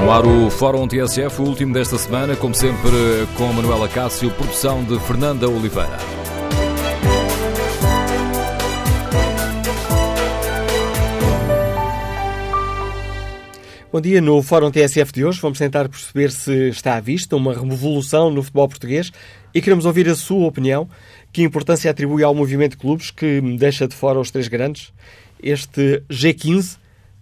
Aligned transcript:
No 0.00 0.10
ar 0.12 0.26
o 0.26 0.50
Fórum 0.50 0.86
TSF, 0.86 1.40
o 1.40 1.44
último 1.44 1.72
desta 1.72 1.96
semana, 1.96 2.36
como 2.36 2.54
sempre 2.54 2.90
com 3.36 3.50
Manuela 3.52 3.88
Cássio, 3.88 4.30
produção 4.30 4.84
de 4.84 5.00
Fernanda 5.00 5.48
Oliveira. 5.48 5.96
Bom 13.90 14.00
dia. 14.00 14.20
No 14.20 14.42
Fórum 14.42 14.70
TSF 14.70 15.12
de 15.12 15.24
hoje 15.24 15.40
vamos 15.40 15.58
tentar 15.58 15.88
perceber 15.88 16.30
se 16.30 16.68
está 16.68 16.96
à 16.96 17.00
vista 17.00 17.34
uma 17.34 17.54
revolução 17.54 18.30
no 18.30 18.42
futebol 18.42 18.68
português 18.68 19.10
e 19.54 19.62
queremos 19.62 19.86
ouvir 19.86 20.08
a 20.08 20.14
sua 20.14 20.46
opinião. 20.46 20.88
Que 21.32 21.42
importância 21.42 21.90
atribui 21.90 22.22
ao 22.22 22.34
movimento 22.34 22.72
de 22.72 22.78
clubes 22.78 23.10
que 23.10 23.40
deixa 23.58 23.88
de 23.88 23.94
fora 23.94 24.20
os 24.20 24.30
três 24.30 24.46
grandes? 24.46 24.92
Este 25.42 26.02
G15 26.10 26.76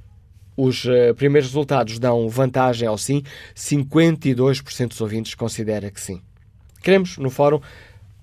Os 0.61 0.85
uh, 0.87 1.15
primeiros 1.15 1.51
resultados 1.51 2.01
dão 2.01 2.29
vantagem 2.29 2.89
ao 2.89 2.98
sim. 2.98 3.23
52% 3.55 4.89
dos 4.89 5.01
ouvintes 5.01 5.37
considera 5.37 5.89
que 5.89 6.01
sim. 6.01 6.20
Queremos, 6.83 7.17
no 7.17 7.31
fórum, 7.31 7.61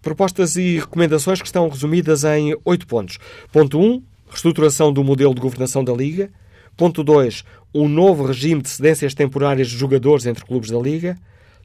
propostas 0.00 0.56
e 0.56 0.78
recomendações 0.78 1.40
que 1.40 1.46
estão 1.46 1.68
resumidas 1.68 2.24
em 2.24 2.56
oito 2.64 2.86
pontos. 2.86 3.18
Ponto 3.52 3.78
1, 3.78 3.84
um, 3.84 4.02
reestruturação 4.28 4.92
do 4.92 5.02
modelo 5.02 5.34
de 5.34 5.40
governação 5.40 5.82
da 5.82 5.92
Liga. 5.92 6.30
Ponto 6.76 7.02
2, 7.02 7.44
um 7.74 7.88
novo 7.88 8.24
regime 8.24 8.62
de 8.62 8.68
cedências 8.68 9.14
temporárias 9.14 9.68
de 9.68 9.76
jogadores 9.76 10.26
entre 10.26 10.44
clubes 10.44 10.70
da 10.70 10.78
Liga. 10.78 11.16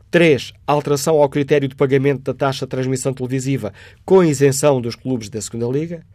3. 0.09 0.53
Alteração 0.67 1.21
ao 1.21 1.27
critério 1.27 1.67
de 1.67 1.75
pagamento 1.75 2.21
da 2.21 2.33
taxa 2.33 2.65
de 2.65 2.69
transmissão 2.69 3.13
televisiva 3.13 3.73
com 4.05 4.23
isenção 4.23 4.79
dos 4.79 4.95
clubes 4.95 5.29
da 5.29 5.41
Segunda 5.41 5.65
Liga. 5.67 6.05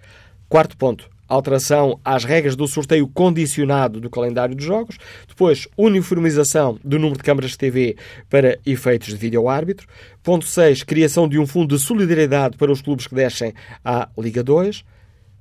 Quarto 0.49 0.77
ponto, 0.77 1.11
alteração 1.29 2.01
às 2.05 2.25
regras 2.25 2.57
do 2.57 2.67
sorteio 2.67 3.07
condicionado 3.09 4.01
do 4.01 4.09
calendário 4.09 4.55
de 4.55 4.65
jogos. 4.65 4.99
Depois, 5.29 5.69
uniformização 5.77 6.79
do 6.83 6.99
número 6.99 7.19
de 7.19 7.25
câmaras 7.25 7.51
de 7.51 7.59
TV 7.59 7.97
para 8.31 8.59
efeitos 8.65 9.09
de 9.09 9.17
vídeo-árbitro. 9.17 9.87
Ponto 10.23 10.47
6, 10.47 10.85
criação 10.85 11.29
de 11.29 11.39
um 11.39 11.47
fundo 11.47 11.77
de 11.77 11.83
solidariedade 11.83 12.57
para 12.57 12.73
os 12.73 12.81
clubes 12.81 13.07
que 13.07 13.15
descem 13.15 13.53
à 13.85 14.09
Liga 14.17 14.43
2. 14.43 14.85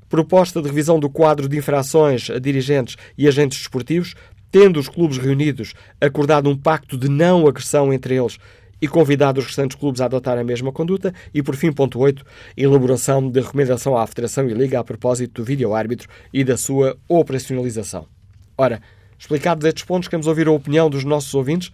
Proposta 0.09 0.61
de 0.61 0.67
revisão 0.67 0.99
do 0.99 1.09
quadro 1.09 1.49
de 1.49 1.57
infrações 1.57 2.29
a 2.29 2.39
dirigentes 2.39 2.95
e 3.17 3.27
agentes 3.27 3.59
desportivos, 3.59 4.15
tendo 4.51 4.79
os 4.79 4.87
clubes 4.87 5.17
reunidos 5.17 5.73
acordado 5.99 6.49
um 6.49 6.57
pacto 6.57 6.97
de 6.97 7.09
não 7.09 7.47
agressão 7.47 7.91
entre 7.93 8.15
eles 8.15 8.37
e 8.81 8.87
convidado 8.87 9.39
os 9.39 9.45
restantes 9.47 9.75
clubes 9.75 10.01
a 10.01 10.05
adotar 10.05 10.37
a 10.37 10.43
mesma 10.43 10.71
conduta. 10.71 11.13
E, 11.33 11.41
por 11.41 11.55
fim, 11.55 11.71
ponto 11.71 11.99
8, 11.99 12.23
elaboração 12.55 13.29
de 13.29 13.39
recomendação 13.39 13.97
à 13.97 14.05
Federação 14.05 14.47
e 14.47 14.53
Liga 14.53 14.79
a 14.79 14.83
propósito 14.83 15.41
do 15.41 15.45
vídeo-árbitro 15.45 16.07
e 16.33 16.43
da 16.43 16.57
sua 16.57 16.97
operacionalização. 17.07 18.07
Ora, 18.57 18.81
explicados 19.17 19.65
estes 19.65 19.83
pontos, 19.83 20.07
queremos 20.07 20.27
ouvir 20.27 20.47
a 20.47 20.51
opinião 20.51 20.89
dos 20.89 21.03
nossos 21.03 21.33
ouvintes. 21.33 21.71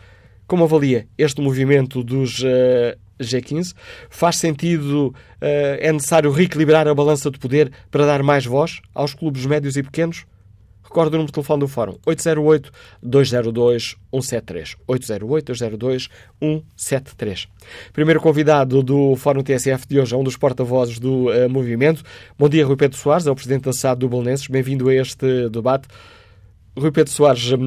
Como 0.48 0.64
avalia 0.66 1.08
este 1.18 1.42
movimento 1.42 2.04
dos 2.04 2.42
uh, 2.42 2.98
G15? 3.28 3.74
Faz 4.10 4.38
sentido, 4.38 5.08
uh, 5.08 5.14
é 5.80 5.92
necessário 5.92 6.32
reequilibrar 6.32 6.88
a 6.88 6.94
balança 6.94 7.30
de 7.30 7.40
poder 7.40 7.72
para 7.90 8.06
dar 8.06 8.24
mais 8.24 8.46
voz 8.46 8.82
aos 8.94 9.14
clubes 9.14 9.46
médios 9.46 9.78
e 9.78 9.84
pequenos? 9.84 10.26
Recordo 10.94 11.16
o 11.16 11.18
número 11.18 11.28
de 11.28 11.34
telefone 11.34 11.62
do 11.62 11.68
Fórum: 11.68 11.98
808-202-173. 13.04 14.76
808-202-173. 14.88 17.48
Primeiro 17.92 18.22
convidado 18.22 18.84
do 18.84 19.16
Fórum 19.16 19.42
TSF 19.42 19.88
de 19.88 20.00
hoje 20.00 20.14
é 20.14 20.18
um 20.18 20.24
dos 20.24 20.38
porta-vozes 20.38 21.00
do 21.00 21.30
uh, 21.30 21.50
movimento. 21.50 22.04
Bom 22.38 22.48
dia, 22.48 22.64
Rui 22.64 22.76
Pedro 22.76 22.96
Soares, 22.96 23.26
é 23.26 23.32
o 23.32 23.36
presidente 23.36 23.64
da 23.64 23.74
SAD 23.74 24.02
do 24.02 24.08
Bolonenses. 24.08 24.46
Bem-vindo 24.48 24.88
a 24.88 24.94
este 24.94 25.50
debate. 25.50 25.88
Rui 26.78 26.92
Pedro 26.92 27.12
Soares, 27.12 27.52
uh, 27.52 27.58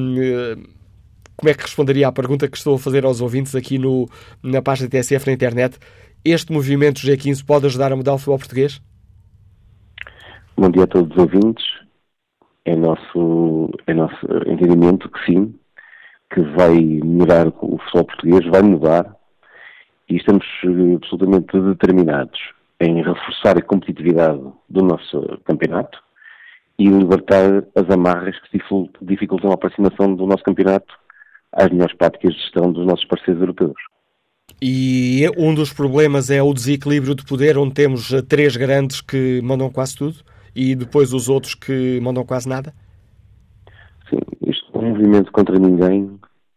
como 1.37 1.51
é 1.51 1.53
que 1.53 1.61
responderia 1.61 2.07
à 2.07 2.11
pergunta 2.11 2.47
que 2.47 2.57
estou 2.57 2.75
a 2.75 2.79
fazer 2.79 3.05
aos 3.05 3.21
ouvintes 3.21 3.55
aqui 3.55 3.77
no, 3.77 4.09
na 4.41 4.59
página 4.61 4.89
TSF 4.89 5.27
na 5.27 5.33
internet? 5.33 5.77
Este 6.25 6.51
movimento 6.51 6.99
G15 7.01 7.45
pode 7.45 7.67
ajudar 7.67 7.93
a 7.93 7.95
mudar 7.95 8.15
o 8.15 8.17
futebol 8.17 8.39
português? 8.39 8.81
Bom 10.57 10.71
dia 10.71 10.85
a 10.85 10.87
todos 10.87 11.11
os 11.11 11.17
ouvintes 11.17 11.63
é 12.65 12.75
nosso, 12.75 13.69
é 13.85 13.93
nosso 13.93 14.25
entendimento 14.47 15.09
que 15.09 15.25
sim, 15.25 15.55
que 16.33 16.41
vai 16.41 16.73
melhorar 16.73 17.47
o 17.47 17.77
futebol 17.77 18.05
português, 18.05 18.45
vai 18.47 18.63
mudar 18.63 19.15
e 20.09 20.17
estamos 20.17 20.45
eh, 20.65 20.95
absolutamente 20.95 21.59
determinados 21.61 22.39
em 22.79 23.01
reforçar 23.03 23.57
a 23.57 23.61
competitividade 23.61 24.41
do 24.69 24.81
nosso 24.81 25.39
campeonato 25.45 25.97
e 26.79 26.87
libertar 26.87 27.63
as 27.75 27.89
amarras 27.89 28.35
que 28.39 28.59
dificultam 29.01 29.51
a 29.51 29.53
aproximação 29.53 30.13
do 30.15 30.25
nosso 30.25 30.43
campeonato 30.43 30.93
às 31.57 31.69
melhores 31.71 31.95
práticas 31.97 32.33
de 32.33 32.39
gestão 32.39 32.71
dos 32.71 32.85
nossos 32.85 33.05
parceiros 33.05 33.41
europeus. 33.41 33.75
E 34.61 35.29
um 35.37 35.53
dos 35.53 35.73
problemas 35.73 36.29
é 36.29 36.41
o 36.41 36.53
desequilíbrio 36.53 37.13
de 37.13 37.25
poder, 37.25 37.57
onde 37.57 37.73
temos 37.73 38.13
eh, 38.13 38.21
três 38.21 38.55
grandes 38.55 39.01
que 39.01 39.41
mandam 39.43 39.69
quase 39.69 39.95
tudo? 39.95 40.23
e 40.57 40.73
depois 40.73 41.13
os 41.13 41.29
outros 41.29 41.53
que 41.53 41.99
mandam 42.01 42.25
quase 42.25 42.49
nada? 42.49 42.73
Sim, 44.09 44.17
isto 44.47 44.65
é 44.73 44.77
um 44.79 44.89
movimento 44.89 45.31
contra 45.31 45.59
ninguém. 45.59 46.05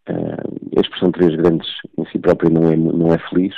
Uh, 0.09 0.79
a 0.79 0.81
expressão 0.81 1.13
três 1.13 1.37
grandes 1.37 1.69
em 1.99 2.07
si 2.07 2.19
própria 2.19 2.49
não 2.49 2.73
é, 2.73 2.77
não 2.77 3.13
é 3.13 3.19
feliz, 3.29 3.55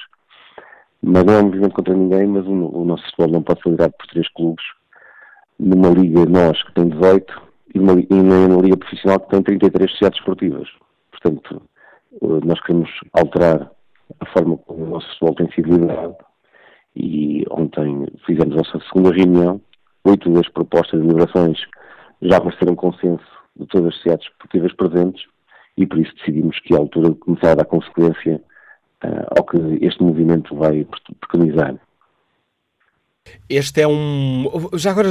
mas 1.00 1.24
não 1.24 1.34
é 1.34 1.38
um 1.38 1.44
movimento 1.44 1.74
contra 1.74 1.94
ninguém, 1.94 2.26
mas 2.26 2.44
o, 2.44 2.50
o 2.50 2.84
nosso 2.84 3.04
futebol 3.04 3.28
não 3.28 3.42
pode 3.42 3.62
ser 3.62 3.70
liderado 3.70 3.94
por 3.96 4.06
três 4.08 4.28
clubes. 4.32 4.64
Numa 5.60 5.90
liga, 5.90 6.26
nós 6.26 6.60
que 6.64 6.74
tem 6.74 6.88
18, 6.88 7.42
e, 7.76 7.78
uma, 7.78 7.92
e 7.92 8.22
na 8.22 8.60
liga 8.60 8.76
profissional 8.76 9.20
que 9.20 9.30
tem 9.30 9.42
33 9.44 9.90
sociedades 9.92 10.18
esportivas. 10.18 10.68
Portanto, 11.22 11.62
nós 12.44 12.60
queremos 12.62 12.90
alterar 13.12 13.70
a 14.20 14.26
forma 14.26 14.56
como 14.58 14.84
o 14.84 14.88
nosso 14.90 15.08
futebol 15.10 15.34
tem 15.36 15.50
sido 15.52 15.70
liderado 15.70 16.16
e 16.94 17.44
ontem 17.50 18.06
fizemos 18.26 18.54
a 18.54 18.58
nossa 18.58 18.80
segunda 18.88 19.14
reunião 19.14 19.60
oito 20.04 20.30
das 20.30 20.48
propostas 20.48 21.00
de 21.00 21.06
liberações 21.06 21.58
já 22.20 22.38
mereceram 22.40 22.74
consenso 22.74 23.24
de 23.56 23.66
todas 23.66 23.88
as 23.88 23.94
sociedades 23.96 24.26
esportivas 24.26 24.72
presentes 24.74 25.24
e 25.76 25.86
por 25.86 25.98
isso 25.98 26.14
decidimos 26.16 26.58
que 26.60 26.74
é 26.74 26.76
a 26.76 26.80
altura 26.80 27.10
de 27.10 27.16
começar 27.16 27.52
a 27.52 27.54
dar 27.56 27.64
consequência 27.64 28.42
uh, 29.04 29.38
ao 29.38 29.44
que 29.44 29.56
este 29.84 30.02
movimento 30.02 30.54
vai 30.54 30.86
preconizar. 31.20 31.76
Este 33.48 33.82
é 33.82 33.86
um. 33.86 34.50
Já 34.74 34.90
agora, 34.90 35.08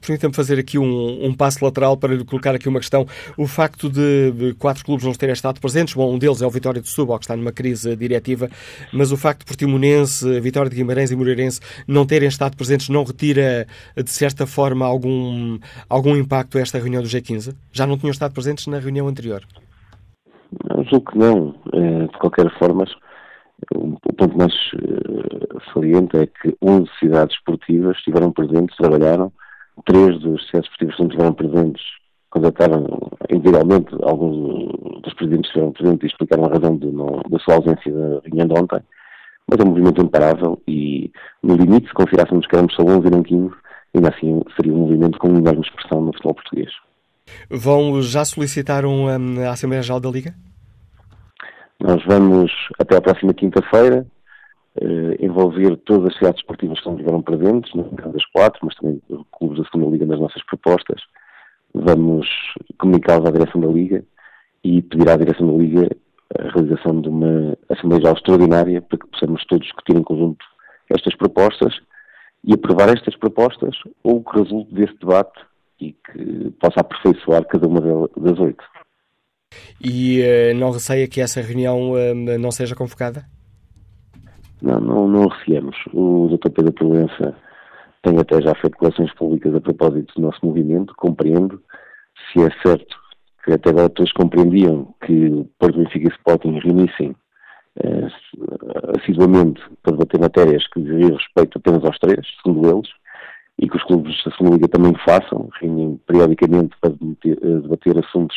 permita-me 0.00 0.32
fazer 0.32 0.58
aqui 0.58 0.78
um, 0.78 1.26
um, 1.26 1.34
passo 1.34 1.64
lateral 1.64 1.96
para 1.96 2.14
lhe 2.14 2.24
colocar 2.24 2.54
aqui 2.54 2.68
uma 2.68 2.78
questão. 2.78 3.06
O 3.36 3.46
facto 3.46 3.90
de 3.90 4.54
quatro 4.58 4.84
clubes 4.84 5.04
não 5.04 5.12
terem 5.12 5.32
estado 5.32 5.60
presentes, 5.60 5.94
bom, 5.94 6.14
um 6.14 6.18
deles 6.18 6.40
é 6.40 6.46
o 6.46 6.50
Vitória 6.50 6.80
de 6.80 6.88
Setúbal, 6.88 7.18
que 7.18 7.24
está 7.24 7.36
numa 7.36 7.52
crise 7.52 7.96
diretiva, 7.96 8.48
mas 8.92 9.10
o 9.10 9.16
facto 9.16 9.40
de 9.40 9.46
Portimonense, 9.46 10.40
Vitória 10.40 10.70
de 10.70 10.76
Guimarães 10.76 11.10
e 11.10 11.16
Moreirense 11.16 11.60
não 11.88 12.06
terem 12.06 12.28
estado 12.28 12.56
presentes 12.56 12.88
não 12.88 13.04
retira, 13.04 13.66
de 13.96 14.10
certa 14.10 14.46
forma, 14.46 14.86
algum, 14.86 15.58
algum 15.88 16.16
impacto 16.16 16.58
a 16.58 16.60
esta 16.60 16.78
reunião 16.78 17.02
do 17.02 17.08
G15? 17.08 17.54
Já 17.72 17.86
não 17.86 17.98
tinham 17.98 18.12
estado 18.12 18.32
presentes 18.32 18.66
na 18.68 18.78
reunião 18.78 19.08
anterior? 19.08 19.42
Não, 20.70 20.84
julgo 20.84 21.10
que 21.10 21.18
não. 21.18 21.54
Eh, 21.72 22.06
de 22.06 22.18
qualquer 22.18 22.56
forma, 22.58 22.84
o 23.74 24.14
ponto 24.14 24.36
mais 24.38 24.52
uh, 24.74 25.72
saliente 25.72 26.16
é 26.16 26.26
que 26.26 26.56
11 26.62 26.88
cidades 26.98 27.36
esportivas 27.36 27.96
estiveram 27.96 28.32
presentes, 28.32 28.76
trabalharam, 28.76 29.32
três 29.84 30.20
das 30.20 30.46
cidades 30.46 30.70
esportivas 30.70 30.98
não 30.98 31.06
estiveram 31.06 31.32
presentes, 31.32 31.82
contataram 32.30 32.86
individualmente, 33.30 33.94
alguns 34.02 35.02
dos 35.02 35.14
presidentes 35.14 35.48
estiveram 35.48 35.72
presentes 35.72 36.02
e 36.02 36.06
explicaram 36.06 36.44
a 36.44 36.48
razão 36.48 36.76
de 36.76 36.86
da 37.30 37.38
sua 37.38 37.54
ausência 37.54 37.92
da 37.92 38.20
reunião 38.24 38.46
de 38.46 38.60
ontem, 38.60 38.80
mas 39.48 39.60
é 39.60 39.62
um 39.62 39.68
movimento 39.68 40.02
imparável 40.02 40.60
e, 40.66 41.10
no 41.42 41.56
limite, 41.56 41.88
se 41.88 41.94
considerássemos 41.94 42.46
que 42.46 42.54
éramos 42.54 42.74
só 42.74 42.82
11 42.82 43.06
e 43.06 43.10
não 43.10 43.22
15, 43.22 43.54
ainda 43.94 44.08
assim 44.08 44.42
seria 44.56 44.72
um 44.72 44.78
movimento 44.78 45.18
com 45.18 45.28
enorme 45.28 45.60
expressão 45.60 46.00
no 46.00 46.12
futebol 46.12 46.34
português. 46.34 46.70
Vão, 47.50 48.02
já 48.02 48.24
solicitaram 48.24 49.04
um, 49.04 49.40
a 49.40 49.50
Assembleia 49.50 49.82
Geral 49.82 50.00
da 50.00 50.10
Liga? 50.10 50.34
Nós 51.80 52.02
vamos, 52.04 52.50
até 52.78 52.96
a 52.96 53.02
próxima 53.02 53.34
quinta-feira, 53.34 54.06
eh, 54.80 55.16
envolver 55.20 55.76
todas 55.78 56.08
as 56.08 56.18
cidades 56.18 56.40
esportivas 56.40 56.80
que 56.80 56.86
não 56.86 56.94
estiveram 56.94 57.22
presentes, 57.22 57.72
caso 57.96 58.12
das 58.12 58.24
quatro, 58.26 58.60
mas 58.62 58.74
também 58.76 59.00
clubes 59.32 59.58
da 59.58 59.64
segunda 59.64 59.90
Liga 59.90 60.06
nas 60.06 60.20
nossas 60.20 60.42
propostas. 60.44 61.00
Vamos 61.74 62.26
comunicá-los 62.78 63.26
à 63.26 63.30
direção 63.30 63.60
da 63.60 63.68
Liga 63.68 64.04
e 64.64 64.82
pedir 64.82 65.08
à 65.08 65.16
direção 65.16 65.46
da 65.46 65.62
Liga 65.62 65.88
a 66.38 66.48
realização 66.48 67.00
de 67.00 67.08
uma 67.08 67.56
Assembleia 67.68 68.12
extraordinária 68.12 68.82
para 68.82 68.98
que 68.98 69.06
possamos 69.06 69.44
todos 69.46 69.66
discutir 69.66 69.96
em 69.96 70.02
conjunto 70.02 70.44
estas 70.90 71.14
propostas 71.14 71.74
e 72.44 72.54
aprovar 72.54 72.88
estas 72.88 73.16
propostas 73.16 73.76
ou 74.02 74.22
que 74.22 74.38
resulte 74.38 74.74
desse 74.74 74.96
debate 74.98 75.40
e 75.80 75.92
que 75.92 76.50
possa 76.60 76.80
aperfeiçoar 76.80 77.44
cada 77.46 77.66
uma 77.66 78.08
das 78.16 78.38
oito. 78.38 78.64
E 79.80 80.22
uh, 80.22 80.54
não 80.56 80.70
receia 80.70 81.06
que 81.06 81.20
essa 81.20 81.40
reunião 81.40 81.92
uh, 81.92 82.38
não 82.38 82.50
seja 82.50 82.74
convocada? 82.74 83.24
Não, 84.60 84.80
não, 84.80 85.08
não 85.08 85.28
receamos. 85.28 85.76
O 85.92 86.28
Dr. 86.28 86.50
Pedro 86.50 86.72
Provença 86.72 87.36
tem 88.02 88.18
até 88.18 88.40
já 88.40 88.54
feito 88.54 88.72
declarações 88.72 89.12
públicas 89.14 89.54
a 89.54 89.60
propósito 89.60 90.14
do 90.14 90.22
nosso 90.22 90.44
movimento, 90.44 90.94
compreendo. 90.96 91.62
Se 92.32 92.42
é 92.42 92.50
certo 92.62 92.96
que 93.44 93.52
até 93.52 93.70
agora 93.70 93.88
todos 93.90 94.12
compreendiam 94.12 94.94
que 95.04 95.46
Porto 95.58 95.78
Benfica 95.78 96.08
e 96.08 96.12
Sporting 96.12 96.58
reunissem 96.58 97.10
uh, 97.84 98.96
assiduamente 98.98 99.60
para 99.82 99.92
debater 99.92 100.20
matérias 100.20 100.66
que 100.68 100.80
diziam 100.80 101.16
respeito 101.16 101.58
apenas 101.58 101.84
aos 101.84 101.98
três, 101.98 102.26
segundo 102.42 102.68
eles, 102.68 102.90
e 103.58 103.68
que 103.68 103.76
os 103.76 103.84
clubes 103.84 104.16
da 104.24 104.32
segunda 104.32 104.56
Liga 104.56 104.68
também 104.68 104.94
façam, 105.04 105.48
reúnem 105.60 106.00
periodicamente 106.06 106.74
para 106.80 106.90
debater, 106.90 107.38
debater 107.40 107.98
assuntos 107.98 108.36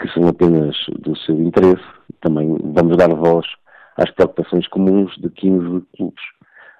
que 0.00 0.08
são 0.12 0.28
apenas 0.28 0.76
do 1.00 1.16
seu 1.16 1.40
interesse, 1.40 1.84
também 2.20 2.56
vamos 2.74 2.96
dar 2.96 3.08
voz 3.08 3.46
às 3.96 4.10
preocupações 4.12 4.66
comuns 4.68 5.14
de 5.16 5.28
15 5.30 5.86
clubes. 5.96 6.22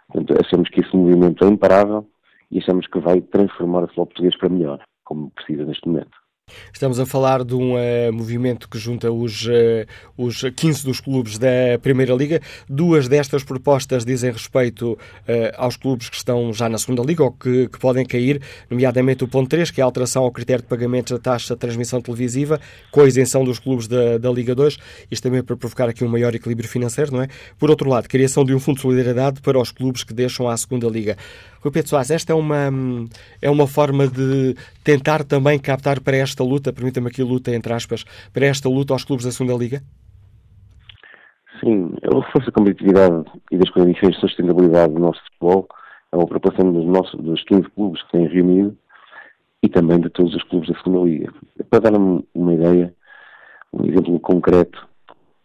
Portanto, 0.08 0.40
achamos 0.40 0.68
que 0.70 0.80
esse 0.80 0.96
movimento 0.96 1.44
é 1.44 1.48
imparável 1.48 2.08
e 2.50 2.58
achamos 2.58 2.86
que 2.86 2.98
vai 2.98 3.20
transformar 3.20 3.84
o 3.84 3.86
futebol 3.88 4.06
português 4.06 4.36
para 4.38 4.48
melhor, 4.48 4.80
como 5.04 5.30
precisa 5.30 5.64
neste 5.64 5.86
momento. 5.86 6.16
Estamos 6.72 6.98
a 7.00 7.06
falar 7.06 7.44
de 7.44 7.54
um 7.54 7.74
uh, 7.74 8.12
movimento 8.12 8.68
que 8.68 8.78
junta 8.78 9.10
os, 9.10 9.46
uh, 9.46 9.86
os 10.16 10.42
15 10.42 10.84
dos 10.84 11.00
clubes 11.00 11.38
da 11.38 11.78
Primeira 11.82 12.14
Liga. 12.14 12.40
Duas 12.68 13.08
destas 13.08 13.42
propostas 13.42 14.04
dizem 14.04 14.30
respeito 14.30 14.92
uh, 14.92 14.98
aos 15.56 15.76
clubes 15.76 16.08
que 16.08 16.16
estão 16.16 16.52
já 16.52 16.68
na 16.68 16.78
Segunda 16.78 17.02
Liga 17.02 17.24
ou 17.24 17.32
que, 17.32 17.68
que, 17.68 17.78
podem 17.78 18.04
cair, 18.04 18.40
nomeadamente 18.70 19.24
o 19.24 19.28
ponto 19.28 19.48
3, 19.48 19.70
que 19.70 19.80
é 19.80 19.82
a 19.82 19.86
alteração 19.86 20.24
ao 20.24 20.32
critério 20.32 20.62
de 20.62 20.68
pagamento 20.68 21.14
da 21.14 21.20
taxa 21.20 21.54
de 21.54 21.60
transmissão 21.60 22.00
televisiva, 22.00 22.60
com 22.90 23.00
a 23.00 23.06
isenção 23.06 23.44
dos 23.44 23.58
clubes 23.58 23.86
da, 23.86 24.18
da 24.18 24.30
Liga 24.30 24.54
2, 24.54 24.78
isto 25.10 25.22
também 25.22 25.42
para 25.42 25.56
provocar 25.56 25.88
aqui 25.88 26.04
um 26.04 26.08
maior 26.08 26.34
equilíbrio 26.34 26.68
financeiro, 26.68 27.12
não 27.12 27.22
é? 27.22 27.28
Por 27.58 27.70
outro 27.70 27.88
lado, 27.88 28.08
criação 28.08 28.44
de 28.44 28.54
um 28.54 28.60
fundo 28.60 28.76
de 28.76 28.82
solidariedade 28.82 29.40
para 29.40 29.58
os 29.58 29.70
clubes 29.70 30.04
que 30.04 30.14
deixam 30.14 30.48
a 30.48 30.56
Segunda 30.56 30.88
Liga. 30.88 31.16
Rui 31.62 31.72
Pedro 31.72 31.88
Soares, 31.88 32.10
esta 32.10 32.32
é 32.32 32.36
uma, 32.36 32.70
é 33.42 33.50
uma 33.50 33.66
forma 33.66 34.06
de 34.06 34.54
tentar 34.84 35.24
também 35.24 35.58
captar 35.58 36.00
para 36.00 36.16
esta 36.16 36.44
luta, 36.44 36.72
permita-me 36.72 37.08
aqui 37.08 37.22
luta 37.22 37.54
entre 37.54 37.72
aspas, 37.72 38.04
para 38.32 38.46
esta 38.46 38.68
luta 38.68 38.92
aos 38.92 39.04
clubes 39.04 39.24
da 39.24 39.32
segunda 39.32 39.56
Liga? 39.58 39.82
Sim, 41.60 41.92
o 42.12 42.20
reforço 42.20 42.46
da 42.46 42.52
competitividade 42.52 43.24
e 43.50 43.58
das 43.58 43.70
condições 43.70 44.14
de 44.14 44.20
sustentabilidade 44.20 44.94
do 44.94 45.00
nosso 45.00 45.20
futebol 45.24 45.68
é 46.12 46.16
uma 46.16 46.26
preocupação 46.26 46.72
dos, 46.72 46.86
nossos, 46.86 47.20
dos 47.20 47.42
15 47.44 47.68
clubes 47.70 48.02
que 48.04 48.12
têm 48.12 48.28
reunido 48.28 48.76
e 49.62 49.68
também 49.68 50.00
de 50.00 50.08
todos 50.10 50.34
os 50.34 50.42
clubes 50.44 50.68
da 50.68 50.78
segunda 50.78 51.04
Liga. 51.04 51.32
Para 51.68 51.80
dar 51.80 51.92
uma 52.34 52.54
ideia, 52.54 52.94
um 53.72 53.84
exemplo 53.84 54.20
concreto, 54.20 54.86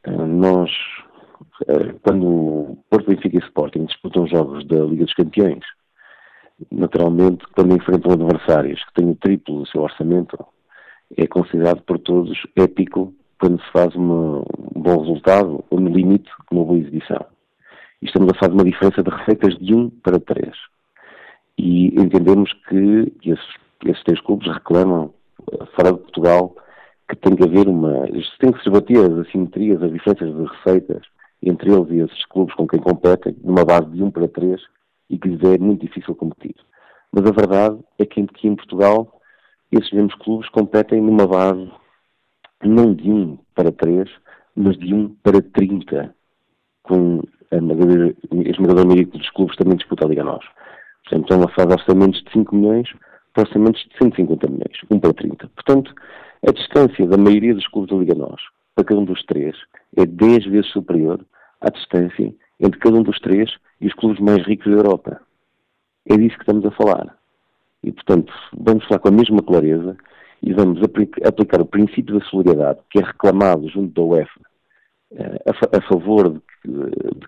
eh, 0.03 0.11
nós, 0.11 0.69
eh, 1.67 1.95
quando 2.03 2.77
Porto 2.89 3.09
Benfica 3.09 3.37
e 3.37 3.47
Sporting 3.47 3.85
disputam 3.85 4.27
jogos 4.27 4.65
da 4.67 4.79
Liga 4.85 5.05
dos 5.05 5.13
Campeões, 5.13 5.63
naturalmente, 6.71 7.45
quando 7.55 7.75
enfrentam 7.75 8.13
adversários 8.13 8.83
que 8.85 8.93
têm 8.93 9.11
o 9.11 9.15
triplo 9.15 9.59
do 9.59 9.67
seu 9.67 9.81
orçamento, 9.81 10.37
é 11.17 11.27
considerado 11.27 11.81
por 11.83 11.99
todos 11.99 12.37
épico 12.55 13.13
quando 13.39 13.61
se 13.61 13.71
faz 13.71 13.93
uma, 13.95 14.39
um 14.39 14.81
bom 14.81 15.01
resultado 15.01 15.63
ou, 15.69 15.79
no 15.79 15.89
limite, 15.89 16.29
uma 16.51 16.63
boa 16.63 16.79
exibição. 16.79 17.25
E 18.01 18.05
estamos 18.05 18.31
a 18.31 18.39
fazer 18.39 18.53
uma 18.53 18.63
diferença 18.63 19.03
de 19.03 19.09
receitas 19.09 19.55
de 19.57 19.75
1 19.75 19.89
para 20.01 20.19
3. 20.19 20.51
E 21.57 21.87
entendemos 21.99 22.51
que 22.67 23.13
esses, 23.23 23.55
esses 23.85 24.03
três 24.03 24.21
clubes 24.21 24.51
reclamam, 24.51 25.13
eh, 25.51 25.65
fora 25.75 25.91
de 25.91 25.99
Portugal, 25.99 26.55
que 27.09 27.15
tem 27.17 27.35
que 27.35 27.43
haver 27.43 27.67
uma. 27.67 28.07
tem 28.39 28.51
que 28.51 28.59
se 28.59 28.65
debater 28.65 28.97
as 28.99 29.27
assimetrias, 29.27 29.83
as 29.83 29.91
diferenças 29.91 30.33
de 30.33 30.43
receitas 30.45 31.03
entre 31.41 31.71
eles 31.71 31.89
e 31.91 31.99
esses 31.99 32.25
clubes 32.27 32.55
com 32.55 32.65
quem 32.65 32.79
competem, 32.79 33.35
numa 33.43 33.65
base 33.65 33.89
de 33.91 34.01
1 34.01 34.11
para 34.11 34.27
3, 34.27 34.61
e 35.13 35.17
que 35.19 35.29
lhes 35.29 35.43
é 35.43 35.57
muito 35.59 35.85
difícil 35.85 36.15
competir. 36.15 36.55
Mas 37.11 37.25
a 37.25 37.31
verdade 37.31 37.79
é 37.99 38.05
que 38.05 38.21
aqui 38.21 38.47
em 38.47 38.55
Portugal 38.55 39.21
esses 39.71 39.91
mesmos 39.91 40.15
clubes 40.15 40.49
competem 40.49 41.01
numa 41.01 41.27
base 41.27 41.71
não 42.63 42.93
de 42.93 43.11
1 43.11 43.37
para 43.53 43.71
3, 43.71 44.09
mas 44.55 44.77
de 44.77 44.93
1 44.93 45.09
para 45.23 45.41
30, 45.41 46.15
com 46.81 47.21
a 47.51 47.55
esmagadora 48.49 48.87
maioria 48.87 49.05
dos 49.05 49.29
clubes 49.31 49.55
também 49.55 49.77
disputa 49.77 50.05
a 50.05 50.09
Liga 50.09 50.23
Nós. 50.23 50.43
Portanto, 51.03 51.23
estão 51.23 51.43
a 51.43 51.49
fazer 51.49 51.73
orçamentos 51.73 52.23
de 52.23 52.31
5 52.31 52.55
milhões 52.55 52.89
para 53.33 53.43
orçamentos 53.43 53.83
de 53.83 53.97
150 53.97 54.47
milhões, 54.47 54.77
1 54.89 54.99
para 54.99 55.13
30. 55.13 55.47
Portanto, 55.49 55.93
a 56.47 56.51
distância 56.51 57.05
da 57.07 57.17
maioria 57.17 57.53
dos 57.53 57.67
clubes 57.67 57.91
da 57.91 57.97
Liga 57.97 58.15
Nós 58.15 58.41
para 58.75 58.85
cada 58.85 58.99
um 58.99 59.05
dos 59.05 59.23
três 59.25 59.55
é 59.95 60.05
10 60.05 60.45
vezes 60.45 60.71
superior 60.71 61.23
à 61.61 61.69
distância 61.69 62.33
entre 62.59 62.79
cada 62.79 62.97
um 62.97 63.03
dos 63.03 63.19
três 63.19 63.51
e 63.79 63.87
os 63.87 63.93
clubes 63.93 64.19
mais 64.19 64.45
ricos 64.45 64.71
da 64.71 64.77
Europa. 64.77 65.21
É 66.05 66.17
disso 66.17 66.35
que 66.35 66.43
estamos 66.43 66.65
a 66.65 66.71
falar. 66.71 67.17
E, 67.83 67.91
portanto, 67.91 68.33
vamos 68.57 68.85
falar 68.85 68.99
com 68.99 69.09
a 69.09 69.11
mesma 69.11 69.41
clareza 69.41 69.97
e 70.41 70.53
vamos 70.53 70.81
aplicar 70.83 71.61
o 71.61 71.65
princípio 71.65 72.19
da 72.19 72.25
solidariedade, 72.25 72.79
que 72.89 72.99
é 72.99 73.03
reclamado 73.03 73.67
junto 73.69 73.93
da 73.93 74.01
UEFA 74.01 74.41
eh, 75.15 75.43
a, 75.47 75.81
favor 75.81 76.29
de, 76.29 76.41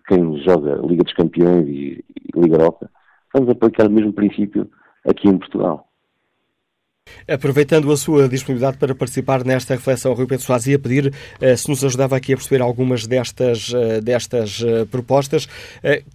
quem 0.08 0.38
joga 0.44 0.76
Liga 0.86 1.04
dos 1.04 1.14
Campeões 1.14 1.68
e 1.68 2.04
Liga 2.36 2.56
Europa. 2.56 2.90
Vamos 3.34 3.50
aplicar 3.50 3.88
o 3.88 3.92
mesmo 3.92 4.12
princípio 4.12 4.70
aqui 5.08 5.28
em 5.28 5.38
Portugal. 5.38 5.85
Aproveitando 7.28 7.92
a 7.92 7.98
sua 7.98 8.30
disponibilidade 8.30 8.78
para 8.78 8.94
participar 8.94 9.44
nesta 9.44 9.74
reflexão, 9.74 10.14
Rui 10.14 10.28
Pedro 10.28 10.46
Soares, 10.46 10.68
ia 10.68 10.78
pedir 10.78 11.08
uh, 11.08 11.58
se 11.58 11.70
nos 11.70 11.84
ajudava 11.84 12.16
aqui 12.16 12.34
a 12.34 12.36
perceber 12.36 12.62
algumas 12.62 13.08
destas, 13.08 13.70
uh, 13.70 14.02
destas 14.04 14.62
uh, 14.62 14.86
propostas. 14.88 15.48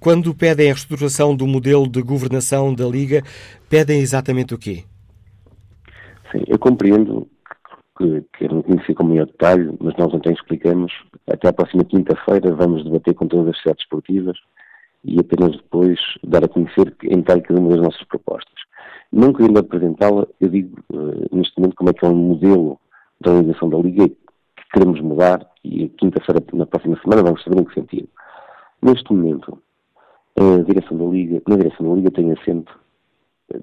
quando 0.00 0.34
pedem 0.34 0.70
a 0.70 0.74
reestruturação 0.74 1.34
do 1.34 1.46
modelo 1.46 1.88
de 1.88 2.00
governação 2.00 2.74
da 2.74 2.86
Liga, 2.86 3.22
pedem 3.68 4.00
exatamente 4.00 4.54
o 4.54 4.58
quê? 4.58 4.84
Sim, 6.30 6.44
eu 6.46 6.58
compreendo 6.58 7.26
que, 7.98 8.24
que 8.38 8.48
não 8.48 8.62
conheci 8.62 8.94
com 8.94 9.04
maior 9.04 9.26
detalhe, 9.26 9.72
mas 9.80 9.96
nós 9.96 10.14
ontem 10.14 10.32
explicamos. 10.32 10.92
Até 11.28 11.48
a 11.48 11.52
próxima 11.52 11.84
quinta-feira 11.84 12.54
vamos 12.54 12.84
debater 12.84 13.14
com 13.14 13.26
todas 13.26 13.48
as 13.48 13.56
sociedades 13.56 13.84
esportivas 13.84 14.36
e 15.04 15.18
apenas 15.18 15.56
depois 15.56 15.98
dar 16.24 16.44
a 16.44 16.48
conhecer 16.48 16.94
em 17.04 17.16
detalhe 17.16 17.42
cada 17.42 17.60
uma 17.60 17.70
das 17.70 17.80
nossas 17.80 18.04
propostas. 18.04 18.69
Não 19.12 19.32
querendo 19.32 19.58
apresentá-la, 19.58 20.26
eu 20.40 20.48
digo 20.48 20.78
uh, 20.92 21.36
neste 21.36 21.58
momento 21.58 21.76
como 21.76 21.90
é 21.90 21.92
que 21.92 22.04
é 22.04 22.08
um 22.08 22.14
modelo 22.14 22.78
da 23.20 23.32
organização 23.32 23.68
da 23.68 23.78
Liga 23.78 24.08
que 24.08 24.64
queremos 24.72 25.00
mudar 25.00 25.50
e 25.64 25.88
quinta-feira, 25.88 26.42
na 26.52 26.66
próxima 26.66 26.98
semana, 27.02 27.22
vamos 27.22 27.42
saber 27.42 27.60
em 27.60 27.64
que 27.64 27.74
sentido. 27.74 28.08
Neste 28.80 29.12
momento, 29.12 29.60
a 30.36 30.62
direção 30.62 30.96
da 30.96 31.04
Liga, 31.04 31.42
na 31.48 31.56
direção 31.56 31.88
da 31.88 31.94
Liga 31.96 32.10
tem 32.12 32.32
assento 32.32 32.78
eh, 33.52 33.60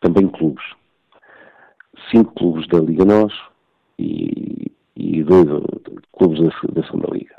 também 0.00 0.28
clubes. 0.28 0.64
Cinco 2.10 2.32
clubes 2.34 2.66
da 2.68 2.80
Liga 2.80 3.04
Nós 3.04 3.32
e, 3.98 4.72
e 4.96 5.22
dois 5.22 5.46
clubes 6.12 6.40
da, 6.40 6.72
da 6.72 6.86
Segunda 6.86 7.08
Liga. 7.12 7.34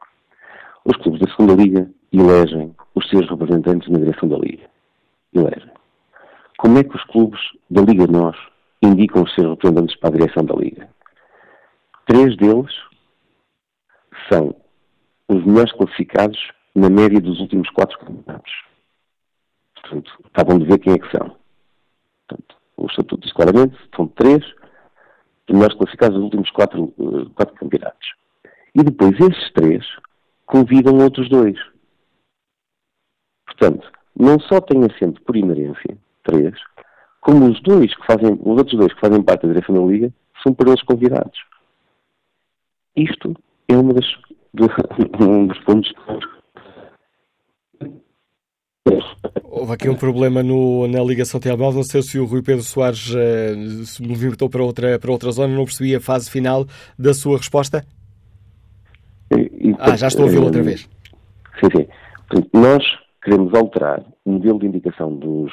Os 0.85 0.95
clubes 0.97 1.19
da 1.19 1.29
Segunda 1.31 1.61
Liga 1.61 1.91
elegem 2.13 2.73
os 2.93 3.09
seus 3.09 3.29
representantes 3.29 3.89
na 3.89 3.99
direção 3.99 4.29
da 4.29 4.37
Liga. 4.37 4.69
Elegem. 5.33 5.74
Como 6.65 6.79
é 6.79 6.83
que 6.83 6.95
os 6.95 7.03
clubes 7.03 7.39
da 7.69 7.83
Liga 7.83 8.07
Nós 8.07 8.35
indicam 8.81 9.21
os 9.21 9.31
seus 9.35 9.49
representantes 9.49 9.95
para 9.97 10.09
a 10.09 10.17
direção 10.17 10.43
da 10.43 10.55
Liga? 10.55 10.89
Três 12.07 12.35
deles 12.37 12.73
são 14.27 14.55
os 15.27 15.45
melhores 15.45 15.71
classificados 15.73 16.39
na 16.73 16.89
média 16.89 17.21
dos 17.21 17.39
últimos 17.39 17.69
quatro 17.69 17.99
campeonatos. 17.99 18.51
Portanto, 19.75 20.11
acabam 20.23 20.57
de 20.57 20.65
ver 20.65 20.79
quem 20.79 20.93
é 20.93 20.97
que 20.97 21.15
são. 21.15 21.37
Portanto, 22.27 22.55
o 22.77 22.87
Estatuto 22.87 23.21
diz 23.21 23.33
claramente, 23.33 23.77
são 23.95 24.07
três 24.07 24.43
os 24.43 25.53
melhores 25.53 25.77
classificados 25.77 26.15
dos 26.15 26.23
últimos 26.23 26.49
quatro, 26.49 26.91
uh, 26.97 27.29
quatro 27.35 27.53
campeonatos. 27.57 28.07
E 28.73 28.81
depois 28.81 29.13
esses 29.19 29.53
três 29.53 29.85
convidam 30.47 30.97
outros 30.97 31.29
dois. 31.29 31.59
Portanto, 33.45 33.87
não 34.19 34.39
só 34.39 34.59
tem 34.59 34.83
assento 34.83 35.21
por 35.21 35.35
inerência, 35.35 35.95
três, 36.25 36.53
como 37.21 37.49
os 37.49 37.61
dois 37.61 37.95
que 37.95 38.05
fazem, 38.05 38.33
os 38.33 38.57
outros 38.57 38.77
dois 38.77 38.93
que 38.93 38.99
fazem 38.99 39.21
parte 39.23 39.47
da 39.47 39.53
direção 39.53 39.75
da 39.75 39.91
Liga 39.91 40.13
são 40.43 40.53
por 40.53 40.67
eles 40.67 40.81
convidados. 40.83 41.39
Isto 42.95 43.33
é 43.67 43.77
uma 43.77 43.93
das, 43.93 44.05
um 45.19 45.47
dos 45.47 45.59
pontos 45.59 45.93
Houve 49.43 49.73
aqui 49.73 49.89
um 49.89 49.95
problema 49.95 50.43
no, 50.43 50.87
na 50.87 51.01
ligação 51.01 51.39
telemóvel. 51.39 51.77
Não 51.77 51.83
sei 51.83 52.03
se 52.03 52.19
o 52.19 52.25
Rui 52.25 52.43
Pedro 52.43 52.61
Soares 52.61 53.09
uh, 53.09 53.85
se 53.85 54.03
movimentou 54.03 54.49
para 54.49 54.61
outra, 54.61 54.99
para 54.99 55.11
outra 55.11 55.31
zona. 55.31 55.55
Não 55.55 55.63
percebi 55.65 55.95
a 55.95 55.99
fase 55.99 56.29
final 56.29 56.67
da 56.99 57.13
sua 57.13 57.37
resposta. 57.37 57.83
E, 59.31 59.69
e, 59.69 59.75
ah, 59.79 59.95
já 59.95 60.07
estou 60.07 60.23
a 60.23 60.25
ouvi-lo 60.25 60.45
outra 60.45 60.61
vez. 60.61 60.87
Sim, 61.59 61.67
sim. 61.75 61.87
Portanto, 62.27 62.49
nós 62.53 62.83
queremos 63.23 63.53
alterar 63.55 64.03
o 64.23 64.33
modelo 64.33 64.59
de 64.59 64.67
indicação 64.67 65.15
dos. 65.15 65.51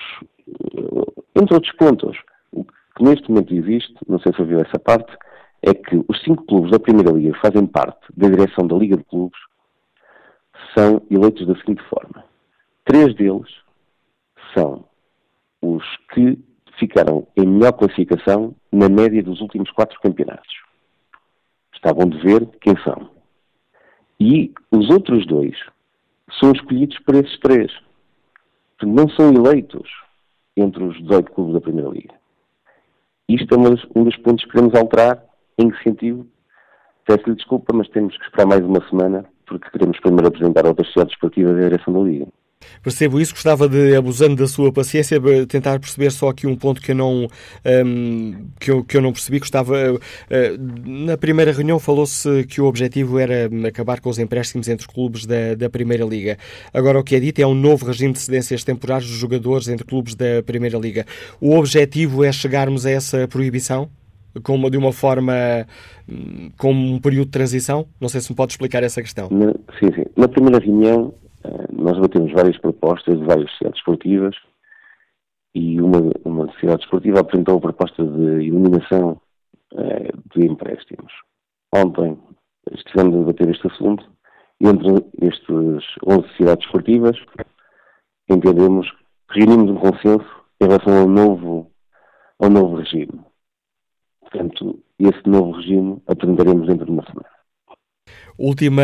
Entre 1.34 1.54
outros 1.54 1.72
pontos, 1.76 2.16
o 2.52 2.64
que 2.64 3.02
neste 3.02 3.30
momento 3.30 3.54
existe, 3.54 3.94
não 4.06 4.18
sei 4.18 4.32
se 4.32 4.40
ouviu 4.40 4.60
essa 4.60 4.78
parte, 4.78 5.16
é 5.62 5.72
que 5.72 6.04
os 6.08 6.20
cinco 6.22 6.44
clubes 6.44 6.70
da 6.70 6.78
Primeira 6.78 7.12
Liga 7.12 7.32
que 7.32 7.40
fazem 7.40 7.66
parte 7.66 8.00
da 8.16 8.28
direção 8.28 8.66
da 8.66 8.76
Liga 8.76 8.96
de 8.96 9.04
Clubes 9.04 9.38
são 10.76 11.02
eleitos 11.10 11.46
da 11.46 11.54
seguinte 11.56 11.82
forma. 11.88 12.24
Três 12.84 13.14
deles 13.14 13.48
são 14.54 14.84
os 15.60 15.84
que 16.12 16.38
ficaram 16.78 17.26
em 17.36 17.46
melhor 17.46 17.72
classificação 17.72 18.54
na 18.72 18.88
média 18.88 19.22
dos 19.22 19.40
últimos 19.40 19.70
quatro 19.70 19.98
campeonatos. 20.00 20.52
Estavam 21.74 22.08
de 22.08 22.18
ver 22.18 22.46
quem 22.60 22.76
são. 22.82 23.10
E 24.18 24.52
os 24.70 24.90
outros 24.90 25.26
dois 25.26 25.56
são 26.40 26.52
escolhidos 26.52 26.98
por 27.00 27.14
esses 27.14 27.38
três. 27.38 27.72
Não 28.82 29.08
são 29.10 29.32
eleitos 29.32 29.88
entre 30.56 30.84
os 30.84 30.96
18 31.02 31.32
clubes 31.32 31.54
da 31.54 31.60
Primeira 31.60 31.90
Liga. 31.90 32.14
Isto 33.28 33.54
é 33.54 33.58
um 33.98 34.04
dos 34.04 34.16
pontos 34.16 34.44
que 34.44 34.50
queremos 34.50 34.74
alterar. 34.74 35.24
Em 35.58 35.70
que 35.70 35.82
sentido? 35.82 36.26
Peço-lhe 37.06 37.36
desculpa, 37.36 37.74
mas 37.74 37.88
temos 37.88 38.16
que 38.16 38.24
esperar 38.24 38.46
mais 38.46 38.64
uma 38.64 38.86
semana, 38.88 39.24
porque 39.46 39.70
queremos 39.70 39.98
primeiro 40.00 40.28
apresentar 40.28 40.66
outras 40.66 40.86
sociedades 40.88 41.14
esportivas 41.14 41.54
da 41.54 41.68
direção 41.68 41.92
da 41.92 42.00
Liga. 42.00 42.26
Percebo 42.82 43.20
isso, 43.20 43.32
gostava 43.32 43.68
de, 43.68 43.94
abusando 43.94 44.36
da 44.36 44.46
sua 44.46 44.72
paciência, 44.72 45.20
tentar 45.46 45.78
perceber 45.78 46.10
só 46.10 46.28
aqui 46.28 46.46
um 46.46 46.56
ponto 46.56 46.80
que 46.80 46.92
eu 46.92 46.96
não, 46.96 47.28
um, 47.86 48.48
que 48.58 48.70
eu, 48.70 48.84
que 48.84 48.96
eu 48.96 49.00
não 49.00 49.12
percebi. 49.12 49.38
Gostava, 49.38 49.74
uh, 49.94 50.00
na 50.84 51.16
primeira 51.16 51.52
reunião 51.52 51.78
falou-se 51.78 52.44
que 52.44 52.60
o 52.60 52.66
objetivo 52.66 53.18
era 53.18 53.48
acabar 53.66 54.00
com 54.00 54.10
os 54.10 54.18
empréstimos 54.18 54.68
entre 54.68 54.86
clubes 54.86 55.26
da, 55.26 55.54
da 55.54 55.70
Primeira 55.70 56.04
Liga. 56.04 56.38
Agora, 56.72 56.98
o 56.98 57.04
que 57.04 57.16
é 57.16 57.20
dito 57.20 57.40
é 57.40 57.46
um 57.46 57.54
novo 57.54 57.86
regime 57.86 58.12
de 58.12 58.20
cedências 58.20 58.64
temporárias 58.64 59.08
dos 59.08 59.18
jogadores 59.18 59.68
entre 59.68 59.86
clubes 59.86 60.14
da 60.14 60.42
Primeira 60.44 60.78
Liga. 60.78 61.06
O 61.40 61.56
objetivo 61.56 62.24
é 62.24 62.32
chegarmos 62.32 62.86
a 62.86 62.90
essa 62.90 63.28
proibição? 63.28 63.88
Como 64.42 64.70
de 64.70 64.78
uma 64.78 64.92
forma, 64.92 65.34
hum, 66.08 66.50
como 66.56 66.94
um 66.94 66.98
período 66.98 67.26
de 67.26 67.32
transição? 67.32 67.86
Não 68.00 68.08
sei 68.08 68.20
se 68.20 68.30
me 68.30 68.36
pode 68.36 68.52
explicar 68.52 68.82
essa 68.82 69.02
questão. 69.02 69.28
Na, 69.30 69.52
sim, 69.78 69.94
sim. 69.94 70.04
Na 70.16 70.26
primeira 70.26 70.58
reunião 70.58 71.12
eh, 71.21 71.21
nós 71.72 71.98
batemos 71.98 72.32
várias 72.32 72.58
propostas 72.58 73.18
de 73.18 73.24
várias 73.24 73.50
sociedades 73.52 73.78
esportivas 73.78 74.36
e 75.54 75.80
uma, 75.80 75.98
uma 76.24 76.46
sociedade 76.52 76.82
esportiva 76.82 77.20
apresentou 77.20 77.58
a 77.58 77.60
proposta 77.60 78.04
de 78.04 78.46
eliminação 78.46 79.20
uh, 79.72 80.34
de 80.34 80.46
empréstimos. 80.46 81.12
Ontem 81.74 82.18
estivemos 82.70 83.14
a 83.14 83.18
debater 83.18 83.50
este 83.50 83.66
assunto 83.66 84.04
e 84.60 84.66
entre 84.66 84.88
estas 85.20 85.84
11 86.06 86.28
sociedades 86.28 86.64
esportivas 86.64 87.16
entendemos, 88.30 88.90
reunimos 89.30 89.70
um 89.70 89.76
consenso 89.76 90.42
em 90.60 90.66
relação 90.66 91.00
ao 91.00 91.08
novo, 91.08 91.70
ao 92.38 92.48
novo 92.48 92.76
regime. 92.76 93.20
Portanto, 94.20 94.78
esse 94.98 95.28
novo 95.28 95.52
regime 95.52 96.00
apresentaremos 96.06 96.66
dentro 96.66 96.86
de 96.86 96.92
uma 96.92 97.04
semana. 97.04 97.31
Última, 98.38 98.82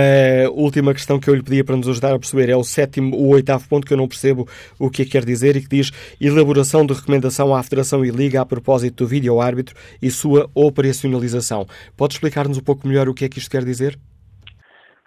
última 0.52 0.92
questão 0.92 1.18
que 1.18 1.28
eu 1.28 1.34
lhe 1.34 1.42
pedia 1.42 1.64
para 1.64 1.76
nos 1.76 1.88
ajudar 1.88 2.14
a 2.14 2.18
perceber 2.18 2.48
é 2.50 2.56
o 2.56 2.62
sétimo, 2.62 3.16
o 3.16 3.30
oitavo 3.30 3.68
ponto 3.68 3.86
que 3.86 3.92
eu 3.92 3.96
não 3.96 4.06
percebo 4.06 4.46
o 4.78 4.90
que 4.90 5.02
é 5.02 5.04
que 5.04 5.12
quer 5.12 5.24
dizer 5.24 5.56
e 5.56 5.62
que 5.62 5.68
diz 5.68 5.90
elaboração 6.20 6.84
de 6.86 6.94
recomendação 6.94 7.54
à 7.54 7.62
Federação 7.62 8.04
e 8.04 8.10
Liga 8.10 8.40
a 8.40 8.46
propósito 8.46 9.04
do 9.04 9.08
vídeo 9.08 9.40
árbitro 9.40 9.74
e 10.00 10.10
sua 10.10 10.48
operacionalização. 10.54 11.66
Pode 11.96 12.14
explicar-nos 12.14 12.58
um 12.58 12.62
pouco 12.62 12.86
melhor 12.86 13.08
o 13.08 13.14
que 13.14 13.24
é 13.24 13.28
que 13.28 13.38
isto 13.38 13.50
quer 13.50 13.64
dizer? 13.64 13.98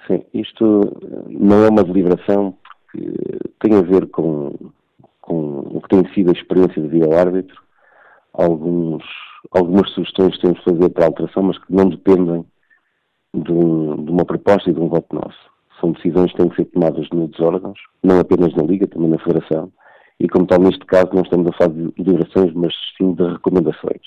Sim, 0.08 0.24
isto 0.34 0.82
não 1.30 1.63
é 1.63 1.70
uma 1.70 1.84
deliberação 1.84 2.58
porque 2.91 3.13
tem 3.62 3.75
a 3.75 3.82
ver 3.82 4.08
com, 4.08 4.53
com 5.22 5.60
o 5.77 5.82
que 5.82 5.89
tem 5.89 6.13
sido 6.13 6.30
a 6.30 6.34
experiência 6.34 6.82
de 6.82 6.88
vídeo 6.89 7.13
árbitro, 7.13 7.56
alguns, 8.34 9.03
algumas 9.51 9.89
sugestões 9.91 10.36
que 10.36 10.41
temos 10.41 10.58
de 10.60 10.65
fazer 10.65 10.89
para 10.89 11.06
alteração, 11.06 11.44
mas 11.44 11.58
que 11.58 11.74
não 11.74 11.88
dependem 11.88 12.46
de, 13.33 13.51
um, 13.51 14.03
de, 14.03 14.11
uma 14.11 14.25
proposta 14.25 14.69
e 14.69 14.73
de 14.73 14.79
um 14.79 14.88
voto 14.88 15.15
nosso. 15.15 15.39
São 15.79 15.91
decisões 15.91 16.31
que 16.31 16.38
têm 16.38 16.50
que 16.50 16.55
ser 16.57 16.65
tomadas 16.65 17.09
nos 17.11 17.39
órgãos, 17.39 17.79
não 18.03 18.19
apenas 18.19 18.53
na 18.55 18.63
Liga, 18.63 18.88
também 18.88 19.09
na 19.09 19.19
Federação, 19.19 19.71
e 20.19 20.27
como 20.27 20.45
tal, 20.45 20.59
neste 20.59 20.85
caso, 20.85 21.09
não 21.13 21.23
estamos 21.23 21.47
a 21.47 21.57
falar 21.57 21.73
de 21.73 21.91
deliberações, 21.97 22.53
mas 22.53 22.73
sim 22.97 23.13
de 23.13 23.23
recomendações. 23.23 24.01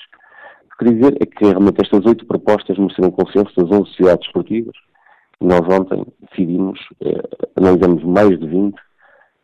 O 0.65 0.69
que 0.69 0.85
queria 0.85 0.95
dizer 0.95 1.17
é 1.21 1.25
que 1.25 1.45
realmente 1.45 1.81
estas 1.81 2.05
oito 2.05 2.25
propostas 2.25 2.77
mereceram 2.77 3.11
consenso 3.11 3.53
das 3.55 3.69
11 3.69 3.89
sociedades 3.89 4.25
esportivas. 4.27 4.75
Nós 5.41 5.61
ontem 5.61 6.05
decidimos, 6.29 6.79
eh, 7.01 7.21
analisamos 7.57 8.03
mais 8.03 8.39
de 8.39 8.47
20, 8.47 8.75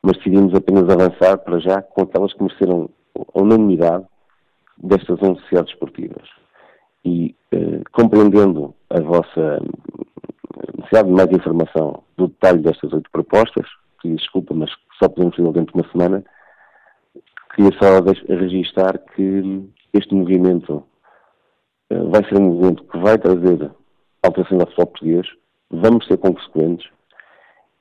mas 0.02 0.18
decidimos 0.18 0.54
apenas 0.56 0.90
avançar 0.90 1.38
para 1.40 1.60
já 1.60 1.82
com 1.82 2.04
aquelas 2.04 2.34
que 2.34 2.44
mereceram 2.44 2.90
a 3.34 3.42
unanimidade 3.42 4.06
destas 4.78 5.22
11 5.22 5.42
sociedades 5.42 5.74
esportivas. 5.74 6.28
E 7.04 7.36
eh, 7.52 7.82
compreendendo 7.92 8.76
a 8.90 9.02
vossa 9.02 9.60
necessidade 10.78 11.08
de 11.08 11.14
mais 11.14 11.32
informação 11.32 12.04
do 12.18 12.28
detalhe 12.28 12.60
destas 12.60 12.92
oito 12.94 13.10
propostas, 13.12 13.66
que 14.02 14.14
desculpa, 14.14 14.54
mas 14.54 14.70
só 15.00 15.08
podemos 15.08 15.36
fazer 15.36 15.52
dentro 15.54 15.74
de 15.74 15.82
uma 15.82 15.92
semana, 15.92 16.24
queria 17.56 17.72
só 17.80 18.02
registrar 18.28 18.98
que 18.98 19.70
este 19.94 20.14
movimento 20.14 20.84
uh, 21.92 22.10
vai 22.10 22.24
ser 22.26 22.38
um 22.38 22.54
movimento 22.54 22.84
que 22.86 22.98
vai 22.98 23.18
trazer 23.18 23.72
alteração 24.24 24.60
ao 24.60 24.68
futebol 24.68 24.88
português, 24.88 25.28
vamos 25.70 26.06
ser 26.08 26.18
consequentes 26.18 26.90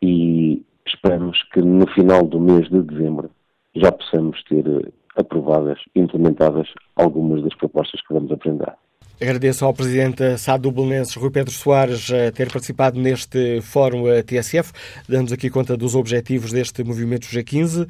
e 0.03 0.65
esperamos 0.87 1.43
que 1.53 1.61
no 1.61 1.87
final 1.89 2.27
do 2.27 2.41
mês 2.41 2.69
de 2.69 2.83
dezembro 2.83 3.31
já 3.75 3.93
possamos 3.93 4.43
ter 4.45 4.67
uh, 4.67 4.93
aprovadas 5.17 5.79
e 5.95 6.01
implementadas 6.01 6.69
algumas 6.97 7.43
das 7.43 7.55
propostas 7.57 8.01
que 8.03 8.15
vamos 8.15 8.31
apresentar. 8.33 8.77
Agradeço 9.23 9.67
ao 9.67 9.75
Presidente 9.75 10.39
SAD 10.39 10.63
do 10.63 10.73
Belenenses, 10.73 11.15
Rui 11.15 11.31
Pedro 11.31 11.53
Soares, 11.53 12.09
eh, 12.11 12.31
ter 12.31 12.51
participado 12.51 12.99
neste 12.99 13.61
Fórum 13.61 14.09
eh, 14.09 14.23
TSF, 14.23 14.73
dando-nos 15.07 15.33
aqui 15.33 15.51
conta 15.51 15.77
dos 15.77 15.95
objetivos 15.95 16.53
deste 16.53 16.83
movimento 16.83 17.27
G15. 17.27 17.87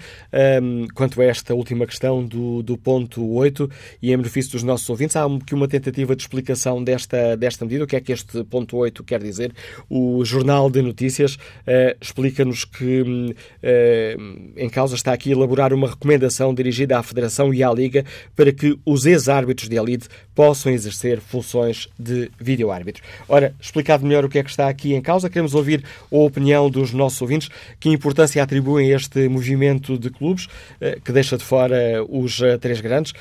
Um, 0.61 0.89
quanto 0.93 1.23
a 1.23 1.25
esta 1.25 1.55
última 1.55 1.87
questão 1.87 2.27
do, 2.27 2.65
do 2.65 2.77
ponto 2.77 3.25
8 3.25 3.71
e 4.03 4.13
em 4.13 4.17
benefício 4.17 4.51
dos 4.51 4.65
nossos 4.65 4.91
ouvintes, 4.91 5.15
há 5.15 5.25
aqui 5.25 5.55
uma 5.55 5.69
tentativa 5.69 6.17
de 6.17 6.23
explicação 6.23 6.83
desta, 6.83 7.37
desta 7.37 7.65
medida. 7.65 7.85
O 7.85 7.87
que 7.87 7.95
é 7.95 8.01
que 8.01 8.11
este 8.11 8.43
ponto 8.43 8.77
8 8.77 9.05
quer 9.05 9.23
dizer? 9.23 9.53
O 9.89 10.25
Jornal 10.25 10.69
de 10.69 10.83
Notícias 10.83 11.37
uh, 11.37 11.97
explica-nos 12.01 12.65
que 12.65 13.03
uh, 13.03 14.57
em 14.57 14.69
causa 14.69 14.97
está 14.97 15.13
aqui 15.13 15.31
elaborar 15.31 15.73
uma 15.73 15.91
recomendação 15.91 16.53
dirigida 16.53 16.99
à 16.99 17.05
Federação 17.05 17.55
e 17.55 17.63
à 17.63 17.73
Liga 17.73 18.05
para 18.35 18.51
que 18.51 18.77
os 18.85 19.07
ex-árbitros 19.07 19.69
de 19.69 19.77
elite 19.77 20.09
possam 20.35 20.73
exercer 20.73 21.20
funções 21.21 21.89
de 21.99 22.31
vídeo-árbitro. 22.39 23.03
Ora, 23.29 23.55
explicado 23.61 24.05
melhor 24.05 24.25
o 24.25 24.29
que 24.29 24.39
é 24.39 24.43
que 24.43 24.51
está 24.51 24.69
aqui 24.69 24.95
em 24.95 25.01
causa, 25.01 25.29
queremos 25.29 25.55
ouvir 25.55 25.85
a 26.11 26.17
opinião 26.17 26.69
dos 26.71 26.93
nossos 26.93 27.21
ouvintes. 27.23 27.49
Que 27.79 27.89
importância 27.89 28.43
atribuem 28.43 28.93
a 28.93 28.97
este 28.97 29.29
movimento 29.29 29.99
de 29.99 30.11
clubes 30.11 30.49
eh, 30.81 30.99
que 31.05 31.13
deixa 31.13 31.37
de 31.37 31.45
fora 31.45 32.05
os 32.09 32.41
eh, 32.41 32.59
três 32.59 32.81
grandes? 32.81 33.13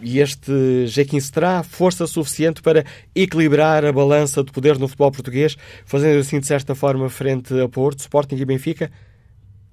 E 0.00 0.20
este 0.20 0.50
G15 0.86 1.30
terá 1.30 1.62
força 1.62 2.06
suficiente 2.06 2.62
para 2.62 2.84
equilibrar 3.14 3.84
a 3.84 3.92
balança 3.92 4.42
de 4.42 4.50
poder 4.50 4.78
no 4.78 4.88
futebol 4.88 5.12
português, 5.12 5.56
fazendo 5.84 6.18
assim 6.18 6.40
de 6.40 6.46
certa 6.46 6.74
forma 6.74 7.08
frente 7.10 7.58
a 7.60 7.68
Porto, 7.68 8.00
Sporting 8.00 8.36
e 8.36 8.44
Benfica? 8.44 8.90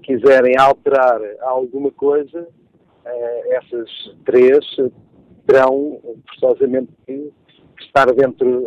quiserem 0.03 0.55
alterar 0.57 1.21
alguma 1.41 1.91
coisa, 1.91 2.47
essas 3.51 3.91
três 4.25 4.65
terão 5.47 6.01
forçosamente 6.29 6.93
que 7.07 7.33
estar 7.81 8.07
dentro 8.15 8.65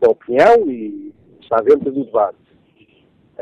da 0.00 0.10
opinião 0.10 0.68
e 0.68 1.09
está 1.50 1.60
dentro 1.62 1.90
do 1.90 2.04
debate. 2.04 2.38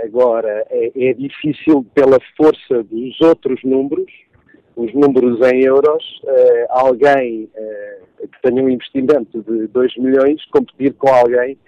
Agora, 0.03 0.65
é, 0.71 0.91
é, 0.95 1.13
difícil, 1.13 1.85
pela 1.95 2.19
força 2.37 2.83
dos 2.85 3.21
outros 3.21 3.63
números, 3.63 4.11
os 4.77 4.95
números 4.95 5.41
em 5.53 5.65
euros, 5.65 6.23
uh, 6.23 6.67
alguém 6.71 7.51
uh, 7.55 8.29
que 8.29 8.43
tenha 8.43 8.63
um 8.63 8.69
investimento 8.69 9.43
de 9.43 9.67
2 9.67 9.97
milhões 9.99 10.45
competir 10.47 10.95
com 10.95 11.09
alguém 11.09 11.59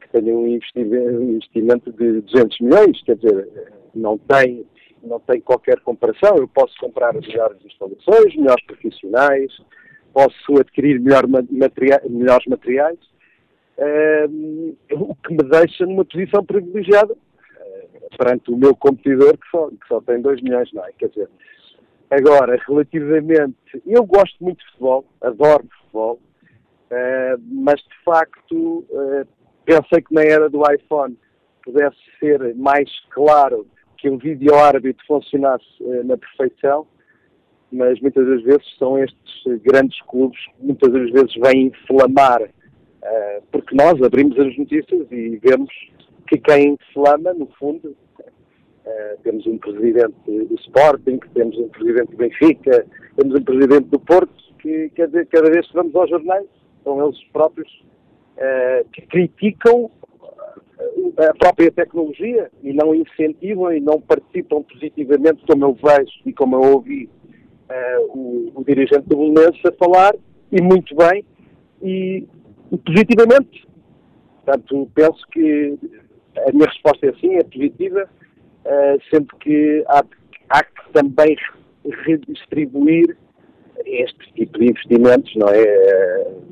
que 0.00 0.08
tenha 0.10 0.36
um 0.36 0.46
investimento 0.46 1.92
de 1.92 2.20
200 2.22 2.60
milhões. 2.60 3.02
Quer 3.04 3.16
dizer, 3.16 3.48
não 3.94 4.18
tem, 4.18 4.66
não 5.04 5.20
tem 5.20 5.40
qualquer 5.40 5.78
comparação. 5.80 6.36
Eu 6.36 6.48
posso 6.48 6.74
comprar 6.80 7.14
melhores 7.14 7.64
instalações, 7.64 8.34
melhores 8.34 8.64
profissionais, 8.66 9.52
posso 10.12 10.58
adquirir 10.58 11.00
melhor 11.00 11.28
material, 11.28 12.00
melhores 12.10 12.46
materiais, 12.46 12.98
o 14.92 15.14
que 15.14 15.32
me 15.32 15.48
deixa 15.48 15.86
numa 15.86 16.04
posição 16.04 16.44
privilegiada 16.44 17.12
uh, 17.12 18.16
perante 18.16 18.50
o 18.50 18.56
meu 18.56 18.74
competidor 18.74 19.36
que 19.38 19.48
só, 19.50 19.68
que 19.68 19.86
só 19.86 20.00
tem 20.00 20.20
2 20.20 20.42
milhões, 20.42 20.72
não 20.72 20.84
é? 20.84 20.92
Quer 20.98 21.08
dizer, 21.08 21.28
agora, 22.10 22.60
relativamente, 22.66 23.56
eu 23.86 24.04
gosto 24.04 24.42
muito 24.42 24.58
de 24.58 24.66
futebol, 24.72 25.04
adoro 25.20 25.64
futebol, 25.82 26.20
uh, 26.90 27.42
mas 27.50 27.80
de 27.80 28.04
facto 28.04 28.84
pensei 29.64 30.00
que 30.00 30.14
na 30.14 30.22
era 30.22 30.48
do 30.48 30.62
iPhone 30.72 31.16
pudesse 31.62 31.96
ser 32.18 32.54
mais 32.56 32.88
claro 33.10 33.66
que 33.98 34.08
o 34.08 34.16
vídeo 34.16 34.54
árbitro 34.54 35.04
funcionasse 35.06 35.66
na 36.04 36.16
perfeição, 36.16 36.86
mas 37.70 38.00
muitas 38.00 38.26
das 38.26 38.42
vezes 38.42 38.76
são 38.78 38.98
estes 38.98 39.62
grandes 39.62 40.00
clubes 40.02 40.38
que 40.46 40.64
muitas 40.64 40.92
das 40.92 41.10
vezes 41.10 41.34
vêm 41.34 41.66
inflamar 41.66 42.42
eh, 42.42 42.50
porque 43.52 43.74
nós 43.74 44.00
abrimos 44.02 44.38
as 44.38 44.56
notícias 44.56 45.06
e 45.10 45.36
vemos 45.42 45.70
que 46.28 46.38
quem 46.38 46.78
se 46.92 46.98
lama, 46.98 47.32
no 47.32 47.46
fundo, 47.58 47.96
uh, 48.18 49.18
temos 49.22 49.46
um 49.46 49.58
presidente 49.58 50.14
do 50.26 50.54
Sporting, 50.56 51.18
temos 51.34 51.56
um 51.56 51.68
presidente 51.68 52.10
do 52.10 52.16
Benfica, 52.16 52.86
temos 53.16 53.40
um 53.40 53.44
presidente 53.44 53.88
do 53.88 53.98
Porto, 53.98 54.32
que 54.58 54.90
cada 54.90 55.50
vez 55.50 55.66
que 55.66 55.74
vamos 55.74 55.94
aos 55.94 56.10
jornais, 56.10 56.46
são 56.84 57.04
eles 57.04 57.18
próprios 57.32 57.70
uh, 58.36 58.88
que 58.92 59.02
criticam 59.02 59.90
a 61.16 61.34
própria 61.34 61.72
tecnologia 61.72 62.50
e 62.62 62.72
não 62.72 62.94
incentivam 62.94 63.72
e 63.72 63.80
não 63.80 64.00
participam 64.00 64.62
positivamente, 64.62 65.44
como 65.46 65.64
eu 65.64 65.74
vejo 65.74 66.12
e 66.24 66.32
como 66.32 66.56
eu 66.56 66.74
ouvi 66.74 67.10
o, 68.10 68.62
dirigente 68.64 69.08
do 69.08 69.16
Belenenses 69.16 69.60
a 69.66 69.72
falar, 69.72 70.14
e 70.52 70.62
muito 70.62 70.94
bem, 70.94 71.24
e 71.82 72.24
positivamente. 72.76 73.66
Portanto, 74.44 74.90
penso 74.94 75.26
que 75.30 75.78
a 76.46 76.52
minha 76.52 76.66
resposta 76.66 77.06
é 77.06 77.12
sim, 77.14 77.36
é 77.36 77.44
positiva, 77.44 78.08
uh, 78.64 79.02
sendo 79.10 79.26
que 79.36 79.84
há, 79.88 80.04
há 80.50 80.64
que 80.64 80.92
também 80.92 81.36
redistribuir 82.04 83.16
este 83.84 84.32
tipo 84.34 84.58
de 84.58 84.70
investimentos, 84.70 85.34
não 85.36 85.48
é? 85.48 85.62
Uh, 85.62 86.48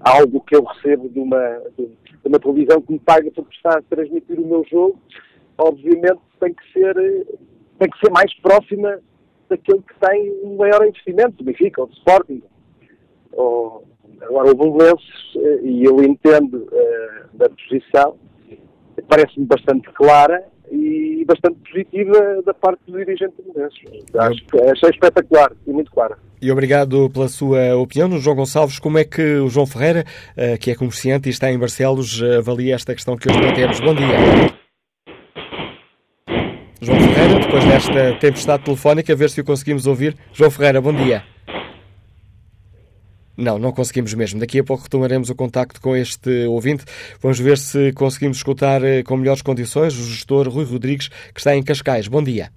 algo 0.00 0.40
que 0.42 0.54
eu 0.54 0.62
recebo 0.62 1.08
de 1.08 1.18
uma, 1.18 1.62
de 1.76 1.88
uma 2.24 2.38
televisão 2.38 2.80
que 2.80 2.92
me 2.92 2.98
paga 2.98 3.30
por 3.30 3.46
estar 3.52 3.78
a 3.78 3.82
transmitir 3.82 4.38
o 4.38 4.46
meu 4.46 4.64
jogo, 4.70 4.98
obviamente 5.56 6.20
tem 6.40 6.54
que 6.54 6.72
ser, 6.72 6.94
tem 7.78 7.90
que 7.90 7.98
ser 7.98 8.10
mais 8.10 8.32
próxima 8.40 9.00
daquele 9.48 9.82
que 9.82 9.94
tem 10.06 10.30
um 10.44 10.56
maior 10.56 10.86
investimento, 10.86 11.38
do 11.38 11.44
Benfica, 11.44 11.80
ou 11.80 11.86
do 11.88 11.94
Sporting, 11.94 12.42
ou, 13.32 13.84
Agora, 14.22 14.50
o 14.50 14.54
Belenenses, 14.54 15.36
eh, 15.36 15.60
e 15.62 15.84
eu 15.84 16.02
entendo 16.02 16.66
da 17.34 17.48
posição, 17.48 18.16
parece-me 19.08 19.46
bastante 19.46 19.88
clara 19.92 20.44
e 20.70 21.24
bastante 21.26 21.58
positiva 21.60 22.42
da 22.44 22.52
parte 22.54 22.80
do 22.86 22.98
dirigente 22.98 23.34
do 23.36 23.52
Belenenses. 23.52 23.80
Acho 24.14 24.44
que 24.46 24.60
achei 24.60 24.90
espetacular 24.90 25.52
e 25.66 25.70
muito 25.70 25.90
clara. 25.90 26.18
E 26.40 26.52
obrigado 26.52 27.10
pela 27.10 27.28
sua 27.28 27.76
opinião. 27.76 28.16
João 28.18 28.36
Gonçalves, 28.36 28.78
como 28.78 28.98
é 28.98 29.04
que 29.04 29.38
o 29.38 29.48
João 29.48 29.66
Ferreira, 29.66 30.04
uh, 30.36 30.58
que 30.58 30.70
é 30.70 30.74
comerciante 30.74 31.28
e 31.28 31.30
está 31.30 31.50
em 31.50 31.58
Barcelos, 31.58 32.22
avalia 32.22 32.74
esta 32.74 32.94
questão 32.94 33.16
que 33.16 33.28
hoje 33.28 33.54
temos? 33.54 33.80
Bom 33.80 33.94
dia. 33.94 34.06
João 36.80 37.00
Ferreira, 37.00 37.40
depois 37.40 37.64
desta 37.64 38.18
tempestade 38.20 38.62
telefónica, 38.62 39.12
a 39.12 39.16
ver 39.16 39.30
se 39.30 39.40
o 39.40 39.44
conseguimos 39.44 39.86
ouvir. 39.86 40.16
João 40.32 40.50
Ferreira, 40.50 40.80
bom 40.80 40.92
dia. 40.92 41.24
Não, 43.38 43.56
não 43.56 43.70
conseguimos 43.70 44.12
mesmo. 44.14 44.40
Daqui 44.40 44.58
a 44.58 44.64
pouco 44.64 44.82
retomaremos 44.82 45.30
o 45.30 45.34
contacto 45.36 45.80
com 45.80 45.94
este 45.94 46.46
ouvinte. 46.46 46.84
Vamos 47.22 47.38
ver 47.38 47.56
se 47.56 47.92
conseguimos 47.92 48.38
escutar 48.38 48.82
eh, 48.82 49.04
com 49.04 49.16
melhores 49.16 49.42
condições 49.42 49.96
o 49.96 50.02
gestor 50.02 50.48
Rui 50.48 50.64
Rodrigues, 50.64 51.06
que 51.06 51.38
está 51.38 51.54
em 51.54 51.62
Cascais. 51.62 52.08
Bom 52.08 52.20
dia. 52.20 52.50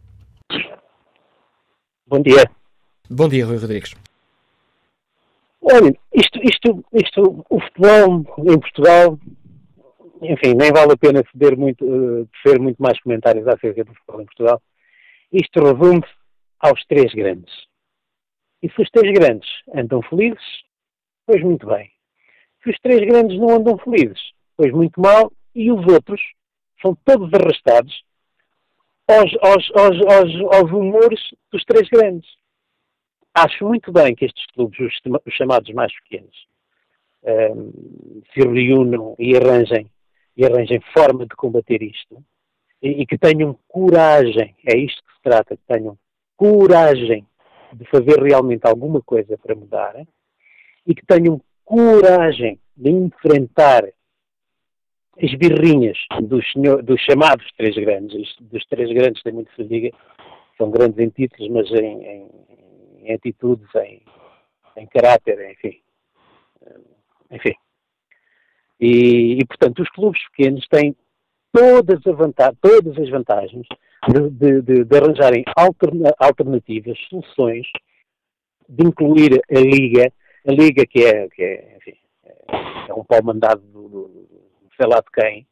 Bom 2.07 2.19
dia. 2.19 2.49
Bom 3.07 3.29
dia, 3.29 3.45
Rui 3.45 3.57
Rodrigues. 3.57 3.93
Olha, 5.61 5.93
isto, 6.15 6.39
isto, 6.43 6.83
isto, 6.93 7.45
o 7.47 7.61
futebol 7.61 8.25
em 8.39 8.59
Portugal, 8.59 9.19
enfim, 10.23 10.55
nem 10.55 10.71
vale 10.71 10.93
a 10.93 10.97
pena 10.97 11.23
ceder 11.31 11.55
muito, 11.55 11.85
uh, 11.85 12.27
ser 12.41 12.59
muito 12.59 12.81
mais 12.81 12.99
comentários 13.01 13.47
acerca 13.47 13.83
do 13.83 13.93
futebol 13.93 14.21
em 14.21 14.25
Portugal. 14.25 14.59
Isto 15.31 15.63
resume-se 15.63 16.11
aos 16.59 16.83
três 16.85 17.13
grandes. 17.13 17.53
E 18.63 18.69
se 18.71 18.81
os 18.81 18.89
três 18.89 19.13
grandes 19.13 19.47
andam 19.75 20.01
felizes, 20.01 20.70
Pois 21.25 21.41
muito 21.43 21.67
bem. 21.67 21.91
Se 22.63 22.69
os 22.69 22.79
três 22.79 22.99
grandes 23.01 23.39
não 23.39 23.55
andam 23.55 23.77
felizes, 23.77 24.31
pois 24.55 24.71
muito 24.71 24.99
mal, 24.99 25.31
e 25.55 25.71
os 25.71 25.85
outros 25.91 26.21
são 26.81 26.95
todos 27.05 27.29
arrastados 27.33 28.03
aos, 29.07 29.31
aos, 29.41 29.71
aos, 29.75 30.55
aos, 30.55 30.71
humores 30.71 31.19
dos 31.51 31.63
três 31.65 31.87
grandes. 31.89 32.29
Acho 33.33 33.65
muito 33.65 33.91
bem 33.91 34.15
que 34.15 34.25
estes 34.25 34.45
clubes, 34.47 34.79
os, 34.79 34.93
os 35.25 35.33
chamados 35.33 35.73
mais 35.73 35.93
pequenos, 36.01 36.47
um, 37.23 38.21
se 38.33 38.41
reúnam 38.41 39.15
e 39.17 39.35
arranjem, 39.35 39.89
e 40.35 40.45
arranjem 40.45 40.81
forma 40.93 41.25
de 41.25 41.35
combater 41.35 41.81
isto 41.81 42.23
e, 42.81 43.01
e 43.01 43.05
que 43.05 43.17
tenham 43.17 43.57
coragem, 43.67 44.55
é 44.65 44.77
isto 44.77 45.03
que 45.03 45.13
se 45.13 45.21
trata, 45.21 45.55
que 45.55 45.63
tenham 45.67 45.97
coragem 46.35 47.25
de 47.73 47.85
fazer 47.85 48.21
realmente 48.21 48.65
alguma 48.65 49.01
coisa 49.01 49.37
para 49.37 49.55
mudar 49.55 49.95
e 50.85 50.95
que 50.95 51.05
tenham 51.05 51.41
coragem 51.65 52.59
de 52.75 52.89
enfrentar 52.89 53.83
as 55.21 55.33
birrinhas 55.35 55.97
dos, 56.23 56.49
senhor, 56.51 56.81
dos 56.81 56.99
chamados 57.01 57.45
três 57.57 57.75
grandes. 57.75 58.35
Dos 58.39 58.65
três 58.65 58.91
grandes 58.91 59.21
tem 59.21 59.33
muito 59.33 59.51
se 59.55 59.63
diga, 59.63 59.91
são 60.57 60.71
grandes 60.71 60.97
em 60.99 61.09
títulos, 61.09 61.51
mas 61.51 61.71
em, 61.71 62.03
em, 62.03 62.29
em 63.03 63.13
atitudes, 63.13 63.67
em, 63.75 64.01
em 64.77 64.87
caráter, 64.87 65.51
enfim. 65.51 65.79
Enfim. 67.29 67.53
E, 68.79 69.37
e, 69.39 69.45
portanto, 69.45 69.81
os 69.81 69.89
clubes 69.89 70.21
pequenos 70.29 70.67
têm 70.67 70.95
todas, 71.53 72.01
todas 72.59 72.97
as 72.97 73.09
vantagens 73.09 73.67
de, 74.09 74.29
de, 74.29 74.61
de, 74.61 74.83
de 74.83 74.97
arranjarem 74.97 75.43
alterna, 75.55 76.11
alternativas, 76.17 76.97
soluções, 77.09 77.67
de 78.67 78.87
incluir 78.87 79.39
a 79.49 79.59
Liga, 79.59 80.11
a 80.47 80.51
Liga 80.51 80.85
que 80.85 81.03
é, 81.03 81.27
que 81.29 81.43
é, 81.43 81.77
enfim, 81.77 81.97
é 82.87 82.93
um 82.93 83.03
pau 83.03 83.23
mandado 83.23 83.61
do, 83.61 83.89
do, 83.89 84.07
do 84.07 84.41
sei 84.75 84.87
lá 84.87 84.99
de 84.99 85.11
quem. 85.11 85.47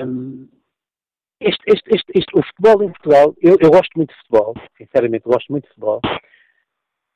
Um, 0.00 0.48
este, 1.40 1.62
este, 1.66 2.12
este, 2.14 2.38
o 2.38 2.42
futebol 2.42 2.82
em 2.82 2.92
Portugal, 2.92 3.34
eu, 3.40 3.56
eu, 3.60 3.70
gosto 3.70 3.90
muito 3.96 4.10
de 4.10 4.16
futebol, 4.20 4.54
sinceramente 4.78 5.24
gosto 5.24 5.50
muito 5.50 5.64
de 5.64 5.68
futebol. 5.70 6.00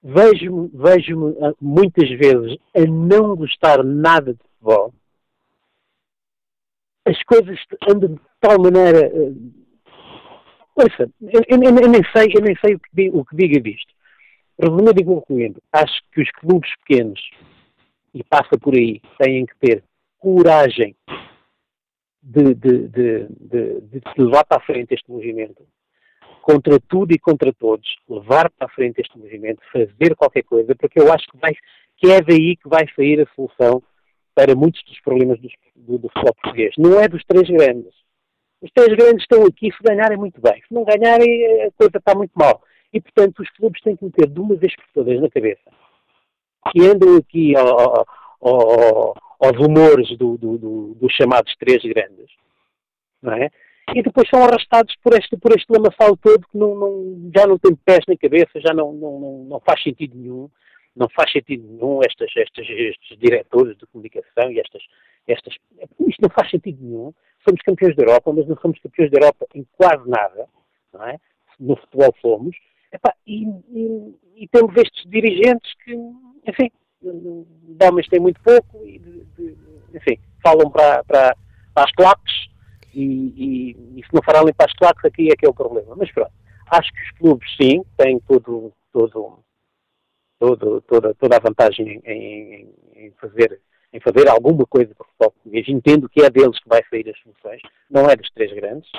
Vejo-me 0.03 0.71
vejo 0.75 1.37
ah, 1.43 1.55
muitas 1.61 2.09
vezes 2.11 2.59
a 2.77 2.81
não 2.81 3.35
gostar 3.37 3.83
nada 3.83 4.35
de 4.35 4.41
futebol. 4.43 4.93
As 7.07 7.23
coisas 7.25 7.59
andam 7.89 8.15
de 8.15 8.21
tal 8.41 8.59
maneira. 8.61 9.09
Uh, 9.09 9.53
ouça, 10.77 11.11
eu, 11.23 11.41
eu, 11.49 11.63
eu, 11.63 11.89
nem 11.89 12.03
sei, 12.15 12.31
eu 12.35 12.43
nem 12.43 12.55
sei 12.57 12.75
o 12.75 12.81
que, 12.81 13.11
o 13.11 13.25
que 13.25 13.37
diga 13.37 13.61
disto. 13.61 13.93
Resumindo 14.61 15.01
e 15.01 15.05
concluindo, 15.05 15.63
acho 15.73 16.03
que 16.13 16.21
os 16.21 16.31
clubes 16.33 16.71
pequenos, 16.79 17.21
e 18.13 18.25
passa 18.25 18.59
por 18.59 18.75
aí, 18.75 19.01
têm 19.19 19.47
que 19.47 19.57
ter 19.59 19.85
coragem 20.19 20.97
de, 22.21 22.55
de, 22.55 22.89
de, 22.89 23.29
de, 23.29 24.03
levar 24.19 24.45
para 24.45 24.59
a 24.59 24.67
frente 24.67 24.95
este 24.95 25.11
movimento, 25.11 25.65
contra 26.43 26.81
tudo 26.81 27.13
e 27.13 27.19
contra 27.19 27.53
todos, 27.53 27.87
levar 28.09 28.51
para 28.51 28.67
a 28.67 28.71
frente 28.71 29.01
este 29.01 29.17
movimento, 29.17 29.61
fazer 29.73 30.17
qualquer 30.17 30.43
coisa, 30.43 30.75
porque 30.75 31.01
eu 31.01 31.13
acho 31.13 31.27
que, 31.29 31.39
vai, 31.39 31.53
que 31.97 32.11
é 32.11 32.21
daí 32.21 32.57
que 32.57 32.69
vai 32.69 32.87
sair 32.97 33.21
a 33.21 33.35
solução 33.35 33.83
para 34.35 34.55
muitos 34.55 34.83
dos 34.85 35.01
problemas 35.01 35.39
do, 35.41 35.49
do, 35.77 35.99
do 35.99 36.09
futebol 36.09 36.35
português. 36.43 36.75
Não 36.79 37.01
é 37.01 37.09
dos 37.09 37.25
três 37.25 37.49
grandes. 37.49 37.93
Os 38.61 38.71
três 38.73 38.97
grandes 38.97 39.23
estão 39.23 39.45
aqui, 39.45 39.71
se 39.71 39.83
ganharem, 39.83 40.19
muito 40.19 40.41
bem. 40.41 40.61
Se 40.67 40.75
não 40.75 40.85
ganharem, 40.85 41.63
a 41.63 41.71
coisa 41.73 41.99
está 41.99 42.15
muito 42.15 42.33
mal. 42.35 42.63
E, 42.93 43.01
portanto, 43.01 43.41
os 43.41 43.51
clubes 43.51 43.81
têm 43.83 43.97
que 43.97 44.05
meter 44.05 44.29
de 44.29 44.41
uma 44.41 44.55
vez 44.57 44.75
por 44.77 44.87
todas 44.95 45.21
na 45.21 45.29
cabeça 45.29 45.71
que 46.73 46.81
andam 46.87 47.17
aqui 47.17 47.57
ao, 47.57 48.07
ao, 48.41 49.15
aos 49.41 49.67
humores 49.67 50.09
do, 50.17 50.37
do, 50.37 50.59
do, 50.59 50.95
dos 50.95 51.13
chamados 51.15 51.55
três 51.57 51.83
grandes, 51.83 52.31
não 53.23 53.33
é? 53.33 53.51
E 53.95 54.03
depois 54.03 54.29
são 54.29 54.45
arrastados 54.45 54.95
por 55.03 55.15
este, 55.15 55.37
por 55.39 55.53
este 55.53 55.67
lamaçal 55.71 56.17
todo 56.17 56.47
que 56.47 56.59
não, 56.59 56.75
não, 56.75 57.31
já 57.35 57.47
não 57.47 57.59
tem 57.59 57.75
pés 57.75 58.01
na 58.07 58.17
cabeça, 58.17 58.61
já 58.61 58.75
não, 58.75 58.93
não, 58.93 59.47
não, 59.49 59.61
faz 59.61 59.83
sentido 59.83 60.15
nenhum, 60.15 60.51
não 60.95 61.09
faz 61.09 61.33
sentido 61.33 61.67
nenhum 61.67 62.01
estas, 62.07 62.31
estas, 62.37 62.69
estes 62.69 63.19
diretores 63.19 63.79
de 63.79 63.87
comunicação 63.87 64.51
e 64.51 64.61
estas, 64.61 64.83
estas, 65.27 65.55
isto 66.07 66.21
não 66.21 66.29
faz 66.29 66.51
sentido 66.51 66.79
nenhum. 66.83 67.15
Somos 67.49 67.63
campeões 67.63 67.97
da 67.97 68.03
Europa, 68.03 68.33
mas 68.33 68.47
não 68.47 68.57
somos 68.59 68.79
campeões 68.81 69.11
da 69.11 69.19
Europa 69.21 69.47
em 69.55 69.67
quase 69.73 70.07
nada, 70.09 70.47
não 70.93 71.07
é? 71.07 71.17
No 71.59 71.77
futebol 71.77 72.15
fomos, 72.21 72.57
Epá, 72.93 73.15
e, 73.27 73.45
e, 73.45 74.15
e, 74.37 74.49
temos 74.49 74.75
estes 74.77 75.09
dirigentes 75.11 75.75
que, 75.85 75.95
enfim, 76.47 76.71
de 77.03 77.87
homens 77.87 78.09
têm 78.09 78.21
muito 78.21 78.41
pouco 78.43 78.85
e, 78.87 78.99
de, 78.99 79.25
de, 79.37 79.57
enfim, 79.95 80.19
falam 80.43 80.71
para, 80.71 81.05
para, 81.05 81.37
para 81.75 81.85
as 81.85 81.93
claques 81.93 82.49
e, 82.95 83.77
e, 83.97 84.03
se 84.03 84.15
não 84.15 84.23
falarem 84.23 84.55
para 84.55 84.67
as 84.67 84.73
claques 84.73 85.05
aqui 85.05 85.31
é 85.31 85.37
que 85.37 85.47
é 85.47 85.49
o 85.49 85.55
problema. 85.55 85.95
Mas 85.97 86.11
pronto, 86.13 86.33
acho 86.67 86.93
que 86.93 87.03
os 87.03 87.11
clubes 87.19 87.57
sim 87.57 87.85
têm 87.97 88.19
todo, 88.21 88.73
todo, 88.93 89.39
todo, 90.39 90.81
toda, 90.83 91.15
toda 91.15 91.37
a 91.37 91.41
vantagem 91.41 92.01
em, 92.05 92.75
em, 92.95 93.11
fazer 93.21 93.61
em 93.91 94.01
fazer 94.01 94.29
alguma 94.29 94.67
coisa 94.67 94.95
para 94.95 95.03
o 95.03 95.09
futebol 95.09 95.31
português. 95.31 95.67
Entendo 95.67 96.11
que 96.11 96.21
é 96.21 96.29
deles 96.29 96.61
que 96.61 96.69
vai 96.69 96.83
sair 96.91 97.09
as 97.09 97.19
soluções, 97.21 97.63
não 97.91 98.09
é 98.09 98.17
dos 98.17 98.31
três 98.33 98.53
grandes. 98.53 98.91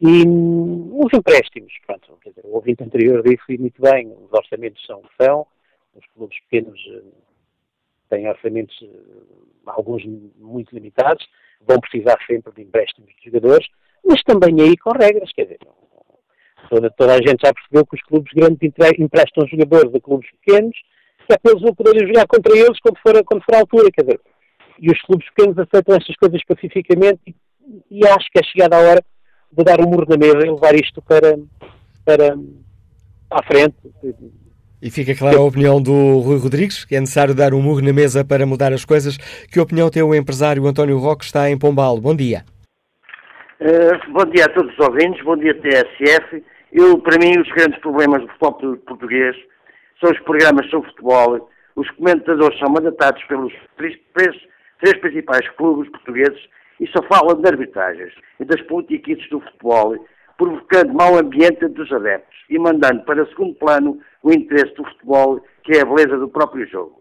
E 0.00 0.26
hum, 0.26 1.00
os 1.02 1.12
empréstimos, 1.12 1.72
pronto, 1.86 2.18
quer 2.22 2.30
dizer, 2.30 2.42
o 2.44 2.54
ouvinte 2.54 2.84
anterior 2.84 3.22
disse 3.22 3.58
muito 3.58 3.80
bem, 3.80 4.08
os 4.08 4.32
orçamentos 4.32 4.84
são 4.84 4.98
o 4.98 5.02
que 5.02 5.24
são, 5.24 5.46
os 5.94 6.04
clubes 6.14 6.38
pequenos 6.40 6.78
hum, 6.88 7.12
têm 8.10 8.28
orçamentos, 8.28 8.76
hum, 8.82 9.46
alguns 9.64 10.04
muito 10.36 10.74
limitados, 10.74 11.26
vão 11.66 11.80
precisar 11.80 12.18
sempre 12.26 12.52
de 12.52 12.62
empréstimos 12.62 13.10
de 13.16 13.24
jogadores, 13.24 13.66
mas 14.04 14.22
também 14.22 14.60
aí 14.60 14.76
com 14.76 14.90
regras, 14.90 15.32
quer 15.32 15.44
dizer, 15.44 15.60
toda, 16.68 16.90
toda 16.90 17.14
a 17.14 17.16
gente 17.16 17.40
já 17.42 17.52
percebeu 17.54 17.86
que 17.86 17.96
os 17.96 18.02
clubes 18.02 18.32
grandes 18.34 18.58
emprestam 18.98 19.46
jogadores 19.46 19.94
a 19.94 20.00
clubes 20.00 20.30
pequenos, 20.42 20.76
que 21.26 21.32
é 21.32 21.38
para 21.38 21.52
eles 21.52 21.62
não 21.62 21.74
poderem 21.74 22.06
jogar 22.06 22.26
contra 22.26 22.54
eles 22.54 22.78
quando 22.80 22.98
for, 22.98 23.24
quando 23.24 23.44
for 23.44 23.54
a 23.54 23.60
altura, 23.60 23.90
quer 23.90 24.02
dizer, 24.02 24.20
e 24.78 24.90
os 24.90 25.00
clubes 25.02 25.26
pequenos 25.30 25.58
aceitam 25.58 25.96
estas 25.96 26.14
coisas 26.16 26.44
pacificamente 26.44 27.20
e, 27.26 27.34
e 27.90 28.06
acho 28.06 28.30
que 28.30 28.38
é 28.38 28.42
chegada 28.42 28.76
a 28.76 28.80
hora 28.80 29.02
de 29.56 29.64
dar 29.64 29.80
um 29.80 29.88
murro 29.88 30.06
na 30.08 30.16
mesa 30.16 30.46
e 30.46 30.50
levar 30.50 30.74
isto 30.74 31.00
para, 31.02 31.38
para 32.04 32.36
à 33.30 33.42
frente. 33.42 33.76
E 34.82 34.90
fica 34.90 35.14
clara 35.14 35.38
a 35.38 35.42
opinião 35.42 35.80
do 35.80 36.18
Rui 36.18 36.38
Rodrigues, 36.38 36.84
que 36.84 36.94
é 36.94 37.00
necessário 37.00 37.34
dar 37.34 37.54
um 37.54 37.62
murro 37.62 37.80
na 37.80 37.92
mesa 37.92 38.24
para 38.24 38.44
mudar 38.44 38.72
as 38.72 38.84
coisas. 38.84 39.16
Que 39.50 39.58
opinião 39.58 39.90
tem 39.90 40.02
o 40.02 40.14
empresário 40.14 40.66
António 40.66 40.98
Roque, 40.98 41.20
que 41.20 41.24
está 41.24 41.48
em 41.50 41.58
Pombal? 41.58 41.98
Bom 41.98 42.14
dia. 42.14 42.44
Uh, 43.58 44.12
bom 44.12 44.24
dia 44.26 44.44
a 44.44 44.48
todos 44.50 44.70
os 44.74 44.78
ouvintes, 44.86 45.24
bom 45.24 45.36
dia 45.36 45.54
TSF. 45.54 46.44
Eu, 46.70 46.98
para 46.98 47.18
mim, 47.18 47.38
os 47.40 47.48
grandes 47.52 47.80
problemas 47.80 48.20
do 48.20 48.28
futebol 48.28 48.76
português 48.86 49.34
são 49.98 50.10
os 50.10 50.20
programas 50.20 50.68
sobre 50.68 50.90
futebol. 50.90 51.48
Os 51.74 51.90
comentadores 51.92 52.58
são 52.58 52.68
mandatados 52.70 53.22
pelos 53.24 53.52
três, 53.78 53.98
três, 54.14 54.36
três 54.80 55.00
principais 55.00 55.48
clubes 55.56 55.90
portugueses 55.90 56.40
e 56.80 56.86
só 56.88 57.02
falam 57.04 57.40
de 57.40 57.48
arbitragens 57.48 58.12
e 58.40 58.44
das 58.44 58.60
politiquices 58.62 59.28
do 59.30 59.40
futebol, 59.40 59.96
provocando 60.36 60.92
mau 60.94 61.16
ambiente 61.16 61.64
entre 61.64 61.82
os 61.82 61.92
adeptos 61.92 62.36
e 62.50 62.58
mandando 62.58 63.02
para 63.04 63.26
segundo 63.26 63.54
plano 63.54 63.98
o 64.22 64.32
interesse 64.32 64.74
do 64.74 64.84
futebol, 64.84 65.40
que 65.62 65.76
é 65.76 65.82
a 65.82 65.84
beleza 65.84 66.18
do 66.18 66.28
próprio 66.28 66.66
jogo. 66.66 67.00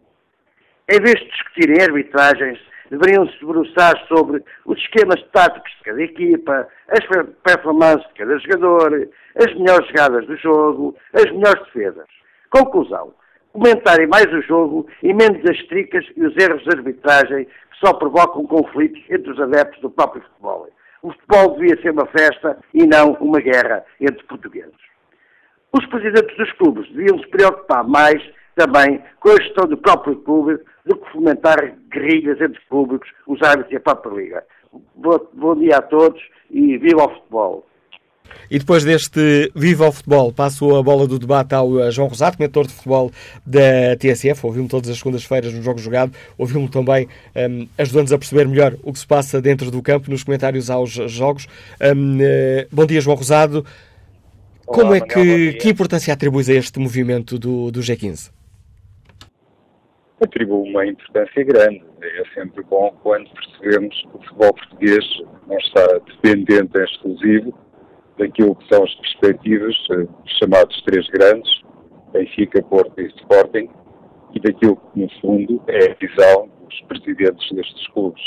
Em 0.90 1.00
vez 1.02 1.16
de 1.16 1.30
discutirem 1.30 1.82
arbitragens, 1.82 2.60
deveriam 2.90 3.28
se 3.28 3.40
debruçar 3.40 3.98
sobre 4.08 4.44
os 4.66 4.78
esquemas 4.80 5.22
táticos 5.32 5.72
de 5.78 5.84
cada 5.84 6.02
equipa, 6.02 6.68
as 6.90 7.34
performances 7.44 8.08
de 8.10 8.14
cada 8.14 8.38
jogador, 8.38 9.10
as 9.36 9.54
melhores 9.56 9.88
jogadas 9.88 10.28
do 10.28 10.38
jogo, 10.38 10.96
as 11.14 11.26
melhores 11.32 11.64
defesas. 11.66 12.08
Conclusão. 12.50 13.14
Comentarem 13.56 14.06
mais 14.08 14.26
o 14.34 14.42
jogo 14.42 14.86
e 15.02 15.14
menos 15.14 15.42
as 15.50 15.58
tricas 15.68 16.06
e 16.18 16.26
os 16.26 16.36
erros 16.36 16.62
de 16.64 16.76
arbitragem 16.76 17.48
só 17.80 17.94
provocam 17.94 18.46
conflitos 18.46 19.02
entre 19.10 19.32
os 19.32 19.40
adeptos 19.40 19.80
do 19.80 19.90
próprio 19.90 20.22
futebol. 20.24 20.68
O 21.02 21.14
futebol 21.14 21.58
devia 21.58 21.82
ser 21.82 21.92
uma 21.92 22.06
festa 22.08 22.58
e 22.74 22.86
não 22.86 23.14
uma 23.22 23.40
guerra 23.40 23.86
entre 24.02 24.26
portugueses. 24.26 24.76
Os 25.72 25.86
presidentes 25.86 26.36
dos 26.36 26.52
clubes 26.58 26.86
deviam 26.92 27.18
se 27.18 27.28
preocupar 27.28 27.88
mais 27.88 28.22
também 28.58 29.02
com 29.22 29.30
a 29.30 29.42
gestão 29.42 29.66
do 29.70 29.78
próprio 29.78 30.18
clube 30.18 30.60
do 30.86 30.98
que 30.98 31.12
fomentar 31.14 31.78
guerrilhas 31.90 32.42
entre 32.42 32.60
públicos, 32.68 33.10
os 33.26 33.42
árbitros 33.42 33.72
e 33.72 33.78
a 33.78 33.80
própria 33.80 34.16
liga. 34.16 34.44
Bom 35.34 35.56
dia 35.56 35.78
a 35.78 35.82
todos 35.82 36.22
e 36.52 36.78
viva 36.78 37.06
o 37.06 37.10
futebol! 37.10 37.66
E 38.50 38.60
depois 38.60 38.84
deste 38.84 39.52
Viva 39.56 39.86
ao 39.86 39.92
Futebol, 39.92 40.32
passo 40.32 40.76
a 40.76 40.84
bola 40.84 41.08
do 41.08 41.18
debate 41.18 41.56
ao 41.56 41.92
João 41.92 42.08
Rosato, 42.08 42.38
mentor 42.40 42.68
de 42.68 42.74
futebol 42.74 43.12
da 43.46 43.96
TSF. 43.98 44.46
Ouvimos 44.46 44.70
todas 44.70 44.90
as 44.90 44.98
segundas-feiras 44.98 45.54
no 45.54 45.62
Jogo 45.62 45.80
Jogado. 45.80 46.14
Ouvimos 46.38 46.70
também 46.70 47.08
um, 47.36 47.68
ajudando-nos 47.78 48.14
a 48.14 48.18
perceber 48.18 48.48
melhor 48.48 48.76
o 48.84 48.94
que 48.94 49.00
se 49.00 49.08
passa 49.08 49.42
dentro 49.42 49.72
do 49.72 49.82
campo 49.82 50.12
nos 50.12 50.24
comentários 50.24 50.70
aos 50.70 50.92
jogos. 50.92 51.48
Um, 51.82 52.18
uh, 52.18 52.22
eh, 52.22 52.68
bom 52.72 52.86
dia, 52.86 53.02
João 53.02 53.18
Rosado. 53.18 53.66
Olá, 54.68 54.80
Como 54.80 54.96
é 54.96 55.02
que, 55.02 55.54
que 55.54 55.70
importância 55.70 56.14
atribuis 56.14 56.50
a 56.50 56.54
este 56.54 56.80
movimento 56.80 57.38
do, 57.38 57.72
do 57.72 57.80
G15? 57.82 58.32
Atribuo 60.22 60.64
uma 60.64 60.86
importância 60.86 61.44
grande. 61.44 61.84
É 62.02 62.24
sempre 62.34 62.64
bom 62.64 62.96
quando 63.04 63.30
percebemos 63.32 63.96
que 64.02 64.18
o 64.18 64.20
futebol 64.22 64.54
português 64.54 65.06
não 65.48 65.58
está 65.58 65.86
dependente, 66.08 66.78
é 66.78 66.84
exclusivo 66.84 67.65
daquilo 68.18 68.56
que 68.56 68.74
são 68.74 68.84
as 68.84 68.94
perspectivas 68.96 69.76
uh, 69.92 70.08
chamados 70.40 70.82
três 70.84 71.08
grandes, 71.08 71.52
Benfica, 72.12 72.62
Porto 72.64 73.00
e 73.00 73.08
Sporting, 73.08 73.70
e 74.34 74.40
daquilo 74.40 74.78
que, 74.78 75.00
no 75.00 75.10
fundo, 75.22 75.62
é 75.68 75.92
a 75.92 75.96
visão 75.96 76.50
dos 76.64 76.82
presidentes 76.82 77.52
destes 77.52 77.88
clubes. 77.90 78.22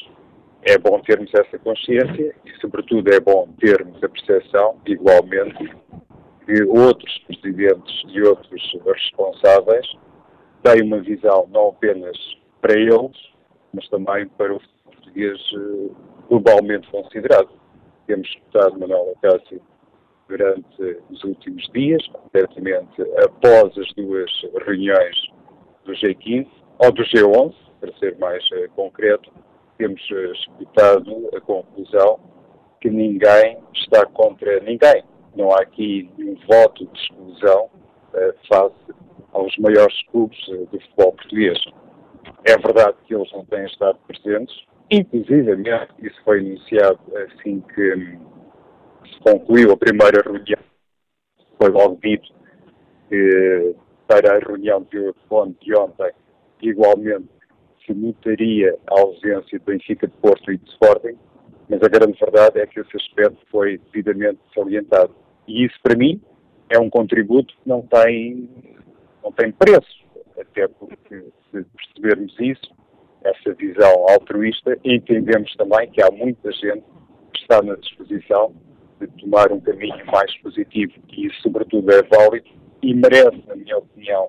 É 0.62 0.76
bom 0.78 1.00
termos 1.00 1.30
essa 1.34 1.58
consciência 1.58 2.34
e, 2.44 2.60
sobretudo, 2.60 3.12
é 3.12 3.20
bom 3.20 3.48
termos 3.58 4.02
a 4.02 4.08
percepção, 4.08 4.76
igualmente, 4.86 5.70
que 6.44 6.62
outros 6.64 7.18
presidentes 7.26 8.02
e 8.08 8.22
outros 8.22 8.76
responsáveis 8.84 9.86
têm 10.62 10.82
uma 10.82 11.00
visão 11.00 11.46
não 11.50 11.68
apenas 11.68 12.16
para 12.60 12.78
eles, 12.78 13.16
mas 13.72 13.88
também 13.88 14.26
para 14.28 14.54
o 14.54 14.60
português 14.84 15.38
eh, 15.54 15.90
globalmente 16.28 16.90
considerado. 16.90 17.50
Temos 18.06 18.26
escutado 18.28 18.78
Manuel 18.78 19.14
Acácio 19.16 19.60
durante 20.28 21.00
os 21.10 21.24
últimos 21.24 21.66
dias, 21.72 22.06
concretamente 22.08 23.02
após 23.24 23.76
as 23.78 23.92
duas 23.94 24.30
reuniões 24.66 25.16
do 25.84 25.92
G15 25.92 26.46
ou 26.78 26.92
do 26.92 27.02
G11, 27.02 27.54
para 27.80 27.92
ser 27.98 28.16
mais 28.18 28.44
uh, 28.50 28.68
concreto, 28.74 29.32
temos 29.78 30.00
uh, 30.10 30.32
escutado 30.32 31.30
a 31.34 31.40
conclusão 31.40 32.20
que 32.80 32.90
ninguém 32.90 33.58
está 33.74 34.04
contra 34.06 34.60
ninguém. 34.60 35.02
Não 35.34 35.50
há 35.52 35.62
aqui 35.62 36.10
nenhum 36.16 36.36
voto 36.46 36.86
de 36.86 37.00
exclusão 37.00 37.70
uh, 38.14 38.34
face 38.52 38.74
aos 39.32 39.56
maiores 39.58 39.96
clubes 40.10 40.38
do 40.46 40.80
futebol 40.80 41.12
português. 41.12 41.58
É 42.44 42.56
verdade 42.58 42.96
que 43.06 43.14
eles 43.14 43.30
não 43.32 43.44
têm 43.44 43.64
estado 43.64 43.98
presentes, 44.06 44.54
inclusive 44.90 45.52
isso 46.02 46.20
foi 46.24 46.40
iniciado 46.40 46.98
assim 47.16 47.60
que 47.74 47.94
um, 47.94 48.37
se 49.08 49.20
concluiu 49.20 49.72
a 49.72 49.76
primeira 49.76 50.22
reunião, 50.22 50.58
foi 51.58 51.70
logo 51.70 51.98
dito 52.02 52.28
que 53.08 53.74
para 54.06 54.36
a 54.36 54.38
reunião 54.38 54.86
de, 54.90 55.12
ontem, 55.30 56.12
igualmente 56.62 57.28
se 57.84 57.94
notaria 57.94 58.76
a 58.86 59.00
ausência 59.00 59.58
de 59.58 59.64
Benfica 59.64 60.06
de 60.06 60.14
Porto 60.14 60.52
e 60.52 60.58
de 60.58 60.70
Sporting, 60.70 61.16
mas 61.68 61.82
a 61.82 61.88
grande 61.88 62.18
verdade 62.18 62.60
é 62.60 62.66
que 62.66 62.80
esse 62.80 62.96
aspecto 62.96 63.38
foi 63.50 63.78
devidamente 63.92 64.40
salientado. 64.54 65.14
E 65.46 65.64
isso, 65.64 65.76
para 65.82 65.96
mim, 65.96 66.20
é 66.70 66.78
um 66.78 66.90
contributo 66.90 67.54
que 67.54 67.68
não 67.68 67.82
tem, 67.82 68.48
não 69.22 69.32
tem 69.32 69.52
preço, 69.52 70.04
até 70.38 70.68
porque, 70.68 71.24
se 71.50 71.64
percebermos 71.64 72.34
isso, 72.38 72.74
essa 73.22 73.52
visão 73.54 74.08
altruísta, 74.08 74.78
entendemos 74.84 75.54
também 75.56 75.90
que 75.90 76.02
há 76.02 76.10
muita 76.10 76.52
gente 76.52 76.84
que 77.32 77.40
está 77.40 77.62
na 77.62 77.74
disposição 77.76 78.54
de 79.00 79.06
tomar 79.22 79.52
um 79.52 79.60
caminho 79.60 80.04
mais 80.06 80.36
positivo, 80.38 80.92
e 81.10 81.26
isso, 81.26 81.42
sobretudo, 81.42 81.90
é 81.92 82.02
válido 82.02 82.48
e 82.82 82.94
merece, 82.94 83.42
na 83.46 83.56
minha 83.56 83.78
opinião, 83.78 84.28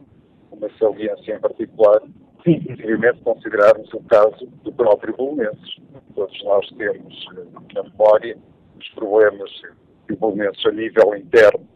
uma 0.52 0.70
saliência 0.80 1.36
em 1.36 1.40
particular, 1.40 2.02
se 2.44 2.52
inclusive 2.52 3.14
considerarmos 3.24 3.94
o 3.94 4.00
caso 4.04 4.48
do 4.64 4.72
próprio 4.72 5.16
Bolonenses. 5.16 5.78
Todos 6.16 6.44
nós 6.44 6.68
temos 6.78 7.28
eh, 7.38 7.46
na 7.74 7.84
memória 7.84 8.38
os 8.80 8.90
problemas 8.90 9.52
que 10.08 10.14
o 10.14 10.18
Bolonenses, 10.18 10.66
a 10.66 10.72
nível 10.72 11.16
interno, 11.16 11.68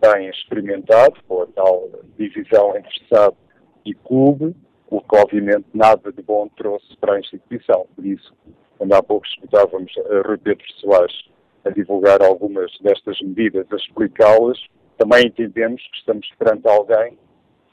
tem 0.00 0.28
experimentado, 0.28 1.14
com 1.28 1.42
a 1.42 1.46
tal 1.46 1.88
divisão 2.18 2.76
entre 2.76 2.90
Estado 3.02 3.36
e 3.84 3.94
clube, 3.94 4.54
o 4.88 5.00
que 5.00 5.16
obviamente 5.16 5.66
nada 5.74 6.12
de 6.12 6.22
bom 6.22 6.48
trouxe 6.56 6.96
para 6.98 7.14
a 7.14 7.20
instituição. 7.20 7.86
Por 7.94 8.06
isso, 8.06 8.32
quando 8.78 8.92
há 8.94 9.02
pouco 9.02 9.26
escutávamos 9.26 9.92
a 9.98 10.26
Rui 10.26 10.38
Pedro 10.38 10.64
Soares 10.80 11.33
a 11.64 11.70
divulgar 11.70 12.22
algumas 12.22 12.70
destas 12.80 13.20
medidas, 13.20 13.66
a 13.72 13.76
explicá-las, 13.76 14.58
também 14.98 15.26
entendemos 15.26 15.82
que 15.82 15.98
estamos 15.98 16.28
perante 16.38 16.68
alguém, 16.68 17.18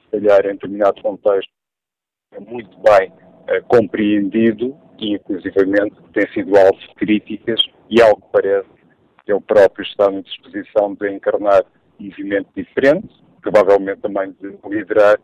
se 0.04 0.12
calhar 0.12 0.46
em 0.46 0.54
determinado 0.54 1.02
contexto, 1.02 1.52
muito 2.40 2.78
bem 2.80 3.10
uh, 3.12 3.64
compreendido 3.68 4.76
e, 4.98 5.14
inclusivamente, 5.16 5.96
tem 6.14 6.28
sido 6.32 6.56
alvo 6.58 6.80
de 6.80 6.96
críticas 6.96 7.62
e, 7.90 8.02
algo 8.02 8.22
que 8.22 8.32
parece, 8.32 8.70
ele 9.28 9.42
próprio 9.42 9.86
está 9.86 10.10
na 10.10 10.22
disposição 10.22 10.96
de 10.96 11.12
encarnar 11.12 11.64
um 12.00 12.06
movimento 12.06 12.50
diferente, 12.56 13.10
provavelmente 13.42 14.02
também 14.02 14.32
de 14.40 14.58
liderar, 14.70 15.20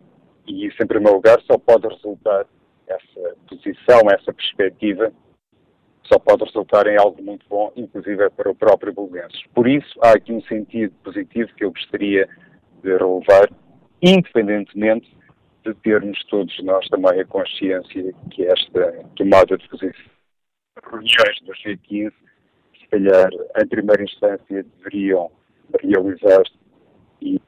e 0.46 0.68
isso, 0.68 0.82
em 0.82 0.88
primeiro 0.88 1.16
lugar, 1.16 1.42
só 1.42 1.58
pode 1.58 1.88
resultar, 1.88 2.46
essa 2.88 3.36
posição, 3.50 4.00
essa 4.10 4.34
perspectiva, 4.34 5.12
só 6.08 6.17
pode 6.20 6.43
resultar 6.43 6.88
em 6.88 6.98
algo 6.98 7.22
muito 7.22 7.46
bom, 7.50 7.72
inclusive 7.76 8.30
para 8.32 8.50
o 8.50 8.56
próprio 8.56 8.93
Bolonenses. 8.93 9.43
Por 9.54 9.67
isso, 9.67 10.00
há 10.02 10.12
aqui 10.12 10.32
um 10.32 10.41
sentido 10.43 10.93
positivo 11.04 11.54
que 11.56 11.65
eu 11.65 11.72
gostaria 11.72 12.28
de 12.82 12.89
relevar, 12.89 13.50
independentemente 14.02 15.15
de 15.65 15.74
termos 15.76 16.24
todos 16.26 16.58
nós 16.63 16.88
também 16.88 17.20
a 17.20 17.26
consciência 17.26 18.13
que 18.32 18.46
esta 18.46 19.06
tomada 19.15 19.58
de 19.58 19.67
posição, 19.67 20.06
reuniões 20.89 21.41
do 21.43 21.54
G15, 21.54 22.13
se 22.80 22.88
calhar, 22.89 23.30
em 23.62 23.67
primeira 23.67 24.04
instância, 24.04 24.63
deveriam 24.78 25.30
realizar-se 25.82 26.54
e 27.22 27.41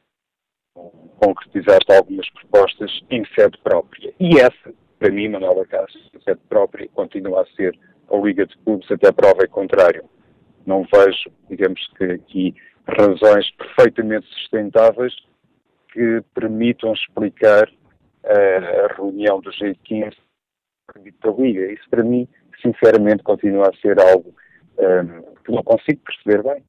concretizar-se 1.18 1.96
algumas 1.96 2.30
propostas 2.32 2.92
em 3.10 3.24
sede 3.36 3.58
própria. 3.64 4.14
E 4.20 4.38
essa, 4.38 4.74
para 4.98 5.12
mim, 5.12 5.30
Manuela 5.30 5.66
Cássio, 5.66 6.02
sede 6.26 6.42
própria, 6.50 6.90
continua 6.90 7.44
a 7.44 7.46
ser 7.56 7.78
a 8.12 8.18
Liga 8.18 8.46
de 8.46 8.58
Clubes 8.60 8.92
até 8.92 9.12
prova 9.12 9.44
em 9.44 9.50
contrário. 9.50 10.04
Não 10.66 10.86
vejo, 10.94 11.32
digamos 11.50 11.88
que 11.98 12.04
aqui, 12.04 12.56
razões 12.88 13.50
perfeitamente 13.52 14.28
sustentáveis 14.28 15.14
que 15.92 16.22
permitam 16.34 16.94
explicar 16.94 17.68
uh, 17.68 18.86
a 18.86 18.96
reunião 18.96 19.40
do 19.40 19.50
G15 19.52 20.16
da 21.24 21.32
Liga. 21.32 21.72
Isso, 21.72 21.90
para 21.90 22.04
mim, 22.04 22.28
sinceramente, 22.62 23.24
continua 23.24 23.70
a 23.70 23.78
ser 23.82 24.00
algo 24.00 24.34
um, 24.78 24.84
ehm, 24.84 25.22
que 25.46 25.52
não 25.52 25.64
consigo 25.64 26.02
perceber 26.04 26.44
bem. 26.44 26.64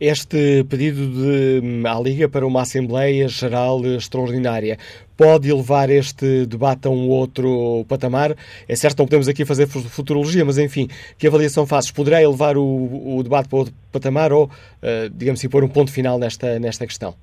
Este 0.00 0.64
pedido 0.68 1.08
de, 1.08 1.86
à 1.86 1.98
Liga 2.00 2.28
para 2.28 2.46
uma 2.46 2.62
Assembleia 2.62 3.28
Geral 3.28 3.84
extraordinária 3.84 4.78
pode 5.16 5.52
levar 5.52 5.90
este 5.90 6.46
debate 6.46 6.86
a 6.88 6.90
um 6.90 7.08
outro 7.08 7.84
patamar? 7.88 8.36
É 8.68 8.74
certo, 8.74 8.98
não 8.98 9.06
podemos 9.06 9.28
aqui 9.28 9.44
fazer 9.44 9.66
futurologia, 9.66 10.44
mas 10.44 10.58
enfim, 10.58 10.88
que 11.16 11.26
avaliação 11.26 11.66
fazes? 11.66 11.90
Poderá 11.90 12.22
elevar 12.22 12.56
o, 12.56 13.16
o 13.16 13.22
debate 13.22 13.48
para 13.48 13.58
outro 13.58 13.74
patamar 13.90 14.32
ou, 14.32 14.44
uh, 14.46 15.10
digamos 15.14 15.40
assim, 15.40 15.48
pôr 15.48 15.62
um 15.64 15.68
ponto 15.68 15.90
final 15.90 16.18
nesta, 16.18 16.58
nesta 16.58 16.86
questão? 16.86 17.14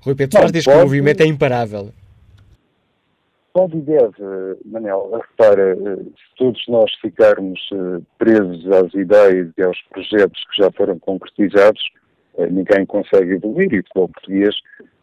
Rui 0.00 0.14
Pedro 0.14 0.38
Soares 0.38 0.52
diz 0.52 0.64
que 0.64 0.70
o 0.70 0.80
movimento 0.80 1.20
é 1.20 1.26
imparável. 1.26 1.92
Pode 3.56 3.78
e 3.78 3.80
deve, 3.80 4.12
Manel. 4.66 5.10
Repara, 5.12 5.72
eh, 5.72 5.96
se 6.04 6.36
todos 6.36 6.62
nós 6.68 6.92
ficarmos 7.00 7.58
eh, 7.72 8.02
presos 8.18 8.70
às 8.70 8.92
ideias 8.92 9.50
e 9.56 9.62
aos 9.62 9.80
projetos 9.88 10.44
que 10.44 10.62
já 10.62 10.70
foram 10.72 10.98
concretizados, 10.98 11.80
eh, 12.36 12.50
ninguém 12.50 12.84
consegue 12.84 13.32
evoluir 13.32 13.72
e 13.72 13.78
o 13.80 13.82
futebol 13.84 14.08
português 14.10 14.54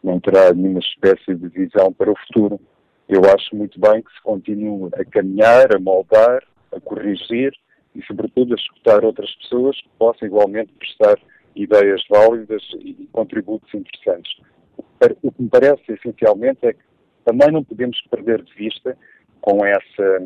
não 0.04 0.20
terá 0.20 0.54
nenhuma 0.54 0.78
espécie 0.78 1.34
de 1.34 1.48
visão 1.48 1.92
para 1.94 2.12
o 2.12 2.14
futuro. 2.28 2.60
Eu 3.08 3.22
acho 3.24 3.56
muito 3.56 3.80
bem 3.80 4.00
que 4.00 4.12
se 4.12 4.22
continue 4.22 4.88
a 5.00 5.04
caminhar, 5.04 5.74
a 5.74 5.80
moldar, 5.80 6.44
a 6.70 6.78
corrigir 6.78 7.52
e, 7.92 8.04
sobretudo, 8.04 8.54
a 8.54 8.56
escutar 8.56 9.04
outras 9.04 9.34
pessoas 9.34 9.76
que 9.80 9.88
possam 9.98 10.28
igualmente 10.28 10.72
prestar 10.78 11.18
ideias 11.56 12.04
válidas 12.08 12.62
e 12.78 13.08
contributos 13.10 13.74
interessantes. 13.74 14.32
O 15.24 15.32
que 15.32 15.42
me 15.42 15.48
parece 15.48 15.82
essencialmente 15.88 16.64
é 16.64 16.72
que 16.72 16.93
também 17.24 17.50
não 17.50 17.64
podemos 17.64 18.00
perder 18.10 18.42
de 18.42 18.54
vista 18.54 18.96
com 19.40 19.64
essa, 19.64 20.22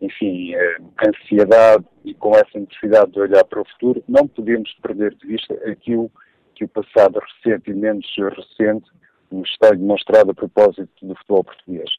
enfim, 0.00 0.54
eh, 0.54 0.76
ansiedade 1.06 1.84
e 2.04 2.14
com 2.14 2.32
essa 2.32 2.58
necessidade 2.58 3.12
de 3.12 3.20
olhar 3.20 3.44
para 3.44 3.60
o 3.60 3.64
futuro, 3.64 4.02
não 4.08 4.26
podemos 4.26 4.72
perder 4.82 5.14
de 5.14 5.26
vista 5.26 5.54
aquilo 5.70 6.10
que 6.54 6.64
o 6.64 6.68
passado 6.68 7.18
recente 7.18 7.70
e 7.70 7.74
menos 7.74 8.06
recente 8.16 8.90
nos 9.30 9.48
está 9.50 9.70
demonstrado 9.70 10.30
a 10.30 10.34
propósito 10.34 10.90
do 11.02 11.14
futebol 11.16 11.44
português. 11.44 11.90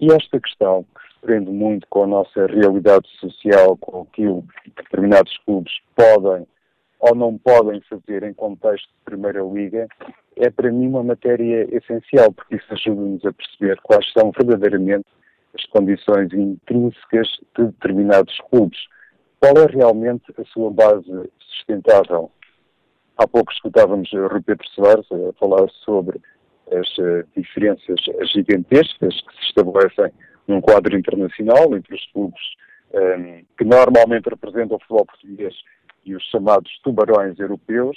E 0.00 0.12
esta 0.12 0.40
questão, 0.40 0.84
que 0.94 1.14
se 1.14 1.20
prende 1.20 1.50
muito 1.50 1.86
com 1.88 2.04
a 2.04 2.06
nossa 2.06 2.46
realidade 2.46 3.08
social, 3.18 3.76
com 3.76 4.02
aquilo 4.02 4.44
que 4.62 4.70
determinados 4.70 5.36
clubes 5.46 5.72
podem 5.94 6.46
ou 7.02 7.16
não 7.16 7.36
podem 7.36 7.80
fazer 7.82 8.22
em 8.22 8.32
contexto 8.32 8.86
de 8.86 9.04
Primeira 9.04 9.42
Liga, 9.42 9.88
é 10.36 10.48
para 10.48 10.70
mim 10.70 10.86
uma 10.86 11.02
matéria 11.02 11.66
essencial, 11.76 12.32
porque 12.32 12.54
isso 12.54 12.72
ajuda-nos 12.72 13.24
a 13.26 13.32
perceber 13.32 13.80
quais 13.82 14.10
são 14.12 14.30
verdadeiramente 14.30 15.04
as 15.52 15.64
condições 15.66 16.32
intrínsecas 16.32 17.28
de 17.58 17.64
determinados 17.66 18.38
clubes. 18.48 18.78
Qual 19.40 19.52
é 19.56 19.66
realmente 19.66 20.32
a 20.38 20.44
sua 20.44 20.70
base 20.70 21.10
sustentável? 21.40 22.30
Há 23.18 23.26
pouco 23.26 23.52
escutávamos 23.52 24.08
Rui 24.12 24.40
Pedro 24.40 24.66
Soares 24.68 25.06
a 25.10 25.32
falar 25.40 25.68
sobre 25.84 26.20
as 26.70 26.88
uh, 26.98 27.26
diferenças 27.36 28.00
gigantescas 28.32 29.20
que 29.20 29.34
se 29.34 29.48
estabelecem 29.48 30.12
num 30.46 30.60
quadro 30.60 30.96
internacional 30.96 31.76
entre 31.76 31.96
os 31.96 32.06
clubes 32.12 32.40
um, 32.94 32.98
ehm, 32.98 33.44
que 33.58 33.64
normalmente 33.64 34.28
representam 34.28 34.76
o 34.76 34.80
futebol 34.80 35.06
português 35.06 35.54
e 36.04 36.14
os 36.14 36.22
chamados 36.24 36.70
tubarões 36.82 37.38
europeus, 37.38 37.96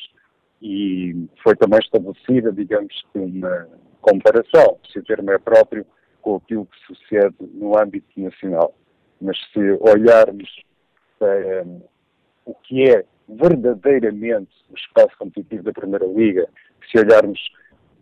e 0.61 1.27
foi 1.43 1.55
também 1.55 1.79
estabelecida, 1.79 2.51
digamos 2.51 2.93
uma 3.13 3.67
comparação, 4.01 4.77
se 4.91 4.99
o 4.99 5.03
termo 5.03 5.31
é 5.31 5.37
próprio, 5.37 5.85
com 6.21 6.37
aquilo 6.37 6.65
que 6.65 6.79
sucede 6.87 7.35
no 7.53 7.77
âmbito 7.77 8.07
nacional. 8.17 8.73
Mas 9.21 9.37
se 9.51 9.59
olharmos 9.79 10.49
para 11.19 11.63
um, 11.63 11.81
o 12.45 12.53
que 12.53 12.89
é 12.89 13.05
verdadeiramente 13.27 14.51
o 14.69 14.75
espaço 14.75 15.17
competitivo 15.17 15.63
da 15.63 15.71
Primeira 15.71 16.05
Liga, 16.05 16.47
se 16.91 16.99
olharmos 16.99 17.39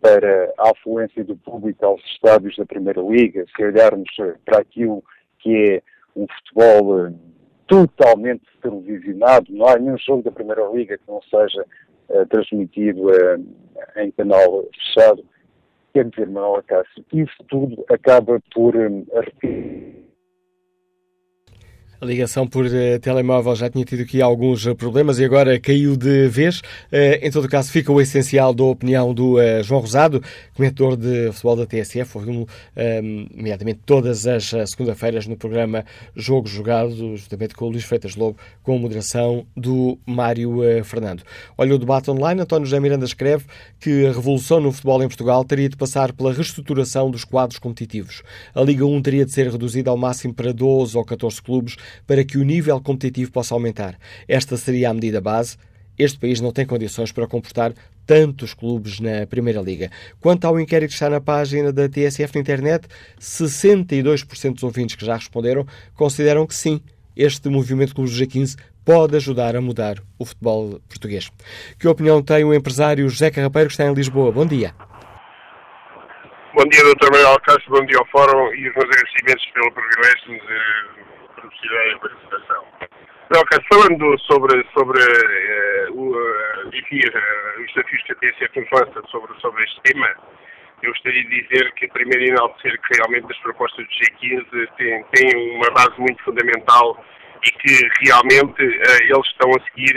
para 0.00 0.52
a 0.58 0.70
afluência 0.70 1.24
do 1.24 1.36
público 1.36 1.84
aos 1.84 2.02
estádios 2.04 2.56
da 2.56 2.66
Primeira 2.66 3.00
Liga, 3.00 3.46
se 3.56 3.64
olharmos 3.64 4.10
para 4.44 4.60
aquilo 4.60 5.02
que 5.38 5.54
é 5.54 5.82
um 6.14 6.26
futebol 6.26 7.06
hum, 7.06 7.18
totalmente 7.66 8.42
televisionado, 8.62 9.46
não 9.50 9.66
há 9.66 9.78
nenhum 9.78 9.98
jogo 9.98 10.22
da 10.22 10.30
Primeira 10.30 10.66
Liga 10.72 10.98
que 10.98 11.04
não 11.08 11.20
seja 11.22 11.64
uh, 12.08 12.26
transmitido 12.26 13.08
uh, 13.08 13.46
em 13.96 14.10
canal 14.12 14.64
fechado. 14.74 15.24
quer 15.92 16.08
dizer, 16.08 16.28
Manuel 16.28 16.56
Acácio, 16.56 17.04
isso 17.12 17.44
tudo 17.48 17.84
acaba 17.90 18.40
por 18.54 18.76
um, 18.76 19.04
a 22.04 22.06
ligação 22.06 22.46
por 22.46 22.66
uh, 22.66 22.98
telemóvel 23.00 23.56
já 23.56 23.70
tinha 23.70 23.84
tido 23.84 24.02
aqui 24.02 24.20
alguns 24.20 24.66
uh, 24.66 24.74
problemas 24.74 25.18
e 25.18 25.24
agora 25.24 25.58
caiu 25.58 25.96
de 25.96 26.28
vez. 26.28 26.60
Uh, 26.60 27.18
em 27.22 27.30
todo 27.30 27.48
caso, 27.48 27.72
fica 27.72 27.90
o 27.90 28.00
essencial 28.00 28.52
da 28.52 28.62
opinião 28.62 29.14
do 29.14 29.36
João 29.62 29.80
Rosado, 29.80 30.22
comentador 30.54 30.96
de 30.96 31.32
futebol 31.32 31.56
da 31.56 31.66
TSF, 31.66 32.18
ouviu 32.18 32.46
nomeadamente 33.34 33.80
todas 33.86 34.26
as 34.26 34.52
segunda-feiras 34.66 35.26
no 35.26 35.36
programa 35.36 35.84
Jogo 36.14 36.46
Jogado, 36.46 37.16
justamente 37.16 37.54
com 37.54 37.66
o 37.66 37.70
Luís 37.70 37.84
Freitas 37.84 38.16
Lobo, 38.16 38.38
com 38.62 38.76
a 38.76 38.78
moderação 38.78 39.46
do 39.56 39.98
Mário 40.06 40.60
Fernando. 40.84 41.22
Olha 41.56 41.74
o 41.74 41.78
debate 41.78 42.10
online, 42.10 42.42
António 42.42 42.66
José 42.66 42.80
Miranda 42.80 43.04
escreve 43.04 43.44
que 43.80 44.06
a 44.06 44.12
revolução 44.12 44.60
no 44.60 44.72
futebol 44.72 45.02
em 45.02 45.08
Portugal 45.08 45.44
teria 45.44 45.68
de 45.68 45.76
passar 45.76 46.12
pela 46.12 46.32
reestruturação 46.32 47.10
dos 47.10 47.24
quadros 47.24 47.58
competitivos. 47.58 48.22
A 48.54 48.60
Liga 48.62 48.84
1 48.84 49.02
teria 49.02 49.24
de 49.24 49.32
ser 49.32 49.50
reduzida 49.50 49.90
ao 49.90 49.96
máximo 49.96 50.34
para 50.34 50.52
12 50.52 50.96
ou 50.96 51.04
14 51.04 51.42
clubes 51.42 51.76
para 52.06 52.24
que 52.24 52.38
o 52.38 52.44
nível 52.44 52.80
competitivo 52.80 53.32
possa 53.32 53.54
aumentar. 53.54 53.98
Esta 54.28 54.56
seria 54.56 54.90
a 54.90 54.94
medida 54.94 55.20
base. 55.20 55.56
Este 55.98 56.18
país 56.18 56.40
não 56.40 56.52
tem 56.52 56.66
condições 56.66 57.12
para 57.12 57.26
comportar 57.26 57.72
tantos 58.06 58.52
clubes 58.54 59.00
na 59.00 59.26
Primeira 59.26 59.60
Liga. 59.60 59.90
Quanto 60.20 60.44
ao 60.44 60.58
inquérito 60.60 60.90
que 60.90 60.94
está 60.94 61.08
na 61.08 61.20
página 61.20 61.72
da 61.72 61.88
TSF 61.88 62.34
na 62.34 62.40
internet, 62.40 62.86
62% 63.20 64.54
dos 64.54 64.62
ouvintes 64.62 64.96
que 64.96 65.06
já 65.06 65.14
responderam 65.14 65.66
consideram 65.94 66.46
que 66.46 66.54
sim, 66.54 66.80
este 67.16 67.48
movimento 67.48 67.94
Clubes 67.94 68.16
do 68.16 68.24
G15 68.24 68.56
pode 68.84 69.16
ajudar 69.16 69.56
a 69.56 69.60
mudar 69.60 69.96
o 70.18 70.24
futebol 70.24 70.80
português. 70.88 71.30
Que 71.78 71.88
opinião 71.88 72.22
tem 72.22 72.44
o 72.44 72.52
empresário 72.52 73.08
José 73.08 73.30
Carrapeiro, 73.30 73.68
que 73.68 73.74
está 73.74 73.86
em 73.86 73.94
Lisboa? 73.94 74.30
Bom 74.30 74.46
dia. 74.46 74.74
Bom 76.54 76.64
dia, 76.68 76.84
Dr. 76.84 77.10
Manuel 77.10 77.40
Castro, 77.40 77.70
bom 77.70 77.84
dia 77.84 77.98
ao 77.98 78.06
Fórum 78.06 78.54
e 78.54 78.68
os 78.68 78.74
meus 78.76 78.84
agradecimentos 78.84 79.44
pelo 79.52 79.72
privilégio 79.72 80.28
de 80.28 80.93
possibilidade 81.64 81.94
de 81.94 82.00
participação. 82.00 82.64
Ok, 83.36 83.58
falando 83.72 84.18
sobre, 84.20 84.64
sobre 84.76 85.00
uh, 85.00 85.92
o, 85.92 86.10
uh, 86.12 86.68
enfim, 86.72 87.00
uh, 87.08 87.62
os 87.62 87.74
desafios 87.74 88.02
que 88.04 88.12
a 88.12 88.16
TSF 88.16 88.68
lança 88.72 89.02
sobre, 89.10 89.40
sobre 89.40 89.64
este 89.64 89.80
tema, 89.82 90.08
eu 90.82 90.90
gostaria 90.90 91.24
de 91.24 91.42
dizer 91.42 91.72
que, 91.72 91.88
primeiro, 91.88 92.24
enaltecer 92.24 92.78
que 92.82 92.98
realmente 92.98 93.32
as 93.32 93.38
propostas 93.38 93.86
do 93.86 93.92
G15 93.92 94.68
têm, 94.76 95.04
têm 95.12 95.56
uma 95.56 95.70
base 95.70 95.98
muito 95.98 96.22
fundamental 96.22 97.02
e 97.42 97.50
que 97.50 97.90
realmente 98.04 98.62
eles 98.62 99.26
estão 99.26 99.50
a 99.50 99.64
seguir, 99.64 99.96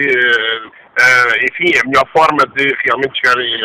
enfim, 1.50 1.78
a 1.78 1.88
melhor 1.88 2.08
forma 2.12 2.46
de 2.56 2.76
realmente 2.86 3.20
chegarem 3.20 3.60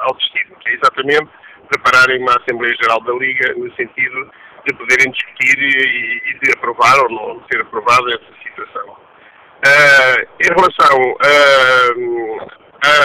ao 0.00 0.14
destino, 0.14 0.56
que 0.56 0.68
é 0.68 0.74
exatamente 0.74 1.28
prepararem 1.68 2.20
uma 2.20 2.32
Assembleia 2.32 2.74
Geral 2.82 3.00
da 3.02 3.12
Liga 3.12 3.54
no 3.54 3.72
sentido 3.74 4.30
de 4.72 4.78
poderem 4.78 5.10
discutir 5.10 5.58
e, 5.58 6.30
e, 6.30 6.38
de 6.40 6.52
aprovar 6.56 6.98
ou 7.00 7.10
não 7.10 7.42
ser 7.50 7.60
aprovada 7.60 8.10
essa 8.10 8.32
situação. 8.42 8.96
Uh, 9.60 10.26
em 10.40 10.48
relação 10.48 10.96
uh, 11.12 12.50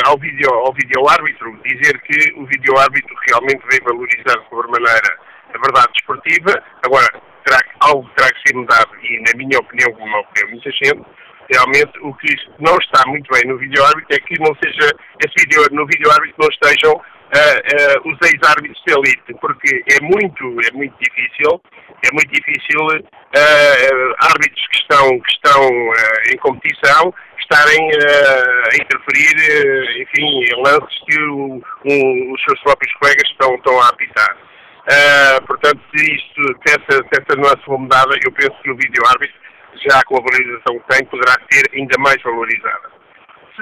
ao, 0.06 0.18
vídeo, 0.18 0.50
ao 0.54 0.74
vídeo 0.74 1.10
árbitro, 1.10 1.60
dizer 1.66 2.00
que 2.02 2.34
o 2.38 2.46
vídeo 2.46 2.78
árbitro 2.78 3.14
realmente 3.30 3.62
vem 3.70 3.80
valorizar 3.84 4.40
de 4.40 4.50
sobremaneira 4.50 5.18
a 5.54 5.58
verdade 5.58 5.92
desportiva, 5.94 6.64
agora 6.84 7.08
terá, 7.46 7.60
algo 7.82 8.10
terá 8.16 8.32
que 8.32 8.48
ser 8.48 8.56
mudado 8.56 8.90
e, 9.02 9.20
na 9.22 9.38
minha 9.38 9.60
opinião, 9.60 9.92
como 9.94 10.10
na 10.10 10.20
opinião 10.20 10.48
de 10.48 10.54
muita 10.54 10.72
gente, 10.72 11.06
realmente 11.52 12.00
o 12.02 12.14
que 12.16 12.36
não 12.60 12.78
está 12.78 13.04
muito 13.08 13.32
bem 13.34 13.46
no 13.46 13.58
vídeo 13.58 13.84
árbitro 13.84 14.16
é 14.16 14.20
que 14.20 14.40
não 14.40 14.56
seja, 14.64 14.92
esse 15.26 15.44
vídeo, 15.44 15.68
no 15.72 15.86
vídeo 15.86 16.12
árbitro 16.12 16.36
não 16.40 16.48
estejam 16.48 17.02
uh, 17.34 18.10
os 18.10 18.18
ex-árbitros 18.22 18.82
de 18.86 18.94
elite, 18.94 19.34
porque 19.42 19.84
é 19.92 20.02
muito, 20.02 20.44
é 20.68 20.72
muito 20.74 20.96
difícil, 21.00 21.62
é 22.04 22.12
muito 22.14 22.32
difícil 22.32 22.82
uh, 22.82 24.16
árbitros 24.22 24.68
que 24.68 24.78
estão, 24.78 25.20
que 25.20 25.32
estão 25.32 25.70
em 26.32 26.38
competição 26.38 27.14
estarem 27.40 27.92
a 27.92 28.76
interferir, 28.82 30.02
enfim, 30.02 30.46
em 30.46 30.64
lances 30.64 31.00
que 31.08 31.20
o, 31.22 31.62
um, 31.86 32.34
os 32.34 32.44
seus 32.44 32.60
próprios 32.62 32.92
colegas 32.94 33.30
estão, 33.30 33.54
estão 33.54 33.80
a 33.82 33.90
apitar. 33.90 34.36
portanto, 35.46 35.80
se 35.96 36.12
isto, 36.12 36.42
se 36.66 36.74
essa, 36.74 37.04
se 37.04 37.22
essa 37.22 37.36
nuance 37.38 37.64
for 37.64 37.78
mudada, 37.78 38.16
eu 38.26 38.32
penso 38.32 38.56
que 38.64 38.72
o 38.72 38.76
vídeo-árbitro, 38.76 39.36
já 39.88 40.02
com 40.06 40.18
a 40.18 40.22
valorização 40.22 40.80
que 40.80 40.88
tem, 40.96 41.06
poderá 41.06 41.36
ser 41.52 41.70
ainda 41.76 41.96
mais 42.00 42.20
valorizada. 42.24 42.90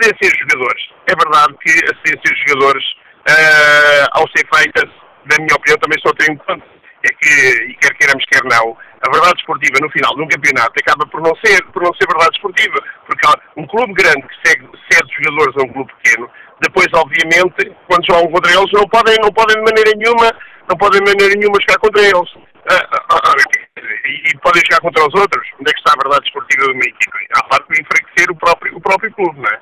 Cedência 0.01 0.31
de 0.31 0.39
jogadores. 0.39 0.83
É 1.07 1.15
verdade 1.15 1.53
que 1.59 1.71
a 1.83 2.07
cedência 2.07 2.33
de 2.33 2.43
jogadores 2.47 2.85
uh, 3.27 4.05
ao 4.11 4.27
ser 4.29 4.45
feitas, 4.53 4.89
na 5.29 5.37
minha 5.39 5.55
opinião, 5.55 5.77
também 5.79 5.99
só 6.01 6.11
tem 6.13 6.33
um 6.33 6.37
ponto. 6.37 6.73
É 7.03 7.09
que, 7.19 7.71
e 7.71 7.75
quer 7.75 7.93
queiramos, 7.95 8.23
quer 8.31 8.41
não, 8.45 8.77
a 9.03 9.11
verdade 9.11 9.37
esportiva 9.37 9.75
no 9.81 9.91
final 9.91 10.15
de 10.15 10.21
um 10.21 10.27
campeonato 10.27 10.71
acaba 10.79 11.05
por 11.07 11.19
não 11.19 11.35
ser, 11.43 11.61
por 11.73 11.83
não 11.83 11.93
ser 11.95 12.07
verdade 12.07 12.35
esportiva. 12.35 12.79
Porque 13.05 13.27
um 13.57 13.67
clube 13.67 13.93
grande 13.93 14.23
que 14.23 14.47
segue, 14.47 14.69
cede 14.89 15.13
jogadores 15.19 15.55
a 15.57 15.63
um 15.67 15.73
clube 15.73 15.91
pequeno, 15.99 16.29
depois, 16.61 16.87
obviamente, 16.95 17.75
quando 17.89 18.07
jogam 18.07 18.31
contra 18.31 18.53
eles, 18.53 18.71
não 18.71 18.87
podem, 18.87 19.15
não 19.21 19.33
podem 19.33 19.55
de 19.55 19.67
maneira 19.67 19.91
nenhuma, 19.97 20.31
não 20.69 20.77
podem 20.77 21.03
de 21.03 21.11
maneira 21.11 21.35
nenhuma 21.35 21.59
jogar 21.59 21.79
contra 21.79 22.01
eles. 22.01 22.31
Uh, 22.63 22.79
uh, 22.79 23.19
uh, 23.19 23.35
e, 24.07 24.31
e, 24.31 24.37
podem 24.39 24.61
jogar 24.63 24.79
contra 24.79 25.03
os 25.03 25.13
outros. 25.19 25.45
Onde 25.59 25.69
é 25.69 25.73
que 25.73 25.79
está 25.79 25.91
a 25.91 26.01
verdade 26.07 26.25
esportiva 26.25 26.63
de 26.63 26.71
uma 26.71 26.87
equipe? 26.87 27.27
Há 27.35 27.43
parte 27.43 27.67
de 27.67 27.81
enfraquecer 27.81 28.31
o 28.31 28.35
próprio, 28.35 28.77
o 28.77 28.81
próprio 28.81 29.11
clube, 29.11 29.41
não 29.41 29.49
é? 29.49 29.59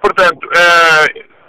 Portanto, 0.00 0.48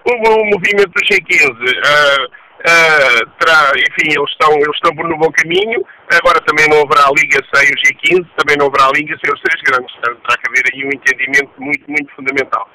o, 0.10 0.41
o 0.41 0.45
movimento 0.45 0.89
do 0.89 1.02
G15 1.06 1.50
uh, 1.50 2.26
uh, 2.26 3.30
terá, 3.39 3.72
enfim, 3.76 4.12
eles 4.17 4.32
estão, 4.32 4.52
eles 4.54 4.76
estão 4.76 4.91
no 4.93 5.17
bom 5.17 5.32
caminho. 5.32 5.86
Agora 6.12 6.39
também 6.41 6.67
não 6.69 6.82
haverá 6.82 7.10
liga 7.17 7.39
sem 7.54 7.69
o 7.69 7.78
G15, 7.78 8.28
também 8.38 8.58
não 8.58 8.67
haverá 8.67 8.89
liga 8.95 9.17
sem 9.24 9.34
os 9.34 9.41
três 9.41 9.62
grandes. 9.63 9.91
Portanto, 9.95 10.22
terá 10.26 10.38
que 10.38 10.50
haver 10.50 10.63
aí 10.74 10.86
um 10.86 10.93
entendimento 10.93 11.52
muito, 11.58 11.86
muito 11.88 12.15
fundamental. 12.15 12.67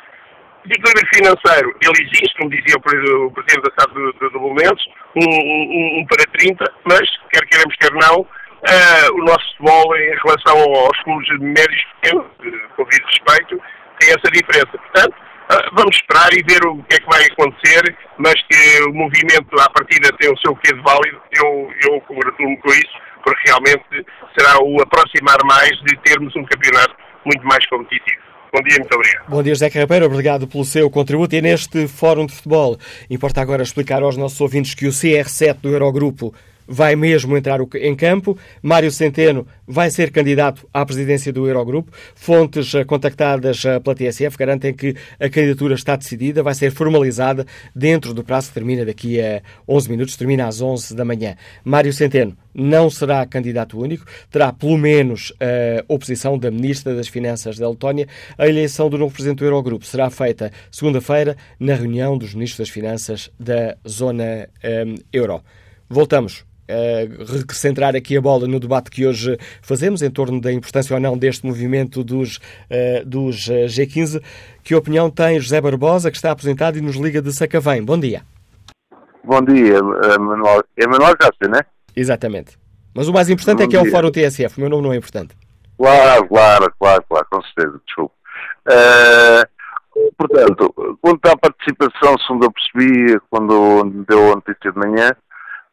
Equilíbrio 0.64 1.06
financeiro, 1.14 1.76
ele 1.82 2.08
existe, 2.08 2.34
como 2.38 2.48
dizia 2.48 2.76
o, 2.76 2.80
Presidente 2.80 3.68
da 3.68 3.82
SAD 3.82 3.92
do, 3.92 4.12
do, 4.14 4.30
do 4.30 4.40
Momentos, 4.40 4.82
um, 5.14 5.28
um, 5.28 6.00
um, 6.00 6.06
para 6.06 6.24
30, 6.32 6.72
mas, 6.84 7.02
quer 7.30 7.44
queremos, 7.46 7.76
quer 7.76 7.92
não, 7.92 8.20
uh, 8.20 9.12
o 9.12 9.24
nosso 9.24 9.44
futebol 9.58 9.94
em 9.94 10.16
relação 10.24 10.56
aos 10.56 10.98
clubes 11.02 11.28
médios 11.38 11.84
pequenos, 12.00 12.26
com 12.76 12.84
devido 12.84 13.06
respeito, 13.06 13.60
tem 13.98 14.08
essa 14.08 14.30
diferença. 14.32 14.78
Portanto, 14.78 15.14
ah, 15.14 15.23
vamos 15.74 15.96
esperar 15.96 16.32
e 16.32 16.42
ver 16.42 16.64
o 16.66 16.82
que 16.84 16.96
é 16.96 16.98
que 16.98 17.06
vai 17.06 17.24
acontecer, 17.24 17.96
mas 18.18 18.34
que 18.48 18.82
o 18.88 18.94
movimento 18.94 19.60
à 19.60 19.68
partida 19.70 20.10
tem 20.18 20.32
o 20.32 20.38
seu 20.38 20.54
quê 20.56 20.72
de 20.72 20.82
válido, 20.82 21.20
eu, 21.32 21.70
eu 21.88 22.00
congratulo-me 22.02 22.56
com 22.58 22.70
isso, 22.70 22.94
porque 23.22 23.48
realmente 23.48 23.84
será 24.38 24.58
o 24.62 24.80
aproximar 24.82 25.38
mais 25.44 25.70
de 25.82 25.96
termos 26.04 26.34
um 26.36 26.44
campeonato 26.44 26.94
muito 27.24 27.44
mais 27.46 27.64
competitivo. 27.66 28.22
Bom 28.54 28.62
dia, 28.62 28.78
muito 28.78 28.94
obrigado. 28.94 29.28
Bom 29.28 29.42
dia, 29.42 29.54
José 29.54 29.68
Carreiro. 29.68 30.06
Obrigado 30.06 30.46
pelo 30.46 30.64
seu 30.64 30.88
contributo. 30.88 31.34
E 31.34 31.42
neste 31.42 31.88
Fórum 31.88 32.24
de 32.24 32.34
Futebol, 32.34 32.78
importa 33.10 33.40
agora 33.40 33.64
explicar 33.64 34.00
aos 34.04 34.16
nossos 34.16 34.40
ouvintes 34.40 34.74
que 34.74 34.86
o 34.86 34.90
CR7 34.90 35.54
do 35.60 35.70
Eurogrupo 35.70 36.32
vai 36.66 36.96
mesmo 36.96 37.36
entrar 37.36 37.60
em 37.76 37.94
campo. 37.94 38.36
Mário 38.62 38.90
Centeno 38.90 39.46
vai 39.66 39.90
ser 39.90 40.10
candidato 40.10 40.68
à 40.72 40.84
presidência 40.84 41.32
do 41.32 41.46
Eurogrupo. 41.46 41.92
Fontes 42.14 42.74
eh, 42.74 42.84
contactadas 42.84 43.64
eh, 43.64 43.78
pela 43.80 43.94
TSF 43.94 44.36
garantem 44.36 44.72
que 44.72 44.94
a 45.18 45.28
candidatura 45.28 45.74
está 45.74 45.96
decidida, 45.96 46.42
vai 46.42 46.54
ser 46.54 46.70
formalizada 46.70 47.46
dentro 47.74 48.12
do 48.14 48.24
prazo 48.24 48.48
que 48.48 48.54
termina 48.54 48.84
daqui 48.84 49.20
a 49.20 49.42
11 49.68 49.90
minutos, 49.90 50.16
termina 50.16 50.46
às 50.46 50.60
11 50.60 50.94
da 50.94 51.04
manhã. 51.04 51.36
Mário 51.64 51.92
Centeno 51.92 52.36
não 52.54 52.88
será 52.88 53.26
candidato 53.26 53.80
único, 53.80 54.06
terá 54.30 54.52
pelo 54.52 54.78
menos 54.78 55.32
a 55.40 55.84
oposição 55.92 56.38
da 56.38 56.50
Ministra 56.50 56.94
das 56.94 57.08
Finanças 57.08 57.58
da 57.58 57.68
Letónia. 57.68 58.06
A 58.38 58.46
eleição 58.46 58.88
do 58.88 58.96
novo 58.96 59.12
presidente 59.12 59.38
do 59.38 59.44
Eurogrupo 59.44 59.84
será 59.84 60.08
feita 60.08 60.52
segunda-feira 60.70 61.36
na 61.58 61.74
reunião 61.74 62.16
dos 62.16 62.34
ministros 62.34 62.68
das 62.68 62.72
Finanças 62.72 63.30
da 63.38 63.76
zona 63.86 64.48
um, 64.64 64.94
eh, 64.94 64.94
euro. 65.12 65.42
Voltamos 65.88 66.44
recentrar 67.48 67.94
aqui 67.94 68.16
a 68.16 68.20
bola 68.20 68.46
no 68.46 68.58
debate 68.58 68.90
que 68.90 69.06
hoje 69.06 69.38
fazemos 69.62 70.02
em 70.02 70.10
torno 70.10 70.40
da 70.40 70.52
importância 70.52 70.94
ou 70.94 71.00
não 71.00 71.16
deste 71.16 71.46
movimento 71.46 72.02
dos, 72.02 72.36
uh, 72.36 73.04
dos 73.04 73.48
eh, 73.48 73.66
G15. 73.66 74.22
Que 74.62 74.74
opinião 74.74 75.10
tem 75.10 75.38
José 75.38 75.60
Barbosa, 75.60 76.10
que 76.10 76.16
está 76.16 76.30
apresentado 76.30 76.78
e 76.78 76.80
nos 76.80 76.96
liga 76.96 77.20
de 77.20 77.32
Sacavém? 77.32 77.84
Bom 77.84 77.98
dia. 77.98 78.22
Bom 79.22 79.42
dia, 79.42 79.82
Manuel. 80.18 80.62
É 80.76 80.86
Manuel 80.86 81.16
Castro, 81.16 81.50
não 81.50 81.58
é? 81.58 81.66
Exatamente. 81.94 82.58
Mas 82.94 83.08
o 83.08 83.12
mais 83.12 83.28
importante 83.28 83.58
Bom 83.58 83.64
é 83.64 83.68
que 83.68 83.76
é 83.76 83.82
o 83.82 83.90
Fórum 83.90 84.10
TSF. 84.10 84.56
O 84.56 84.60
meu 84.60 84.70
nome 84.70 84.82
não 84.82 84.92
é 84.92 84.96
importante. 84.96 85.36
Claro, 85.76 86.28
claro, 86.28 86.72
claro, 86.78 87.04
claro, 87.08 87.26
com 87.30 87.42
certeza, 87.42 87.80
desculpe. 87.84 88.14
Uh, 88.66 90.12
portanto, 90.16 90.96
quanto 91.00 91.26
à 91.26 91.36
participação, 91.36 92.16
segundo 92.26 92.44
eu 92.44 92.52
percebi, 92.52 93.20
quando 93.28 94.04
deu 94.08 94.32
a 94.32 94.34
notícia 94.36 94.72
de 94.72 94.78
manhã, 94.78 95.14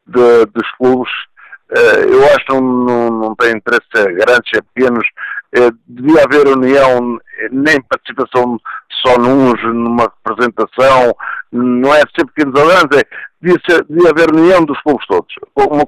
de, 0.08 0.46
dos 0.48 0.72
clubes, 0.78 1.12
uh, 1.72 2.02
eu 2.10 2.24
acho 2.26 2.46
que 2.46 2.54
não, 2.54 2.62
não, 2.62 3.10
não 3.10 3.36
tem 3.36 3.56
interesse 3.56 3.88
grandes, 3.94 4.52
é 4.54 4.62
pequenos. 4.74 5.08
Uh, 5.58 5.72
devia 5.88 6.24
haver 6.24 6.48
união, 6.48 7.20
nem 7.52 7.82
participação 7.82 8.58
só 9.06 9.18
nuns, 9.18 9.62
numa 9.64 10.12
representação, 10.24 11.16
não 11.52 11.94
é 11.94 12.00
ser 12.00 12.26
pequenos 12.28 12.60
ou 12.60 12.68
grandes, 12.68 12.98
é 12.98 13.04
devia, 13.42 13.84
devia 13.90 14.10
haver 14.12 14.34
união 14.34 14.64
dos 14.64 14.80
clubes 14.82 15.06
todos. 15.08 15.34
Uma, 15.56 15.84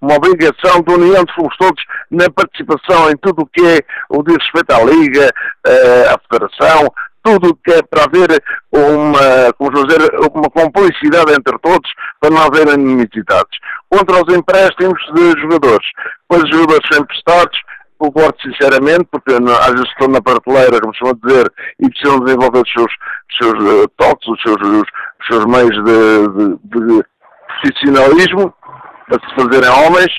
uma 0.00 0.14
obrigação 0.16 0.82
de 0.82 0.92
união 0.92 1.24
dos 1.24 1.34
clubes 1.34 1.56
todos 1.58 1.84
na 2.10 2.28
participação 2.30 3.10
em 3.10 3.16
tudo 3.16 3.42
o 3.42 3.46
que 3.46 3.64
é 3.64 3.80
o 4.10 4.22
diz 4.22 4.36
respeito 4.36 4.72
à 4.72 4.82
Liga, 4.84 5.30
eh, 5.66 6.08
à 6.08 6.18
Federação, 6.18 6.92
tudo 7.28 7.58
que 7.62 7.72
é 7.72 7.82
para 7.82 8.04
haver 8.04 8.42
uma, 8.72 9.52
como 9.58 9.86
dizer, 9.86 10.10
uma 10.34 10.48
complicidade 10.48 11.32
entre 11.32 11.58
todos, 11.58 11.90
para 12.20 12.30
não 12.30 12.42
haver 12.42 12.68
inimizidades. 12.68 13.58
Contra 13.90 14.22
os 14.24 14.34
empréstimos 14.34 14.98
de 15.14 15.40
jogadores. 15.42 15.86
Pois 16.26 16.42
os 16.44 16.50
jogadores 16.50 16.88
são 16.90 17.02
emprestados, 17.02 17.58
concordo 17.98 18.36
sinceramente, 18.40 19.06
porque 19.10 19.32
às 19.32 19.72
vezes 19.72 19.90
estão 19.90 20.08
na 20.08 20.22
prateleira, 20.22 20.80
como 20.80 20.94
se 20.94 21.00
costuma 21.00 21.20
dizer, 21.22 21.52
e 21.80 21.90
precisam 21.90 22.20
desenvolver 22.20 22.62
os 22.62 22.72
seus, 22.72 22.92
os 22.92 23.36
seus 23.36 23.62
uh, 23.62 23.88
toques, 23.98 24.28
os 24.28 24.42
seus, 24.42 24.56
os, 24.62 24.82
os 25.20 25.26
seus 25.26 25.44
meios 25.44 25.84
de, 25.84 26.28
de, 26.28 26.96
de, 26.96 27.04
profissionalismo 27.60 28.54
para 29.08 29.18
se 29.20 29.34
fazerem 29.34 29.86
homens. 29.86 30.12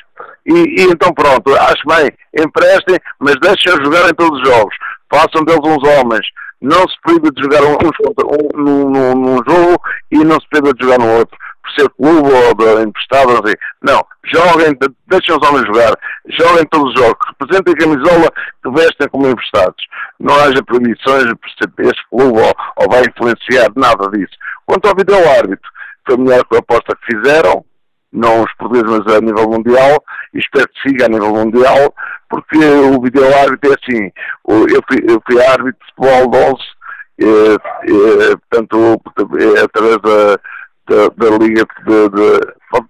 E, 0.45 0.82
e, 0.82 0.84
então 0.91 1.14
pronto, 1.14 1.55
acho 1.55 1.84
bem, 1.88 2.12
emprestem, 2.38 2.99
mas 3.20 3.36
deixem-os 3.41 3.84
jogar 3.84 4.10
em 4.10 4.14
todos 4.14 4.41
os 4.41 4.47
jogos. 4.47 4.76
Façam 5.12 5.43
deles 5.43 5.62
uns 5.64 5.84
homens. 5.88 6.26
Não 6.62 6.82
se 6.88 6.95
proíbe 7.03 7.30
de 7.32 7.41
jogar 7.43 7.64
uns 7.64 7.97
contra 7.97 8.26
um, 8.28 8.64
num, 8.64 9.16
num 9.16 9.38
jogo 9.47 9.82
e 10.12 10.18
não 10.24 10.39
se 10.39 10.49
proíbe 10.49 10.74
de 10.74 10.86
jogar 10.86 10.99
no 10.99 11.18
outro 11.20 11.38
por 11.62 11.72
ser 11.72 11.89
clube 11.89 12.30
ou 12.64 12.82
emprestado, 12.82 13.32
assim. 13.32 13.55
Não, 13.82 14.05
joguem, 14.26 14.78
deixem 15.07 15.36
os 15.36 15.47
homens 15.47 15.66
jogar, 15.68 15.93
joguem 16.38 16.66
todos 16.72 16.93
os 16.93 16.99
jogos, 16.99 17.20
representem 17.28 17.74
a 17.74 17.78
camisola 17.78 18.32
que 18.64 18.70
vestem 18.72 19.07
como 19.10 19.28
emprestados. 19.28 19.86
Não 20.20 20.36
haja 20.36 20.64
proibições 20.64 21.26
por 21.26 21.49
ser 21.57 21.88
este 21.89 22.10
clube 22.10 22.39
ou, 22.39 22.53
ou 22.78 22.89
vai 22.89 23.03
influenciar 23.03 23.70
nada 23.76 24.10
disso. 24.12 24.34
Quanto 24.66 24.88
ao 24.88 24.95
vídeo 24.95 25.16
árbitro, 25.38 25.70
foi 26.05 26.18
melhor 26.18 26.43
que 26.45 26.55
a 26.55 26.60
aposta 26.60 26.95
que 26.95 27.16
fizeram, 27.16 27.64
não 28.12 28.43
os 28.43 28.53
portugueses, 28.55 28.89
mas 28.89 29.16
a 29.16 29.22
nível 29.22 29.49
mundial, 29.49 30.03
e 30.34 30.39
espero 30.39 30.68
que 30.70 30.89
siga 30.89 31.05
a 31.05 31.10
nível 31.10 31.32
mundial, 31.32 31.93
porque 32.30 32.57
o 32.57 33.01
vídeo 33.01 33.24
árbitro 33.36 33.72
é 33.72 33.76
assim, 33.76 34.12
eu 34.47 34.82
fui, 34.88 35.03
eu 35.07 35.22
fui 35.26 35.41
árbitro 35.41 35.76
de 35.80 35.93
futebol 35.95 36.53
11, 36.53 36.55
eh, 37.22 37.57
eh, 37.84 38.36
portanto, 38.49 39.01
é 39.39 39.64
através 39.64 39.97
da 39.97 40.39
da, 40.89 41.07
da 41.16 41.38
Liga 41.38 41.66
de, 41.86 42.10
de, 42.10 42.39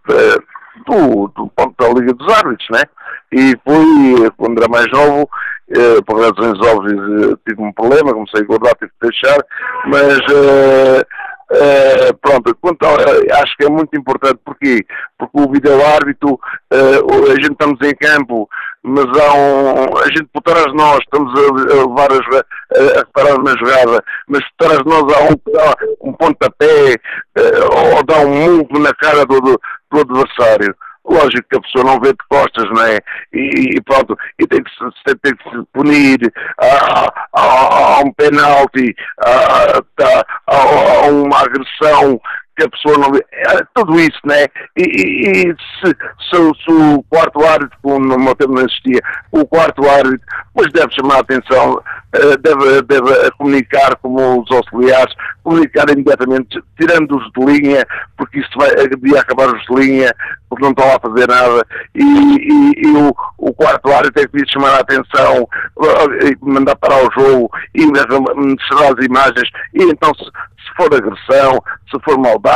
de, 0.08 0.40
do, 0.88 1.28
do 1.36 1.48
ponto 1.50 1.76
da 1.78 2.00
Liga 2.00 2.14
dos 2.14 2.34
Árbitros, 2.34 2.68
né? 2.72 2.84
E 3.32 3.56
fui, 3.64 4.32
quando 4.38 4.58
era 4.58 4.70
mais 4.70 4.88
novo, 4.92 5.30
eh, 5.70 6.02
por 6.06 6.20
razões 6.20 6.60
óbvias, 6.66 6.98
eh, 6.98 7.36
tive 7.48 7.62
um 7.62 7.72
problema, 7.74 8.14
comecei 8.14 8.42
a 8.42 8.44
engordar, 8.44 8.74
tive 8.76 8.92
que 9.00 9.08
deixar, 9.08 9.38
mas 9.86 10.18
eh, 10.18 11.06
eh, 11.52 12.14
pronto, 12.22 12.56
quanto 12.62 12.86
a, 12.86 13.42
acho 13.42 13.58
que 13.58 13.66
é 13.66 13.70
muito 13.70 13.98
importante, 13.98 14.40
porque 14.46 14.86
Porque 15.18 15.38
o 15.38 15.52
vídeo 15.52 15.86
árbitro, 15.86 16.40
eh, 16.72 17.02
a 17.32 17.36
gente 17.36 17.52
estamos 17.52 17.78
em 17.82 17.94
campo, 17.96 18.48
mas 18.82 19.06
há 19.06 19.34
um, 19.34 19.98
a 19.98 20.06
gente 20.06 20.30
por 20.34 20.42
trás 20.42 20.66
de 20.68 20.76
nós 20.76 21.00
estamos 21.00 21.34
a, 21.38 21.44
a 21.44 21.76
levar 21.86 22.10
a, 22.12 22.96
a, 22.96 23.00
reparar 23.00 23.44
na 23.44 23.52
jogada, 23.58 24.04
mas 24.28 24.42
por 24.52 24.68
trás 24.68 24.80
de 24.80 24.86
nós 24.86 25.04
há 25.14 25.24
um, 25.24 26.10
um 26.10 26.14
pontapé 26.14 26.96
uh, 27.38 27.96
ou 27.98 28.04
dá 28.04 28.20
um 28.20 28.30
murro 28.30 28.80
na 28.80 28.94
cara 28.94 29.26
do, 29.26 29.42
do, 29.42 29.60
do, 29.92 30.00
adversário. 30.00 30.74
Lógico 31.06 31.48
que 31.50 31.58
a 31.58 31.62
pessoa 31.62 31.84
não 31.86 32.00
vê 32.00 32.10
de 32.10 32.18
costas, 32.30 32.70
não 32.70 32.84
é? 32.86 33.00
E, 33.34 33.78
e 33.78 33.82
pronto, 33.82 34.18
e 34.38 34.46
tem 34.46 34.62
que 34.64 34.70
se, 34.72 35.16
tem 35.16 35.36
que 35.36 35.50
se 35.50 35.66
punir, 35.74 36.20
há, 36.60 37.14
há, 37.34 37.96
há 37.96 38.00
um 38.02 38.12
penalti, 38.14 38.96
há, 39.20 39.82
há, 40.04 40.26
há 40.48 41.08
uma 41.08 41.40
agressão 41.40 42.20
que 42.60 42.66
a 42.66 42.70
pessoa 42.70 42.98
não. 42.98 43.16
É, 43.16 43.66
tudo 43.74 44.00
isso, 44.00 44.20
né? 44.26 44.46
E, 44.76 44.84
e, 44.84 45.30
e 45.30 45.56
se, 45.80 45.96
se, 46.30 46.64
se, 46.64 46.72
o 46.72 47.04
quarto 47.10 47.44
árbitro, 47.46 47.78
como 47.82 48.00
no 48.00 48.36
tempo 48.36 48.54
não 48.54 48.64
existia, 48.64 49.00
o 49.32 49.46
quarto 49.46 49.88
árbitro, 49.90 50.20
pois 50.54 50.72
deve 50.74 50.94
chamar 50.94 51.16
a 51.16 51.20
atenção, 51.20 51.82
eh, 52.12 52.38
deve, 52.38 52.82
deve 52.82 53.32
comunicar 53.38 53.96
como 53.98 54.42
os 54.42 54.52
auxiliares, 54.52 55.14
comunicar 55.44 55.90
imediatamente, 55.90 56.62
tirando-os 56.78 57.24
de 57.32 57.46
linha, 57.46 57.86
porque 58.18 58.40
isso 58.40 58.50
vai, 58.58 58.70
devia 58.88 59.22
acabar-os 59.22 59.62
de 59.64 59.76
linha, 59.76 60.14
porque 60.50 60.64
não 60.64 60.72
estão 60.72 60.88
lá 60.88 60.96
a 60.96 61.00
fazer 61.00 61.28
nada, 61.28 61.66
e, 61.94 62.04
e, 62.04 62.88
e 62.88 62.98
o, 62.98 63.16
o, 63.38 63.54
quarto 63.54 63.92
árbitro 63.92 64.14
tem 64.14 64.28
que 64.28 64.52
chamar 64.52 64.72
a 64.72 64.80
atenção, 64.80 65.48
eh, 65.84 66.36
mandar 66.42 66.76
parar 66.76 67.08
o 67.08 67.12
jogo, 67.12 67.50
e 67.76 67.86
mostrar 67.86 68.92
as 68.92 69.06
imagens, 69.06 69.50
e 69.76 69.84
então 69.84 70.12
se, 70.16 70.26
se 70.26 70.76
for 70.76 70.94
agressão, 70.94 71.64
se 71.92 72.00
for 72.04 72.18
maldade, 72.18 72.49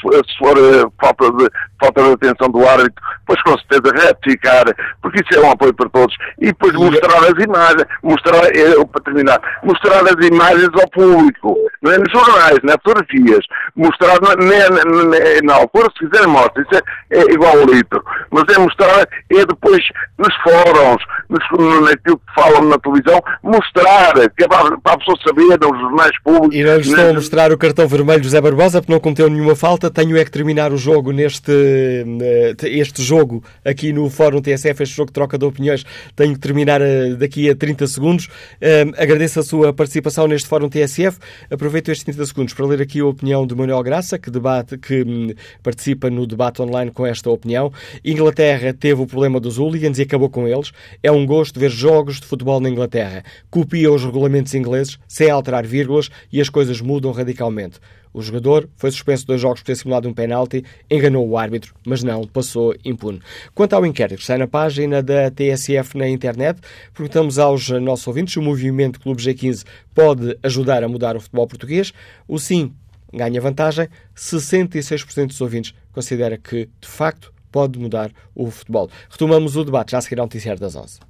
se, 0.00 0.38
for 0.38 0.56
uh, 0.56 0.92
falta, 1.00 1.30
de, 1.32 1.48
falta 1.80 2.02
de 2.02 2.12
atenção 2.12 2.50
do 2.50 2.66
árbitro, 2.66 3.02
pois 3.26 3.40
com 3.42 3.56
certeza 3.58 4.06
retificar, 4.06 4.64
porque 5.02 5.22
isso 5.22 5.40
é 5.40 5.46
um 5.46 5.50
apoio 5.50 5.74
para 5.74 5.88
todos. 5.90 6.14
E 6.40 6.46
depois 6.46 6.72
mostrar 6.72 7.18
as 7.18 7.44
imagens, 7.44 7.84
mostrar, 8.02 8.44
é, 8.56 8.84
para 8.84 9.02
terminar, 9.04 9.40
mostrar 9.62 10.02
as 10.02 10.26
imagens 10.26 10.70
ao 10.74 10.90
público, 10.90 11.56
não 11.82 11.92
é 11.92 11.98
nos 11.98 12.12
jornais, 12.12 12.58
não 12.62 12.74
é 12.74 12.76
fotografias, 12.78 13.44
mostrar 13.76 14.18
na, 14.20 14.36
na, 14.36 14.84
na, 14.84 15.18
na 15.42 15.54
altura, 15.54 15.88
se 15.98 16.06
quiserem 16.06 16.28
mostrar, 16.28 16.62
isso 16.62 16.82
é, 17.10 17.18
é, 17.18 17.32
igual 17.32 17.58
ao 17.58 17.66
litro, 17.66 18.02
mas 18.30 18.44
é 18.54 18.58
mostrar, 18.58 19.00
é 19.00 19.46
depois 19.46 19.82
nos 20.18 20.34
fóruns, 20.42 21.02
nos, 21.28 21.88
naquilo 21.88 22.18
que 22.18 22.34
falam 22.34 22.62
na 22.62 22.78
televisão, 22.78 23.20
mostrar, 23.42 24.12
que 24.36 24.44
é 24.44 24.48
para, 24.48 24.76
para 24.78 24.94
a 24.94 24.98
pessoa 24.98 25.16
saber, 25.26 25.58
nos 25.60 25.80
jornais 25.80 26.22
públicos. 26.22 26.56
E 26.56 26.64
não 26.64 26.78
estou 26.78 27.10
a 27.10 27.14
mostrar 27.14 27.52
o 27.52 27.58
cartão 27.58 27.86
vermelho 27.86 28.22
José 28.22 28.40
Barbosa, 28.40 28.80
porque 28.80 28.92
não 28.92 29.00
cometeu 29.10 29.28
nenhuma 29.28 29.56
falta, 29.56 29.90
tenho 29.90 30.16
é 30.16 30.24
que 30.24 30.30
terminar 30.30 30.72
o 30.72 30.76
jogo 30.76 31.10
neste 31.10 31.50
eh, 31.50 32.54
este 32.62 33.02
jogo 33.02 33.42
aqui 33.64 33.92
no 33.92 34.08
Fórum 34.08 34.40
TSF, 34.40 34.84
este 34.84 34.94
jogo 34.94 35.08
de 35.08 35.14
troca 35.14 35.36
de 35.36 35.44
opiniões, 35.44 35.84
tenho 36.14 36.32
que 36.34 36.38
terminar 36.38 36.80
eh, 36.80 37.14
daqui 37.14 37.50
a 37.50 37.56
30 37.56 37.88
segundos. 37.88 38.28
Um, 38.62 38.90
agradeço 38.96 39.40
a 39.40 39.42
sua 39.42 39.72
participação 39.72 40.28
neste 40.28 40.48
Fórum 40.48 40.68
TSF. 40.68 41.18
Aproveito 41.50 41.88
estes 41.88 42.04
30 42.04 42.24
segundos 42.26 42.54
para 42.54 42.66
ler 42.66 42.80
aqui 42.80 43.00
a 43.00 43.06
opinião 43.06 43.44
de 43.44 43.52
Manuel 43.52 43.82
Graça, 43.82 44.16
que, 44.16 44.30
debate, 44.30 44.78
que 44.78 45.02
hum, 45.02 45.34
participa 45.60 46.08
no 46.08 46.24
debate 46.24 46.62
online 46.62 46.92
com 46.92 47.04
esta 47.04 47.28
opinião. 47.30 47.72
Inglaterra 48.04 48.72
teve 48.72 49.02
o 49.02 49.06
problema 49.08 49.40
dos 49.40 49.58
hooligans 49.58 49.98
e 49.98 50.02
acabou 50.02 50.30
com 50.30 50.46
eles. 50.46 50.70
É 51.02 51.10
um 51.10 51.26
gosto 51.26 51.58
ver 51.58 51.70
jogos 51.70 52.20
de 52.20 52.26
futebol 52.26 52.60
na 52.60 52.70
Inglaterra. 52.70 53.24
Copia 53.50 53.90
os 53.90 54.04
regulamentos 54.04 54.54
ingleses 54.54 54.98
sem 55.08 55.28
alterar 55.28 55.66
vírgulas 55.66 56.10
e 56.32 56.40
as 56.40 56.48
coisas 56.48 56.80
mudam 56.80 57.10
radicalmente. 57.10 57.80
O 58.12 58.20
jogador 58.20 58.68
foi 58.76 58.89
suspenso 58.90 59.26
dois 59.26 59.40
jogos 59.40 59.60
por 59.60 59.66
ter 59.66 59.76
simulado 59.76 60.08
um 60.08 60.14
penalti, 60.14 60.64
enganou 60.90 61.28
o 61.28 61.36
árbitro, 61.36 61.74
mas 61.86 62.02
não 62.02 62.26
passou 62.26 62.74
impune. 62.84 63.20
Quanto 63.54 63.74
ao 63.74 63.84
inquérito 63.86 64.16
que 64.16 64.22
está 64.22 64.36
na 64.36 64.46
página 64.46 65.02
da 65.02 65.30
TSF 65.30 65.96
na 65.96 66.08
internet, 66.08 66.60
perguntamos 66.94 67.38
aos 67.38 67.68
nossos 67.70 68.06
ouvintes 68.06 68.32
se 68.32 68.38
o 68.38 68.42
movimento 68.42 69.00
Clube 69.00 69.22
G15 69.22 69.64
pode 69.94 70.36
ajudar 70.42 70.84
a 70.84 70.88
mudar 70.88 71.16
o 71.16 71.20
futebol 71.20 71.46
português. 71.46 71.92
O 72.26 72.38
sim 72.38 72.72
ganha 73.12 73.40
vantagem. 73.40 73.88
66% 74.16 75.28
dos 75.28 75.40
ouvintes 75.40 75.74
considera 75.92 76.38
que, 76.38 76.68
de 76.80 76.88
facto, 76.88 77.32
pode 77.50 77.78
mudar 77.78 78.10
o 78.34 78.50
futebol. 78.50 78.88
Retomamos 79.08 79.56
o 79.56 79.64
debate 79.64 79.92
já 79.92 79.98
a 79.98 80.00
seguir 80.00 80.20
ao 80.20 80.26
noticiário 80.26 80.60
das 80.60 80.76
11. 80.76 81.00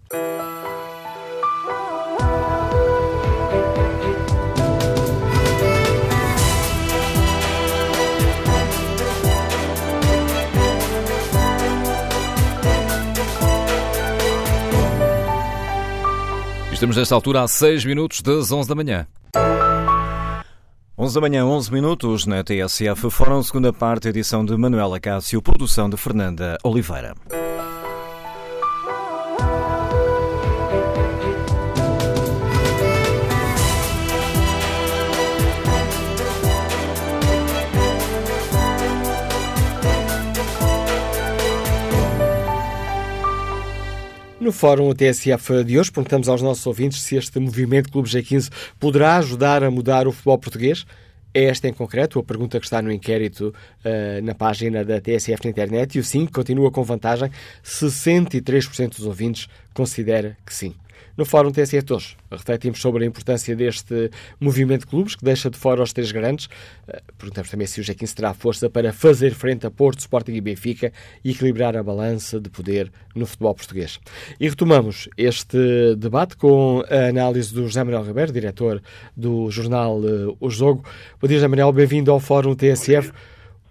Estamos 16.80 16.96
nesta 16.96 17.14
altura 17.14 17.42
a 17.42 17.46
6 17.46 17.84
minutos 17.84 18.22
das 18.22 18.50
11 18.50 18.66
da 18.66 18.74
manhã. 18.74 19.06
11 20.96 21.14
da 21.14 21.20
manhã, 21.20 21.44
11 21.44 21.70
minutos 21.70 22.24
na 22.24 22.42
TSF, 22.42 23.10
Fórum 23.10 23.42
segunda 23.42 23.70
parte, 23.70 24.08
edição 24.08 24.42
de 24.42 24.56
Manuela 24.56 24.98
Cássio, 24.98 25.42
produção 25.42 25.90
de 25.90 25.98
Fernanda 25.98 26.56
Oliveira. 26.64 27.14
No 44.40 44.52
Fórum 44.52 44.94
TSF 44.94 45.62
de 45.64 45.78
hoje, 45.78 45.92
perguntamos 45.92 46.26
aos 46.26 46.40
nossos 46.40 46.66
ouvintes 46.66 47.02
se 47.02 47.14
este 47.14 47.38
movimento 47.38 47.92
Clube 47.92 48.08
G15 48.08 48.50
poderá 48.78 49.18
ajudar 49.18 49.62
a 49.62 49.70
mudar 49.70 50.08
o 50.08 50.12
futebol 50.12 50.38
português. 50.38 50.86
É 51.34 51.44
esta 51.44 51.68
em 51.68 51.74
concreto 51.74 52.18
a 52.18 52.22
pergunta 52.24 52.58
que 52.58 52.64
está 52.64 52.80
no 52.80 52.90
inquérito 52.90 53.54
uh, 53.84 54.22
na 54.22 54.34
página 54.34 54.82
da 54.82 54.98
TSF 54.98 55.44
na 55.44 55.50
internet 55.50 55.96
e 55.96 56.00
o 56.00 56.04
sim 56.04 56.24
continua 56.24 56.70
com 56.70 56.82
vantagem. 56.82 57.30
63% 57.62 58.96
dos 58.96 59.04
ouvintes 59.04 59.46
considera 59.74 60.38
que 60.46 60.54
sim. 60.54 60.74
No 61.20 61.26
Fórum 61.26 61.52
TSE 61.52 61.84
hoje 61.90 62.16
refletimos 62.30 62.80
sobre 62.80 63.04
a 63.04 63.06
importância 63.06 63.54
deste 63.54 64.10
movimento 64.40 64.80
de 64.80 64.86
clubes 64.86 65.14
que 65.14 65.22
deixa 65.22 65.50
de 65.50 65.58
fora 65.58 65.82
os 65.82 65.92
três 65.92 66.10
grandes. 66.10 66.48
Eh, 66.88 67.02
perguntamos 67.18 67.50
também 67.50 67.66
se 67.66 67.78
o 67.78 67.84
G15 67.84 68.14
terá 68.14 68.32
força 68.32 68.70
para 68.70 68.90
fazer 68.90 69.34
frente 69.34 69.66
a 69.66 69.70
Porto, 69.70 69.98
Sporting 69.98 70.32
e 70.32 70.40
Benfica 70.40 70.90
e 71.22 71.32
equilibrar 71.32 71.76
a 71.76 71.82
balança 71.82 72.40
de 72.40 72.48
poder 72.48 72.90
no 73.14 73.26
futebol 73.26 73.54
português. 73.54 74.00
E 74.40 74.48
retomamos 74.48 75.10
este 75.14 75.94
debate 75.94 76.38
com 76.38 76.82
a 76.88 77.10
análise 77.10 77.52
do 77.52 77.64
José 77.64 77.84
Manuel 77.84 78.04
Ribeiro, 78.04 78.32
diretor 78.32 78.82
do 79.14 79.50
jornal 79.50 80.00
eh, 80.02 80.34
O 80.40 80.48
Jogo. 80.48 80.82
Bom 81.20 81.28
dia, 81.28 81.36
José 81.36 81.48
Manuel, 81.48 81.70
bem-vindo 81.70 82.10
ao 82.10 82.18
Fórum 82.18 82.54
TSF. 82.54 83.12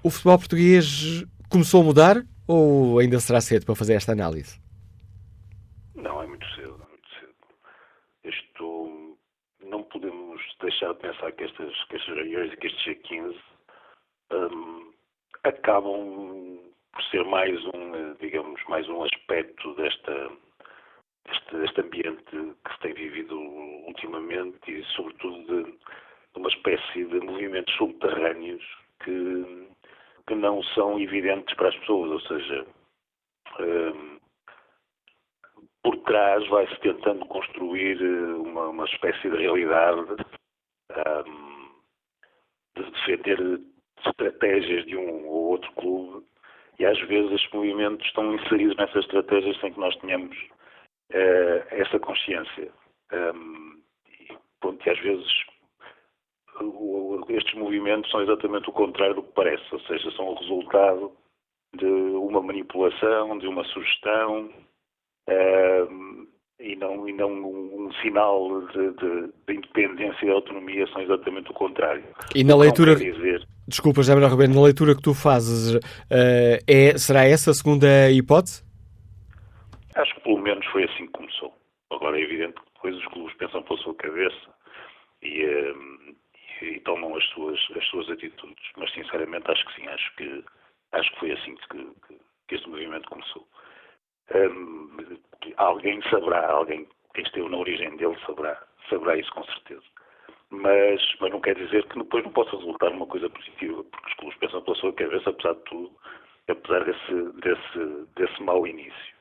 O 0.04 0.12
futebol 0.12 0.38
português 0.38 1.26
começou 1.50 1.82
a 1.82 1.84
mudar 1.84 2.24
ou 2.46 3.00
ainda 3.00 3.20
será 3.20 3.42
cedo 3.42 3.66
para 3.66 3.74
fazer 3.74 3.96
esta 3.96 4.12
análise? 4.12 4.62
Não, 6.02 6.22
é 6.22 6.28
muito 6.28 6.46
cedo, 6.56 6.76
é 6.82 6.90
muito 6.90 7.10
cedo. 7.20 7.34
Isto, 8.24 9.18
não 9.66 9.84
podemos 9.84 10.42
deixar 10.62 10.94
de 10.94 11.00
pensar 11.00 11.32
que 11.32 11.44
estas, 11.44 11.84
que 11.86 11.96
estas 11.96 12.16
reuniões 12.16 12.54
e 12.54 12.58
que 12.58 12.68
estes 12.68 12.84
G15 12.86 13.36
um, 14.32 14.94
acabam 15.44 16.60
por 16.92 17.04
ser 17.06 17.24
mais 17.26 17.64
um, 17.66 18.14
digamos, 18.20 18.62
mais 18.68 18.88
um 18.90 19.04
aspecto 19.04 19.74
desta, 19.76 20.30
deste, 21.26 21.58
deste 21.58 21.82
ambiente 21.82 22.24
que 22.24 22.74
se 22.74 22.80
tem 22.82 22.94
vivido 22.94 23.40
ultimamente 23.40 24.60
e, 24.68 24.84
sobretudo, 24.96 25.64
de, 25.64 25.72
de 25.72 26.38
uma 26.38 26.50
espécie 26.50 27.06
de 27.06 27.20
movimentos 27.22 27.74
subterrâneos 27.76 28.64
que, 29.04 29.68
que 30.28 30.36
não 30.36 30.62
são 30.64 31.00
evidentes 31.00 31.56
para 31.56 31.70
as 31.70 31.76
pessoas, 31.78 32.12
ou 32.12 32.20
seja, 32.22 32.66
um, 33.60 34.20
por 35.84 35.98
trás 36.04 36.46
vai-se 36.48 36.76
tentando 36.82 37.26
construir 37.28 38.02
eh, 38.02 38.34
uma, 38.34 38.68
uma, 38.68 38.86
espécie 38.86 39.30
de 39.30 39.38
realidade 39.38 40.06
um, 40.92 41.70
de 42.76 42.92
defender 42.92 43.62
estratégias 44.06 44.86
de 44.86 44.96
um 44.96 45.28
ou 45.28 45.52
outro 45.52 45.72
clube 45.74 46.26
e 46.80 46.86
às 46.86 47.00
vezes 47.08 47.32
estes 47.34 47.52
movimentos 47.52 48.06
estão 48.08 48.34
inseridos 48.34 48.76
nessas 48.78 49.04
estratégias 49.04 49.60
sem 49.60 49.74
que 49.74 49.80
nós 49.80 49.96
tenhamos 49.98 50.38
uh, 51.12 51.66
essa 51.72 52.00
consciência. 52.00 52.72
Um, 53.12 53.82
e, 54.08 54.38
pronto, 54.62 54.88
e 54.88 54.90
às 54.90 55.00
vezes 55.00 55.28
estes 57.30 57.54
movimentos 57.56 58.10
são 58.12 58.22
exatamente 58.22 58.70
o 58.70 58.74
contrário 58.74 59.16
do 59.16 59.24
que 59.24 59.34
parece, 59.34 59.64
ou 59.72 59.80
seja, 59.82 60.12
são 60.12 60.30
o 60.30 60.36
resultado 60.36 61.12
de 61.76 61.86
uma 61.86 62.42
manipulação, 62.42 63.38
de 63.38 63.48
uma 63.48 63.64
sugestão, 63.66 64.50
e 66.60 66.76
não, 66.76 67.08
e 67.08 67.14
não 67.14 67.30
um, 67.32 67.86
um 67.86 67.94
sinal 68.02 68.62
de, 68.68 68.92
de, 68.92 69.34
de, 69.48 69.54
independência 69.54 70.26
e 70.26 70.30
autonomia, 70.30 70.86
são 70.88 71.02
exatamente 71.02 71.50
o 71.50 71.54
contrário. 71.54 72.04
E 72.36 72.44
na 72.44 72.56
leitura. 72.56 72.96
Dizer... 72.96 73.48
Desculpa, 73.68 74.02
José 74.02 74.14
Manuel 74.14 74.32
Ribeiro, 74.32 74.54
na 74.54 74.62
leitura 74.62 74.96
que 74.96 75.02
tu 75.02 75.14
fazes, 75.14 75.76
uh, 75.76 76.60
é, 76.68 76.98
será 76.98 77.24
essa 77.24 77.52
a 77.52 77.54
segunda 77.54 78.12
hipótese? 78.12 78.64
Acho 79.96 80.14
que 80.16 80.22
pelo 80.22 80.40
menos 80.40 80.66
foi 80.68 80.84
assim 80.84 81.06
que 81.06 81.14
começou. 81.14 81.54
Agora 81.92 82.20
é 82.20 82.24
evidente 82.24 82.56
que 82.56 82.74
depois 82.74 82.96
os 82.98 83.06
clubes 83.08 83.36
pensam 83.38 83.64
pela 83.64 83.80
sua 83.80 83.96
cabeça 83.96 84.50
e, 85.22 85.46
uh, 85.46 86.16
e 86.66 86.80
tomam 86.82 87.16
as 87.16 87.24
suas, 87.30 87.60
as 87.78 87.86
suas 87.88 88.10
atitudes. 88.10 88.64
Mas 88.78 88.92
sinceramente 88.94 89.50
acho 89.50 89.66
que 89.66 89.76
sim, 89.82 89.88
acho 89.88 90.16
que, 90.18 90.44
acho 90.92 91.12
que 91.12 91.20
foi 91.20 91.32
assim 91.32 91.56
que, 91.56 91.78
que, 92.08 92.20
que 92.48 92.56
este 92.56 92.70
movimento 92.70 93.08
começou. 93.10 93.48
Um, 94.36 94.90
alguém 95.58 96.02
saberá, 96.10 96.52
alguém 96.52 96.88
que 97.14 97.22
esteve 97.22 97.50
na 97.50 97.58
origem 97.58 97.96
dele 97.98 98.18
saberá, 98.26 98.62
saberá 98.90 99.18
isso 99.18 99.32
com 99.34 99.44
certeza. 99.44 99.84
Mas, 100.52 101.02
mas 101.20 101.32
não 101.32 101.42
quer 101.42 101.56
dizer 101.56 101.86
que 101.88 102.00
depois 102.00 102.24
não 102.24 102.32
possa 102.32 102.58
resultar 102.58 102.90
numa 102.90 103.06
coisa 103.06 103.30
positiva, 103.30 103.84
porque 103.84 104.10
os 104.10 104.16
clubes 104.16 104.38
pensam 104.40 104.62
pela 104.64 104.78
sua 104.78 104.94
cabeça, 104.94 105.30
apesar 105.30 105.54
de 105.54 105.64
tudo, 105.66 105.92
apesar 106.48 106.84
desse, 106.86 107.14
desse, 107.42 108.08
desse 108.16 108.44
mau 108.44 108.66
início. 108.66 109.20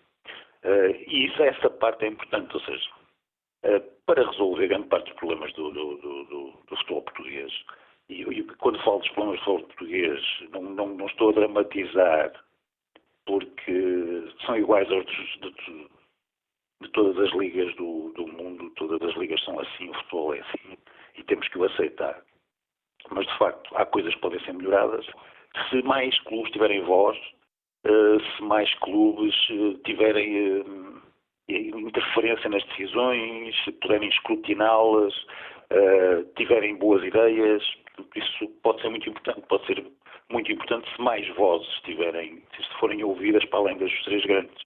Uh, 0.64 0.90
e 1.06 1.26
isso, 1.26 1.42
essa 1.42 1.70
parte 1.70 2.04
é 2.04 2.09
importante, 2.09 2.54
ou 2.54 2.61
seja, 2.62 2.90
uh, 3.64 3.80
para 4.06 4.26
resolver 4.26 4.68
grande 4.68 4.88
parte 4.88 5.11
dos 5.11 5.18
problemas 5.18 5.52
do, 5.52 5.70
do, 5.70 5.96
do, 5.96 6.52
do 6.66 6.76
futebol 6.76 7.02
português, 7.02 7.52
e, 8.09 8.22
e, 8.22 8.42
quando 8.56 8.82
falo 8.82 8.98
dos 9.00 9.11
problemas 9.11 9.38
do 9.40 9.44
futebol 9.44 9.68
português, 9.68 10.20
não, 10.50 10.62
não, 10.62 10.88
não 10.88 11.06
estou 11.06 11.28
a 11.28 11.32
dramatizar 11.32 12.32
porque 13.29 14.24
são 14.47 14.57
iguais 14.57 14.91
aos 14.91 15.05
de, 15.05 15.51
de, 15.51 15.89
de 16.81 16.89
todas 16.93 17.18
as 17.18 17.31
ligas 17.39 17.72
do, 17.76 18.11
do, 18.14 18.26
mundo, 18.26 18.70
todas 18.76 19.03
as 19.07 19.14
ligas 19.16 19.39
são 19.45 19.61
assim, 19.61 19.91
o 19.91 19.95
futebol 19.95 20.35
é 20.35 20.41
assim, 20.41 20.79
e 21.14 21.22
temos 21.24 21.47
que 21.49 21.59
o 21.59 21.64
aceitar. 21.64 22.22
Mas, 23.11 23.26
de 23.26 23.39
facto, 23.39 23.70
há 23.76 23.85
coisas 23.85 24.14
que 24.14 24.20
podem 24.22 24.41
ser 24.41 24.55
melhoradas. 24.55 25.07
Se 25.68 25.83
mais 25.83 26.18
clubes 26.22 26.51
tiverem 26.53 26.83
voz, 26.85 27.18
uh, 27.87 28.20
se 28.20 28.43
mais 28.43 28.72
clubes 28.76 29.35
uh, 29.51 29.74
tiverem 29.85 30.61
uh, 30.61 31.03
interferência 31.51 32.49
nas 32.49 32.64
decisões, 32.64 33.55
se 33.64 33.72
puderem 33.72 34.09
escrutiná-las, 34.09 35.14
tiverem 36.37 36.76
boas 36.76 37.05
ideias, 37.05 37.62
isso 38.14 38.49
pode 38.62 38.81
ser 38.81 38.89
muito 38.89 39.09
importante, 39.09 39.47
pode 39.49 39.66
ser 39.66 39.85
muito 40.31 40.53
importante 40.53 40.89
se 40.95 41.01
mais 41.01 41.26
vozes 41.37 41.68
estiverem, 41.74 42.43
se 42.57 42.79
forem 42.79 43.03
ouvidas 43.03 43.45
para 43.47 43.61
além 43.61 43.79
das 43.79 43.93
três 44.05 44.24
grandes. 44.24 44.62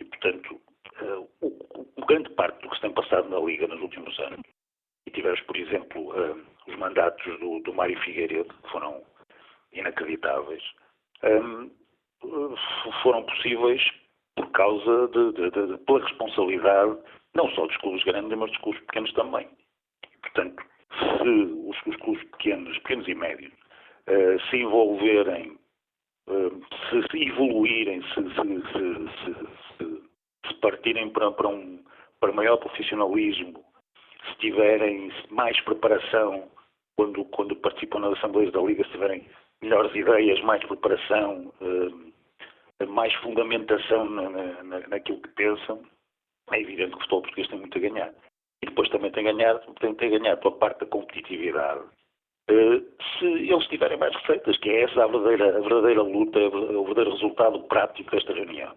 E, 0.00 0.04
portanto, 0.04 0.60
uh, 1.00 1.28
o, 1.40 1.86
o, 1.96 2.06
grande 2.06 2.30
parte 2.30 2.60
do 2.62 2.68
que 2.68 2.76
se 2.76 2.82
tem 2.82 2.92
passado 2.92 3.28
na 3.28 3.38
Liga 3.38 3.66
nos 3.66 3.80
últimos 3.80 4.18
anos, 4.18 4.40
e 5.06 5.10
tivemos, 5.10 5.40
por 5.42 5.56
exemplo, 5.56 6.10
uh, 6.10 6.44
os 6.66 6.76
mandatos 6.76 7.24
do, 7.38 7.60
do 7.60 7.74
Mário 7.74 7.98
Figueiredo, 8.00 8.52
que 8.62 8.70
foram 8.70 9.02
inacreditáveis, 9.72 10.62
um, 11.22 11.70
eh, 12.24 13.00
foram 13.02 13.22
possíveis 13.24 13.82
por 14.36 14.50
causa 14.52 15.08
de, 15.08 15.32
de, 15.32 15.50
de, 15.50 15.78
pela 15.84 16.00
responsabilidade 16.00 16.98
não 17.34 17.48
só 17.50 17.66
dos 17.66 17.76
clubes 17.78 18.04
grandes, 18.04 18.36
mas 18.38 18.50
dos 18.50 18.60
clubes 18.60 18.80
pequenos 18.82 19.12
também. 19.14 19.48
E, 20.12 20.18
portanto, 20.18 20.62
se 20.98 21.28
os, 21.28 21.76
os 21.86 21.96
clubes 21.96 22.22
pequenos, 22.30 22.78
pequenos 22.78 23.08
e 23.08 23.14
médios, 23.14 23.52
uh, 24.08 24.40
se 24.50 24.56
envolverem, 24.56 25.58
uh, 26.28 26.64
se, 26.90 27.02
se, 27.10 27.28
evoluírem, 27.28 28.02
se, 28.02 28.22
se, 29.78 30.02
se 30.46 30.54
partirem 30.60 31.10
para, 31.10 31.30
para, 31.32 31.48
um 31.48 31.82
para 32.20 32.32
maior 32.32 32.56
profissionalismo, 32.58 33.64
se 34.28 34.38
tiverem 34.38 35.12
mais 35.30 35.58
preparação 35.60 36.48
quando, 36.96 37.24
quando 37.26 37.56
participam 37.56 38.00
nas 38.00 38.18
Assembleias 38.18 38.52
da 38.52 38.60
Liga, 38.60 38.84
se 38.84 38.90
tiverem 38.90 39.26
melhores 39.62 39.94
ideias, 39.94 40.40
mais 40.42 40.64
preparação, 40.64 41.52
uh, 41.60 42.14
mais 42.86 43.12
fundamentação 43.14 44.04
na, 44.10 44.30
na, 44.62 44.88
naquilo 44.88 45.20
que 45.20 45.28
pensam, 45.30 45.82
é 46.52 46.60
evidente 46.60 46.90
que 46.90 46.96
o 46.96 47.00
futebol 47.00 47.22
português 47.22 47.48
tem 47.48 47.58
muito 47.58 47.78
a 47.78 47.80
ganhar. 47.80 48.14
E 48.62 48.66
depois 48.66 48.88
também 48.90 49.10
tem 49.10 49.26
a 49.28 49.32
ganhar, 49.32 49.58
tem, 49.80 49.94
tem 49.94 50.14
a 50.14 50.18
ganhar 50.18 50.36
pela 50.36 50.56
parte 50.56 50.80
da 50.80 50.86
competitividade 50.86 51.84
eh, 52.48 52.82
se 53.18 53.26
eles 53.26 53.66
tiverem 53.68 53.98
mais 53.98 54.14
receitas, 54.16 54.56
que 54.58 54.68
é 54.68 54.82
essa 54.82 55.04
a 55.04 55.06
verdadeira, 55.06 55.56
a 55.56 55.60
verdadeira 55.60 56.02
luta, 56.02 56.38
o 56.38 56.84
verdadeiro 56.84 57.12
resultado 57.12 57.62
prático 57.64 58.10
desta 58.10 58.32
reunião. 58.32 58.74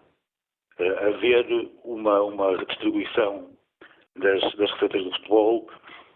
Uh, 0.78 1.06
haver 1.08 1.70
uma, 1.82 2.22
uma 2.22 2.56
redistribuição 2.56 3.50
das, 4.16 4.40
das 4.54 4.70
receitas 4.72 5.02
do 5.02 5.10
futebol 5.10 5.68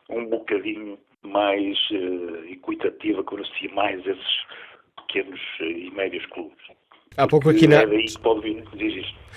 um 0.09 0.27
bocadinho 0.27 0.99
mais 1.23 1.79
uh, 1.91 2.45
equitativa, 2.47 3.25
que 3.25 3.35
beneficie 3.35 3.69
mais 3.75 4.07
esses 4.07 4.47
pequenos 4.97 5.41
e 5.61 5.91
médios 5.91 6.25
clubes. 6.27 6.65
Há 7.17 7.27
pouco 7.27 7.49
aqui 7.49 7.67
na... 7.67 7.83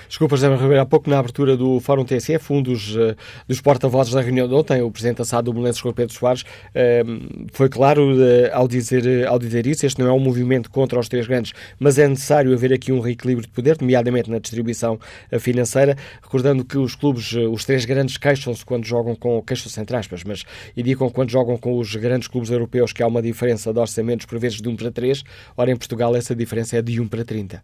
Desculpa, 0.08 0.36
José 0.36 0.54
Ribeiro, 0.54 0.82
há 0.82 0.86
pouco 0.86 1.10
na 1.10 1.18
abertura 1.18 1.58
do 1.58 1.80
Fórum 1.80 2.06
TSF, 2.06 2.54
um 2.54 2.62
dos, 2.62 2.96
uh, 2.96 3.16
dos 3.48 3.60
porta-vozes 3.60 4.14
da 4.14 4.22
reunião 4.22 4.48
de 4.48 4.54
ontem, 4.54 4.82
o 4.82 4.92
Presidente 4.92 5.18
da 5.18 5.26
SAD 5.26 5.46
do 5.46 5.54
Belenenses, 5.54 5.82
Rui 5.82 5.94
Pedro 5.94 6.14
Soares, 6.14 6.42
uh, 6.42 7.48
foi 7.52 7.70
claro 7.70 8.14
uh, 8.14 8.50
ao, 8.54 8.68
dizer, 8.68 9.26
ao 9.28 9.40
dizer 9.40 9.66
isso, 9.66 9.86
este 9.86 10.00
não 10.00 10.08
é 10.08 10.14
um 10.14 10.20
movimento 10.20 10.70
contra 10.70 11.00
os 11.00 11.10
três 11.10 11.28
grandes, 11.28 11.54
mas 11.80 11.98
é 11.98 12.08
necessário 12.08 12.54
haver 12.54 12.72
aqui 12.72 12.92
um 12.92 13.00
reequilíbrio 13.00 13.48
de 13.48 13.52
poder, 13.52 13.78
nomeadamente 13.80 14.30
na 14.30 14.38
distribuição 14.38 15.00
financeira, 15.40 15.98
recordando 16.22 16.64
que 16.64 16.78
os 16.78 16.96
clubes, 16.96 17.34
os 17.34 17.66
três 17.66 17.86
grandes 17.86 18.18
queixam-se 18.18 18.64
quando 18.64 18.86
jogam 18.86 19.16
com, 19.16 19.42
queixam-se 19.42 19.80
entre 19.80 19.96
aspas, 19.96 20.24
mas 20.24 20.44
indicam 20.78 21.10
quando 21.10 21.32
jogam 21.32 21.58
com 21.58 21.78
os 21.78 21.96
grandes 21.96 22.28
clubes 22.28 22.52
europeus 22.52 22.94
que 22.94 23.02
há 23.02 23.08
uma 23.08 23.22
diferença 23.22 23.74
de 23.74 23.80
orçamentos 23.80 24.26
por 24.26 24.38
vezes 24.40 24.62
de 24.62 24.70
1 24.70 24.76
para 24.76 24.92
3, 24.92 25.24
ora 25.58 25.72
em 25.72 25.76
Portugal 25.76 26.16
essa 26.16 26.36
diferença 26.36 26.78
é 26.78 26.82
de 26.82 27.00
1 27.00 27.08
para 27.08 27.26
30. 27.26 27.62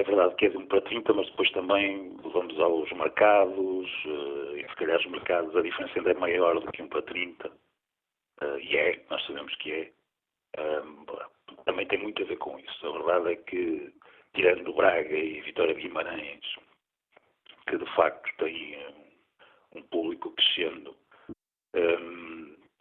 É 0.00 0.02
verdade 0.02 0.34
que 0.36 0.46
é 0.46 0.48
de 0.48 0.56
1 0.56 0.66
para 0.66 0.80
30, 0.80 1.12
mas 1.12 1.28
depois 1.28 1.50
também 1.52 2.16
vamos 2.32 2.58
aos 2.58 2.90
mercados, 2.92 3.86
uh, 4.06 4.56
e 4.56 4.66
se 4.66 4.76
calhar 4.76 4.98
os 4.98 5.06
mercados 5.06 5.54
a 5.54 5.60
diferença 5.60 5.92
ainda 5.98 6.10
é 6.12 6.14
maior 6.14 6.58
do 6.58 6.72
que 6.72 6.82
1 6.82 6.88
para 6.88 7.02
30, 7.02 7.48
uh, 7.48 7.52
eh, 8.40 8.60
e 8.62 8.76
é, 8.76 9.04
nós 9.10 9.24
sabemos 9.26 9.54
que 9.56 9.72
é. 9.72 9.92
Também 11.66 11.86
tem 11.86 11.98
muito 11.98 12.22
a 12.22 12.24
ver 12.24 12.38
com 12.38 12.58
isso. 12.58 12.86
A 12.86 12.92
verdade 12.92 13.32
é 13.32 13.36
que 13.36 13.92
tirando 14.34 14.72
Braga 14.72 15.16
e 15.16 15.40
Vitória 15.42 15.74
Guimarães, 15.74 16.40
que 17.68 17.76
de 17.76 17.94
facto 17.94 18.28
têm 18.38 18.78
um 19.76 19.82
público 19.82 20.32
crescendo, 20.32 20.96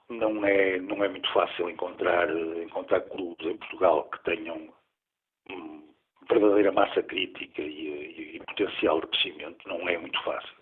não, 0.09 0.45
é, 0.45 0.79
não 0.79 1.03
é 1.03 1.09
muito 1.09 1.31
fácil 1.33 1.69
encontrar, 1.69 2.29
encontrar 2.57 3.01
clubes 3.01 3.45
em 3.45 3.57
Portugal 3.57 4.09
que 4.09 4.23
tenham 4.23 4.73
um, 5.51 5.88
verdadeira 6.29 6.71
massa 6.71 7.01
crítica 7.03 7.61
e, 7.61 8.35
e, 8.35 8.39
potencial 8.45 9.01
de 9.01 9.07
crescimento. 9.07 9.67
Não 9.67 9.87
é 9.89 9.97
muito 9.97 10.21
fácil. 10.23 10.55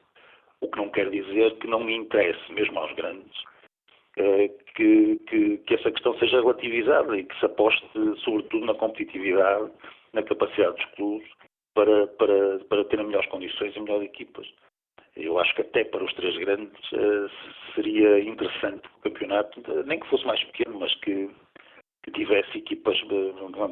O 0.62 0.70
que 0.70 0.78
não 0.78 0.90
quer 0.90 1.10
dizer 1.10 1.58
que 1.58 1.68
não 1.68 1.84
me 1.84 1.96
interesse, 1.96 2.52
mesmo 2.52 2.80
aos 2.80 2.94
grandes, 2.96 3.38
uh, 4.18 4.50
que, 4.76 5.20
que, 5.28 5.58
que, 5.58 5.74
essa 5.74 5.92
questão 5.92 6.18
seja 6.18 6.42
relativizada 6.42 7.18
e 7.18 7.24
que 7.24 7.40
se 7.40 7.46
aposte, 7.46 7.86
sobretudo, 8.24 8.66
na 8.66 8.74
competitividade, 8.74 9.72
na 10.14 10.24
capacidade 10.24 10.76
dos 10.78 10.86
clubes 10.96 11.30
para, 11.76 12.08
para, 12.08 12.60
para 12.70 12.86
terem 12.86 13.06
melhores 13.06 13.30
condições 13.30 13.76
e 13.76 13.80
melhores 13.80 14.06
equipas. 14.08 14.48
Eu 15.16 15.40
acho 15.40 15.54
que 15.56 15.62
até 15.62 15.84
para 15.84 16.04
os 16.04 16.14
três 16.14 16.36
grandes 16.38 16.92
uh, 16.92 17.30
seria 17.74 18.20
interessante 18.20 18.88
o 18.98 19.02
campeonato, 19.02 19.62
nem 19.86 20.00
que 20.00 20.10
fosse 20.10 20.26
mais 20.26 20.44
pequeno, 20.46 20.80
mas 20.80 20.94
que, 21.02 21.30
que 22.08 22.12
tivesse 22.12 22.58
equipas 22.58 22.98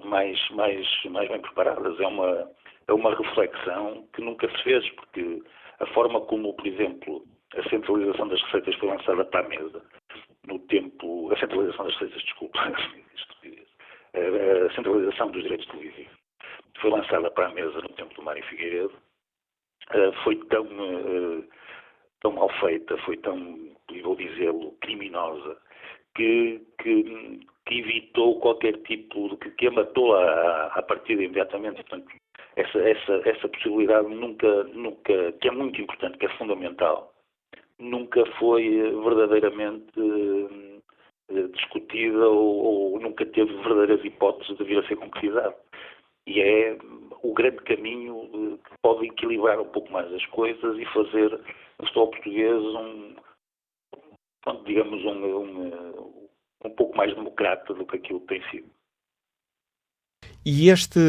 mais, 0.03 0.49
mais, 0.49 1.03
mais 1.05 1.29
bem 1.29 1.39
preparadas. 1.39 1.97
É 1.99 2.07
uma, 2.07 2.51
é 2.87 2.93
uma 2.93 3.15
reflexão 3.15 4.05
que 4.13 4.21
nunca 4.21 4.49
se 4.49 4.63
fez, 4.63 4.89
porque 4.91 5.41
a 5.79 5.85
forma 5.87 6.19
como, 6.21 6.53
por 6.53 6.67
exemplo, 6.67 7.23
a 7.55 7.69
centralização 7.69 8.27
das 8.27 8.41
receitas 8.43 8.75
foi 8.75 8.89
lançada 8.89 9.23
para 9.23 9.45
a 9.45 9.49
mesa, 9.49 9.81
no 10.47 10.59
tempo. 10.59 11.31
A 11.31 11.39
centralização 11.39 11.85
das 11.85 11.93
receitas, 11.93 12.21
desculpa, 12.23 12.59
a 14.13 14.73
centralização 14.75 15.31
dos 15.31 15.43
direitos 15.43 15.67
televisivos 15.67 16.13
foi 16.81 16.89
lançada 16.89 17.31
para 17.31 17.47
a 17.47 17.53
mesa 17.53 17.81
no 17.81 17.89
tempo 17.89 18.13
do 18.15 18.21
Mário 18.21 18.43
Figueiredo 18.45 18.93
eh, 19.91 20.11
foi 20.23 20.35
tão, 20.47 20.65
uh, 20.65 21.45
tão 22.19 22.31
mal 22.31 22.49
feita, 22.59 22.97
foi 22.99 23.17
tão, 23.17 23.71
vou 24.03 24.15
dizê-lo, 24.15 24.73
criminosa, 24.81 25.57
que, 26.15 26.59
que, 26.81 27.39
que, 27.65 27.79
evitou 27.79 28.39
qualquer 28.39 28.77
tipo 28.83 29.29
de. 29.29 29.37
que, 29.37 29.51
que 29.51 29.69
matou 29.69 30.15
a, 30.15 30.67
a 30.67 30.81
partida 30.81 31.23
imediatamente. 31.23 31.83
Portanto, 31.83 32.07
essa, 32.55 32.79
essa, 32.79 33.29
essa 33.29 33.47
possibilidade 33.49 34.07
nunca, 34.07 34.63
nunca, 34.65 35.31
que 35.33 35.47
é 35.47 35.51
muito 35.51 35.81
importante, 35.81 36.17
que 36.17 36.25
é 36.25 36.37
fundamental, 36.37 37.13
nunca 37.79 38.25
foi 38.37 38.63
verdadeiramente 39.03 39.99
uh, 39.99 41.47
discutida 41.53 42.27
ou, 42.29 42.93
ou, 42.93 42.99
nunca 42.99 43.25
teve 43.25 43.53
verdadeiras 43.55 44.05
hipóteses 44.05 44.57
de 44.57 44.63
vir 44.63 44.79
a 44.79 44.87
ser 44.87 44.95
concretizada. 44.95 45.55
E 46.27 46.41
é 46.41 46.77
o 47.21 47.33
grande 47.33 47.57
caminho 47.57 48.29
eh, 48.33 48.57
que 48.67 48.77
pode 48.81 49.05
equilibrar 49.05 49.59
um 49.59 49.67
pouco 49.67 49.91
mais 49.91 50.11
as 50.11 50.25
coisas 50.27 50.75
e 50.75 50.85
fazer 50.85 51.39
o 51.77 51.85
futebol 51.85 52.09
português 52.09 52.63
um, 52.63 53.15
digamos, 54.65 55.03
um, 55.05 55.25
um, 55.25 56.24
um 56.65 56.75
pouco 56.75 56.97
mais 56.97 57.13
democrata 57.13 57.73
do 57.73 57.85
que 57.85 57.97
aquilo 57.97 58.21
que 58.21 58.27
tem 58.27 58.43
sido. 58.49 58.74
E 60.45 60.69
este, 60.69 60.99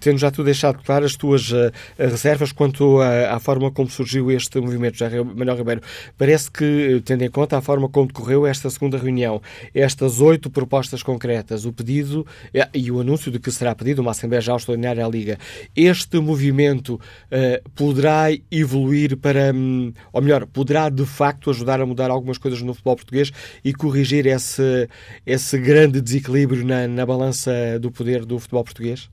tendo 0.00 0.18
já 0.18 0.28
tu 0.28 0.42
deixado 0.42 0.82
claro 0.82 1.04
as 1.04 1.14
tuas 1.14 1.52
uh, 1.52 1.70
reservas 1.96 2.50
quanto 2.50 3.00
à, 3.00 3.36
à, 3.36 3.38
forma 3.38 3.70
como 3.70 3.88
surgiu 3.88 4.32
este 4.32 4.58
movimento, 4.60 4.98
já 4.98 5.08
Manuel 5.22 5.58
Ribeiro, 5.58 5.80
parece 6.18 6.50
que, 6.50 7.00
tendo 7.04 7.22
em 7.22 7.30
conta 7.30 7.56
a 7.56 7.60
forma 7.62 7.88
como 7.88 8.08
decorreu 8.08 8.44
esta 8.44 8.68
segunda 8.68 8.98
reunião, 8.98 9.40
estas 9.72 10.20
oito 10.20 10.50
propostas 10.50 11.04
concretas, 11.04 11.64
o 11.64 11.72
pedido 11.72 12.22
uh, 12.22 12.68
e 12.74 12.90
o 12.90 13.00
anúncio 13.00 13.30
de 13.30 13.38
que 13.38 13.52
será 13.52 13.76
pedido 13.76 14.02
uma 14.02 14.10
Assembleia 14.10 14.40
Geral 14.40 14.56
Extraordinária 14.56 15.06
à 15.06 15.08
Liga, 15.08 15.38
este 15.76 16.18
movimento 16.18 16.94
uh, 16.94 17.70
poderá 17.76 18.26
evoluir 18.50 19.16
para, 19.18 19.52
um, 19.54 19.92
ou 20.12 20.20
melhor, 20.20 20.46
poderá 20.46 20.88
de 20.88 21.06
facto 21.06 21.48
ajudar 21.48 21.80
a 21.80 21.86
mudar 21.86 22.10
algumas 22.10 22.38
coisas 22.38 22.60
no 22.60 22.74
futebol 22.74 22.96
português 22.96 23.30
e 23.64 23.72
corrigir 23.72 24.26
esse, 24.26 24.88
esse 25.24 25.56
grande 25.58 26.00
desequilíbrio 26.00 26.66
na, 26.66 26.88
na 26.88 27.06
balança 27.06 27.78
do 27.80 27.90
poder 27.92 28.26
do 28.31 28.31
futebol 28.38 28.64
português? 28.64 29.10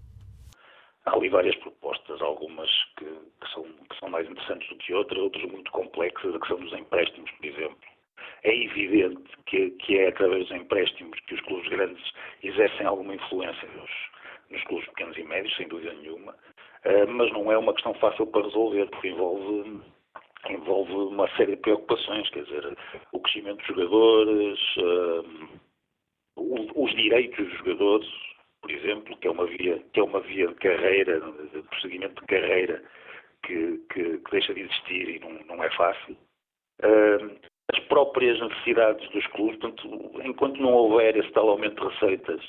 Há 1.05 1.15
ali 1.15 1.29
várias 1.29 1.55
propostas, 1.55 2.21
algumas 2.21 2.69
que, 2.97 3.05
que, 3.05 3.53
são, 3.53 3.63
que 3.63 3.99
são 3.99 4.09
mais 4.09 4.29
interessantes 4.29 4.67
do 4.69 4.75
que 4.75 4.93
outras, 4.93 5.19
outras 5.19 5.51
muito 5.51 5.71
complexas, 5.71 6.35
a 6.35 6.39
questão 6.39 6.59
dos 6.59 6.73
empréstimos, 6.73 7.31
por 7.31 7.45
exemplo. 7.45 7.77
É 8.43 8.55
evidente 8.55 9.23
que, 9.45 9.71
que 9.71 9.97
é 9.97 10.09
através 10.09 10.47
dos 10.47 10.57
empréstimos 10.57 11.19
que 11.21 11.35
os 11.35 11.41
clubes 11.41 11.69
grandes 11.69 12.11
exercem 12.43 12.85
alguma 12.85 13.15
influência 13.15 13.67
nos, 13.69 13.91
nos 14.49 14.63
clubes 14.65 14.87
pequenos 14.89 15.17
e 15.17 15.23
médios, 15.23 15.55
sem 15.55 15.67
dúvida 15.67 15.93
nenhuma, 15.93 16.31
uh, 16.31 17.07
mas 17.07 17.31
não 17.33 17.51
é 17.51 17.57
uma 17.57 17.73
questão 17.73 17.93
fácil 17.95 18.27
para 18.27 18.43
resolver, 18.43 18.85
porque 18.89 19.09
envolve 19.09 19.81
envolve 20.47 20.93
uma 20.93 21.27
série 21.35 21.55
de 21.55 21.61
preocupações, 21.61 22.29
quer 22.29 22.43
dizer, 22.43 22.77
o 23.11 23.19
crescimento 23.19 23.57
dos 23.57 23.67
jogadores, 23.67 24.59
uh, 24.77 25.59
os 26.75 26.91
direitos 26.95 27.45
dos 27.45 27.57
jogadores, 27.57 28.07
por 28.61 28.71
exemplo, 28.71 29.17
que 29.17 29.27
é 29.27 29.31
uma 29.31 29.45
via, 29.45 29.79
que 29.93 29.99
é 29.99 30.03
uma 30.03 30.19
via 30.21 30.47
de 30.47 30.55
carreira, 30.55 31.19
de 31.53 31.61
prosseguimento 31.63 32.21
de 32.21 32.27
carreira, 32.27 32.83
que, 33.43 33.77
que, 33.91 34.17
que 34.17 34.31
deixa 34.31 34.53
de 34.53 34.61
existir 34.61 35.09
e 35.09 35.19
não, 35.19 35.31
não 35.45 35.63
é 35.63 35.69
fácil. 35.71 36.15
Uh, 36.83 37.39
as 37.71 37.79
próprias 37.85 38.39
necessidades 38.39 39.07
dos 39.11 39.25
clubes, 39.27 39.59
portanto, 39.59 40.11
enquanto 40.23 40.61
não 40.61 40.73
houver 40.73 41.15
esse 41.15 41.31
tal 41.31 41.49
aumento 41.49 41.81
de 41.81 41.93
receitas, 41.93 42.43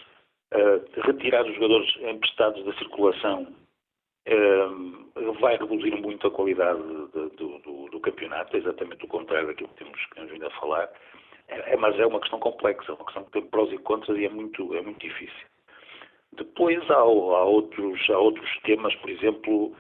uh, 0.54 1.00
retirar 1.02 1.44
os 1.44 1.54
jogadores 1.54 1.94
emprestados 2.00 2.64
da 2.64 2.72
circulação 2.74 3.54
uh, 4.28 5.32
vai 5.40 5.56
reduzir 5.56 5.94
muito 6.00 6.26
a 6.26 6.30
qualidade 6.30 6.82
de, 6.82 7.36
do, 7.36 7.58
do, 7.58 7.88
do, 7.90 8.00
campeonato, 8.00 8.56
é 8.56 8.60
exatamente 8.60 9.04
o 9.04 9.08
contrário 9.08 9.48
daquilo 9.48 9.68
que 9.70 9.84
temos, 9.84 10.06
que 10.06 10.14
temos 10.14 10.30
vindo 10.32 10.46
a 10.46 10.50
falar. 10.50 10.90
É, 11.48 11.74
é, 11.74 11.76
mas 11.76 11.98
é 11.98 12.06
uma 12.06 12.20
questão 12.20 12.38
complexa, 12.38 12.94
uma 12.94 13.04
questão 13.04 13.24
que 13.24 13.32
tem 13.32 13.42
prós 13.46 13.72
e 13.72 13.78
contras 13.78 14.16
e 14.16 14.24
é 14.24 14.28
muito, 14.28 14.74
é 14.74 14.80
muito 14.80 15.00
difícil. 15.00 15.49
Depois 16.36 16.78
há, 16.90 16.94
há, 16.94 17.04
outros, 17.44 18.08
há 18.08 18.18
outros 18.18 18.48
temas, 18.62 18.94
por 18.96 19.10
exemplo, 19.10 19.74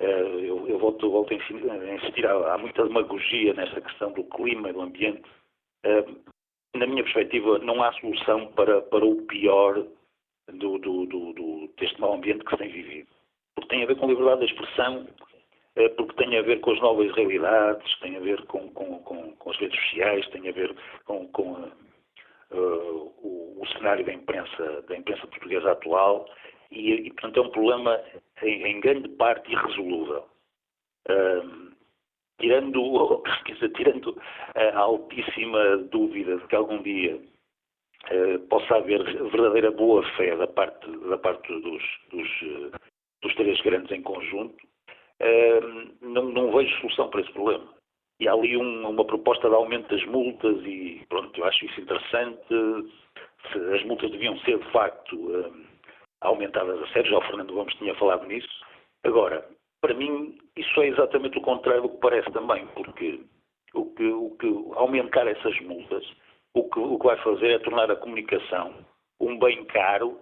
eh, 0.00 0.48
eu, 0.48 0.66
eu 0.68 0.78
volto, 0.78 1.10
volto 1.10 1.32
a 1.32 1.36
insistir, 1.36 2.26
há, 2.26 2.58
muita 2.58 2.84
demagogia 2.84 3.54
nessa 3.54 3.80
questão 3.80 4.12
do 4.12 4.24
clima 4.24 4.70
e 4.70 4.72
do 4.72 4.82
ambiente. 4.82 5.22
Eh, 5.84 6.04
na 6.74 6.86
minha 6.86 7.04
perspectiva, 7.04 7.58
não 7.60 7.82
há 7.82 7.92
solução 7.94 8.48
para, 8.52 8.82
para 8.82 9.04
o 9.04 9.22
pior 9.22 9.86
do, 10.52 10.78
do, 10.78 11.06
do, 11.06 11.32
do, 11.32 11.72
deste 11.78 12.00
mau 12.00 12.14
ambiente 12.14 12.44
que 12.44 12.50
se 12.50 12.56
tem 12.58 12.70
vivido. 12.70 13.08
Porque 13.54 13.68
tem 13.68 13.84
a 13.84 13.86
ver 13.86 13.96
com 13.96 14.06
a 14.06 14.08
liberdade 14.08 14.46
de 14.46 14.52
expressão, 14.52 15.06
eh, 15.76 15.88
porque 15.90 16.14
tem 16.14 16.36
a 16.36 16.42
ver 16.42 16.60
com 16.60 16.72
as 16.72 16.80
novas 16.80 17.14
realidades, 17.14 17.98
tem 18.00 18.16
a 18.16 18.20
ver 18.20 18.44
com, 18.46 18.68
com, 18.72 18.98
com, 19.00 19.32
com 19.36 19.50
as 19.50 19.56
redes 19.58 19.80
sociais, 19.80 20.28
tem 20.30 20.48
a 20.48 20.52
ver 20.52 20.74
com, 21.04 21.28
com 21.28 21.70
uh, 22.50 23.12
o, 23.22 23.58
o, 23.60 23.66
cenário 23.68 24.04
da 24.04 24.12
imprensa, 24.12 24.82
da 24.82 24.96
imprensa 24.96 25.26
portuguesa 25.26 25.72
atual 25.72 26.26
e, 26.70 26.92
e 26.92 27.10
portanto, 27.12 27.38
é 27.38 27.42
um 27.42 27.50
problema 27.50 28.00
em, 28.42 28.64
em 28.64 28.80
grande 28.80 29.08
parte 29.10 29.52
irresolúvel. 29.52 30.26
Uh, 31.08 31.74
tirando, 32.40 33.22
dizer, 33.46 33.72
tirando 33.72 34.20
a 34.54 34.78
altíssima 34.78 35.78
dúvida 35.90 36.36
de 36.38 36.46
que 36.46 36.56
algum 36.56 36.82
dia 36.82 37.16
uh, 37.16 38.38
possa 38.48 38.76
haver 38.76 39.02
verdadeira 39.30 39.70
boa 39.70 40.02
fé 40.16 40.36
da 40.36 40.46
parte, 40.46 40.90
da 41.08 41.18
parte 41.18 41.48
dos, 41.60 41.82
dos, 42.10 42.70
dos 43.22 43.34
três 43.34 43.60
grandes 43.62 43.90
em 43.92 44.02
conjunto, 44.02 44.56
não, 46.02 46.24
não 46.24 46.52
vejo 46.52 46.76
solução 46.80 47.08
para 47.08 47.20
esse 47.20 47.32
problema 47.32 47.74
e 48.20 48.28
há 48.28 48.32
ali 48.32 48.56
um, 48.56 48.88
uma 48.88 49.04
proposta 49.04 49.48
de 49.48 49.54
aumento 49.54 49.88
das 49.88 50.04
multas 50.06 50.56
e 50.64 51.04
pronto, 51.08 51.38
eu 51.38 51.44
acho 51.44 51.64
isso 51.64 51.80
interessante. 51.80 52.44
As 53.74 53.84
multas 53.84 54.10
deviam 54.10 54.38
ser 54.40 54.58
de 54.58 54.70
facto 54.70 55.16
um, 55.16 55.64
aumentadas 56.20 56.82
a 56.82 56.86
sério, 56.88 57.10
já 57.10 57.18
o 57.18 57.22
Fernando 57.22 57.54
Gomes 57.54 57.74
tinha 57.74 57.94
falado 57.96 58.26
nisso. 58.26 58.48
Agora, 59.04 59.46
para 59.80 59.94
mim, 59.94 60.38
isso 60.56 60.80
é 60.80 60.88
exatamente 60.88 61.38
o 61.38 61.42
contrário 61.42 61.82
do 61.82 61.90
que 61.90 61.98
parece 61.98 62.30
também, 62.32 62.66
porque 62.68 63.20
o 63.74 63.84
que, 63.94 64.06
o 64.06 64.30
que 64.36 64.46
aumentar 64.76 65.26
essas 65.26 65.60
multas, 65.60 66.04
o 66.54 66.68
que, 66.70 66.78
o 66.78 66.98
que 66.98 67.06
vai 67.06 67.16
fazer 67.18 67.50
é 67.50 67.58
tornar 67.58 67.90
a 67.90 67.96
comunicação 67.96 68.74
um 69.20 69.38
bem 69.38 69.64
caro 69.66 70.18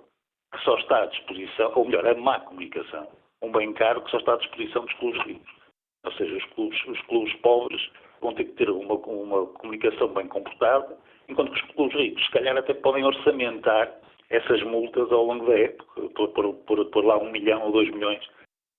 que 0.52 0.60
só 0.64 0.76
está 0.76 1.02
à 1.02 1.06
disposição, 1.06 1.72
ou 1.74 1.84
melhor, 1.84 2.06
a 2.06 2.14
má 2.14 2.40
comunicação, 2.40 3.08
um 3.40 3.50
bem 3.50 3.72
caro 3.72 4.02
que 4.02 4.10
só 4.10 4.18
está 4.18 4.34
à 4.34 4.36
disposição 4.36 4.84
dos 4.84 4.94
clubes 4.94 5.22
ricos. 5.24 5.61
Ou 6.04 6.12
seja, 6.12 6.36
os 6.36 6.44
clubes, 6.54 6.84
os 6.86 7.00
clubes 7.02 7.34
pobres 7.36 7.90
vão 8.20 8.34
ter 8.34 8.44
que 8.44 8.52
ter 8.52 8.70
uma, 8.70 8.94
uma 8.94 9.46
comunicação 9.46 10.08
bem 10.08 10.26
comportada, 10.28 10.96
enquanto 11.28 11.52
que 11.52 11.64
os 11.64 11.74
clubes 11.74 11.96
ricos, 11.96 12.24
se 12.24 12.30
calhar, 12.32 12.56
até 12.56 12.74
podem 12.74 13.04
orçamentar 13.04 13.94
essas 14.30 14.62
multas 14.62 15.10
ao 15.12 15.24
longo 15.24 15.46
da 15.46 15.58
época, 15.58 16.08
por, 16.10 16.28
por, 16.30 16.54
por, 16.54 16.84
por 16.86 17.04
lá 17.04 17.18
um 17.18 17.30
milhão 17.30 17.62
ou 17.62 17.72
dois 17.72 17.90
milhões 17.90 18.26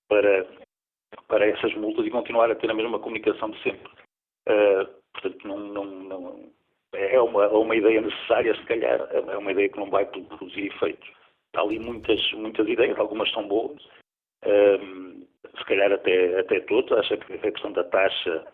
para, 0.10 0.48
para 1.28 1.48
essas 1.48 1.74
multas 1.76 2.06
e 2.06 2.10
continuar 2.10 2.50
a 2.52 2.56
ter 2.56 2.70
a 2.70 2.74
mesma 2.74 3.00
comunicação 3.00 3.52
de 3.52 3.62
sempre. 3.62 3.92
Uh, 4.50 4.86
portanto, 5.14 5.48
não, 5.48 5.58
não, 5.58 5.86
não, 5.86 6.54
é 6.94 7.20
uma, 7.22 7.46
é 7.46 7.48
uma 7.50 7.76
ideia 7.76 8.02
necessária, 8.02 8.56
se 8.56 8.64
calhar, 8.64 9.00
é 9.12 9.38
uma 9.38 9.52
ideia 9.52 9.70
que 9.70 9.80
não 9.80 9.90
vai 9.90 10.06
produzir 10.06 10.68
efeitos. 10.68 11.10
Há 11.56 11.62
ali 11.62 11.80
muitas, 11.80 12.32
muitas 12.34 12.68
ideias, 12.68 12.98
algumas 12.98 13.32
são 13.32 13.48
boas, 13.48 13.82
um, 14.46 15.26
se 15.58 15.66
calhar 15.66 15.92
até, 15.92 16.40
até 16.40 16.60
todos, 16.62 16.92
acha 16.98 17.18
que 17.18 17.34
a 17.34 17.52
questão 17.52 17.72
da 17.72 17.84
taxa 17.86 18.46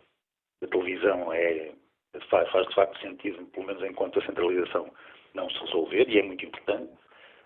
da 0.62 0.68
televisão 0.68 1.32
é, 1.34 1.72
faz, 2.30 2.50
faz 2.50 2.68
de 2.68 2.76
facto 2.76 3.00
sentido, 3.00 3.46
pelo 3.48 3.68
menos 3.68 3.84
enquanto 3.84 4.20
a 4.20 4.26
centralização 4.26 4.92
não 5.34 5.50
se 5.50 5.60
resolver, 5.60 6.10
e 6.10 6.20
é 6.20 6.24
muito 6.24 6.46
importante. 6.46 6.92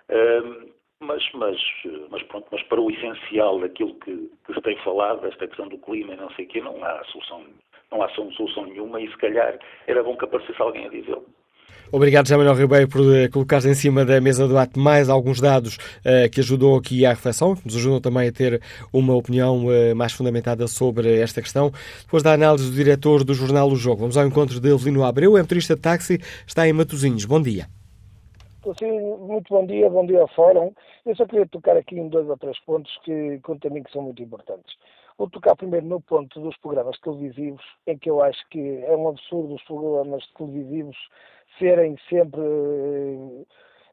Um, 0.10 0.72
mas, 0.99 1.24
mas, 1.34 1.62
mas, 2.10 2.24
pronto, 2.24 2.47
mas 2.51 2.64
para 2.64 2.80
o 2.80 2.89
essencial 2.89 3.60
daquilo 3.60 3.93
que, 3.99 4.32
que 4.45 4.54
se 4.54 4.62
tem 4.62 4.78
falado, 4.84 5.26
esta 5.28 5.47
questão 5.47 5.68
do 5.68 5.78
clima 5.78 6.14
e 6.14 6.18
não 6.18 6.30
sei 6.32 6.45
o 6.45 6.47
quê, 6.47 6.62
não 6.62 6.84
há 6.84 7.04
solução, 7.06 7.45
não 7.91 8.01
há 8.01 8.10
solução 8.10 8.66
nenhuma 8.66 9.01
e 9.01 9.10
se 9.10 9.18
calhar 9.18 9.60
era 9.86 10.04
bom 10.04 10.16
que 10.16 10.26
aparecesse 10.26 10.62
alguém 10.62 10.86
a 10.86 10.89
dizê-lo. 10.89 11.26
Obrigado, 11.95 12.25
José 12.25 12.37
Manuel 12.37 12.55
Ribeiro, 12.55 12.87
por 12.87 13.01
uh, 13.01 13.29
colocar 13.31 13.63
em 13.63 13.75
cima 13.75 14.03
da 14.03 14.19
mesa 14.19 14.45
do 14.45 14.47
debate 14.47 14.79
mais 14.79 15.09
alguns 15.09 15.39
dados 15.39 15.75
uh, 15.77 16.27
que 16.31 16.39
ajudam 16.39 16.75
aqui 16.75 17.05
à 17.05 17.11
reflexão, 17.11 17.55
que 17.55 17.63
nos 17.65 17.75
ajudam 17.75 18.01
também 18.01 18.27
a 18.27 18.31
ter 18.31 18.59
uma 18.91 19.15
opinião 19.15 19.67
uh, 19.67 19.95
mais 19.95 20.11
fundamentada 20.11 20.65
sobre 20.65 21.21
esta 21.21 21.39
questão. 21.39 21.71
Depois 22.01 22.23
da 22.23 22.33
análise 22.33 22.67
do 22.67 22.75
diretor 22.75 23.23
do 23.23 23.35
jornal 23.35 23.67
O 23.69 23.75
Jogo, 23.75 23.99
vamos 23.99 24.17
ao 24.17 24.25
encontro 24.25 24.59
de 24.59 24.73
Evelino 24.73 25.03
Abreu, 25.03 25.37
é 25.37 25.41
motorista 25.41 25.75
de 25.75 25.81
táxi, 25.83 26.19
está 26.47 26.67
em 26.67 26.73
Matosinhos. 26.73 27.25
Bom 27.25 27.39
dia. 27.39 27.67
Sim, 28.79 28.99
muito 29.19 29.53
bom 29.53 29.63
dia, 29.67 29.87
bom 29.87 30.03
dia 30.07 30.21
ao 30.21 30.27
Fórum. 30.29 30.71
Eu 31.05 31.15
só 31.15 31.27
queria 31.27 31.45
tocar 31.45 31.77
aqui 31.77 31.99
em 31.99 32.09
dois 32.09 32.27
ou 32.27 32.37
três 32.37 32.57
pontos 32.61 32.91
que, 33.05 33.39
quanto 33.43 33.67
a 33.67 33.69
mim, 33.69 33.83
que 33.83 33.91
são 33.91 34.01
muito 34.01 34.23
importantes. 34.23 34.73
Vou 35.15 35.29
tocar 35.29 35.55
primeiro 35.55 35.85
no 35.85 36.01
ponto 36.01 36.39
dos 36.39 36.57
programas 36.57 36.99
televisivos, 37.01 37.61
em 37.85 37.95
que 37.99 38.09
eu 38.09 38.23
acho 38.23 38.39
que 38.49 38.83
é 38.83 38.97
um 38.97 39.09
absurdo 39.09 39.53
os 39.53 39.63
programas 39.63 40.23
televisivos 40.35 40.97
serem 41.58 41.97
sempre 42.10 42.41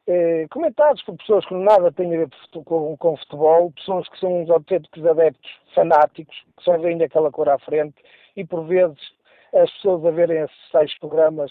eh, 0.07 0.47
comentados 0.51 1.03
por 1.03 1.17
pessoas 1.17 1.47
que 1.47 1.55
nada 1.55 1.93
têm 1.93 2.15
a 2.15 2.19
ver 2.19 2.29
com, 2.65 2.97
com 2.97 3.17
futebol, 3.17 3.71
pessoas 3.73 4.09
que 4.09 4.19
são 4.19 4.43
uns 4.43 4.51
autênticos 4.51 5.07
adeptos 5.07 5.51
fanáticos, 5.75 6.37
que 6.57 6.65
só 6.65 6.77
veem 6.79 7.03
aquela 7.03 7.31
cor 7.31 7.49
à 7.49 7.59
frente, 7.59 7.97
e 8.37 8.45
por 8.45 8.67
vezes 8.67 8.99
as 9.55 9.71
pessoas 9.75 10.05
a 10.05 10.11
verem 10.11 10.39
esses 10.39 10.71
tais 10.73 10.99
programas 10.99 11.51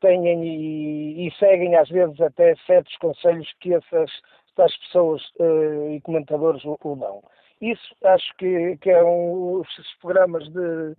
têm 0.00 0.26
e, 0.42 1.26
e, 1.26 1.30
seguem 1.38 1.74
às 1.76 1.88
vezes 1.88 2.20
até 2.20 2.54
certos 2.66 2.94
conselhos 2.98 3.52
que 3.60 3.74
essas 3.74 4.10
tais 4.54 4.76
pessoas 4.78 5.22
uh, 5.40 5.90
e 5.90 6.00
comentadores 6.02 6.64
o, 6.64 6.78
o, 6.82 6.96
dão. 6.96 7.22
Isso 7.60 7.94
acho 8.04 8.36
que, 8.36 8.76
que 8.78 8.90
é 8.90 9.02
um, 9.02 9.60
os 9.60 9.94
programas 10.00 10.46
de, 10.48 10.96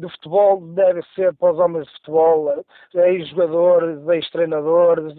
de 0.00 0.12
futebol 0.12 0.60
devem 0.74 1.02
ser 1.14 1.34
para 1.34 1.52
os 1.52 1.58
homens 1.58 1.86
de 1.86 1.92
futebol, 1.94 2.64
ex-jogadores, 2.94 4.08
ex-treinadores, 4.08 5.14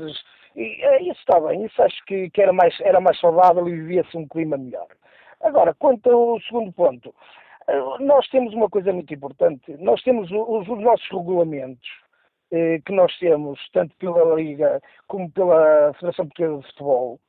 e 0.55 0.83
é, 0.83 1.01
isso 1.03 1.19
está 1.19 1.39
bem, 1.39 1.65
isso 1.65 1.81
acho 1.81 2.03
que, 2.05 2.29
era, 2.37 2.51
mais, 2.51 2.77
era 2.81 2.99
mais 2.99 3.19
saudável 3.19 3.67
e 3.67 3.71
vivia-se 3.71 4.17
um 4.17 4.27
clima 4.27 4.57
melhor. 4.57 4.87
Agora, 5.41 5.73
quanto 5.73 6.09
ao 6.09 6.39
segundo 6.41 6.71
ponto, 6.73 7.13
eh, 7.67 7.79
nós 7.99 8.27
temos 8.29 8.53
uma 8.53 8.69
coisa 8.69 8.91
muito 8.91 9.13
importante, 9.13 9.75
nós 9.77 10.01
temos 10.03 10.29
os, 10.31 10.67
os 10.67 10.79
nossos 10.79 11.07
regulamentos, 11.09 11.87
eh, 12.51 12.79
que 12.85 12.93
nós 12.93 13.17
temos, 13.17 13.59
tanto 13.71 13.95
pela 13.97 14.35
Liga 14.35 14.81
como 15.07 15.31
pela 15.31 15.93
Federação 15.93 16.27
Portuguesa 16.27 16.57
de 16.57 16.67
Futebol, 16.67 17.19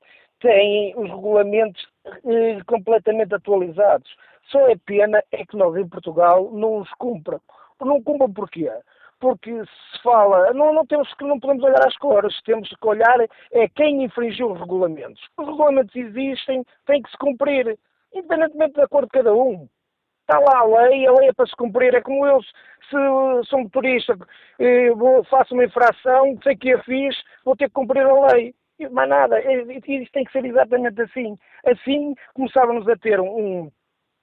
têm 0.40 0.94
os 0.96 1.08
regulamentos 1.08 1.86
eh, 2.26 2.58
completamente 2.66 3.34
atualizados. 3.34 4.10
Só 4.50 4.68
é 4.68 4.76
pena 4.84 5.22
é 5.32 5.44
que 5.44 5.56
nós 5.56 5.76
em 5.76 5.88
Portugal 5.88 6.50
não 6.52 6.78
os 6.78 6.90
cumpram. 6.94 7.40
Não 7.80 8.02
cumpram 8.02 8.32
porquê? 8.32 8.70
Porque 9.20 9.64
se 9.64 10.02
fala, 10.02 10.52
não, 10.52 10.72
não, 10.72 10.84
temos 10.84 11.12
que, 11.14 11.24
não 11.24 11.38
podemos 11.38 11.62
olhar 11.62 11.86
às 11.86 11.96
cores, 11.96 12.40
temos 12.42 12.68
que 12.68 12.86
olhar 12.86 13.16
é 13.52 13.68
quem 13.68 14.04
infringiu 14.04 14.52
os 14.52 14.60
regulamentos. 14.60 15.22
Os 15.38 15.46
regulamentos 15.46 15.94
existem, 15.94 16.64
têm 16.86 17.02
que 17.02 17.10
se 17.10 17.16
cumprir, 17.18 17.78
independentemente 18.12 18.74
da 18.74 18.88
cor 18.88 19.04
de 19.04 19.10
cada 19.10 19.32
um. 19.32 19.68
Está 20.22 20.38
lá 20.38 20.60
a 20.60 20.64
lei, 20.64 21.06
a 21.06 21.12
lei 21.12 21.28
é 21.28 21.32
para 21.32 21.46
se 21.46 21.56
cumprir. 21.56 21.94
É 21.94 22.00
como 22.00 22.26
eu, 22.26 22.40
se 22.42 23.48
sou 23.48 23.60
motorista, 23.60 24.16
faço 25.28 25.54
uma 25.54 25.64
infração, 25.64 26.38
sei 26.42 26.56
que 26.56 26.72
a 26.72 26.82
fiz, 26.82 27.16
vou 27.44 27.56
ter 27.56 27.68
que 27.68 27.74
cumprir 27.74 28.04
a 28.04 28.26
lei. 28.32 28.54
Mais 28.90 29.08
nada. 29.08 29.40
Isso 29.40 30.12
tem 30.12 30.24
que 30.24 30.32
ser 30.32 30.44
exatamente 30.44 31.00
assim. 31.02 31.38
Assim 31.64 32.14
começávamos 32.34 32.88
a 32.88 32.96
ter 32.96 33.20
um, 33.20 33.70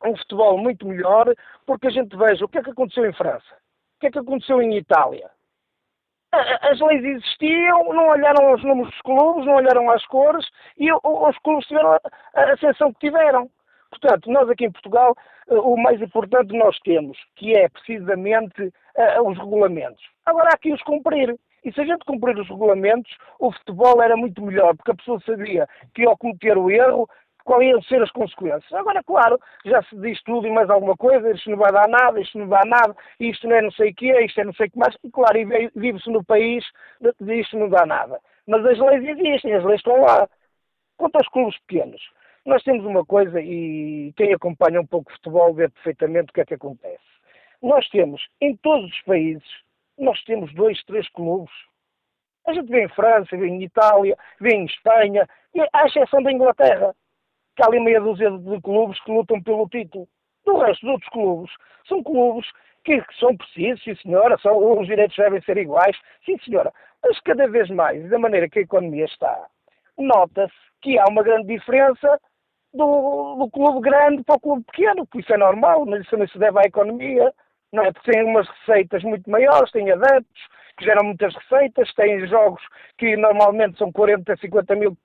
um 0.06 0.16
futebol 0.18 0.58
muito 0.58 0.88
melhor, 0.88 1.34
porque 1.66 1.88
a 1.88 1.91
gente 1.91 2.16
veja 2.16 2.45
o 2.45 2.47
que 2.47 2.58
é 2.58 2.64
que 2.64 2.72
aconteceu 2.72 3.06
em 3.06 3.14
França, 3.14 3.56
o 3.97 4.00
que 4.00 4.08
é 4.08 4.12
que 4.12 4.20
aconteceu 4.20 4.62
em 4.62 4.78
Itália. 4.78 5.30
As 6.32 6.80
leis 6.80 7.04
existiam, 7.04 7.91
não 7.91 8.10
olharam 8.10 8.50
aos 8.50 8.64
números 8.64 8.91
dos 8.91 9.02
clubes, 9.02 9.45
não 9.45 9.56
olharam 9.56 9.89
às 9.89 10.06
cores, 10.06 10.45
e 10.78 10.91
os 10.91 11.38
clubes 11.39 11.66
tiveram 11.66 12.00
a 12.36 12.54
ascensão 12.54 12.93
que 12.93 13.00
tiveram. 13.08 13.50
Portanto, 13.89 14.30
nós 14.32 14.47
aqui 14.47 14.66
em 14.66 14.72
Portugal, 14.72 15.16
eh, 15.50 15.56
o 15.56 15.76
mais 15.76 16.00
importante 16.00 16.56
nós 16.56 16.78
temos, 16.82 17.18
que 17.36 17.58
é 17.58 17.68
precisamente 17.70 18.62
uh, 18.62 19.28
os 19.28 19.36
regulamentos. 19.38 20.04
Agora 20.26 20.50
há 20.54 20.58
que 20.58 20.72
os 20.72 20.82
cumprir. 20.84 21.36
E 21.66 21.74
se 21.74 21.82
a 21.82 21.86
gente 21.86 22.06
cumprir 22.06 22.38
os 22.38 22.47
regulamentos, 22.47 23.12
o 23.39 23.52
futebol 23.52 24.02
era 24.02 24.16
muito 24.16 24.41
melhor, 24.41 24.76
porque 24.76 24.91
a 24.91 24.95
pessoa 24.95 25.20
sabia 25.26 25.68
que 25.93 26.06
ao 26.06 26.18
cometer 26.18 26.58
o 26.58 26.70
erro, 26.70 27.10
quais 27.44 27.70
iam 27.70 27.82
ser 27.84 28.02
as 28.02 28.12
consequências. 28.12 28.72
Agora, 28.74 29.04
claro, 29.04 29.40
já 29.66 29.82
se 29.84 29.96
diz 30.00 30.22
tudo 30.24 30.48
e 30.48 30.52
mais 30.52 30.70
alguma 30.70 30.96
coisa, 30.96 31.32
isto 31.32 31.50
não 31.50 31.58
vai 31.58 31.72
dar 31.72 31.88
nada, 31.88 32.20
isto 32.20 32.38
não 32.38 32.48
dá 32.48 32.62
nada, 32.66 32.96
isto 33.20 33.48
não 33.48 33.56
é 33.56 33.62
não 33.62 33.72
sei 33.72 33.92
o 33.92 33.96
quê, 33.96 34.26
isto 34.26 34.42
é 34.42 34.44
não 34.44 34.54
sei 34.54 34.68
o 34.68 34.72
que 34.72 34.78
mais, 34.78 34.96
e 35.04 35.10
claro, 35.10 35.40
vive-se 35.76 36.10
no 36.10 36.24
país 36.24 36.66
de 37.20 37.36
isto 37.40 37.58
não 37.58 37.70
dá 37.70 37.86
nada. 37.86 38.20
Mas 38.48 38.66
as 38.66 38.80
leis 38.80 39.04
existem, 39.04 39.54
as 39.54 39.64
leis 39.64 39.80
estão 39.80 40.02
lá. 40.02 40.28
Quanto 40.98 41.16
aos 41.16 41.28
clubes 41.30 41.58
pequenos, 41.68 42.02
nós 42.46 42.64
temos 42.64 42.86
uma 42.86 43.06
coisa, 43.06 43.40
e 43.42 44.14
quem 44.18 44.34
acompanha 44.34 44.82
um 44.82 44.86
pouco 44.86 45.12
o 45.12 45.14
futebol 45.14 45.54
vê 45.54 45.70
perfeitamente 45.70 46.32
o 46.32 46.34
que 46.34 46.42
é 46.42 46.46
que 46.46 46.56
acontece. 46.56 47.00
Nós 47.62 47.88
temos, 47.90 48.26
em 48.42 48.56
todos 48.58 48.90
os 48.90 49.02
países, 49.02 49.48
nós 49.98 50.22
temos 50.24 50.54
dois, 50.54 50.82
três 50.86 51.08
clubes. 51.10 51.54
A 52.48 52.54
gente 52.54 52.70
vê 52.70 52.86
em 52.86 52.90
França, 52.90 53.38
vê 53.38 53.48
em 53.48 53.62
Itália, 53.64 54.18
vê 54.40 54.56
em 54.56 54.66
Espanha, 54.66 55.28
e 55.54 55.62
à 55.62 55.86
exceção 55.86 56.24
da 56.24 56.32
Inglaterra, 56.32 56.96
que 57.60 57.64
há 57.64 57.68
ali 57.68 57.80
meia 57.82 57.99
dúzia 57.99 58.32
de 58.32 58.62
clubes 58.62 58.97
que 59.03 59.12
lutam 59.12 59.41
pelo 59.43 59.68
título. 59.68 60.07
Do 60.45 60.57
resto 60.60 60.86
dos 60.86 60.93
outros 60.93 61.10
clubes, 61.10 61.51
são 61.89 62.01
clubes 62.01 62.49
que, 62.86 63.03
são 63.20 63.36
precisos, 63.36 63.84
sim 63.84 63.95
senhora, 63.95 64.38
são, 64.41 64.80
os 64.80 64.88
direitos 64.88 65.18
devem 65.18 65.41
ser 65.41 65.57
iguais, 65.57 65.97
sim 66.26 66.38
senhora. 66.39 66.72
Mas 67.03 67.20
cada 67.20 67.47
vez 67.49 67.70
mais, 67.70 68.10
da 68.10 68.18
maneira 68.18 68.49
que 68.49 68.60
a 68.60 68.62
economia 68.62 69.03
está, 69.03 69.45
nota-se 69.97 70.53
que 70.82 70.97
há 70.97 71.03
uma 71.10 71.22
grande 71.22 71.47
diferença 71.47 72.18
do, 72.74 73.36
do, 73.36 73.49
clube 73.51 73.82
grande 73.82 74.24
para 74.24 74.38
o 74.38 74.39
clube 74.39 74.64
pequeno, 74.64 75.05
que 75.07 75.20
isso 75.20 75.34
é 75.34 75.38
normal, 75.38 75.86
mas 75.86 76.05
isso 76.05 76.16
não 76.16 76.28
se 76.28 76.39
deve 76.39 76.60
à 76.60 76.62
economia, 76.62 77.34
não 77.74 77.84
é? 77.84 77.91
Têm 77.91 78.24
umas 78.24 78.47
receitas 78.47 79.03
muito 79.03 79.30
maiores, 79.30 79.72
têm 79.72 79.91
adeptos 79.91 80.41
que 80.78 80.86
geram 80.86 81.03
muitas 81.03 81.36
receitas, 81.36 81.93
têm 81.93 82.26
jogos 82.28 82.64
que 82.97 83.18
normalmente 83.18 83.78
são 83.78 83.91
40, 83.91 84.38
50 84.38 84.76
mil 84.76 84.97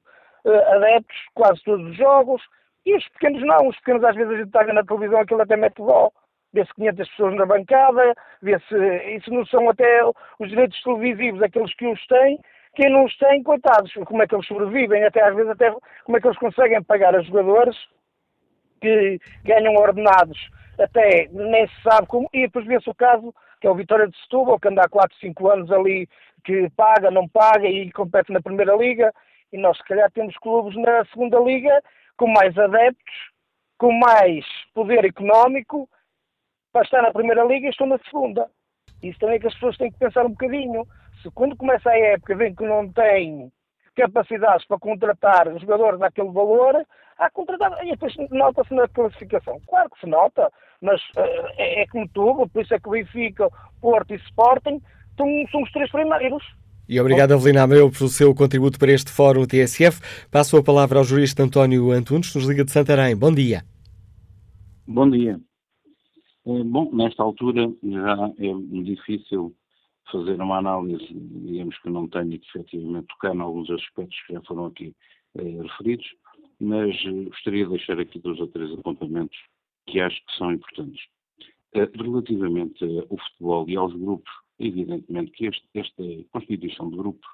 adeptos, 0.47 1.17
quase 1.35 1.63
todos 1.65 1.87
os 1.87 1.97
jogos, 1.97 2.43
e 2.85 2.95
os 2.97 3.09
pequenos 3.11 3.43
não, 3.43 3.69
os 3.69 3.77
pequenos 3.79 4.05
às 4.05 4.15
vezes 4.15 4.33
a 4.33 4.37
gente 4.37 4.47
está 4.47 4.65
na 4.65 4.85
televisão, 4.85 5.21
aquilo 5.21 5.43
até 5.43 5.57
mete 5.57 5.77
dó. 5.77 6.11
Vê-se 6.53 6.73
500 6.75 7.09
pessoas 7.09 7.35
na 7.35 7.47
bancada, 7.47 8.15
vê-se. 8.41 8.77
Isso 9.17 9.33
não 9.33 9.45
são 9.47 9.69
até 9.69 10.05
os 10.39 10.49
direitos 10.49 10.81
televisivos, 10.83 11.43
aqueles 11.43 11.75
que 11.75 11.87
os 11.87 12.07
têm, 12.07 12.39
quem 12.77 12.91
não 12.91 13.05
os 13.05 13.17
tem, 13.19 13.43
coitados, 13.43 13.93
como 14.07 14.23
é 14.23 14.27
que 14.27 14.35
eles 14.35 14.47
sobrevivem, 14.47 15.05
até 15.05 15.23
às 15.23 15.35
vezes 15.35 15.51
até 15.51 15.75
como 16.05 16.17
é 16.17 16.21
que 16.21 16.27
eles 16.27 16.39
conseguem 16.39 16.83
pagar 16.83 17.15
a 17.17 17.23
jogadores 17.23 17.77
que 18.81 19.19
ganham 19.45 19.75
ordenados? 19.75 20.39
Até 20.79 21.29
nem 21.33 21.67
se 21.67 21.83
sabe 21.83 22.07
como, 22.07 22.29
e 22.33 22.43
depois 22.43 22.67
vê-se 22.67 22.89
o 22.89 22.95
caso, 22.95 23.35
que 23.61 23.67
é 23.67 23.71
o 23.71 23.75
Vitória 23.75 24.07
de 24.07 24.17
Setúbal, 24.23 24.61
que 24.61 24.69
anda 24.69 24.83
há 24.83 24.89
4, 24.89 25.17
5 25.19 25.49
anos 25.49 25.73
ali, 25.73 26.09
que 26.45 26.69
paga, 26.77 27.11
não 27.11 27.29
paga 27.29 27.67
e 27.67 27.91
compete 27.93 28.33
na 28.33 28.43
Primeira 28.43 28.77
Liga, 28.77 29.13
e 29.55 29.59
nós 29.59 29.77
se 29.77 29.85
calhar 29.85 30.11
temos 30.11 30.37
clubes 30.39 30.77
na 30.77 31.05
Segunda 31.07 31.39
Liga 31.39 31.81
com 32.17 32.27
mais 32.27 32.59
adeptos, 32.59 33.15
com 33.79 33.93
mais 33.93 34.45
poder 34.75 35.05
económico, 35.05 35.89
para 36.73 36.83
estar 36.83 37.03
na 37.03 37.13
Primeira 37.13 37.45
Liga 37.45 37.69
e 37.69 37.71
estão 37.71 37.87
na 37.87 37.99
Segunda. 37.99 38.51
Isso 39.01 39.19
também 39.21 39.37
é 39.37 39.39
que 39.39 39.47
as 39.47 39.55
pessoas 39.55 39.77
têm 39.77 39.93
que 39.93 39.99
pensar 39.99 40.27
um 40.27 40.31
bocadinho 40.31 40.85
se 41.23 41.31
quando 41.31 41.57
começa 41.57 41.89
a 41.89 41.97
época 41.97 42.35
vem 42.35 42.53
que 42.53 42.65
não 42.65 42.93
tem 42.93 43.53
capacidades 43.95 44.67
para 44.67 44.79
contratar 44.79 45.47
jogadores 45.61 46.01
daquele 46.01 46.33
valor, 46.33 46.85
há 47.17 47.31
contratar. 47.31 47.73
E 47.87 47.93
depois 47.93 48.13
nota-se 48.31 48.75
na 48.75 48.89
classificação. 48.89 49.61
Claro 49.69 49.89
que 49.91 50.01
se 50.01 50.07
nota, 50.07 50.53
mas 50.81 51.01
uh, 51.17 51.47
é, 51.59 51.83
é, 51.83 51.87
como 51.87 52.09
tudo, 52.09 52.49
por 52.49 52.61
isso 52.61 52.75
é 52.75 52.81
que 52.81 52.89
o 52.89 52.93
Benfica, 52.93 53.49
Porto 53.81 54.15
e 54.15 54.17
Sporting 54.17 54.83
são, 55.17 55.29
são 55.53 55.63
os 55.63 55.71
três 55.71 55.89
primeiros. 55.93 56.43
E 56.89 57.01
obrigado, 57.01 57.33
Avelina 57.33 57.63
Ameu, 57.63 57.91
pelo 57.91 58.11
seu 58.11 58.35
contributo 58.35 58.79
para 58.79 58.93
este 58.93 59.11
Fórum 59.11 59.47
TSF. 59.47 60.29
Passo 60.31 60.57
a 60.57 60.63
palavra 60.63 60.99
ao 60.99 61.05
jurista 61.05 61.43
António 61.43 61.91
Antunes, 61.91 62.35
nos 62.35 62.45
Liga 62.45 62.65
de 62.65 62.71
Santarém. 62.71 63.17
Bom 63.17 63.33
dia. 63.33 63.65
Bom 64.87 65.09
dia. 65.09 65.41
Eh, 66.47 66.63
bom, 66.65 66.91
nesta 66.93 67.23
altura 67.23 67.73
já 67.83 68.33
é 68.39 68.83
difícil 68.83 69.55
fazer 70.13 70.39
uma 70.41 70.59
análise, 70.59 71.07
digamos 71.11 71.79
que 71.79 71.89
não 71.89 72.07
tenho 72.07 72.39
que 72.39 72.47
efetivamente 72.49 73.07
tocar 73.07 73.35
em 73.35 73.41
alguns 73.41 73.71
aspectos 73.71 74.17
que 74.27 74.35
já 74.35 74.43
foram 74.43 74.67
aqui 74.67 74.95
eh, 75.39 75.63
referidos, 75.63 76.07
mas 76.61 76.95
uh, 77.07 77.25
gostaria 77.25 77.65
de 77.65 77.71
deixar 77.71 77.99
aqui 77.99 78.19
dois 78.19 78.39
ou 78.39 78.47
três 78.49 78.71
apontamentos 78.73 79.37
que 79.87 80.01
acho 80.01 80.17
que 80.27 80.37
são 80.37 80.53
importantes. 80.53 81.03
Uh, 81.75 81.91
relativamente 82.03 82.85
ao 82.85 83.17
futebol 83.17 83.69
e 83.69 83.77
aos 83.77 83.93
grupos, 83.95 84.31
evidentemente 84.67 85.31
que 85.33 85.47
este, 85.47 85.69
esta 85.75 86.03
constituição 86.33 86.91
de 86.91 86.97
grupos, 86.97 87.27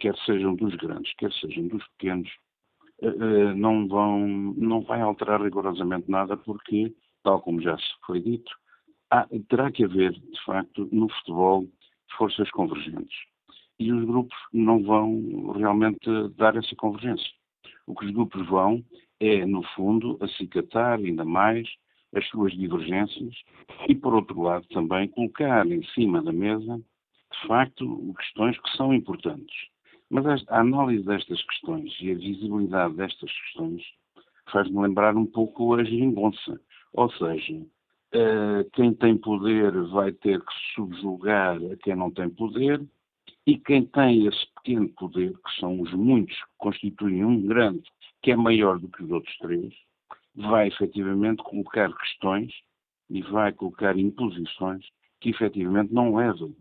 quer 0.00 0.16
sejam 0.24 0.54
dos 0.54 0.74
grandes, 0.76 1.12
quer 1.14 1.32
sejam 1.32 1.66
dos 1.68 1.86
pequenos, 1.88 2.30
não, 3.56 3.88
vão, 3.88 4.26
não 4.56 4.82
vai 4.82 5.00
alterar 5.00 5.42
rigorosamente 5.42 6.10
nada 6.10 6.36
porque, 6.36 6.94
tal 7.22 7.40
como 7.40 7.60
já 7.60 7.76
se 7.76 7.94
foi 8.06 8.20
dito, 8.20 8.50
há, 9.10 9.26
terá 9.48 9.70
que 9.70 9.84
haver, 9.84 10.12
de 10.12 10.44
facto, 10.44 10.88
no 10.92 11.08
futebol, 11.08 11.68
forças 12.16 12.50
convergentes. 12.50 13.16
E 13.78 13.92
os 13.92 14.04
grupos 14.04 14.36
não 14.52 14.82
vão 14.82 15.52
realmente 15.52 16.08
dar 16.36 16.56
essa 16.56 16.74
convergência. 16.76 17.30
O 17.86 17.94
que 17.94 18.06
os 18.06 18.10
grupos 18.12 18.46
vão 18.48 18.84
é, 19.20 19.44
no 19.46 19.62
fundo, 19.74 20.18
acicatar 20.20 20.98
ainda 20.98 21.24
mais 21.24 21.68
as 22.14 22.26
suas 22.28 22.52
divergências 22.52 23.34
e, 23.88 23.94
por 23.94 24.14
outro 24.14 24.40
lado, 24.40 24.66
também 24.68 25.08
colocar 25.08 25.66
em 25.66 25.82
cima 25.94 26.22
da 26.22 26.32
mesa, 26.32 26.76
de 26.76 27.46
facto, 27.46 28.14
questões 28.18 28.58
que 28.58 28.76
são 28.76 28.94
importantes. 28.94 29.56
Mas 30.10 30.24
a 30.48 30.60
análise 30.60 31.04
destas 31.04 31.42
questões 31.44 31.94
e 32.00 32.12
a 32.12 32.14
visibilidade 32.14 32.94
destas 32.94 33.30
questões 33.30 33.82
faz-me 34.50 34.80
lembrar 34.80 35.14
um 35.16 35.26
pouco 35.26 35.74
a 35.74 35.84
geringonça. 35.84 36.60
Ou 36.94 37.10
seja, 37.12 37.62
Uh, 38.14 38.64
quem 38.72 38.94
tem 38.94 39.18
poder 39.18 39.70
vai 39.88 40.10
ter 40.12 40.40
que 40.40 40.52
subjugar 40.74 41.56
a 41.56 41.76
quem 41.76 41.94
não 41.94 42.10
tem 42.10 42.30
poder, 42.30 42.80
e 43.46 43.58
quem 43.58 43.84
tem 43.84 44.26
esse 44.26 44.46
pequeno 44.54 44.88
poder, 44.90 45.32
que 45.32 45.60
são 45.60 45.78
os 45.78 45.92
muitos 45.92 46.34
que 46.34 46.50
constituem 46.56 47.22
um 47.22 47.46
grande, 47.46 47.82
que 48.22 48.30
é 48.30 48.36
maior 48.36 48.78
do 48.78 48.88
que 48.88 49.02
os 49.02 49.10
outros 49.10 49.36
três, 49.38 49.74
vai 50.38 50.68
efetivamente 50.68 51.42
colocar 51.42 51.92
questões 51.96 52.52
e 53.10 53.22
vai 53.22 53.52
colocar 53.52 53.98
imposições 53.98 54.84
que 55.20 55.30
efetivamente 55.30 55.92
não 55.92 56.14
levam, 56.14 56.54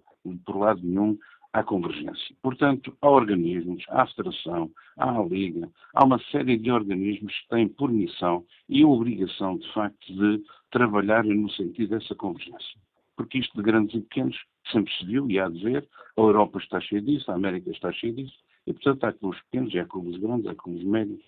por 0.45 0.57
lado 0.57 0.81
nenhum, 0.83 1.17
à 1.53 1.63
convergência. 1.63 2.35
Portanto, 2.41 2.95
há 3.01 3.09
organismos, 3.09 3.83
há 3.89 4.05
Federação, 4.07 4.69
há 4.97 5.21
Liga, 5.21 5.69
há 5.93 6.05
uma 6.05 6.19
série 6.31 6.57
de 6.57 6.71
organismos 6.71 7.33
que 7.33 7.49
têm 7.49 7.67
por 7.67 7.91
missão 7.91 8.45
e 8.67 8.83
obrigação, 8.83 9.57
de 9.57 9.71
facto, 9.73 10.13
de 10.13 10.43
trabalharem 10.71 11.35
no 11.35 11.49
sentido 11.51 11.97
dessa 11.97 12.15
convergência. 12.15 12.79
Porque 13.15 13.39
isto 13.39 13.55
de 13.55 13.63
grandes 13.63 13.95
e 13.95 14.01
pequenos 14.01 14.37
sempre 14.71 14.93
se 14.93 15.05
viu 15.05 15.29
e 15.29 15.39
há 15.39 15.47
de 15.49 15.63
ver, 15.63 15.87
a 16.17 16.21
Europa 16.21 16.59
está 16.59 16.79
cheia 16.81 17.01
disso, 17.01 17.31
a 17.31 17.35
América 17.35 17.71
está 17.71 17.91
cheia 17.91 18.13
disso, 18.13 18.37
e 18.65 18.73
portanto 18.73 19.03
há 19.05 19.13
clubes 19.13 19.41
pequenos, 19.43 19.75
há 19.75 19.85
clubes 19.85 20.17
grandes, 20.19 20.47
há 20.47 20.55
clubes 20.55 20.83
médios, 20.83 21.23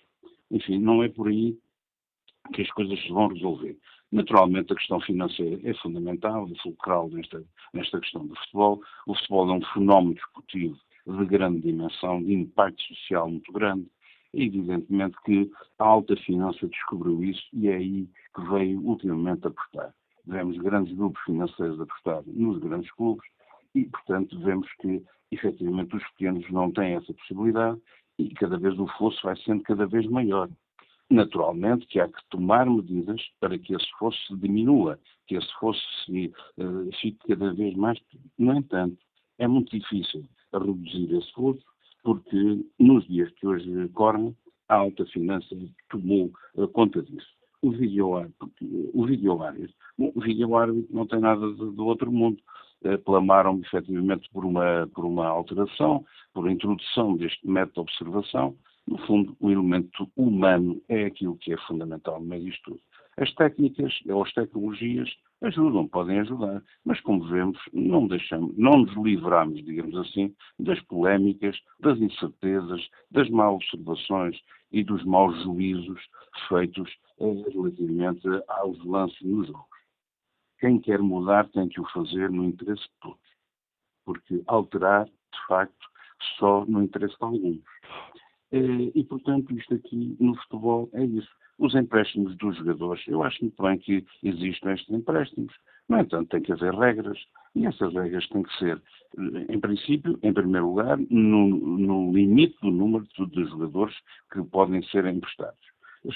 enfim, 0.50 0.78
não 0.78 1.02
é 1.02 1.08
por 1.08 1.28
aí 1.28 1.56
que 2.52 2.62
as 2.62 2.70
coisas 2.70 3.00
se 3.00 3.08
vão 3.10 3.28
resolver. 3.28 3.76
Naturalmente, 4.12 4.72
a 4.72 4.76
questão 4.76 5.00
financeira 5.00 5.60
é 5.62 5.72
fundamental, 5.74 6.48
é 6.50 6.62
fulcral 6.62 7.08
nesta, 7.10 7.42
nesta 7.72 8.00
questão 8.00 8.26
do 8.26 8.34
futebol. 8.36 8.82
O 9.06 9.14
futebol 9.14 9.50
é 9.50 9.52
um 9.54 9.64
fenómeno 9.72 10.14
desportivo 10.14 10.76
de 11.06 11.24
grande 11.26 11.60
dimensão, 11.60 12.22
de 12.22 12.34
impacto 12.34 12.82
social 12.82 13.30
muito 13.30 13.52
grande. 13.52 13.86
E, 14.34 14.44
evidentemente, 14.44 15.16
que 15.24 15.50
a 15.78 15.84
alta 15.84 16.16
finança 16.16 16.66
descobriu 16.68 17.22
isso 17.22 17.42
e 17.52 17.68
é 17.68 17.76
aí 17.76 18.08
que 18.34 18.42
veio 18.48 18.80
ultimamente 18.80 19.46
apostar. 19.46 19.92
Vemos 20.26 20.56
grandes 20.58 20.94
grupos 20.96 21.20
financeiros 21.22 21.80
apostar 21.80 22.22
nos 22.26 22.58
grandes 22.58 22.90
clubes 22.92 23.28
e, 23.74 23.84
portanto, 23.84 24.38
vemos 24.40 24.68
que, 24.80 25.02
efetivamente, 25.30 25.96
os 25.96 26.08
pequenos 26.10 26.48
não 26.50 26.70
têm 26.70 26.94
essa 26.94 27.12
possibilidade 27.14 27.80
e 28.18 28.28
cada 28.34 28.58
vez 28.58 28.78
o 28.78 28.86
fosso 28.98 29.20
vai 29.22 29.36
sendo 29.38 29.62
cada 29.62 29.86
vez 29.86 30.06
maior. 30.06 30.48
Naturalmente 31.10 31.86
que 31.88 31.98
há 31.98 32.06
que 32.06 32.22
tomar 32.30 32.70
medidas 32.70 33.20
para 33.40 33.58
que 33.58 33.74
esse 33.74 33.90
fosso 33.98 34.36
diminua, 34.36 34.96
que 35.26 35.34
esse 35.34 35.52
fosso 35.58 35.82
se, 36.04 36.32
uh, 36.56 36.88
fique 37.00 37.18
cada 37.26 37.52
vez 37.52 37.74
mais. 37.74 37.98
No 38.38 38.56
entanto, 38.56 38.96
é 39.36 39.48
muito 39.48 39.76
difícil 39.76 40.24
reduzir 40.52 41.12
esse 41.16 41.32
fosso, 41.32 41.60
porque 42.04 42.64
nos 42.78 43.04
dias 43.08 43.28
que 43.32 43.46
hoje 43.46 43.88
correm, 43.88 44.36
a 44.68 44.76
alta 44.76 45.04
finança 45.06 45.48
tomou 45.88 46.30
uh, 46.54 46.68
conta 46.68 47.02
disso. 47.02 47.26
O 47.60 47.72
vídeo-árbitro, 47.72 48.52
o 48.94 49.04
vídeo-árbitro, 49.04 49.74
o 49.98 50.94
não 50.94 51.06
tem 51.06 51.18
nada 51.20 51.40
do 51.52 51.86
outro 51.86 52.10
mundo. 52.10 52.40
Clamaram 53.04 53.60
efetivamente 53.60 54.30
por 54.32 54.42
uma, 54.42 54.88
por 54.94 55.04
uma 55.04 55.26
alteração, 55.26 56.02
por 56.32 56.50
introdução 56.50 57.14
deste 57.18 57.46
método 57.46 57.74
de 57.74 57.80
observação, 57.80 58.56
no 58.90 58.98
fundo, 59.06 59.36
o 59.38 59.50
elemento 59.50 60.10
humano 60.16 60.82
é 60.88 61.04
aquilo 61.04 61.36
que 61.36 61.52
é 61.52 61.56
fundamental 61.58 62.20
no 62.20 62.26
meio 62.26 62.44
disto 62.44 62.72
tudo. 62.72 62.80
As 63.16 63.32
técnicas 63.34 63.94
ou 64.08 64.24
as 64.24 64.32
tecnologias 64.32 65.08
ajudam, 65.42 65.86
podem 65.86 66.18
ajudar, 66.18 66.60
mas 66.84 67.00
como 67.02 67.24
vemos, 67.28 67.58
não 67.72 68.08
deixamos, 68.08 68.56
não 68.58 68.78
nos 68.78 68.92
livramos, 68.96 69.64
digamos 69.64 69.96
assim, 69.96 70.34
das 70.58 70.80
polémicas, 70.82 71.56
das 71.78 71.98
incertezas, 72.00 72.88
das 73.12 73.30
más 73.30 73.54
observações 73.54 74.36
e 74.72 74.82
dos 74.82 75.04
maus 75.04 75.40
juízos 75.44 76.00
feitos 76.48 76.90
eh, 77.20 77.44
relativamente 77.52 78.26
aos 78.48 78.84
lances 78.84 79.20
nos 79.22 79.46
jogos. 79.46 79.70
Quem 80.58 80.80
quer 80.80 81.00
mudar 81.00 81.48
tem 81.50 81.68
que 81.68 81.80
o 81.80 81.88
fazer 81.90 82.28
no 82.30 82.44
interesse 82.44 82.82
de 82.82 82.90
todos, 83.00 83.30
porque 84.04 84.42
alterar, 84.48 85.06
de 85.06 85.46
facto, 85.46 85.88
só 86.38 86.64
no 86.66 86.82
interesse 86.82 87.16
de 87.16 87.24
alguns. 87.24 87.60
Eh, 88.52 88.90
e, 88.94 89.04
portanto, 89.04 89.56
isto 89.56 89.74
aqui 89.74 90.16
no 90.18 90.34
futebol 90.36 90.88
é 90.92 91.04
isso. 91.04 91.28
Os 91.58 91.74
empréstimos 91.74 92.36
dos 92.36 92.56
jogadores, 92.56 93.02
eu 93.06 93.22
acho 93.22 93.42
muito 93.42 93.62
bem 93.62 93.78
que 93.78 94.04
existem 94.22 94.72
estes 94.72 94.90
empréstimos. 94.90 95.54
No 95.88 95.98
entanto, 95.98 96.28
tem 96.30 96.42
que 96.42 96.52
haver 96.52 96.74
regras. 96.74 97.18
E 97.54 97.66
essas 97.66 97.92
regras 97.92 98.28
têm 98.28 98.42
que 98.42 98.58
ser, 98.58 98.82
eh, 99.18 99.46
em 99.48 99.60
princípio, 99.60 100.18
em 100.22 100.32
primeiro 100.32 100.68
lugar, 100.68 100.98
no, 101.10 101.48
no 101.48 102.12
limite 102.12 102.56
do 102.62 102.70
número 102.70 103.06
de, 103.16 103.26
de 103.26 103.44
jogadores 103.44 103.94
que 104.32 104.42
podem 104.44 104.82
ser 104.84 105.04
emprestados. 105.06 105.70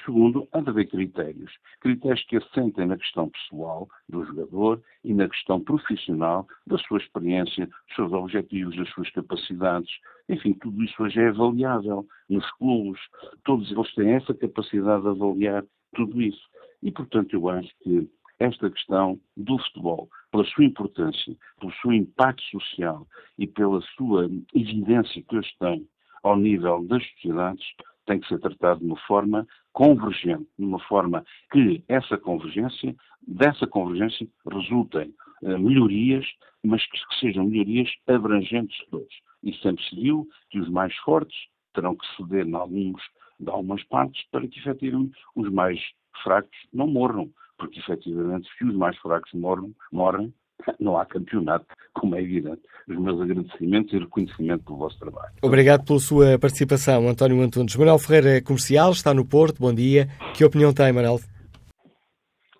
Segundo, 0.05 0.49
há 0.53 0.61
de 0.61 0.71
haver 0.71 0.89
critérios. 0.89 1.53
Critérios 1.81 2.25
que 2.25 2.37
assentem 2.39 2.87
na 2.87 2.97
questão 2.97 3.29
pessoal 3.29 3.87
do 4.09 4.25
jogador 4.25 4.83
e 5.05 5.13
na 5.13 5.29
questão 5.29 5.61
profissional 5.61 6.47
da 6.67 6.79
sua 6.79 6.99
experiência, 6.99 7.67
dos 7.67 7.95
seus 7.95 8.13
objetivos, 8.13 8.77
das 8.77 8.89
suas 8.91 9.11
capacidades. 9.11 9.91
Enfim, 10.29 10.55
tudo 10.55 10.83
isso 10.83 11.03
hoje 11.03 11.21
é 11.21 11.29
avaliável 11.29 12.07
nos 12.31 12.51
clubes. 12.53 13.01
Todos 13.45 13.71
eles 13.71 13.95
têm 13.95 14.13
essa 14.13 14.33
capacidade 14.33 15.03
de 15.03 15.09
avaliar 15.09 15.65
tudo 15.95 16.23
isso. 16.23 16.49
E, 16.83 16.91
portanto, 16.91 17.35
eu 17.35 17.49
acho 17.51 17.71
que 17.83 18.09
esta 18.39 18.71
questão 18.71 19.21
do 19.37 19.59
futebol, 19.59 20.09
pela 20.31 20.45
sua 20.45 20.65
importância, 20.65 21.37
pelo 21.61 21.73
seu 21.75 21.93
impacto 21.93 22.43
social 22.51 23.07
e 23.39 23.47
pela 23.47 23.81
sua 23.97 24.31
evidência 24.55 25.23
que 25.23 25.37
hoje 25.37 25.55
tem 25.59 25.87
ao 26.23 26.37
nível 26.37 26.83
das 26.87 27.07
sociedades, 27.11 27.65
tem 28.07 28.21
que 28.21 28.29
ser 28.29 28.39
tratado 28.39 28.81
de 28.81 28.87
uma 28.87 28.99
forma 29.07 29.47
convergente, 29.75 30.47
de 30.59 30.65
uma 30.65 30.79
forma 30.79 31.25
que 31.53 31.85
essa 31.89 32.17
convergência, 32.17 32.97
dessa 33.27 33.67
convergência 33.67 34.27
resultem 34.51 35.13
uh, 35.43 35.59
melhorias, 35.59 36.25
mas 36.63 36.83
que, 36.87 36.99
sejam 37.21 37.45
melhorias 37.45 37.91
abrangentes 38.07 38.77
de 38.79 38.87
todos. 38.91 39.15
E 39.43 39.53
sempre 39.57 39.85
se 39.85 39.97
viu 39.97 40.27
que 40.49 40.59
os 40.59 40.71
mais 40.71 40.95
fortes 40.99 41.37
terão 41.75 41.97
que 41.97 42.07
ceder 42.17 42.47
em, 42.47 42.55
alguns, 42.55 43.03
em 43.41 43.51
algumas 43.51 43.83
partes 43.85 44.25
para 44.31 44.47
que 44.47 44.59
efetivamente 44.61 45.19
os 45.35 45.51
mais 45.51 45.79
fracos 46.23 46.57
não 46.73 46.87
morram, 46.87 47.29
porque 47.59 47.81
efetivamente 47.81 48.49
se 48.57 48.65
os 48.65 48.75
mais 48.77 48.97
fracos 48.99 49.33
morram, 49.35 49.75
morrem, 49.93 50.33
não 50.79 50.99
há 50.99 51.05
campeonato, 51.07 51.67
como 51.93 52.15
é 52.17 52.23
evidente. 52.23 52.63
Os 52.89 52.99
meus 52.99 53.21
agradecimentos 53.21 53.93
e 53.93 53.99
reconhecimento 53.99 54.65
pelo 54.65 54.79
vosso 54.79 54.99
trabalho. 54.99 55.33
Obrigado 55.43 55.85
pela 55.85 55.99
sua 55.99 56.39
participação, 56.39 57.09
António 57.09 57.41
Antunes. 57.41 57.77
Manuel 57.77 57.99
Ferreira 57.99 58.37
é 58.37 58.41
comercial, 58.41 58.91
está 58.93 59.15
no 59.15 59.27
Porto, 59.27 59.61
bom 59.61 59.75
dia. 59.75 60.07
Que 60.37 60.45
opinião 60.45 60.73
tem, 60.73 60.93
Manuel? 60.93 61.19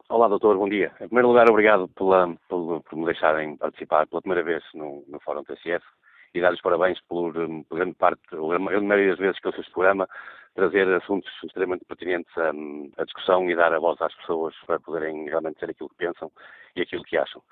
Olá, 0.09 0.29
doutor, 0.29 0.57
bom 0.57 0.69
dia. 0.69 0.93
Em 1.01 1.09
primeiro 1.09 1.29
lugar, 1.29 1.49
obrigado 1.51 1.89
pela, 1.89 2.35
por, 2.49 2.83
por 2.83 2.97
me 2.97 3.07
deixarem 3.07 3.57
participar 3.57 4.07
pela 4.07 4.23
primeira 4.23 4.45
vez 4.45 4.63
no, 4.75 5.05
no 5.09 5.21
Fórum 5.21 5.43
TCF 5.45 5.85
e 6.35 6.41
dar 6.41 6.53
os 6.53 6.61
parabéns 6.61 7.01
por, 7.09 7.33
por 7.69 7.79
grande 7.79 7.95
parte, 7.95 8.21
a 8.33 8.59
maioria 8.59 9.11
das 9.11 9.19
vezes 9.19 9.41
que 9.41 9.49
eu 9.49 9.53
sou 9.53 9.61
este 9.61 9.73
programa, 9.73 10.09
trazer 10.55 10.89
assuntos 10.95 11.31
extremamente 11.45 11.85
pertinentes 11.85 12.31
à, 12.37 12.51
à, 13.01 13.05
discussão 13.05 13.49
e 13.51 13.57
dar 13.57 13.73
a 13.73 13.79
voz 13.79 14.01
às 14.01 14.15
pessoas 14.17 14.55
para 14.67 14.81
poderem 14.81 15.25
realmente 15.29 15.55
dizer 15.55 15.71
aquilo 15.71 15.89
que 15.89 15.97
pensam 15.97 16.31
e 16.77 16.83
aquilo 16.83 17.05
que 17.05 17.17
acham. 17.17 17.43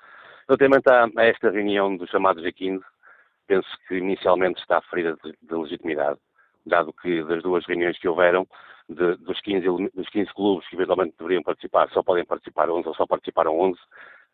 Relativamente 0.47 0.89
a, 0.89 1.09
esta 1.23 1.49
reunião 1.49 1.95
dos 1.95 2.09
chamados 2.09 2.43
G15, 2.43 2.81
penso 3.47 3.67
que 3.87 3.95
inicialmente 3.95 4.59
está 4.59 4.81
ferida 4.81 5.17
de, 5.23 5.33
de 5.41 5.55
legitimidade, 5.55 6.19
dado 6.65 6.93
que 6.93 7.23
das 7.23 7.41
duas 7.43 7.65
reuniões 7.65 7.97
que 7.99 8.07
houveram, 8.07 8.47
de, 8.89 9.15
dos, 9.17 9.39
15, 9.41 9.65
dos 9.93 10.09
15 10.09 10.33
clubes 10.33 10.67
que 10.67 10.75
eventualmente 10.75 11.15
deveriam 11.17 11.43
participar, 11.43 11.89
só 11.89 12.03
podem 12.03 12.25
participar 12.25 12.69
11 12.69 12.87
ou 12.87 12.95
só 12.95 13.05
participaram 13.05 13.57
11, 13.59 13.79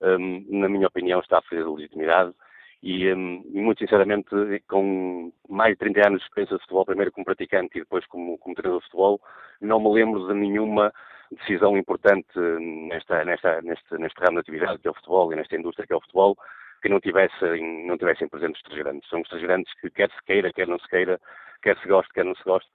um, 0.01 0.45
na 0.59 0.69
minha 0.69 0.87
opinião 0.87 1.19
está 1.19 1.41
ferida 1.41 1.67
de 1.67 1.75
legitimidade. 1.75 2.33
E, 2.81 3.13
um, 3.13 3.43
muito 3.45 3.79
sinceramente, 3.79 4.29
com 4.67 5.31
mais 5.49 5.73
de 5.73 5.79
30 5.79 6.07
anos 6.07 6.19
de 6.19 6.25
experiência 6.25 6.55
de 6.55 6.61
futebol, 6.61 6.85
primeiro 6.85 7.11
como 7.11 7.25
praticante 7.25 7.77
e 7.77 7.81
depois 7.81 8.05
como, 8.07 8.37
como 8.37 8.55
treinador 8.55 8.79
de 8.79 8.85
futebol, 8.85 9.21
não 9.59 9.79
me 9.79 9.91
lembro 9.93 10.27
de 10.27 10.33
nenhuma 10.33 10.93
decisão 11.31 11.77
importante 11.77 12.39
nesta, 12.39 13.23
nesta, 13.23 13.61
neste, 13.61 13.97
neste 13.97 14.19
ramo 14.19 14.33
de 14.33 14.39
atividade 14.39 14.79
que 14.79 14.87
é 14.87 14.91
o 14.91 14.95
futebol 14.95 15.31
e 15.31 15.35
nesta 15.35 15.55
indústria 15.55 15.85
que 15.85 15.93
é 15.93 15.95
o 15.95 16.01
futebol, 16.01 16.37
que 16.81 16.89
não 16.89 16.99
tivessem, 16.99 17.85
não 17.85 17.97
tivessem 17.97 18.27
presentes 18.27 18.61
os 18.67 18.77
grandes. 18.77 19.07
São 19.09 19.21
os 19.21 19.41
grandes 19.41 19.71
que 19.79 19.89
quer 19.89 20.09
se 20.09 20.23
queira, 20.25 20.51
quer 20.51 20.67
não 20.67 20.79
se 20.79 20.87
queira, 20.87 21.19
quer 21.61 21.77
se 21.77 21.87
goste, 21.87 22.13
quer 22.13 22.25
não 22.25 22.35
se 22.35 22.43
goste, 22.43 22.69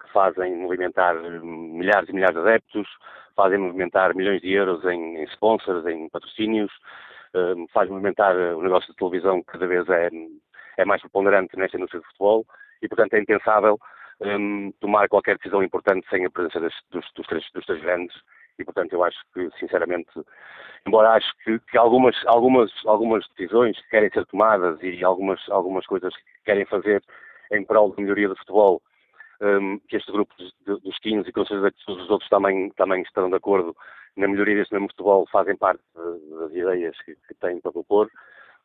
que 0.00 0.10
fazem 0.12 0.56
movimentar 0.56 1.14
milhares 1.14 2.08
e 2.08 2.12
milhares 2.12 2.34
de 2.34 2.40
adeptos, 2.40 2.88
fazem 3.36 3.58
movimentar 3.58 4.14
milhões 4.14 4.40
de 4.40 4.52
euros 4.52 4.84
em, 4.84 5.18
em 5.18 5.24
sponsors, 5.24 5.86
em 5.86 6.08
patrocínios, 6.08 6.72
um, 7.34 7.66
faz 7.68 7.88
movimentar 7.88 8.34
o 8.36 8.62
negócio 8.62 8.90
de 8.90 8.96
televisão 8.96 9.42
que 9.42 9.52
cada 9.52 9.66
vez 9.66 9.88
é, 9.88 10.10
é 10.76 10.84
mais 10.84 11.00
preponderante 11.00 11.56
nesta 11.56 11.76
indústria 11.76 12.00
de 12.00 12.06
futebol 12.08 12.46
e, 12.82 12.88
portanto, 12.88 13.14
é 13.14 13.20
impensável 13.20 13.78
um, 14.24 14.72
tomar 14.80 15.08
qualquer 15.08 15.36
decisão 15.36 15.62
importante 15.62 16.06
sem 16.08 16.24
a 16.24 16.30
presença 16.30 16.60
das, 16.60 16.74
dos, 16.90 17.06
dos, 17.14 17.26
três, 17.26 17.44
dos 17.52 17.64
três 17.66 17.80
grandes 17.82 18.16
e, 18.58 18.64
portanto, 18.64 18.92
eu 18.92 19.02
acho 19.02 19.18
que, 19.32 19.50
sinceramente, 19.58 20.10
embora 20.86 21.10
acho 21.10 21.30
que, 21.44 21.58
que, 21.58 21.76
algumas, 21.76 22.16
algumas, 22.26 22.70
algumas 22.86 23.26
decisões 23.30 23.76
que 23.82 23.90
querem 23.90 24.10
ser 24.10 24.24
tomadas 24.26 24.78
e 24.82 25.02
algumas, 25.04 25.40
algumas 25.50 25.84
coisas 25.86 26.14
que 26.14 26.22
querem 26.44 26.64
fazer 26.64 27.02
em 27.52 27.64
prol 27.64 27.90
da 27.90 28.00
melhoria 28.00 28.28
do 28.28 28.36
futebol, 28.36 28.80
um, 29.40 29.78
que 29.88 29.96
este 29.96 30.10
grupo 30.12 30.32
dos, 30.38 30.80
dos 30.82 30.98
15 31.00 31.28
e 31.28 31.32
com 31.32 31.44
certeza 31.44 31.72
que 31.72 31.84
todos 31.84 32.04
os 32.04 32.10
outros 32.10 32.30
também, 32.30 32.70
também 32.70 33.02
estarão 33.02 33.28
de 33.28 33.36
acordo 33.36 33.76
na 34.16 34.28
melhoria 34.28 34.56
deste 34.56 34.72
mesmo 34.72 34.88
futebol, 34.88 35.26
fazem 35.30 35.56
parte 35.56 35.82
das 35.94 36.52
ideias 36.52 36.96
que, 37.02 37.16
que 37.26 37.34
têm 37.34 37.60
para 37.60 37.72
propor. 37.72 38.08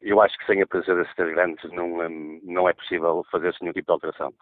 Eu 0.01 0.21
acho 0.21 0.37
que 0.37 0.45
sem 0.45 0.61
a 0.61 0.67
presença 0.67 0.95
desses 0.95 1.15
três 1.15 1.33
grandes 1.33 1.71
não, 1.71 1.99
um, 1.99 2.39
não 2.43 2.69
é 2.69 2.73
possível 2.73 3.25
fazer-se 3.31 3.61
nenhum 3.61 3.73
tipo 3.73 3.87
de 3.87 3.91
alteração. 3.91 4.33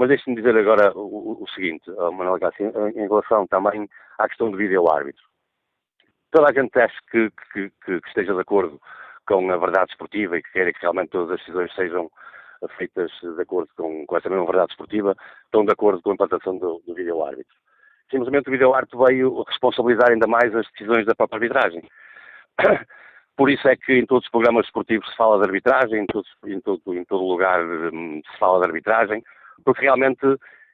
Mas 0.00 0.08
deixe-me 0.08 0.34
dizer 0.34 0.56
agora 0.56 0.96
o, 0.96 1.42
o 1.42 1.48
seguinte, 1.50 1.90
Manuel 1.90 2.38
Garcia, 2.38 2.72
em, 2.96 3.06
relação 3.06 3.46
também 3.46 3.86
à 4.18 4.26
questão 4.26 4.50
do 4.50 4.56
vídeo-árbitro. 4.56 5.22
Toda 6.30 6.48
a 6.48 6.54
gente 6.54 6.80
acha 6.80 6.96
que, 7.10 7.30
que, 7.30 7.70
que, 7.84 8.00
que, 8.00 8.08
esteja 8.08 8.32
de 8.32 8.40
acordo 8.40 8.80
com 9.28 9.52
a 9.52 9.58
verdade 9.58 9.90
esportiva 9.90 10.38
e 10.38 10.42
que 10.42 10.52
queira 10.52 10.72
que 10.72 10.80
realmente 10.80 11.10
todas 11.10 11.32
as 11.32 11.40
decisões 11.40 11.70
sejam 11.74 12.10
feitas 12.78 13.12
de 13.20 13.42
acordo 13.42 13.68
com, 13.76 14.06
com 14.06 14.16
essa 14.16 14.30
mesma 14.30 14.46
verdade 14.46 14.72
esportiva, 14.72 15.14
estão 15.44 15.66
de 15.66 15.72
acordo 15.72 16.00
com 16.00 16.12
a 16.12 16.14
implantação 16.14 16.56
do, 16.56 16.82
do 16.86 16.94
vídeo-árbitro. 16.94 17.54
Simplesmente 18.10 18.48
o 18.48 18.52
vídeo-árbitro 18.52 19.04
veio 19.04 19.42
responsabilizar 19.42 20.12
ainda 20.12 20.26
mais 20.26 20.54
as 20.56 20.66
decisões 20.72 21.04
da 21.04 21.14
própria 21.14 21.36
arbitragem. 21.36 21.82
Por 23.36 23.50
isso 23.50 23.68
é 23.68 23.76
que 23.76 23.92
em 23.92 24.06
todos 24.06 24.24
os 24.24 24.30
programas 24.30 24.64
esportivos 24.64 25.10
se 25.10 25.16
fala 25.18 25.36
de 25.36 25.44
arbitragem, 25.44 26.06
em, 26.06 26.54
em, 26.54 26.60
todo, 26.62 26.94
em 26.94 27.04
todo 27.04 27.22
lugar 27.22 27.62
hum, 27.62 28.22
se 28.24 28.38
fala 28.38 28.60
de 28.60 28.66
arbitragem, 28.66 29.22
porque 29.64 29.82
realmente, 29.82 30.26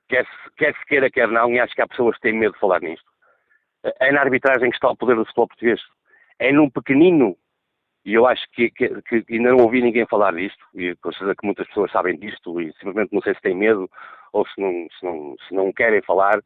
quer 0.08 0.24
se, 0.24 0.50
quer 0.56 0.74
se 0.74 0.86
queira, 0.86 1.10
quer 1.10 1.28
não, 1.28 1.50
e 1.52 1.60
acho 1.60 1.74
que 1.74 1.82
há 1.82 1.88
pessoas 1.88 2.16
que 2.16 2.22
têm 2.22 2.32
medo 2.32 2.54
de 2.54 2.60
falar 2.60 2.80
nisto, 2.80 3.06
é 4.00 4.12
na 4.12 4.20
arbitragem 4.20 4.70
que 4.70 4.76
está 4.76 4.90
o 4.90 4.96
poder 4.96 5.16
do 5.16 5.24
futebol 5.24 5.48
português. 5.48 5.80
É 6.38 6.52
num 6.52 6.68
pequenino, 6.68 7.36
e 8.04 8.14
eu 8.14 8.26
acho 8.26 8.44
que, 8.52 8.70
que, 8.70 9.02
que 9.02 9.24
ainda 9.30 9.50
não 9.50 9.64
ouvi 9.64 9.80
ninguém 9.80 10.06
falar 10.06 10.34
disto, 10.34 10.64
e 10.74 10.94
com 10.96 11.12
certeza 11.12 11.34
que 11.34 11.46
muitas 11.46 11.66
pessoas 11.68 11.90
sabem 11.92 12.18
disto, 12.18 12.60
e 12.60 12.72
simplesmente 12.74 13.12
não 13.12 13.22
sei 13.22 13.34
se 13.34 13.40
têm 13.40 13.56
medo 13.56 13.88
ou 14.32 14.46
se 14.46 14.60
não, 14.60 14.86
se 14.98 15.04
não, 15.04 15.36
se 15.48 15.54
não 15.54 15.72
querem 15.72 16.02
falar, 16.02 16.40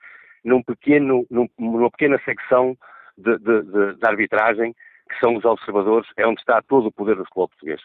num 0.44 0.62
pequeno, 0.62 1.26
num, 1.30 1.48
numa 1.58 1.90
pequena 1.90 2.20
secção 2.24 2.76
de, 3.16 3.36
de, 3.38 3.62
de, 3.62 3.94
de 3.96 4.06
arbitragem, 4.06 4.74
que 5.08 5.18
são 5.18 5.34
os 5.36 5.44
observadores, 5.44 6.08
é 6.16 6.26
onde 6.26 6.40
está 6.40 6.62
todo 6.62 6.86
o 6.86 6.92
poder 6.92 7.16
do 7.16 7.24
futebol 7.24 7.48
português. 7.48 7.80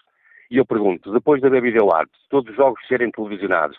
E 0.50 0.58
eu 0.58 0.66
pergunto, 0.66 1.12
depois 1.12 1.42
da 1.42 1.50
vídeo 1.50 1.92
arte, 1.92 2.14
todos 2.30 2.52
os 2.52 2.56
jogos 2.56 2.80
serem 2.88 3.12
televisionados, 3.12 3.78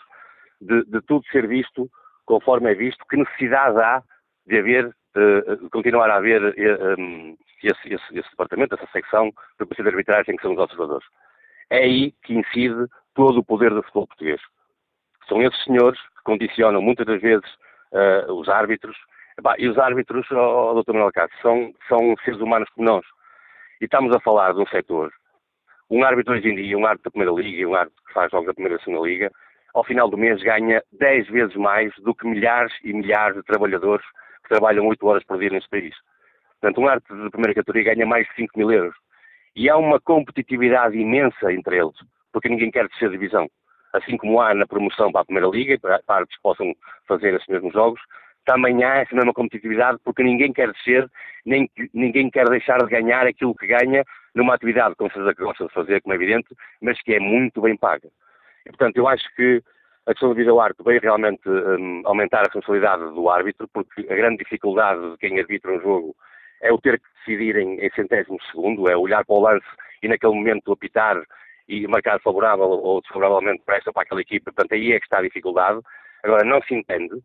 de, 0.61 0.83
de 0.85 1.01
tudo 1.01 1.25
ser 1.27 1.47
visto 1.47 1.89
conforme 2.27 2.71
é 2.71 2.75
visto, 2.75 3.03
que 3.09 3.17
necessidade 3.17 3.79
há 3.79 4.03
de 4.45 4.59
haver, 4.59 4.85
uh, 4.87 5.69
continuar 5.71 6.09
a 6.09 6.17
haver 6.17 6.53
eh, 6.57 6.95
um, 6.99 7.37
esse, 7.63 7.93
esse, 7.93 8.19
esse, 8.19 8.29
departamento, 8.29 8.75
essa 8.75 8.87
secção 8.91 9.31
do 9.57 9.65
Conselho 9.65 9.89
de 9.89 9.95
Arbitragem 9.95 10.35
que 10.35 10.41
são 10.41 10.53
os 10.53 10.59
observadores. 10.59 11.07
É 11.69 11.79
aí 11.79 12.11
que 12.23 12.33
incide 12.33 12.85
todo 13.15 13.39
o 13.39 13.43
poder 13.43 13.71
do 13.71 13.81
futebol 13.81 14.07
português. 14.07 14.41
São 15.27 15.41
esses 15.41 15.63
senhores 15.63 15.99
que 15.99 16.23
condicionam 16.23 16.81
muitas 16.81 17.05
das 17.05 17.21
vezes 17.21 17.49
uh, 17.91 18.31
os 18.33 18.47
árbitros, 18.49 18.95
e 19.57 19.67
os 19.67 19.77
árbitros, 19.77 20.25
oh, 20.31 20.71
oh, 20.71 20.81
Dr. 20.81 20.93
Manuel 20.93 21.11
Castro, 21.13 21.37
são, 21.41 21.73
são 21.87 22.15
seres 22.25 22.41
humanos 22.41 22.69
como 22.69 22.87
nós. 22.87 23.05
E 23.79 23.85
estamos 23.85 24.15
a 24.15 24.19
falar 24.19 24.53
de 24.53 24.61
um 24.61 24.67
setor. 24.67 25.13
Um 25.89 26.03
árbitro 26.03 26.33
hoje 26.33 26.49
em 26.49 26.55
dia, 26.55 26.77
um 26.77 26.85
árbitro 26.85 27.05
da 27.05 27.11
Primeira 27.11 27.41
Liga 27.41 27.61
e 27.61 27.65
um 27.65 27.75
árbitro 27.75 28.03
que 28.05 28.13
faz 28.13 28.31
jogos 28.31 28.47
da 28.47 28.53
Primeira 28.53 28.77
e 28.77 28.83
Segunda 28.83 29.07
Liga, 29.07 29.31
ao 29.77 29.83
final 29.83 30.09
do 30.09 30.17
mês 30.17 30.41
ganha 30.41 30.81
10 30.93 31.27
vezes 31.27 31.55
mais 31.55 31.93
do 31.99 32.15
que 32.15 32.25
milhares 32.25 32.73
e 32.83 32.91
milhares 32.91 33.35
de 33.35 33.43
trabalhadores 33.43 34.03
que 34.41 34.49
trabalham 34.49 34.87
8 34.87 35.05
horas 35.05 35.23
por 35.23 35.37
dia 35.37 35.51
neste 35.51 35.69
país. 35.69 35.95
Portanto, 36.59 36.81
um 36.81 36.87
arte 36.87 37.05
de 37.13 37.29
primeira 37.29 37.53
categoria 37.53 37.93
ganha 37.93 38.05
mais 38.07 38.27
de 38.27 38.33
5 38.33 38.57
mil 38.57 38.71
euros. 38.71 38.95
E 39.55 39.69
há 39.69 39.77
uma 39.77 39.99
competitividade 39.99 40.97
imensa 40.97 41.53
entre 41.53 41.77
eles, 41.77 41.95
porque 42.33 42.49
ninguém 42.49 42.71
quer 42.71 42.87
descer 42.87 43.11
divisão. 43.11 43.47
Assim 43.93 44.17
como 44.17 44.41
há 44.41 44.55
na 44.55 44.65
promoção 44.65 45.11
para 45.11 45.21
a 45.21 45.25
Primeira 45.25 45.47
Liga, 45.47 45.77
para 45.79 46.01
árbitros 46.07 46.37
que 46.37 46.41
possam 46.41 46.73
fazer 47.07 47.35
esses 47.35 47.47
mesmos 47.47 47.71
jogos, 47.71 48.01
também 48.45 48.83
há 48.83 48.95
essa 48.95 49.13
mesma 49.13 49.33
competitividade, 49.33 49.99
porque 50.03 50.23
ninguém 50.23 50.51
quer 50.53 50.71
descer, 50.71 51.07
nem 51.45 51.69
ninguém 51.93 52.31
quer 52.31 52.49
deixar 52.49 52.79
de 52.79 52.89
ganhar 52.89 53.27
aquilo 53.27 53.53
que 53.53 53.67
ganha 53.67 54.03
numa 54.33 54.55
atividade, 54.55 54.95
com 54.95 55.07
certeza 55.09 55.35
que 55.35 55.43
gosta 55.43 55.67
de 55.67 55.73
fazer, 55.73 56.01
como 56.01 56.13
é 56.13 56.15
evidente, 56.15 56.47
mas 56.81 56.99
que 57.03 57.13
é 57.13 57.19
muito 57.19 57.61
bem 57.61 57.77
paga. 57.77 58.09
E, 58.67 58.69
portanto, 58.69 58.97
eu 58.97 59.07
acho 59.07 59.23
que 59.35 59.63
a 60.05 60.11
questão 60.11 60.29
do 60.29 60.35
vídeo-árbitro 60.35 60.83
veio 60.83 61.01
realmente 61.01 61.47
um, 61.47 62.01
aumentar 62.05 62.39
a 62.39 62.43
responsabilidade 62.43 63.03
do 63.13 63.29
árbitro, 63.29 63.67
porque 63.73 64.01
a 64.09 64.15
grande 64.15 64.37
dificuldade 64.37 65.11
de 65.11 65.17
quem 65.17 65.39
arbitra 65.39 65.71
um 65.71 65.81
jogo 65.81 66.15
é 66.61 66.71
o 66.71 66.77
ter 66.77 66.99
que 66.99 67.05
decidir 67.19 67.55
em, 67.55 67.79
em 67.79 67.89
centésimo 67.91 68.37
segundo, 68.51 68.89
é 68.89 68.97
olhar 68.97 69.23
para 69.25 69.35
o 69.35 69.41
lance 69.41 69.65
e 70.03 70.07
naquele 70.07 70.33
momento 70.33 70.71
apitar 70.71 71.21
e 71.67 71.87
marcar 71.87 72.19
favorável 72.19 72.65
ou 72.65 73.01
desfavoravelmente 73.01 73.63
para 73.65 73.77
esta 73.77 73.89
ou 73.89 73.93
para 73.93 74.03
aquela 74.03 74.21
equipe. 74.21 74.45
Portanto, 74.45 74.73
aí 74.73 74.91
é 74.91 74.99
que 74.99 75.05
está 75.05 75.19
a 75.19 75.23
dificuldade. 75.23 75.79
Agora, 76.23 76.43
não 76.43 76.61
se 76.63 76.73
entende, 76.73 77.15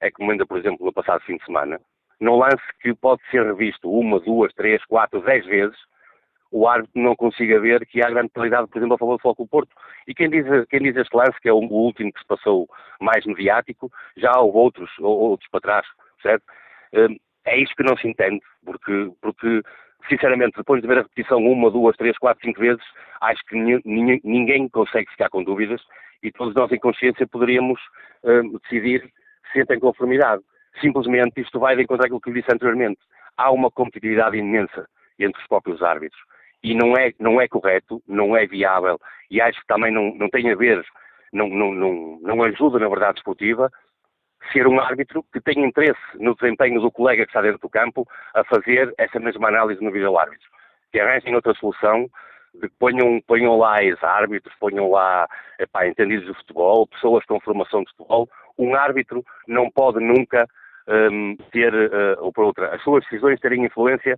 é 0.00 0.10
como 0.10 0.30
ainda, 0.30 0.46
por 0.46 0.58
exemplo, 0.58 0.84
no 0.84 0.92
passado 0.92 1.22
fim 1.22 1.36
de 1.36 1.44
semana, 1.44 1.80
num 2.20 2.36
lance 2.36 2.62
que 2.80 2.92
pode 2.94 3.22
ser 3.30 3.44
revisto 3.44 3.90
uma, 3.90 4.18
duas, 4.20 4.52
três, 4.54 4.84
quatro, 4.86 5.20
dez 5.20 5.44
vezes, 5.46 5.76
o 6.50 6.66
árbitro 6.66 7.00
não 7.00 7.14
consiga 7.14 7.60
ver 7.60 7.86
que 7.86 8.02
há 8.02 8.08
grande 8.08 8.30
qualidade, 8.30 8.68
por 8.68 8.78
exemplo, 8.78 8.94
a 8.94 8.98
favor 8.98 9.16
do 9.16 9.22
Foco 9.22 9.46
Porto. 9.46 9.70
E 10.06 10.14
quem 10.14 10.30
diz, 10.30 10.46
quem 10.68 10.80
diz 10.80 10.96
este 10.96 11.14
lance, 11.14 11.38
que 11.40 11.48
é 11.48 11.52
o, 11.52 11.58
último 11.58 12.12
que 12.12 12.20
se 12.20 12.26
passou 12.26 12.68
mais 13.00 13.24
mediático, 13.26 13.90
já 14.16 14.32
houve 14.38 14.58
outros, 14.58 14.90
outros 14.98 15.48
para 15.50 15.60
trás, 15.60 15.86
certo? 16.22 16.44
Hum, 16.94 17.16
é 17.44 17.58
isso 17.58 17.74
que 17.76 17.82
não 17.82 17.96
se 17.96 18.08
entende, 18.08 18.40
porque, 18.64 19.10
porque 19.20 19.62
sinceramente, 20.08 20.56
depois 20.56 20.80
de 20.80 20.88
ver 20.88 20.98
a 20.98 21.02
repetição 21.02 21.38
uma, 21.38 21.70
duas, 21.70 21.96
três, 21.96 22.16
quatro, 22.18 22.44
cinco 22.44 22.60
vezes, 22.60 22.82
acho 23.20 23.42
que 23.46 23.56
ninguém 24.24 24.68
consegue 24.68 25.10
ficar 25.10 25.28
com 25.28 25.42
dúvidas 25.42 25.82
e 26.22 26.32
todos 26.32 26.54
nós 26.54 26.70
em 26.72 26.78
consciência 26.78 27.26
poderíamos 27.26 27.80
hum, 28.24 28.58
decidir 28.62 29.08
se 29.52 29.60
entra 29.60 29.76
em 29.76 29.80
conformidade. 29.80 30.42
Simplesmente 30.80 31.40
isto 31.40 31.58
vai 31.58 31.76
de 31.76 31.82
encontrar 31.82 32.06
aquilo 32.06 32.20
que 32.20 32.30
eu 32.30 32.34
disse 32.34 32.52
anteriormente. 32.52 33.00
Há 33.36 33.50
uma 33.50 33.70
competitividade 33.70 34.36
imensa 34.36 34.88
entre 35.18 35.40
os 35.40 35.48
próprios 35.48 35.82
árbitros 35.82 36.20
e 36.62 36.74
não 36.74 36.94
é, 36.96 37.12
não 37.18 37.40
é 37.40 37.48
correto, 37.48 38.02
não 38.06 38.36
é 38.36 38.46
viável 38.46 38.98
e 39.30 39.40
acho 39.40 39.60
que 39.60 39.66
também 39.66 39.92
não, 39.92 40.14
não 40.14 40.28
tem 40.28 40.50
a 40.50 40.56
ver, 40.56 40.84
não, 41.32 41.48
não, 41.48 41.72
não, 41.72 42.18
não 42.20 42.42
ajuda 42.42 42.78
na 42.78 42.88
verdade 42.88 43.18
esportiva 43.18 43.70
ser 44.52 44.66
um 44.66 44.80
árbitro 44.80 45.24
que 45.32 45.40
tem 45.40 45.64
interesse 45.64 46.00
no 46.14 46.34
desempenho 46.34 46.80
do 46.80 46.90
colega 46.90 47.24
que 47.24 47.30
está 47.30 47.42
dentro 47.42 47.58
do 47.58 47.68
campo 47.68 48.06
a 48.34 48.44
fazer 48.44 48.92
essa 48.96 49.18
mesma 49.18 49.48
análise 49.48 49.82
no 49.82 49.90
vídeo 49.90 50.16
árbitro. 50.16 50.48
Que 50.92 51.00
arranjem 51.00 51.34
outra 51.34 51.52
solução, 51.54 52.08
que 52.60 52.68
ponham, 52.78 53.20
ponham 53.26 53.58
lá 53.58 53.82
ex-árbitros, 53.82 54.54
ponham 54.58 54.90
lá 54.90 55.28
epá, 55.58 55.86
entendidos 55.86 56.26
de 56.26 56.34
futebol, 56.34 56.86
pessoas 56.86 57.24
com 57.26 57.40
formação 57.40 57.82
de 57.82 57.90
futebol. 57.90 58.28
Um 58.56 58.74
árbitro 58.74 59.24
não 59.46 59.70
pode 59.70 60.00
nunca 60.00 60.46
um, 60.88 61.36
ter, 61.52 61.74
uh, 61.74 62.16
ou 62.20 62.32
por 62.32 62.44
outra, 62.44 62.74
as 62.74 62.82
suas 62.82 63.04
decisões 63.04 63.40
terem 63.40 63.64
influência 63.64 64.16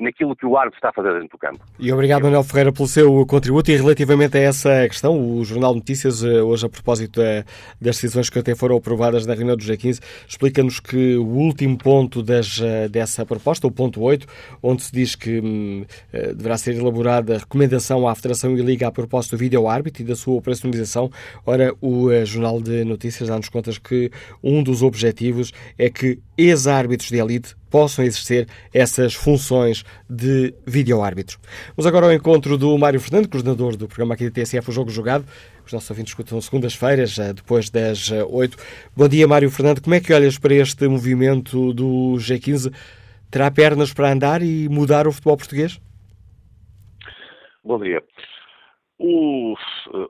naquilo 0.00 0.34
que 0.34 0.46
o 0.46 0.56
árbitro 0.56 0.78
está 0.78 0.88
a 0.88 0.92
fazer 0.92 1.12
dentro 1.12 1.28
do 1.28 1.38
campo. 1.38 1.60
E 1.78 1.92
obrigado, 1.92 2.22
Manuel 2.22 2.42
Ferreira, 2.42 2.72
pelo 2.72 2.88
seu 2.88 3.24
contributo. 3.26 3.70
E 3.70 3.76
relativamente 3.76 4.36
a 4.38 4.40
essa 4.40 4.88
questão, 4.88 5.20
o 5.20 5.44
Jornal 5.44 5.72
de 5.72 5.80
Notícias, 5.80 6.24
eh, 6.24 6.42
hoje 6.42 6.66
a 6.66 6.68
propósito 6.68 7.20
eh, 7.20 7.44
das 7.80 7.96
decisões 7.96 8.30
que 8.30 8.38
até 8.38 8.54
foram 8.54 8.76
aprovadas 8.76 9.26
na 9.26 9.34
reunião 9.34 9.56
do 9.56 9.62
G15, 9.62 10.00
explica-nos 10.26 10.80
que 10.80 11.16
o 11.16 11.26
último 11.26 11.76
ponto 11.76 12.22
das, 12.22 12.60
eh, 12.60 12.88
dessa 12.88 13.26
proposta, 13.26 13.66
o 13.66 13.70
ponto 13.70 14.00
8, 14.00 14.26
onde 14.62 14.82
se 14.82 14.92
diz 14.92 15.14
que 15.14 15.40
hum, 15.40 15.84
deverá 16.12 16.56
ser 16.56 16.74
elaborada 16.74 17.38
recomendação 17.38 18.08
à 18.08 18.14
Federação 18.14 18.56
e 18.56 18.62
Liga 18.62 18.88
a 18.88 18.92
propósito 18.92 19.32
do 19.32 19.38
vídeo-árbitro 19.38 20.02
e 20.02 20.06
da 20.06 20.16
sua 20.16 20.34
operacionalização, 20.34 21.10
ora, 21.44 21.74
o 21.80 22.08
Jornal 22.24 22.60
de 22.60 22.84
Notícias 22.84 23.28
dá-nos 23.28 23.48
contas 23.48 23.78
que 23.78 24.10
um 24.42 24.62
dos 24.62 24.82
objetivos 24.82 25.52
é 25.78 25.90
que 25.90 26.18
ex-árbitros 26.36 27.10
de 27.10 27.18
elite 27.18 27.59
possam 27.70 28.04
exercer 28.04 28.48
essas 28.74 29.14
funções 29.14 29.84
de 30.08 30.54
vídeo-árbitro. 30.66 31.38
Vamos 31.76 31.86
agora 31.86 32.06
ao 32.06 32.12
encontro 32.12 32.58
do 32.58 32.76
Mário 32.76 33.00
Fernando, 33.00 33.28
coordenador 33.28 33.76
do 33.76 33.86
programa 33.86 34.14
aqui 34.14 34.28
da 34.28 34.42
TSF, 34.42 34.70
o 34.70 34.72
Jogo 34.72 34.90
Jogado. 34.90 35.24
Os 35.64 35.72
nossos 35.72 35.88
ouvintes 35.88 36.10
escutam 36.10 36.40
segundas-feiras, 36.40 37.16
depois 37.34 37.70
das 37.70 38.10
8. 38.10 38.56
Bom 38.96 39.08
dia, 39.08 39.28
Mário 39.28 39.50
Fernando. 39.50 39.80
Como 39.80 39.94
é 39.94 40.00
que 40.00 40.12
olhas 40.12 40.36
para 40.36 40.54
este 40.54 40.88
movimento 40.88 41.72
do 41.72 42.16
G15? 42.16 42.74
Terá 43.30 43.50
pernas 43.50 43.92
para 43.92 44.10
andar 44.10 44.42
e 44.42 44.68
mudar 44.68 45.06
o 45.06 45.12
futebol 45.12 45.36
português? 45.36 45.80
Bom 47.62 47.78
dia. 47.78 48.02
O, 48.98 49.54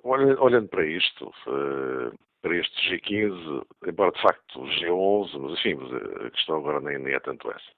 olhando 0.03 0.69
para 0.69 0.87
isto, 0.87 1.31
eh, 1.47 2.11
para 2.43 2.57
este 2.57 2.91
G15, 2.91 3.66
embora 3.86 4.12
de 4.12 4.22
facto 4.22 4.61
G11, 4.61 5.38
mas 5.38 5.53
enfim, 5.53 5.78
a 6.26 6.30
questão 6.30 6.57
agora 6.59 6.80
nem, 6.80 6.99
nem 6.99 7.14
é 7.14 7.20
tanto 7.20 7.51
essa. 7.51 7.70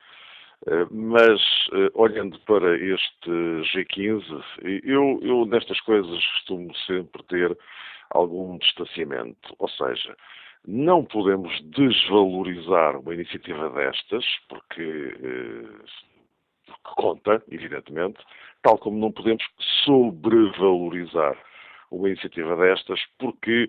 Eh, 0.66 0.86
mas 0.90 1.40
eh, 1.72 1.90
olhando 1.94 2.38
para 2.40 2.76
este 2.76 3.30
G15, 3.30 4.44
eu, 4.84 5.18
eu 5.22 5.44
nestas 5.46 5.80
coisas 5.80 6.24
costumo 6.34 6.74
sempre 6.86 7.22
ter 7.24 7.58
algum 8.10 8.58
distanciamento, 8.58 9.54
ou 9.58 9.68
seja, 9.68 10.16
não 10.66 11.04
podemos 11.04 11.60
desvalorizar 11.70 12.96
uma 12.96 13.14
iniciativa 13.14 13.68
destas, 13.70 14.24
porque, 14.48 15.16
porque 16.66 16.94
conta, 16.94 17.42
evidentemente, 17.50 18.18
tal 18.62 18.78
como 18.78 18.98
não 18.98 19.10
podemos 19.10 19.44
sobrevalorizar 19.84 21.36
uma 21.90 22.08
iniciativa 22.08 22.56
destas, 22.56 23.00
porque 23.18 23.68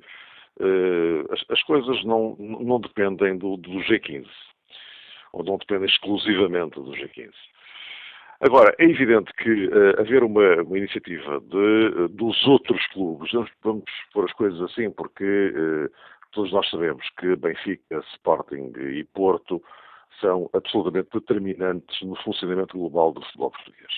uh, 0.60 1.34
as, 1.34 1.44
as, 1.50 1.64
coisas 1.64 2.04
não, 2.04 2.36
não 2.38 2.80
dependem 2.80 3.38
do, 3.38 3.58
do, 3.58 3.72
G15, 3.80 4.28
ou 5.34 5.44
não 5.44 5.58
dependem 5.58 5.88
exclusivamente 5.88 6.76
do 6.76 6.92
G15. 6.92 7.32
Agora, 8.42 8.76
é 8.78 8.84
evidente 8.86 9.32
que 9.34 9.68
uh, 9.68 10.00
haver 10.00 10.24
uma, 10.24 10.62
uma 10.64 10.78
iniciativa 10.78 11.40
de, 11.40 11.56
uh, 11.56 12.08
dos 12.10 12.46
outros 12.46 12.86
clubes, 12.88 13.32
vamos, 13.32 13.52
vamos 13.64 13.84
pôr 14.14 14.26
as 14.26 14.34
coisas 14.34 14.62
assim, 14.62 14.92
porque 14.92 15.54
todos 16.32 16.52
nós 16.52 16.70
sabemos 16.70 17.08
que 17.20 17.36
Benfica, 17.36 18.04
Sporting 18.14 18.74
e 18.78 19.04
Porto 19.14 19.62
são 20.20 20.50
absolutamente 20.54 21.10
determinantes 21.14 22.02
no 22.02 22.16
funcionamento 22.18 22.78
global 22.78 23.12
do 23.14 23.22
futebol 23.22 23.52
português. 23.52 23.92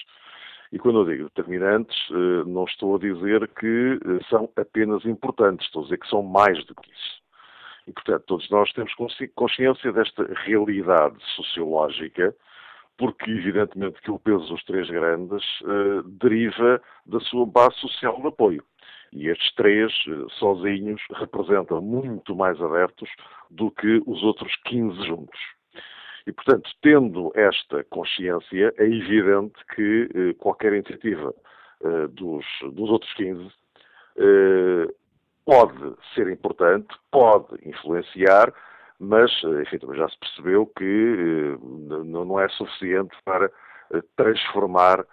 E 0.71 0.79
quando 0.79 0.99
eu 0.99 1.05
digo 1.05 1.23
determinantes, 1.25 1.95
eh, 2.11 2.43
não 2.45 2.65
estou 2.65 2.95
a 2.95 2.99
dizer 2.99 3.47
que 3.49 3.99
eh, 4.03 4.23
são 4.29 4.49
apenas 4.55 5.05
importantes, 5.05 5.65
estou 5.65 5.81
a 5.81 5.85
dizer 5.85 5.97
que 5.97 6.09
são 6.09 6.23
mais 6.23 6.63
do 6.65 6.75
que 6.75 6.91
isso. 6.91 7.21
E, 7.87 7.91
portanto, 7.91 8.23
todos 8.25 8.49
nós 8.49 8.71
temos 8.73 8.93
consciência 9.35 9.91
desta 9.91 10.25
realidade 10.45 11.17
sociológica, 11.35 12.35
porque, 12.97 13.29
evidentemente, 13.29 14.01
que 14.01 14.09
o 14.09 14.17
peso 14.17 14.47
dos 14.47 14.63
três 14.63 14.89
grandes 14.89 15.43
uh, 15.61 16.01
deriva 16.03 16.81
da 17.05 17.19
sua 17.19 17.45
base 17.45 17.75
social 17.75 18.19
de 18.21 18.27
apoio. 18.27 18.63
E 19.13 19.27
estes 19.27 19.53
três, 19.53 19.93
sozinhos, 20.39 21.01
representam 21.13 21.81
muito 21.81 22.35
mais 22.35 22.59
adeptos 22.59 23.09
do 23.51 23.69
que 23.69 24.01
os 24.05 24.23
outros 24.23 24.53
15 24.65 25.05
juntos. 25.05 25.54
E, 26.27 26.31
portanto, 26.31 26.69
tendo 26.81 27.31
esta 27.35 27.83
consciência, 27.85 28.73
é 28.77 28.83
evidente 28.83 29.53
que 29.75 30.09
eh, 30.13 30.33
qualquer 30.39 30.73
iniciativa 30.73 31.33
eh, 31.83 32.07
dos, 32.07 32.45
dos 32.73 32.89
outros 32.89 33.13
15 33.13 33.51
eh, 34.17 34.87
pode 35.45 35.95
ser 36.15 36.27
importante, 36.29 36.87
pode 37.11 37.55
influenciar, 37.63 38.51
mas, 38.99 39.31
eh, 39.43 39.61
enfim, 39.61 39.77
também 39.77 39.97
já 39.97 40.09
se 40.09 40.17
percebeu 40.17 40.65
que 40.75 40.83
eh, 40.83 41.57
não 42.05 42.39
é 42.39 42.49
suficiente 42.49 43.15
para 43.23 43.51
eh, 43.93 44.01
transformar 44.15 45.05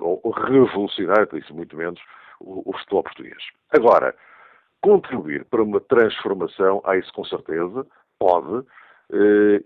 ou 0.00 0.30
revolucionar, 0.30 1.28
isso 1.32 1.54
muito 1.54 1.76
menos, 1.76 2.00
o, 2.40 2.68
o 2.68 2.76
futebol 2.78 3.04
português. 3.04 3.42
Agora, 3.70 4.14
contribuir 4.80 5.44
para 5.46 5.62
uma 5.62 5.80
transformação, 5.80 6.82
há 6.84 6.96
isso 6.96 7.12
com 7.12 7.24
certeza, 7.24 7.86
pode, 8.18 8.66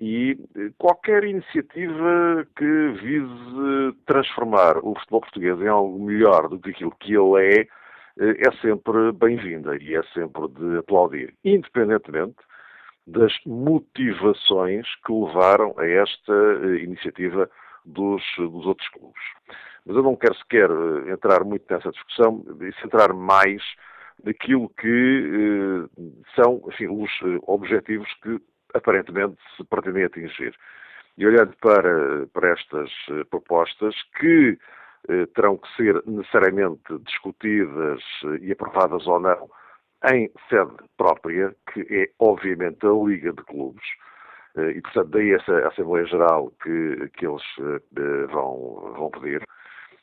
e 0.01 0.39
qualquer 0.79 1.25
iniciativa 1.25 2.47
que 2.57 2.89
vise 3.03 3.97
transformar 4.07 4.79
o 4.79 4.95
futebol 4.95 5.21
português 5.21 5.61
em 5.61 5.69
algo 5.69 6.05
melhor 6.05 6.49
do 6.49 6.61
que 6.61 6.71
aquilo 6.71 6.95
que 7.01 7.15
ele 7.15 7.59
é, 7.59 7.63
uh, 7.63 8.35
é 8.39 8.53
sempre 8.61 9.11
bem-vinda 9.13 9.77
e 9.77 9.97
é 9.97 10.03
sempre 10.15 10.47
de 10.49 10.79
aplaudir, 10.79 11.35
independentemente 11.45 12.37
das 13.05 13.33
motivações 13.45 14.87
que 15.05 15.13
levaram 15.13 15.75
a 15.77 15.87
esta 15.87 16.33
uh, 16.33 16.77
iniciativa 16.77 17.51
dos, 17.85 18.23
dos, 18.37 18.65
outros 18.65 18.89
clubes. 18.91 19.23
Mas 19.85 19.97
eu 19.97 20.05
não 20.05 20.15
quero 20.15 20.37
sequer 20.37 20.71
entrar 21.09 21.43
muito 21.43 21.65
nessa 21.69 21.91
discussão 21.91 22.45
e 22.61 22.73
centrar 22.81 23.13
mais 23.13 23.61
naquilo 24.23 24.69
que 24.81 25.89
são 26.37 26.63
enfim, 26.69 26.87
os 26.87 27.11
objetivos 27.49 28.07
que 28.23 28.41
aparentemente 28.75 29.37
se 29.57 29.65
pretendem 29.65 30.05
atingir. 30.05 30.55
E 31.17 31.27
olhando 31.27 31.55
para, 31.61 32.27
para 32.33 32.53
estas 32.53 32.91
eh, 33.11 33.25
propostas, 33.25 33.95
que 34.19 34.59
eh, 35.09 35.27
terão 35.35 35.59
que 35.59 35.69
ser 35.77 36.03
necessariamente 36.07 36.99
discutidas 37.01 38.01
eh, 38.25 38.39
e 38.41 38.53
aprovadas 38.53 39.07
ou 39.07 39.21
não 39.21 39.51
em 40.11 40.31
sede 40.49 40.73
própria, 40.97 41.55
que 41.73 41.81
é 41.91 42.11
obviamente 42.19 42.85
a 42.87 42.91
Liga 42.91 43.33
de 43.33 43.43
Clubes, 43.45 43.85
eh, 44.57 44.71
e 44.73 44.81
portanto 44.81 45.11
daí 45.11 45.33
essa 45.33 45.69
Assembleia 45.69 46.07
Geral 46.07 46.53
que, 46.63 47.09
que 47.17 47.27
eles 47.27 47.43
eh, 47.61 48.27
vão, 48.27 48.93
vão 48.97 49.11
pedir, 49.11 49.43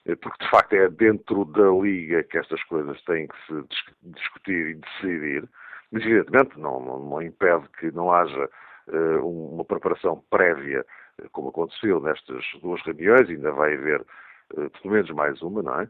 eh, 0.06 0.16
porque 0.16 0.44
de 0.44 0.50
facto 0.50 0.74
é 0.74 0.90
dentro 0.90 1.46
da 1.46 1.70
Liga 1.70 2.24
que 2.24 2.38
estas 2.38 2.64
coisas 2.64 3.02
têm 3.04 3.28
que 3.28 3.36
se 3.48 3.64
discutir 4.04 4.70
e 4.70 4.76
decidir, 4.76 5.50
mas, 5.92 6.04
evidentemente, 6.04 6.60
não, 6.60 6.80
não, 6.80 7.00
não 7.00 7.22
impede 7.22 7.68
que 7.80 7.92
não 7.92 8.12
haja 8.12 8.50
uh, 8.88 9.54
uma 9.54 9.66
preparação 9.66 10.24
prévia, 10.30 10.86
eh, 11.20 11.26
como 11.32 11.50
aconteceu 11.50 12.00
nestas 12.00 12.46
duas 12.62 12.82
reuniões, 12.84 13.30
ainda 13.30 13.52
vai 13.52 13.74
haver 13.74 14.02
uh, 14.02 14.70
pelo 14.82 14.94
menos 14.94 15.10
mais 15.12 15.42
uma, 15.42 15.64
não 15.64 15.82
é? 15.82 15.90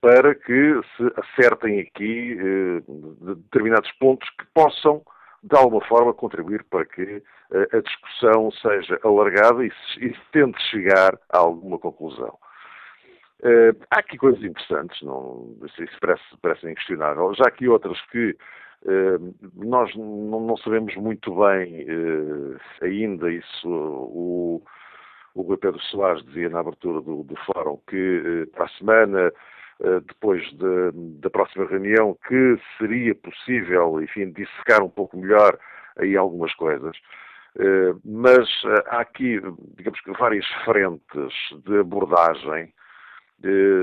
Para 0.00 0.34
que 0.34 0.80
se 0.96 1.12
acertem 1.16 1.80
aqui 1.80 2.34
determinados 3.20 3.92
pontos 3.98 4.26
que 4.30 4.46
possam, 4.54 5.02
de 5.42 5.54
alguma 5.54 5.84
forma, 5.84 6.14
contribuir 6.14 6.64
para 6.64 6.86
que 6.86 7.22
a 7.52 7.80
discussão 7.80 8.50
seja 8.52 8.98
alargada 9.04 9.62
e 9.66 9.70
se, 9.70 10.06
e 10.06 10.16
tente 10.32 10.58
chegar 10.70 11.18
a 11.28 11.36
alguma 11.36 11.78
conclusão. 11.78 12.38
Uh, 13.42 13.74
há 13.90 14.00
aqui 14.00 14.18
coisas 14.18 14.42
interessantes, 14.44 15.00
não, 15.00 15.56
isso 15.64 15.98
parece, 15.98 16.22
parece 16.42 16.70
inquestionável. 16.70 17.32
Já 17.34 17.44
aqui 17.46 17.66
outras 17.68 17.98
que 18.10 18.36
uh, 18.84 19.34
nós 19.54 19.94
não, 19.96 20.40
não, 20.40 20.56
sabemos 20.58 20.94
muito 20.96 21.34
bem 21.34 21.86
uh, 21.88 22.60
ainda 22.82 23.32
isso. 23.32 23.66
O, 23.66 24.62
o 25.34 25.42
Rui 25.42 25.56
Pedro 25.56 25.80
Soares 25.80 26.22
dizia 26.26 26.50
na 26.50 26.60
abertura 26.60 27.00
do, 27.00 27.22
do 27.22 27.34
fórum 27.46 27.80
que 27.88 28.46
para 28.52 28.66
a 28.66 28.68
semana, 28.70 29.32
depois 30.06 30.42
de, 30.50 30.90
da 31.20 31.30
próxima 31.30 31.64
reunião, 31.64 32.18
que 32.28 32.60
seria 32.76 33.14
possível, 33.14 34.02
enfim, 34.02 34.30
dissecar 34.32 34.82
um 34.82 34.90
pouco 34.90 35.16
melhor 35.16 35.58
aí 35.96 36.14
algumas 36.16 36.52
coisas. 36.54 36.94
mas 38.04 38.46
há 38.88 39.00
aqui, 39.00 39.40
digamos 39.78 40.00
que, 40.00 40.10
várias 40.18 40.46
frentes 40.64 41.32
de 41.64 41.78
abordagem 41.78 42.74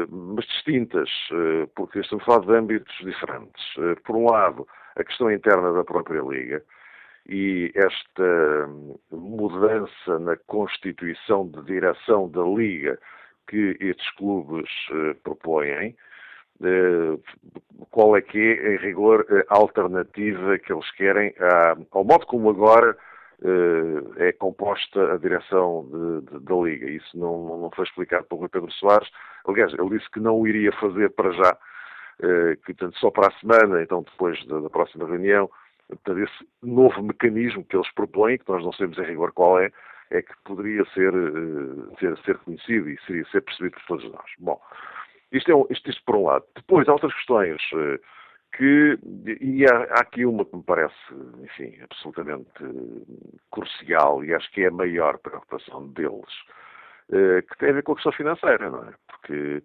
mas 0.10 0.46
distintas, 0.46 1.10
eh, 1.32 1.68
porque 1.76 2.00
estamos 2.00 2.24
a 2.24 2.26
falar 2.26 2.46
de 2.46 2.54
âmbitos 2.54 2.96
diferentes. 3.04 3.64
Eh, 3.78 3.96
por 4.06 4.16
um 4.16 4.30
lado, 4.30 4.68
a 4.96 5.04
questão 5.04 5.32
interna 5.32 5.74
da 5.74 5.84
própria 5.84 6.22
Liga 6.22 6.64
e 7.28 7.72
esta 7.76 8.68
hum, 8.68 8.98
mudança 9.12 10.20
na 10.20 10.38
constituição 10.48 11.48
de 11.48 11.62
direção 11.64 12.30
da 12.30 12.44
Liga 12.44 13.00
que 13.48 13.78
estes 13.80 14.10
clubes 14.16 14.70
propõem, 15.24 15.96
qual 17.92 18.18
é 18.18 18.22
que 18.22 18.38
é, 18.38 18.76
em 18.76 18.78
rigor, 18.78 19.26
a 19.48 19.56
alternativa 19.56 20.60
que 20.60 20.74
eles 20.74 20.92
querem 20.92 21.34
ao 21.92 22.04
modo 22.04 22.26
como 22.26 22.50
agora 22.50 22.98
é 24.18 24.32
composta 24.34 25.14
a 25.14 25.18
direção 25.18 25.88
de, 25.92 26.32
de, 26.32 26.46
da 26.46 26.56
Liga. 26.56 26.90
Isso 26.90 27.18
não, 27.18 27.60
não 27.60 27.72
foi 27.72 27.86
explicado 27.86 28.26
pelo 28.26 28.50
Pedro 28.50 28.72
Soares. 28.72 29.10
Aliás, 29.48 29.74
ele 29.74 29.98
disse 29.98 30.10
que 30.12 30.20
não 30.20 30.40
o 30.40 30.48
iria 30.48 30.72
fazer 30.74 31.10
para 31.12 31.32
já, 31.32 31.58
que 32.66 32.74
tanto 32.74 32.98
só 32.98 33.12
para 33.12 33.28
a 33.28 33.40
semana, 33.40 33.82
então 33.82 34.04
depois 34.04 34.44
da, 34.48 34.60
da 34.60 34.70
próxima 34.70 35.08
reunião, 35.08 35.50
portanto, 35.88 36.20
esse 36.20 36.50
novo 36.64 37.02
mecanismo 37.04 37.64
que 37.64 37.76
eles 37.76 37.92
propõem, 37.94 38.38
que 38.38 38.50
nós 38.50 38.64
não 38.64 38.74
sabemos 38.74 38.98
em 38.98 39.04
rigor 39.04 39.32
qual 39.34 39.60
é, 39.60 39.72
é 40.10 40.22
que 40.22 40.34
poderia 40.44 40.84
ser, 40.94 41.14
ser, 42.00 42.18
ser 42.20 42.38
conhecido 42.40 42.90
e 42.90 43.00
seria 43.06 43.26
ser 43.26 43.42
percebido 43.42 43.76
por 43.76 43.86
todos 43.86 44.12
nós. 44.12 44.32
Bom, 44.40 44.60
isto 45.32 45.52
é 45.52 45.74
isto, 45.74 45.90
isto 45.90 46.04
por 46.06 46.16
um 46.16 46.26
lado. 46.26 46.46
Depois 46.56 46.88
há 46.88 46.94
outras 46.94 47.14
questões 47.14 47.62
que, 48.54 48.98
e 49.42 49.66
há, 49.66 49.84
aqui 50.00 50.26
uma 50.26 50.46
que 50.46 50.56
me 50.56 50.64
parece, 50.64 50.96
enfim, 51.44 51.78
absolutamente 51.82 52.50
crucial 53.52 54.24
e 54.24 54.34
acho 54.34 54.52
que 54.52 54.64
é 54.64 54.68
a 54.68 54.72
maior 54.72 55.18
preocupação 55.20 55.88
deles, 55.90 56.34
eh, 57.12 57.42
que 57.42 57.58
tem 57.58 57.70
a 57.70 57.74
ver 57.74 57.84
com 57.84 57.94
a 57.94 57.96
questão 57.96 58.12
financeira, 58.12 58.70
não 58.70 58.84
é? 58.84 58.94
Porque 59.08 59.64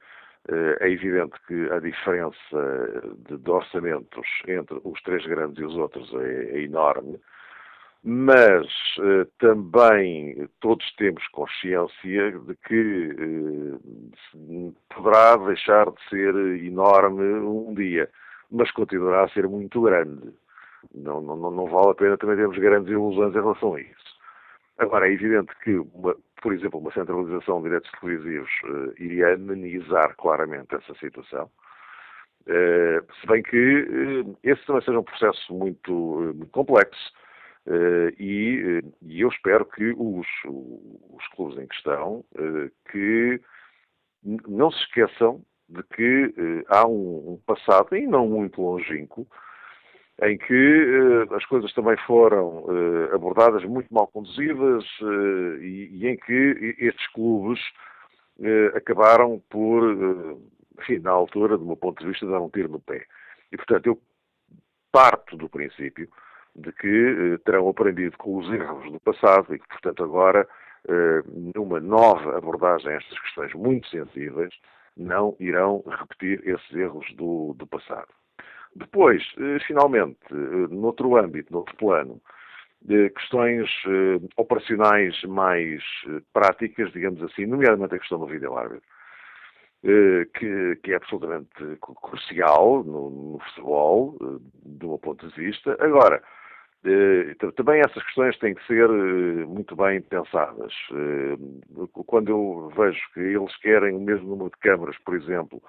eh, 0.49 0.77
é 0.81 0.91
evidente 0.91 1.35
que 1.47 1.71
a 1.71 1.79
diferença 1.81 3.13
de, 3.29 3.51
orçamentos 3.51 4.27
entre 4.47 4.81
os 4.85 5.01
três 5.03 5.25
grandes 5.27 5.59
e 5.59 5.65
os 5.65 5.77
outros 5.77 6.13
é, 6.15 6.59
é 6.59 6.63
enorme, 6.63 7.19
mas 8.05 8.67
eh, 9.01 9.27
também 9.39 10.49
todos 10.61 10.85
temos 10.97 11.27
consciência 11.29 12.33
de 12.33 12.57
que 12.67 13.79
poderá 14.95 15.37
deixar 15.37 15.91
de 15.91 16.09
ser 16.09 16.35
enorme 16.65 17.23
um 17.23 17.75
dia, 17.75 18.11
mas 18.53 18.71
continuará 18.71 19.25
a 19.25 19.29
ser 19.31 19.49
muito 19.49 19.81
grande. 19.81 20.33
Não, 20.95 21.21
não, 21.21 21.37
não 21.37 21.67
vale 21.67 21.91
a 21.91 21.95
pena 21.95 22.19
também 22.19 22.37
termos 22.37 22.59
grandes 22.59 22.91
ilusões 22.91 23.35
em 23.35 23.41
relação 23.41 23.75
a 23.75 23.81
isso. 23.81 24.13
Agora, 24.79 25.09
é 25.09 25.13
evidente 25.13 25.53
que, 25.63 25.77
uma, 25.77 26.17
por 26.43 26.53
exemplo, 26.53 26.81
uma 26.81 26.93
centralização 26.93 27.59
de 27.59 27.65
direitos 27.65 27.91
televisivos 28.01 28.51
uh, 28.65 28.93
iria 28.99 29.35
amenizar 29.35 30.15
claramente 30.17 30.75
essa 30.75 30.95
situação. 30.95 31.51
Uh, 32.43 33.13
se 33.21 33.27
bem 33.27 33.43
que 33.43 33.83
uh, 34.27 34.39
esse 34.43 34.65
também 34.67 34.83
seja 34.83 34.99
um 34.99 35.05
processo 35.05 35.55
muito, 35.55 35.93
muito 36.35 36.51
complexo 36.51 37.13
e, 38.19 38.83
e, 39.03 39.21
eu 39.21 39.29
espero 39.29 39.65
que 39.65 39.95
os, 39.97 40.27
os 40.45 41.29
clubes 41.37 41.57
em 41.59 41.69
questão 41.69 42.25
que 42.91 43.41
não 44.49 44.69
se 44.73 44.81
esqueçam 44.81 45.41
de 45.73 45.83
que 45.95 46.65
há 46.69 46.87
um, 46.87 47.33
um 47.33 47.41
passado, 47.47 47.97
e 47.97 48.07
não 48.07 48.29
muito 48.29 48.61
longínquo, 48.61 49.27
em 50.23 50.37
que 50.37 51.27
uh, 51.29 51.35
as 51.35 51.45
coisas 51.47 51.73
também 51.73 51.97
foram 52.07 52.65
uh, 52.65 53.15
abordadas 53.15 53.65
muito 53.65 53.93
mal 53.93 54.07
conduzidas 54.07 54.85
uh, 55.01 55.57
e, 55.61 55.89
e, 55.93 56.07
em 56.07 56.17
que 56.17 56.77
estes 56.79 57.07
clubes 57.13 57.61
acabaram 58.75 59.41
por, 59.51 59.85
enfim, 60.81 60.99
na 60.99 61.11
altura, 61.11 61.57
do 61.57 61.65
meu 61.65 61.77
ponto 61.77 62.01
de 62.01 62.09
vista, 62.09 62.27
dar 62.27 62.41
um 62.41 62.49
tiro 62.49 62.69
no 62.69 62.81
pé. 62.81 63.07
E, 63.53 63.57
portanto, 63.57 63.87
eu 63.87 64.01
parto 64.91 65.37
do 65.37 65.49
princípio 65.49 66.09
de 66.57 66.73
que 66.73 67.39
terão 67.45 67.69
aprendido 67.69 68.17
com 68.17 68.39
os 68.39 68.51
erros 68.51 68.91
do 68.91 68.99
passado 68.99 69.55
e 69.55 69.61
que, 69.61 69.69
portanto, 69.69 70.03
agora, 70.03 70.49
numa 71.55 71.79
nova 71.79 72.37
abordagem 72.37 72.91
a 72.91 72.97
estas 72.97 73.21
questões 73.21 73.53
muito 73.55 73.87
sensíveis, 73.89 74.53
não 74.97 75.37
irão 75.41 75.83
repetir 75.87 76.47
esses 76.47 76.75
erros 76.75 77.07
do, 77.15 77.55
do 77.55 77.67
passado. 77.67 78.09
Depois, 78.75 79.23
eh, 79.39 79.59
finalmente, 79.67 80.19
eh, 80.31 80.69
noutro 80.71 81.17
âmbito, 81.17 81.53
noutro 81.53 81.77
plano, 81.77 82.21
de 82.81 83.11
questões 83.11 83.71
eh, 83.87 84.21
operacionais 84.37 85.23
mais 85.25 85.83
práticas, 86.33 86.91
digamos 86.93 87.23
assim, 87.23 87.47
nomeadamente 87.47 87.95
a 87.95 87.99
questão 87.99 88.19
do 88.19 88.27
vídeo-árbitro, 88.27 88.83
que, 90.35 90.79
que, 90.83 90.93
é 90.93 90.95
absolutamente 90.95 91.51
crucial 91.81 92.85
no, 92.85 93.11
no 93.33 93.39
futebol, 93.41 94.17
do 94.65 94.89
meu 94.89 94.99
ponto 94.99 95.27
de 95.27 95.35
vista. 95.35 95.77
Agora, 95.81 96.23
também 97.57 97.81
essas 97.81 98.03
questões 98.05 98.39
têm 98.39 98.55
que 98.55 98.67
ser 98.67 98.89
muito 99.47 99.77
bem 99.77 100.01
pensadas. 100.03 100.73
Quando 102.07 102.29
eu 102.29 102.73
vejo 102.77 103.01
que 103.15 103.21
eles 103.21 103.57
querem 103.59 103.95
o 103.95 104.01
mesmo 104.01 104.29
número 104.29 104.51
de 104.51 104.59
câmaras, 104.59 104.99
por 104.99 105.15
exemplo, 105.15 105.63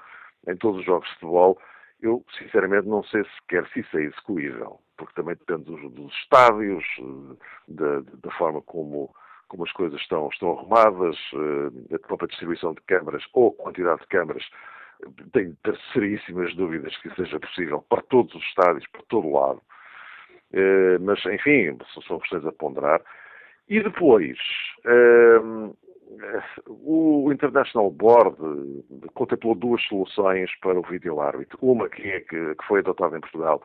em 0.47 0.55
todos 0.55 0.79
os 0.79 0.85
jogos 0.85 1.07
de 1.07 1.13
futebol, 1.15 1.59
eu, 2.03 2.23
sinceramente, 2.37 2.87
não 2.87 3.01
sei 3.05 3.23
sequer 3.39 3.65
se 3.69 3.79
isso 3.79 3.97
é 3.97 4.03
execuível, 4.03 4.79
porque 4.97 5.13
também 5.13 5.35
depende 5.35 5.63
dos, 5.63 5.91
dos 5.93 6.13
estádios, 6.15 6.83
eh, 6.99 7.35
da, 7.69 7.99
da, 8.01 8.31
forma 8.31 8.61
como, 8.61 9.15
como 9.47 9.63
as 9.63 9.71
coisas 9.71 9.99
estão, 10.01 10.27
estão 10.27 10.51
arrumadas, 10.51 11.15
eh, 11.33 11.95
a 11.95 11.99
própria 11.99 12.27
distribuição 12.27 12.73
de 12.73 12.81
câmaras 12.81 13.23
ou 13.33 13.53
quantidade 13.53 14.01
de 14.01 14.07
câmaras. 14.07 14.43
Tenho 15.31 15.57
seríssimas 15.93 16.53
dúvidas 16.55 16.95
que 16.97 17.09
seja 17.15 17.39
possível 17.39 17.81
para 17.87 18.01
todos 18.03 18.35
os 18.35 18.43
estádios, 18.43 18.85
para 18.87 19.01
todo 19.03 19.27
o 19.27 19.39
lado. 19.39 19.61
Eh, 20.53 20.97
mas, 20.99 21.25
enfim, 21.25 21.77
são 22.07 22.19
questões 22.19 22.45
a 22.45 22.51
ponderar. 22.51 23.01
E 23.67 23.81
depois, 23.81 24.37
o 26.67 27.31
International 27.31 27.89
Board 27.89 28.37
contemplou 29.13 29.55
duas 29.55 29.81
soluções 29.83 30.49
para 30.61 30.79
o 30.79 30.83
vídeo 30.83 31.19
árbitro. 31.19 31.57
Uma 31.61 31.89
que, 31.89 32.07
é, 32.07 32.19
que, 32.19 32.55
foi 32.67 32.79
adotada 32.79 33.17
em 33.17 33.21
Portugal, 33.21 33.63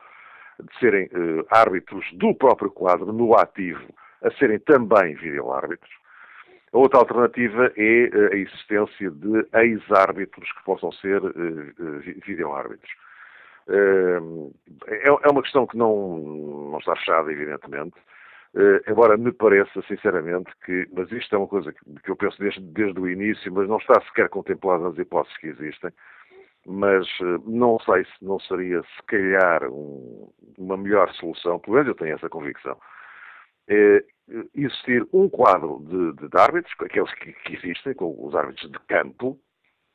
de 0.59 0.79
serem 0.79 1.05
uh, 1.07 1.45
árbitros 1.49 2.05
do 2.13 2.33
próprio 2.35 2.71
quadro, 2.71 3.13
no 3.13 3.35
ativo, 3.35 3.93
a 4.23 4.31
serem 4.31 4.59
também 4.59 5.15
vídeo 5.15 5.51
árbitros. 5.51 5.91
A 6.73 6.77
outra 6.77 6.99
alternativa 6.99 7.71
é 7.75 8.09
uh, 8.13 8.33
a 8.33 8.35
existência 8.35 9.11
de 9.11 9.47
ex-árbitros 9.53 10.51
que 10.51 10.63
possam 10.63 10.91
ser 10.93 11.21
vídeo 12.25 12.51
árbitros. 12.53 12.91
É, 13.69 15.07
é 15.07 15.31
uma 15.31 15.43
questão 15.43 15.67
que 15.67 15.77
não, 15.77 16.17
não 16.71 16.79
está 16.79 16.95
fechada, 16.95 17.31
evidentemente. 17.31 17.95
Uh, 18.53 18.81
embora 18.89 19.15
me 19.15 19.31
pareça, 19.31 19.79
sinceramente, 19.87 20.49
que, 20.65 20.87
mas 20.91 21.11
isto 21.11 21.35
é 21.35 21.37
uma 21.37 21.47
coisa 21.47 21.71
que, 21.71 21.79
que 22.03 22.09
eu 22.09 22.15
penso 22.15 22.39
desde, 22.39 22.59
desde, 22.59 22.99
o 22.99 23.07
início, 23.07 23.53
mas 23.53 23.67
não 23.69 23.77
está 23.77 24.01
sequer 24.01 24.27
contemplado 24.27 24.83
nas 24.83 24.97
hipóteses 24.97 25.37
que 25.37 25.47
existem, 25.47 25.91
mas 26.65 27.05
uh, 27.19 27.43
não 27.45 27.79
sei 27.81 28.05
se 28.05 28.25
não 28.25 28.39
seria, 28.39 28.81
se 28.81 29.03
calhar, 29.05 29.69
um, 29.71 30.31
uma 30.57 30.75
melhor 30.75 31.13
solução, 31.13 31.59
pelo 31.59 31.75
menos 31.75 31.89
eu 31.89 31.95
tenho 31.95 32.15
essa 32.15 32.27
convicção, 32.27 32.75
é 33.67 34.03
existir 34.55 35.07
um 35.13 35.29
quadro 35.29 35.83
de, 35.87 36.13
de, 36.13 36.29
de 36.29 36.39
árbitros, 36.39 36.73
aqueles 36.79 37.13
que, 37.15 37.31
que, 37.33 37.55
existem, 37.55 37.93
com 37.93 38.15
os 38.25 38.33
árbitros 38.35 38.71
de 38.71 38.79
campo, 38.87 39.39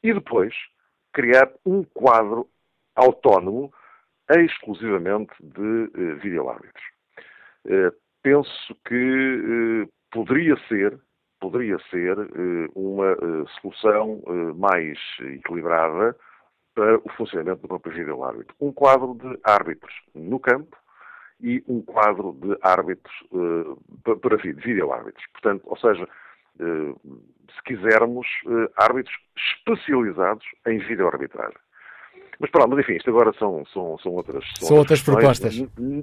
e 0.01 0.13
depois 0.15 0.55
criar 1.13 1.51
um 1.67 1.83
quadro 1.83 2.49
autónomo 2.95 3.73
exclusivamente 4.31 5.35
de 5.41 5.61
uh, 5.61 6.16
videoárbitros. 6.21 6.85
Uh, 7.66 8.05
penso 8.25 8.75
que 8.87 8.95
eh, 8.95 9.89
poderia 10.11 10.57
ser, 10.66 10.99
poderia 11.39 11.79
ser 11.91 12.19
eh, 12.19 12.69
uma 12.75 13.12
eh, 13.12 13.45
solução 13.61 14.23
mais 14.57 14.99
equilibrada 15.21 16.16
para 16.75 16.97
o 16.97 17.09
funcionamento 17.11 17.62
do 17.62 17.69
próprio 17.69 17.95
vídeo 17.95 18.25
árbitro. 18.25 18.57
Um 18.59 18.73
quadro 18.73 19.15
de 19.15 19.39
árbitros 19.45 19.95
no 20.15 20.41
campo 20.41 20.77
e 21.41 21.62
um 21.69 21.83
quadro 21.83 22.33
de 22.33 22.57
árbitros 22.62 23.15
para, 24.03 24.16
para 24.16 24.37
vídeo 24.37 24.93
árbitros. 24.93 25.25
Portanto, 25.33 25.62
ou 25.66 25.77
seja, 25.77 26.09
se 26.57 27.62
quisermos, 27.65 28.27
árbitros 28.77 29.15
especializados 29.37 30.45
em 30.66 30.79
vídeo 30.79 31.07
arbitragem. 31.07 31.59
Mas 32.40 32.51
pronto, 32.51 32.70
mas 32.70 32.81
enfim, 32.81 32.94
isto 32.94 33.11
agora 33.11 33.32
são, 33.39 33.65
são, 33.73 33.97
são 33.98 34.12
outras... 34.12 34.44
São, 34.59 34.69
são 34.69 34.77
outras, 34.78 35.02
propostas. 35.02 35.55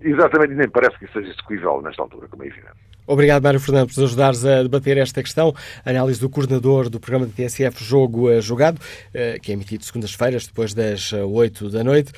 Exatamente, 0.01 0.53
nem 0.53 0.69
parece 0.69 0.97
que 0.99 1.07
seja 1.11 1.29
execuível 1.29 1.81
nesta 1.81 2.01
altura, 2.01 2.27
como 2.27 2.43
é 2.43 2.47
evidente. 2.47 2.73
Obrigado, 3.07 3.43
Mário 3.43 3.59
Fernando, 3.59 3.87
por 3.87 3.99
nos 3.99 4.11
ajudares 4.11 4.45
a 4.45 4.63
debater 4.63 4.97
esta 4.97 5.21
questão. 5.21 5.53
Análise 5.85 6.21
do 6.21 6.29
coordenador 6.29 6.89
do 6.89 6.99
programa 6.99 7.25
da 7.25 7.33
TSF 7.33 7.83
Jogo 7.83 8.29
eh, 8.29 8.41
Jogado, 8.41 8.79
eh, 9.13 9.37
que 9.41 9.51
é 9.51 9.55
emitido 9.55 9.83
segundas-feiras, 9.83 10.47
depois 10.47 10.73
das 10.73 11.11
8 11.11 11.65
eh, 11.65 11.69
da 11.69 11.83
noite. 11.83 12.13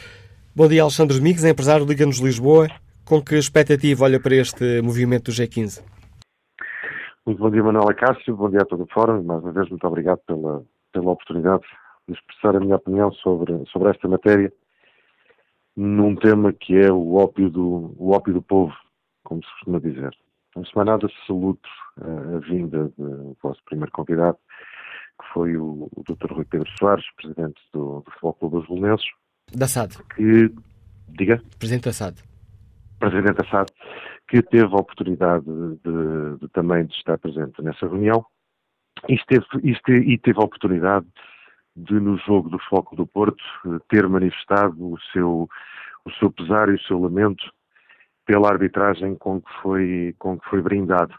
Bom 0.55 0.67
dia, 0.67 0.83
Alexandre 0.83 1.17
Domingos, 1.17 1.43
empresário 1.43 1.85
Liga-nos 1.85 2.19
Lisboa. 2.19 2.67
Com 3.05 3.21
que 3.21 3.35
expectativa 3.35 4.05
olha 4.05 4.19
para 4.19 4.35
este 4.35 4.81
movimento 4.81 5.25
do 5.25 5.31
G15? 5.31 5.83
Muito 7.25 7.39
bom 7.39 7.49
dia, 7.49 7.63
Manuela 7.63 7.93
Cássio. 7.93 8.35
Bom 8.35 8.49
dia 8.49 8.61
a 8.61 8.65
todo 8.65 8.83
o 8.83 8.87
fórum. 8.93 9.23
Mais 9.23 9.41
uma 9.41 9.51
vez, 9.51 9.69
muito 9.69 9.87
obrigado 9.87 10.19
pela, 10.27 10.63
pela 10.91 11.11
oportunidade 11.11 11.63
expressar 12.07 12.55
a 12.55 12.59
minha 12.59 12.75
opinião 12.75 13.11
sobre, 13.13 13.63
sobre 13.71 13.89
esta 13.89 14.07
matéria 14.07 14.51
num 15.75 16.15
tema 16.15 16.53
que 16.53 16.75
é 16.75 16.91
o 16.91 17.15
ópio 17.15 17.49
do, 17.49 17.95
o 17.97 18.11
ópio 18.11 18.33
do 18.33 18.41
povo, 18.41 18.73
como 19.23 19.43
se 19.43 19.49
costuma 19.53 19.79
dizer. 19.79 20.15
Antes 20.55 20.69
de 20.69 20.75
mais 20.75 20.87
nada, 20.87 21.07
saluto 21.25 21.67
a, 21.99 22.35
a 22.35 22.39
vinda 22.39 22.91
do 22.97 23.35
vosso 23.41 23.59
primeiro 23.65 23.91
convidado, 23.91 24.37
que 25.19 25.33
foi 25.33 25.57
o, 25.57 25.89
o 25.95 26.03
Dr. 26.03 26.31
Rui 26.31 26.45
Pedro 26.45 26.69
Soares, 26.77 27.05
presidente 27.15 27.59
do, 27.73 28.01
do 28.01 28.11
Futebol 28.11 28.33
Clube 28.33 28.55
dos 28.57 28.67
Belenenses. 28.67 29.07
Da 29.51 29.67
SAD. 29.67 29.97
Que, 30.15 30.53
diga? 31.09 31.41
Presidente 31.57 31.85
da 31.85 31.93
SAD. 31.93 32.21
Presidente 32.99 33.33
da 33.33 33.49
SAD, 33.49 33.71
que 34.27 34.41
teve 34.43 34.65
a 34.65 34.77
oportunidade 34.77 35.45
de, 35.45 35.75
de, 35.77 36.39
de 36.39 36.47
também 36.49 36.85
de 36.85 36.93
estar 36.93 37.17
presente 37.17 37.61
nessa 37.61 37.87
reunião 37.87 38.23
e, 39.09 39.15
esteve, 39.15 39.45
e 40.13 40.17
teve 40.19 40.39
a 40.39 40.45
oportunidade 40.45 41.05
de, 41.05 41.32
no 41.75 42.17
jogo 42.17 42.49
do 42.49 42.59
Foco 42.59 42.95
do 42.95 43.07
Porto, 43.07 43.43
eh, 43.65 43.79
ter 43.89 44.07
manifestado 44.07 44.93
o 44.93 44.99
seu, 45.11 45.49
o 46.05 46.11
seu 46.11 46.31
pesar 46.31 46.69
e 46.69 46.75
o 46.75 46.81
seu 46.81 46.99
lamento 46.99 47.51
pela 48.25 48.49
arbitragem 48.49 49.15
com 49.15 49.41
que 49.41 49.51
foi, 49.61 50.15
com 50.19 50.39
que 50.39 50.49
foi 50.49 50.61
brindado. 50.61 51.13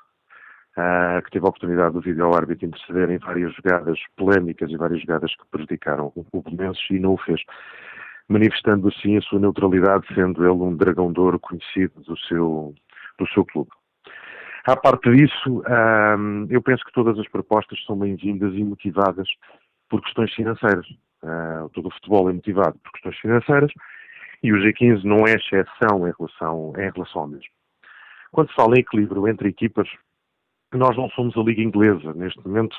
Uh, 0.76 1.22
que 1.22 1.30
teve 1.30 1.46
a 1.46 1.48
oportunidade 1.48 1.92
do 1.92 2.00
vídeo-árbitro 2.00 2.66
interceder 2.66 3.08
em 3.08 3.18
várias 3.18 3.54
jogadas 3.54 3.96
polémicas 4.16 4.68
e 4.72 4.76
várias 4.76 5.00
jogadas 5.02 5.30
que 5.36 5.46
prejudicaram 5.48 6.12
o 6.16 6.42
Belenenses 6.42 6.84
e 6.90 6.98
não 6.98 7.14
o 7.14 7.16
fez. 7.16 7.40
manifestando 8.28 8.88
assim 8.88 9.16
a 9.16 9.20
sua 9.20 9.38
neutralidade, 9.38 10.04
sendo 10.12 10.44
ele 10.44 10.60
um 10.60 10.76
dragão 10.76 11.12
de 11.12 11.20
ouro 11.20 11.38
conhecido 11.38 12.00
do 12.00 12.18
seu, 12.18 12.74
do 13.16 13.28
seu 13.28 13.44
clube. 13.44 13.70
À 14.66 14.74
parte 14.76 15.14
disso, 15.14 15.62
um, 16.18 16.46
eu 16.50 16.60
penso 16.60 16.84
que 16.84 16.92
todas 16.92 17.18
as 17.20 17.28
propostas 17.28 17.78
são 17.84 17.96
bem-vindas 17.96 18.52
e 18.54 18.64
motivadas 18.64 19.28
por 19.88 20.02
questões 20.02 20.32
financeiras. 20.34 20.86
Uh, 21.22 21.68
todo 21.72 21.88
o 21.88 21.90
futebol 21.92 22.28
é 22.28 22.32
motivado 22.32 22.78
por 22.78 22.92
questões 22.92 23.18
financeiras 23.18 23.72
e 24.42 24.52
o 24.52 24.56
G15 24.56 25.04
não 25.04 25.26
é 25.26 25.34
exceção 25.34 26.06
em 26.06 26.12
relação, 26.18 26.72
em 26.76 26.90
relação 26.90 27.22
ao 27.22 27.28
mesmo. 27.28 27.48
Quando 28.30 28.48
se 28.48 28.54
fala 28.54 28.76
em 28.76 28.80
equilíbrio 28.80 29.26
entre 29.26 29.48
equipas, 29.48 29.88
nós 30.72 30.96
não 30.96 31.08
somos 31.10 31.36
a 31.36 31.40
Liga 31.40 31.62
Inglesa. 31.62 32.12
Neste 32.14 32.46
momento, 32.46 32.76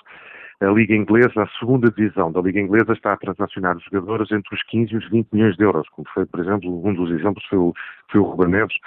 a 0.62 0.68
Liga 0.68 0.96
Inglesa, 0.96 1.44
a 1.44 1.60
segunda 1.60 1.90
divisão 1.92 2.32
da 2.32 2.42
Liga 2.42 2.60
Inglesa, 2.60 2.94
está 2.94 3.14
a 3.14 3.18
transacionar 3.18 3.78
jogadores 3.80 4.32
entre 4.32 4.56
os 4.56 4.64
15 4.64 4.94
e 4.94 4.98
os 4.98 5.10
20 5.10 5.28
milhões 5.32 5.56
de 5.58 5.64
euros, 5.64 5.88
como 5.90 6.08
foi, 6.14 6.26
por 6.26 6.40
exemplo, 6.40 6.88
um 6.88 6.94
dos 6.94 7.12
exemplos 7.12 7.44
foi 7.46 7.58
o, 7.58 7.74
foi 8.12 8.22
o 8.22 8.24
Ruben 8.24 8.50
Neves, 8.50 8.78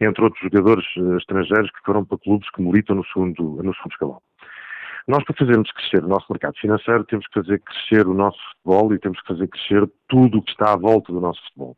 entre 0.00 0.22
outros 0.22 0.42
jogadores 0.42 0.84
uh, 0.96 1.16
estrangeiros 1.16 1.70
que 1.70 1.80
foram 1.84 2.04
para 2.04 2.18
clubes 2.18 2.48
que 2.50 2.62
militam 2.62 2.96
no 2.96 3.04
segundo, 3.06 3.42
no 3.62 3.74
segundo 3.74 3.92
escalão. 3.92 4.22
Nós, 5.06 5.22
para 5.24 5.36
fazermos 5.36 5.70
crescer 5.70 6.04
o 6.04 6.08
nosso 6.08 6.26
mercado 6.30 6.58
financeiro, 6.58 7.04
temos 7.04 7.26
que 7.28 7.40
fazer 7.40 7.60
crescer 7.60 8.06
o 8.08 8.14
nosso 8.14 8.38
futebol 8.50 8.92
e 8.92 8.98
temos 8.98 9.20
que 9.20 9.28
fazer 9.28 9.46
crescer 9.48 9.88
tudo 10.08 10.38
o 10.38 10.42
que 10.42 10.50
está 10.50 10.72
à 10.72 10.76
volta 10.76 11.12
do 11.12 11.20
nosso 11.20 11.40
futebol. 11.44 11.76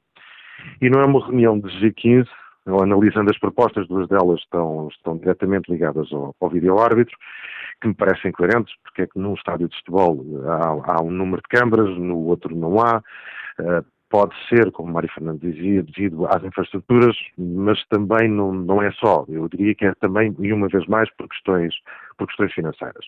E 0.81 0.89
não 0.89 1.01
é 1.01 1.05
uma 1.05 1.25
reunião 1.25 1.59
de 1.59 1.69
G15, 1.79 2.27
analisando 2.67 3.31
as 3.31 3.39
propostas, 3.39 3.87
duas 3.87 4.09
delas 4.09 4.41
estão, 4.41 4.89
estão 4.89 5.17
diretamente 5.19 5.71
ligadas 5.71 6.11
ao, 6.13 6.35
ao 6.41 6.49
vídeo-árbitro, 6.49 7.17
que 7.81 7.89
me 7.89 7.95
parecem 7.95 8.33
coerentes, 8.33 8.75
porque 8.83 9.03
é 9.03 9.07
que 9.07 9.19
num 9.19 9.35
estádio 9.35 9.69
de 9.69 9.77
futebol 9.77 10.25
há, 10.47 10.93
há 10.93 11.03
um 11.03 11.11
número 11.11 11.43
de 11.43 11.49
câmaras, 11.49 11.97
no 11.99 12.19
outro 12.27 12.55
não 12.57 12.81
há. 12.81 13.03
Uh, 13.61 13.85
pode 14.11 14.35
ser, 14.49 14.71
como 14.73 14.93
Mário 14.93 15.11
Fernandes 15.13 15.55
dizia, 15.55 15.83
devido 15.83 16.27
às 16.27 16.43
infraestruturas, 16.43 17.17
mas 17.37 17.85
também 17.89 18.29
não, 18.29 18.53
não 18.53 18.83
é 18.83 18.91
só. 18.93 19.25
Eu 19.29 19.49
diria 19.49 19.75
que 19.75 19.85
é 19.85 19.95
também, 19.95 20.35
e 20.39 20.53
uma 20.53 20.69
vez 20.69 20.87
mais, 20.87 21.11
por 21.17 21.29
questões, 21.29 21.75
por 22.17 22.27
questões 22.27 22.53
financeiras. 22.53 23.07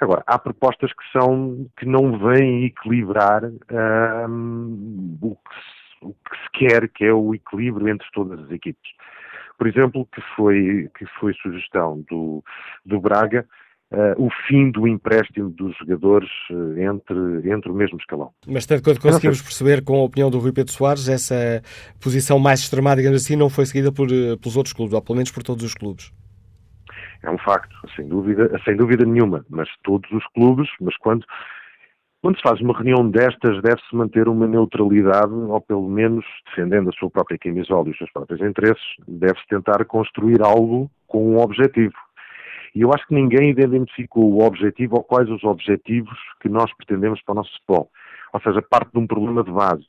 Agora, 0.00 0.22
há 0.26 0.38
propostas 0.38 0.92
que 0.92 1.12
são 1.12 1.66
que 1.76 1.84
não 1.84 2.18
vêm 2.18 2.66
equilibrar 2.66 3.42
um, 3.44 5.18
o, 5.20 5.34
que, 5.34 6.06
o 6.06 6.14
que 6.14 6.36
se 6.36 6.50
quer, 6.52 6.88
que 6.88 7.04
é 7.04 7.12
o 7.12 7.34
equilíbrio 7.34 7.88
entre 7.88 8.06
todas 8.12 8.38
as 8.40 8.50
equipes. 8.50 8.92
Por 9.56 9.66
exemplo, 9.66 10.06
que 10.14 10.20
foi, 10.36 10.88
que 10.96 11.04
foi 11.18 11.34
sugestão 11.34 12.04
do, 12.08 12.44
do 12.86 13.00
Braga, 13.00 13.44
Uh, 13.90 14.22
o 14.22 14.28
fim 14.46 14.70
do 14.70 14.86
empréstimo 14.86 15.48
dos 15.48 15.74
jogadores 15.78 16.28
uh, 16.50 16.78
entre, 16.78 17.50
entre 17.50 17.70
o 17.70 17.74
mesmo 17.74 17.96
escalão. 17.98 18.30
Mas 18.46 18.66
tanto 18.66 18.82
quanto 18.82 19.00
conseguimos 19.00 19.40
perceber 19.40 19.82
com 19.82 20.00
a 20.00 20.04
opinião 20.04 20.30
do 20.30 20.38
Rui 20.38 20.52
Pedro 20.52 20.70
Soares, 20.70 21.08
essa 21.08 21.62
posição 21.98 22.38
mais 22.38 22.60
extremada, 22.60 22.96
digamos 22.96 23.24
assim, 23.24 23.34
não 23.34 23.48
foi 23.48 23.64
seguida 23.64 23.90
por, 23.90 24.08
uh, 24.08 24.36
pelos 24.36 24.58
outros 24.58 24.74
clubes, 24.74 24.92
ou 24.92 25.00
pelo 25.00 25.16
menos 25.16 25.30
por 25.30 25.42
todos 25.42 25.64
os 25.64 25.72
clubes. 25.72 26.12
É 27.22 27.30
um 27.30 27.38
facto, 27.38 27.74
sem 27.96 28.06
dúvida, 28.06 28.50
sem 28.62 28.76
dúvida 28.76 29.06
nenhuma, 29.06 29.42
mas 29.48 29.68
todos 29.82 30.10
os 30.12 30.24
clubes, 30.34 30.68
mas 30.82 30.94
quando, 30.98 31.24
quando 32.20 32.36
se 32.36 32.42
faz 32.42 32.60
uma 32.60 32.74
reunião 32.74 33.10
destas, 33.10 33.62
deve-se 33.62 33.96
manter 33.96 34.28
uma 34.28 34.46
neutralidade, 34.46 35.32
ou 35.32 35.60
pelo 35.62 35.88
menos 35.88 36.26
defendendo 36.44 36.90
a 36.90 36.92
sua 36.92 37.10
própria 37.10 37.38
camisola 37.38 37.88
e 37.88 37.92
os 37.92 37.96
seus 37.96 38.12
próprios 38.12 38.42
interesses, 38.42 38.84
deve-se 39.08 39.46
tentar 39.48 39.82
construir 39.86 40.42
algo 40.42 40.90
com 41.06 41.34
um 41.34 41.38
objetivo 41.38 41.94
e 42.74 42.82
eu 42.82 42.92
acho 42.92 43.06
que 43.06 43.14
ninguém 43.14 43.50
identificou 43.50 44.32
o 44.32 44.44
objetivo 44.44 44.96
ou 44.96 45.04
quais 45.04 45.28
os 45.28 45.42
objetivos 45.44 46.18
que 46.40 46.48
nós 46.48 46.72
pretendemos 46.76 47.22
para 47.22 47.32
o 47.32 47.36
nosso 47.36 47.52
futebol. 47.54 47.90
Ou 48.32 48.40
seja, 48.40 48.62
parte 48.62 48.92
de 48.92 48.98
um 48.98 49.06
problema 49.06 49.42
de 49.42 49.50
base. 49.50 49.84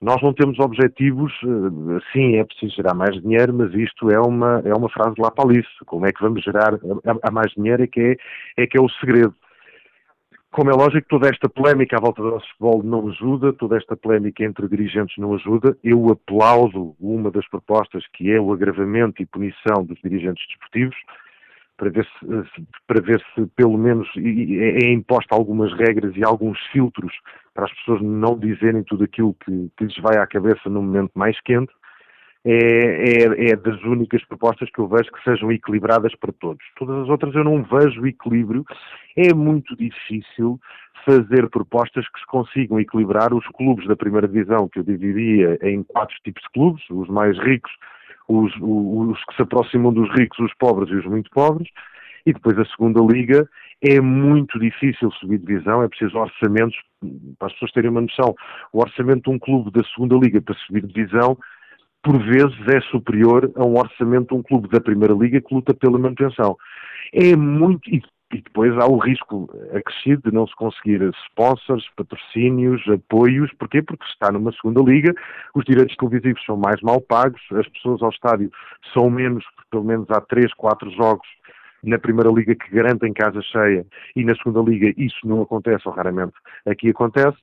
Nós 0.00 0.20
não 0.20 0.32
temos 0.32 0.58
objetivos, 0.58 1.32
eh, 1.44 2.00
sim, 2.12 2.36
é 2.36 2.44
preciso 2.44 2.74
gerar 2.74 2.92
mais 2.92 3.14
dinheiro, 3.22 3.54
mas 3.54 3.72
isto 3.72 4.10
é 4.10 4.18
uma, 4.18 4.60
é 4.64 4.74
uma 4.74 4.90
frase 4.90 5.14
de 5.14 5.22
lá 5.22 5.30
para 5.30 5.48
Alice. 5.48 5.68
Como 5.86 6.04
é 6.04 6.12
que 6.12 6.20
vamos 6.20 6.42
gerar 6.42 6.74
a, 6.74 7.28
a 7.28 7.30
mais 7.30 7.52
dinheiro 7.52 7.84
é 7.84 7.86
que 7.86 8.00
é, 8.00 8.62
é 8.62 8.66
que 8.66 8.76
é 8.76 8.80
o 8.80 8.88
segredo. 8.88 9.32
Como 10.50 10.70
é 10.70 10.74
lógico, 10.74 11.06
toda 11.08 11.30
esta 11.30 11.48
polémica 11.48 11.96
à 11.96 12.00
volta 12.00 12.20
do 12.20 12.32
nosso 12.32 12.46
futebol 12.48 12.82
não 12.82 13.08
ajuda, 13.08 13.52
toda 13.52 13.76
esta 13.76 13.96
polémica 13.96 14.44
entre 14.44 14.68
dirigentes 14.68 15.16
não 15.16 15.34
ajuda. 15.34 15.78
Eu 15.84 16.10
aplaudo 16.10 16.94
uma 17.00 17.30
das 17.30 17.48
propostas 17.48 18.04
que 18.12 18.30
é 18.30 18.40
o 18.40 18.52
agravamento 18.52 19.22
e 19.22 19.26
punição 19.26 19.84
dos 19.84 19.98
dirigentes 20.02 20.44
desportivos 20.48 20.96
para 21.76 21.90
ver 21.90 22.06
se, 22.06 22.66
para 22.86 23.00
ver 23.00 23.22
se 23.34 23.46
pelo 23.56 23.76
menos 23.76 24.08
é, 24.16 24.86
é 24.86 24.92
imposta 24.92 25.34
algumas 25.34 25.72
regras 25.74 26.16
e 26.16 26.24
alguns 26.24 26.58
filtros 26.72 27.12
para 27.54 27.64
as 27.64 27.72
pessoas 27.72 28.00
não 28.02 28.38
dizerem 28.38 28.82
tudo 28.84 29.04
aquilo 29.04 29.34
que, 29.44 29.70
que 29.76 29.84
lhes 29.84 29.96
vai 29.98 30.18
à 30.18 30.26
cabeça 30.26 30.68
no 30.68 30.82
momento 30.82 31.12
mais 31.14 31.40
quente, 31.40 31.72
é, 32.44 32.56
é, 32.56 33.50
é, 33.50 33.56
das 33.56 33.80
únicas 33.82 34.24
propostas 34.24 34.68
que 34.70 34.80
eu 34.80 34.88
vejo 34.88 35.12
que 35.12 35.22
sejam 35.22 35.52
equilibradas 35.52 36.12
para 36.16 36.32
todos. 36.32 36.64
Todas 36.76 37.04
as 37.04 37.08
outras 37.08 37.34
eu 37.34 37.44
não 37.44 37.62
vejo 37.62 38.04
equilíbrio. 38.04 38.64
É 39.16 39.32
muito 39.32 39.76
difícil 39.76 40.58
fazer 41.04 41.48
propostas 41.50 42.08
que 42.08 42.18
se 42.18 42.26
consigam 42.26 42.80
equilibrar 42.80 43.32
os 43.32 43.46
clubes 43.48 43.86
da 43.86 43.94
primeira 43.96 44.26
divisão, 44.26 44.68
que 44.68 44.80
eu 44.80 44.82
dividia 44.82 45.58
em 45.62 45.82
quatro 45.84 46.16
tipos 46.24 46.42
de 46.42 46.50
clubes, 46.50 46.82
os 46.90 47.08
mais 47.08 47.38
ricos, 47.38 47.72
os, 48.28 48.52
os 48.60 49.24
que 49.24 49.36
se 49.36 49.42
aproximam 49.42 49.92
dos 49.92 50.08
ricos, 50.10 50.38
os 50.38 50.54
pobres 50.54 50.90
e 50.90 50.96
os 50.96 51.06
muito 51.06 51.30
pobres, 51.30 51.68
e 52.24 52.32
depois 52.32 52.58
a 52.58 52.64
segunda 52.66 53.00
liga 53.00 53.48
é 53.80 54.00
muito 54.00 54.58
difícil 54.58 55.10
subir 55.12 55.38
divisão, 55.38 55.82
é 55.82 55.88
preciso 55.88 56.16
orçamentos, 56.16 56.76
para 57.38 57.48
as 57.48 57.52
pessoas 57.54 57.72
terem 57.72 57.90
uma 57.90 58.00
noção, 58.00 58.34
o 58.72 58.80
orçamento 58.80 59.28
de 59.28 59.36
um 59.36 59.38
clube 59.38 59.70
da 59.72 59.82
segunda 59.88 60.16
liga 60.16 60.40
para 60.40 60.54
subir 60.54 60.86
divisão, 60.86 61.36
por 62.02 62.18
vezes 62.18 62.58
é 62.68 62.80
superior 62.82 63.50
a 63.56 63.64
um 63.64 63.78
orçamento 63.78 64.34
de 64.34 64.40
um 64.40 64.42
clube 64.42 64.68
da 64.68 64.80
primeira 64.80 65.14
liga 65.14 65.40
que 65.40 65.54
luta 65.54 65.72
pela 65.74 65.98
manutenção. 65.98 66.56
É 67.12 67.36
muito, 67.36 67.88
e 67.88 68.02
e 68.32 68.40
depois 68.40 68.76
há 68.78 68.86
o 68.86 68.98
risco 68.98 69.48
acrescido 69.74 70.30
de 70.30 70.34
não 70.34 70.46
se 70.46 70.54
conseguir 70.56 71.02
sponsors, 71.28 71.88
patrocínios, 71.96 72.82
apoios. 72.88 73.52
Porquê? 73.58 73.82
Porque 73.82 74.04
se 74.04 74.12
está 74.12 74.32
numa 74.32 74.52
segunda 74.52 74.82
liga, 74.82 75.14
os 75.54 75.64
direitos 75.64 75.96
televisivos 75.96 76.44
são 76.44 76.56
mais 76.56 76.80
mal 76.80 77.00
pagos, 77.00 77.40
as 77.52 77.68
pessoas 77.68 78.02
ao 78.02 78.10
estádio 78.10 78.50
são 78.92 79.10
menos, 79.10 79.44
pelo 79.70 79.84
menos 79.84 80.06
há 80.10 80.20
três, 80.20 80.52
quatro 80.54 80.90
jogos 80.90 81.28
na 81.82 81.98
primeira 81.98 82.30
liga 82.30 82.54
que 82.54 82.70
garantem 82.70 83.12
casa 83.12 83.42
cheia 83.42 83.84
e 84.14 84.24
na 84.24 84.36
segunda 84.36 84.70
liga 84.70 84.94
isso 84.96 85.18
não 85.24 85.42
acontece 85.42 85.82
ou 85.88 85.92
raramente 85.92 86.32
aqui 86.64 86.90
acontece 86.90 87.36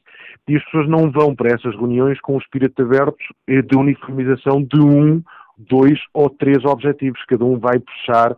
e 0.48 0.56
as 0.56 0.64
pessoas 0.64 0.88
não 0.88 1.12
vão 1.12 1.36
para 1.36 1.54
essas 1.54 1.76
reuniões 1.76 2.20
com 2.22 2.36
o 2.36 2.40
espírito 2.40 2.82
aberto 2.82 3.18
de 3.46 3.78
uniformização 3.78 4.64
de 4.64 4.80
um, 4.80 5.22
dois 5.60 6.00
ou 6.14 6.30
três 6.30 6.64
objetivos. 6.64 7.24
Cada 7.28 7.44
um 7.44 7.60
vai 7.60 7.80
puxar 7.80 8.36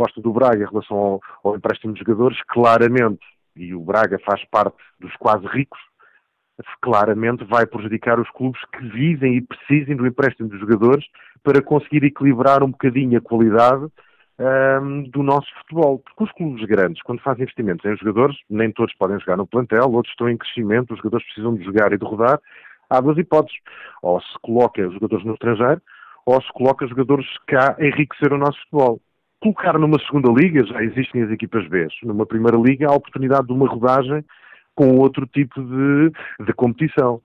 proposta 0.00 0.20
do 0.20 0.32
Braga 0.32 0.64
em 0.64 0.68
relação 0.68 0.96
ao, 0.96 1.20
ao 1.44 1.56
empréstimo 1.56 1.92
de 1.92 2.00
jogadores, 2.00 2.38
claramente, 2.48 3.20
e 3.54 3.74
o 3.74 3.80
Braga 3.80 4.18
faz 4.24 4.42
parte 4.46 4.76
dos 4.98 5.14
quase 5.16 5.46
ricos, 5.46 5.78
claramente 6.80 7.44
vai 7.44 7.66
prejudicar 7.66 8.18
os 8.18 8.30
clubes 8.30 8.60
que 8.72 8.82
visem 8.88 9.36
e 9.36 9.42
precisem 9.42 9.96
do 9.96 10.06
empréstimo 10.06 10.48
de 10.48 10.58
jogadores 10.58 11.04
para 11.42 11.62
conseguir 11.62 12.04
equilibrar 12.04 12.62
um 12.62 12.70
bocadinho 12.70 13.18
a 13.18 13.20
qualidade 13.20 13.86
um, 14.38 15.02
do 15.04 15.22
nosso 15.22 15.48
futebol. 15.60 15.98
Porque 15.98 16.24
os 16.24 16.32
clubes 16.32 16.64
grandes, 16.66 17.02
quando 17.02 17.20
fazem 17.20 17.42
investimentos 17.42 17.84
em 17.84 17.96
jogadores, 17.96 18.36
nem 18.48 18.70
todos 18.72 18.94
podem 18.94 19.18
jogar 19.20 19.36
no 19.36 19.46
plantel, 19.46 19.90
outros 19.90 20.12
estão 20.12 20.28
em 20.28 20.36
crescimento, 20.36 20.92
os 20.92 20.98
jogadores 20.98 21.26
precisam 21.26 21.54
de 21.54 21.64
jogar 21.64 21.92
e 21.92 21.98
de 21.98 22.04
rodar. 22.04 22.38
Há 22.88 23.00
duas 23.00 23.18
hipóteses. 23.18 23.58
Ou 24.02 24.20
se 24.20 24.38
coloca 24.42 24.90
jogadores 24.90 25.24
no 25.24 25.34
estrangeiro, 25.34 25.80
ou 26.26 26.42
se 26.42 26.52
coloca 26.52 26.86
jogadores 26.86 27.26
cá 27.46 27.74
a 27.78 27.84
enriquecer 27.84 28.32
o 28.32 28.38
nosso 28.38 28.58
futebol 28.60 29.00
colocar 29.40 29.78
numa 29.78 29.98
segunda 30.00 30.30
liga, 30.30 30.64
já 30.66 30.82
existem 30.82 31.22
as 31.22 31.30
equipas 31.30 31.66
B. 31.68 31.88
Numa 32.02 32.26
primeira 32.26 32.56
liga 32.56 32.86
há 32.86 32.92
a 32.92 32.96
oportunidade 32.96 33.46
de 33.46 33.52
uma 33.52 33.66
rodagem 33.66 34.24
com 34.74 34.96
outro 34.96 35.26
tipo 35.26 35.62
de, 35.62 36.12
de 36.44 36.52
competição. 36.52 37.20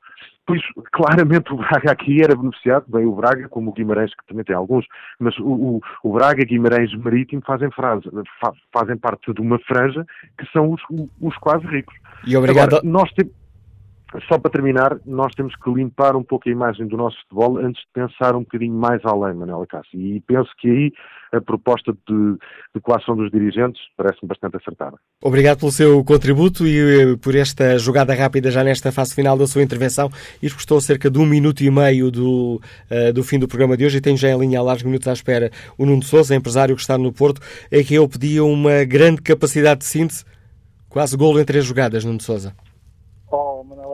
Por 0.46 0.58
isso, 0.58 0.68
claramente 0.92 1.52
o 1.52 1.58
Braga 1.58 1.92
aqui 1.92 2.22
era 2.22 2.36
beneficiado, 2.36 2.86
bem 2.88 3.06
o 3.06 3.16
Braga, 3.16 3.50
como 3.50 3.72
o 3.72 3.74
Guimarães, 3.74 4.12
que 4.12 4.28
também 4.28 4.44
tem 4.44 4.56
alguns, 4.56 4.86
mas 5.20 5.36
o, 5.40 5.48
o, 5.48 5.82
o 6.04 6.14
Braga, 6.14 6.46
Guimarães, 6.46 6.94
Marítimo 6.94 7.42
fazem, 7.46 7.72
frase, 7.72 8.04
fazem 8.72 8.96
parte 8.98 9.34
de 9.34 9.42
uma 9.42 9.58
franja 9.60 10.06
que 10.38 10.46
são 10.52 10.72
os, 10.72 10.82
os 11.20 11.36
quase 11.38 11.66
ricos. 11.66 11.96
E 12.28 12.38
obrigado. 12.38 12.76
Agora, 12.76 12.82
nós 12.84 13.12
temos 13.14 13.34
só 14.28 14.38
para 14.40 14.52
terminar, 14.52 15.00
nós 15.06 15.34
temos 15.36 15.56
que 15.56 15.70
limpar 15.72 16.16
um 16.16 16.24
pouco 16.24 16.48
a 16.48 16.52
imagem 16.52 16.88
do 16.88 16.98
nosso 16.98 17.18
futebol 17.22 17.58
antes 17.58 17.82
de 17.82 17.88
pensar 17.94 18.36
um 18.36 18.42
bocadinho 18.42 18.74
mais 18.74 19.02
além, 19.06 19.34
Manuel 19.36 19.66
Cássio. 19.68 20.00
E 20.00 20.20
penso 20.22 20.50
que 20.60 20.70
aí 20.70 20.94
a 21.34 21.42
proposta 21.42 21.92
de, 21.92 22.38
de 22.74 22.82
coação 22.82 23.16
dos 23.16 23.30
dirigentes 23.30 23.82
parece-me 23.98 24.28
bastante 24.28 24.58
acertada. 24.58 24.98
Obrigado 25.24 25.60
pelo 25.60 25.72
seu 25.72 26.04
contributo 26.04 26.66
e 26.66 26.78
eh, 26.78 27.18
por 27.18 27.36
esta 27.36 27.78
jogada 27.78 28.14
rápida 28.14 28.50
já 28.52 28.64
nesta 28.64 28.92
fase 28.92 29.14
final 29.14 29.38
da 29.38 29.48
sua 29.48 29.64
intervenção. 29.64 30.10
Isto 30.42 30.56
custou 30.56 30.80
cerca 30.80 31.10
de 31.10 31.20
um 31.20 31.26
minuto 31.26 31.62
e 31.62 31.70
meio 31.70 32.10
do, 32.10 32.62
uh, 32.90 33.14
do 33.14 33.24
fim 33.24 33.40
do 33.40 33.48
programa 33.48 33.76
de 33.76 33.86
hoje 33.86 33.98
e 33.98 34.02
tenho 34.02 34.18
já 34.18 34.30
em 34.30 34.38
linha 34.38 34.60
há 34.60 34.62
largos 34.62 34.84
minutos 34.84 35.08
à 35.08 35.14
espera 35.14 35.52
o 35.78 35.86
Nuno 35.86 36.04
Souza, 36.04 36.36
empresário 36.36 36.76
que 36.76 36.82
está 36.82 36.98
no 36.98 37.12
Porto, 37.12 37.42
é 37.70 37.84
que 37.84 37.96
eu 37.96 38.08
pedia 38.08 38.44
uma 38.44 38.84
grande 38.86 39.22
capacidade 39.22 39.80
de 39.80 39.86
síntese, 39.86 40.24
quase 40.88 41.18
golo 41.18 41.40
em 41.40 41.46
três 41.46 41.66
jogadas, 41.66 42.06
Nuno 42.06 42.22
Souza. 42.22 42.54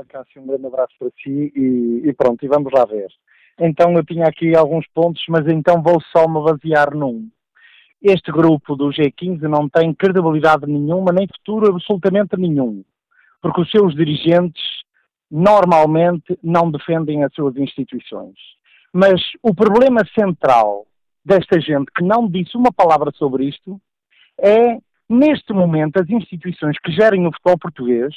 Cássio, 0.05 0.41
um 0.41 0.47
grande 0.47 0.65
abraço 0.65 0.93
para 0.99 1.09
si 1.21 1.51
e, 1.55 2.01
e, 2.05 2.13
pronto, 2.13 2.43
e 2.43 2.47
vamos 2.47 2.71
lá 2.73 2.85
ver. 2.85 3.09
Então 3.59 3.93
eu 3.93 4.05
tinha 4.05 4.25
aqui 4.25 4.55
alguns 4.55 4.87
pontos, 4.93 5.23
mas 5.29 5.47
então 5.47 5.81
vou 5.81 6.01
só 6.11 6.27
me 6.27 6.43
basear 6.43 6.95
num. 6.95 7.29
Este 8.01 8.31
grupo 8.31 8.75
do 8.75 8.89
G15 8.89 9.41
não 9.41 9.69
tem 9.69 9.93
credibilidade 9.93 10.65
nenhuma, 10.65 11.11
nem 11.11 11.27
futuro 11.27 11.71
absolutamente 11.71 12.35
nenhum, 12.37 12.83
porque 13.41 13.61
os 13.61 13.69
seus 13.69 13.93
dirigentes 13.93 14.63
normalmente 15.29 16.37
não 16.43 16.71
defendem 16.71 17.23
as 17.23 17.33
suas 17.33 17.55
instituições. 17.55 18.35
Mas 18.91 19.21
o 19.41 19.53
problema 19.53 20.01
central 20.17 20.85
desta 21.23 21.61
gente 21.61 21.91
que 21.95 22.03
não 22.03 22.27
disse 22.27 22.57
uma 22.57 22.73
palavra 22.73 23.11
sobre 23.15 23.45
isto 23.45 23.79
é, 24.39 24.77
neste 25.07 25.53
momento, 25.53 26.01
as 26.01 26.09
instituições 26.09 26.77
que 26.79 26.91
gerem 26.91 27.27
o 27.27 27.31
futebol 27.31 27.59
português 27.59 28.13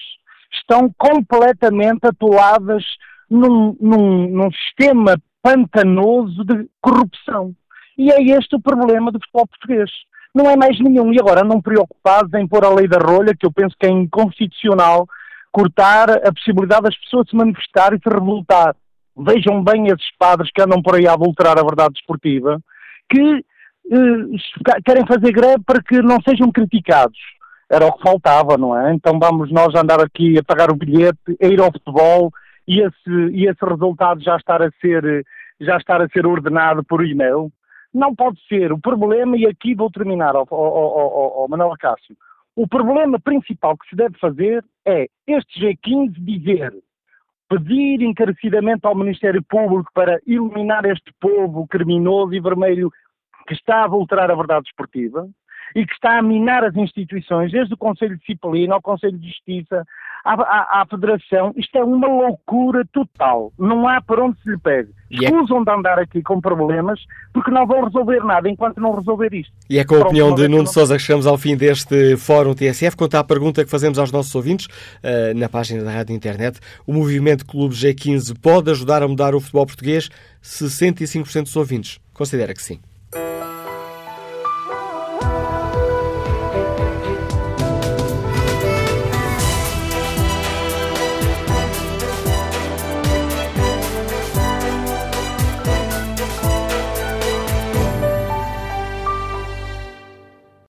estão 0.59 0.93
completamente 0.97 2.06
atoladas 2.06 2.85
num, 3.31 3.76
num, 3.81 4.28
num 4.28 4.51
sistema 4.52 5.16
pantanoso 5.43 6.44
de 6.44 6.68
corrupção. 6.81 7.55
E 7.97 8.10
é 8.10 8.22
este 8.36 8.56
o 8.56 8.60
problema 8.60 9.12
do 9.12 9.20
futebol 9.20 9.47
português. 9.47 9.90
Não 10.35 10.51
é 10.51 10.56
mais 10.56 10.78
nenhum. 10.81 11.12
E 11.12 11.20
agora 11.20 11.44
não 11.44 11.60
preocupados 11.60 12.32
em 12.35 12.47
pôr 12.47 12.64
a 12.64 12.70
lei 12.70 12.89
da 12.89 12.98
rolha, 12.98 13.35
que 13.39 13.47
eu 13.47 13.52
penso 13.52 13.76
que 13.78 13.86
é 13.86 13.90
inconstitucional, 13.90 15.06
cortar 15.52 16.10
a 16.10 16.32
possibilidade 16.32 16.82
das 16.82 16.98
pessoas 16.98 17.28
se 17.28 17.36
manifestar 17.36 17.93
e 17.93 17.98
se 17.98 18.09
revoltar. 18.12 18.74
Vejam 19.16 19.62
bem 19.62 19.86
esses 19.86 20.10
padres 20.18 20.51
que 20.52 20.60
andam 20.60 20.82
por 20.82 20.97
aí 20.97 21.06
a 21.06 21.12
adulterar 21.12 21.56
a 21.56 21.62
verdade 21.62 21.94
desportiva, 21.94 22.60
que 23.09 23.44
eh, 23.93 24.81
querem 24.85 25.06
fazer 25.06 25.31
greve 25.31 25.62
para 25.64 25.81
que 25.81 26.02
não 26.02 26.18
sejam 26.26 26.51
criticados. 26.51 27.18
Era 27.75 27.87
o 27.87 27.93
que 27.93 28.03
faltava, 28.03 28.57
não 28.57 28.79
é? 28.79 28.95
Então 28.95 29.19
vamos 29.19 29.51
nós 29.51 29.75
andar 29.75 30.01
aqui 30.01 30.39
a 30.39 30.45
pagar 30.45 30.71
o 30.71 30.77
bilhete, 30.77 31.37
a 31.43 31.47
ir 31.47 31.61
ao 31.61 31.73
futebol 31.73 32.31
e 32.69 32.81
esse, 32.81 33.11
e 33.33 33.49
esse 33.49 33.65
resultado 33.65 34.23
já 34.23 34.37
estar 34.37 34.63
a 34.63 34.71
ser 34.81 35.25
já 35.61 35.77
estar 35.77 36.01
a 36.01 36.09
ser 36.09 36.27
ordenado 36.27 36.85
por 36.85 37.05
e-mail. 37.05 37.51
Não 37.93 38.15
pode 38.15 38.39
ser. 38.49 38.73
O 38.73 38.79
problema, 38.79 39.37
e 39.37 39.47
aqui 39.47 39.75
vou 39.75 39.91
terminar, 39.91 40.35
ao 40.35 41.49
Manuel 41.49 41.75
Cássio, 41.79 42.17
o 42.57 42.67
problema 42.69 43.19
principal 43.21 43.77
que 43.77 43.89
se 43.89 43.97
deve 43.97 44.19
fazer 44.19 44.65
é 44.87 45.07
este 45.27 45.61
G15 45.61 46.13
dizer, 46.19 46.75
pedir 47.49 48.03
encarecidamente 48.03 48.87
ao 48.87 48.95
Ministério 48.95 49.43
Público 49.43 49.91
para 49.95 50.21
iluminar 50.27 50.85
este 50.85 51.13
povo 51.21 51.67
criminoso 51.67 52.35
e 52.35 52.41
vermelho 52.41 52.91
que 53.47 53.55
está 53.55 53.83
a 53.83 53.85
adulterar 53.85 54.31
a 54.31 54.35
verdade 54.35 54.67
esportiva 54.69 55.29
e 55.75 55.85
que 55.85 55.93
está 55.93 56.19
a 56.19 56.23
minar 56.23 56.65
as 56.65 56.77
instituições, 56.77 57.51
desde 57.51 57.75
o 57.75 57.77
Conselho 57.77 58.15
de 58.15 58.21
Disciplina 58.21 58.75
ao 58.75 58.83
Conselho 58.83 59.19
de 59.19 59.27
Justiça, 59.27 59.85
à, 60.25 60.33
à, 60.35 60.83
à, 60.83 60.87
Federação. 60.87 61.53
Isto 61.57 61.77
é 61.77 61.85
uma 61.85 62.09
loucura 62.09 62.85
total. 62.93 63.53
Não 63.59 63.87
há 63.87 64.01
para 64.01 64.25
onde 64.25 64.41
se 64.41 64.49
lhe 64.49 64.59
pegue. 64.59 64.91
Escusam 65.11 65.61
é... 65.61 65.65
de 65.65 65.71
andar 65.71 65.99
aqui 65.99 66.23
com 66.23 66.41
problemas 66.41 66.99
porque 67.33 67.51
não 67.51 67.67
vão 67.67 67.85
resolver 67.85 68.25
nada 68.25 68.49
enquanto 68.49 68.81
não 68.81 68.95
resolver 68.95 69.35
isto. 69.35 69.53
E 69.69 69.79
é 69.79 69.85
com 69.85 69.97
a 69.97 69.99
opinião 70.01 70.35
de 70.35 70.49
Nuno. 70.49 70.67
Sousa 70.67 70.97
que 70.97 71.03
chegamos 71.03 71.27
ao 71.27 71.37
fim 71.37 71.57
deste 71.57 72.17
Fórum 72.17 72.55
TSF. 72.55 72.97
Quanto 72.97 73.17
à 73.17 73.23
pergunta 73.23 73.65
que 73.65 73.71
fazemos 73.71 73.99
aos 73.99 74.11
nossos 74.11 74.35
ouvintes 74.35 74.67
uh, 74.67 75.37
na 75.37 75.49
página 75.49 75.85
da 75.85 75.91
Rádio 75.91 76.17
Internet, 76.17 76.59
o 76.87 76.93
movimento 76.93 77.45
Clube 77.45 77.75
G15 77.75 78.35
pode 78.41 78.71
ajudar 78.71 79.03
a 79.03 79.09
mudar 79.09 79.35
o 79.35 79.41
futebol 79.41 79.67
português? 79.67 80.09
65% 80.43 81.43
dos 81.43 81.57
ouvintes 81.57 82.01
considera 82.13 82.55
que 82.55 82.63
sim. 82.63 82.81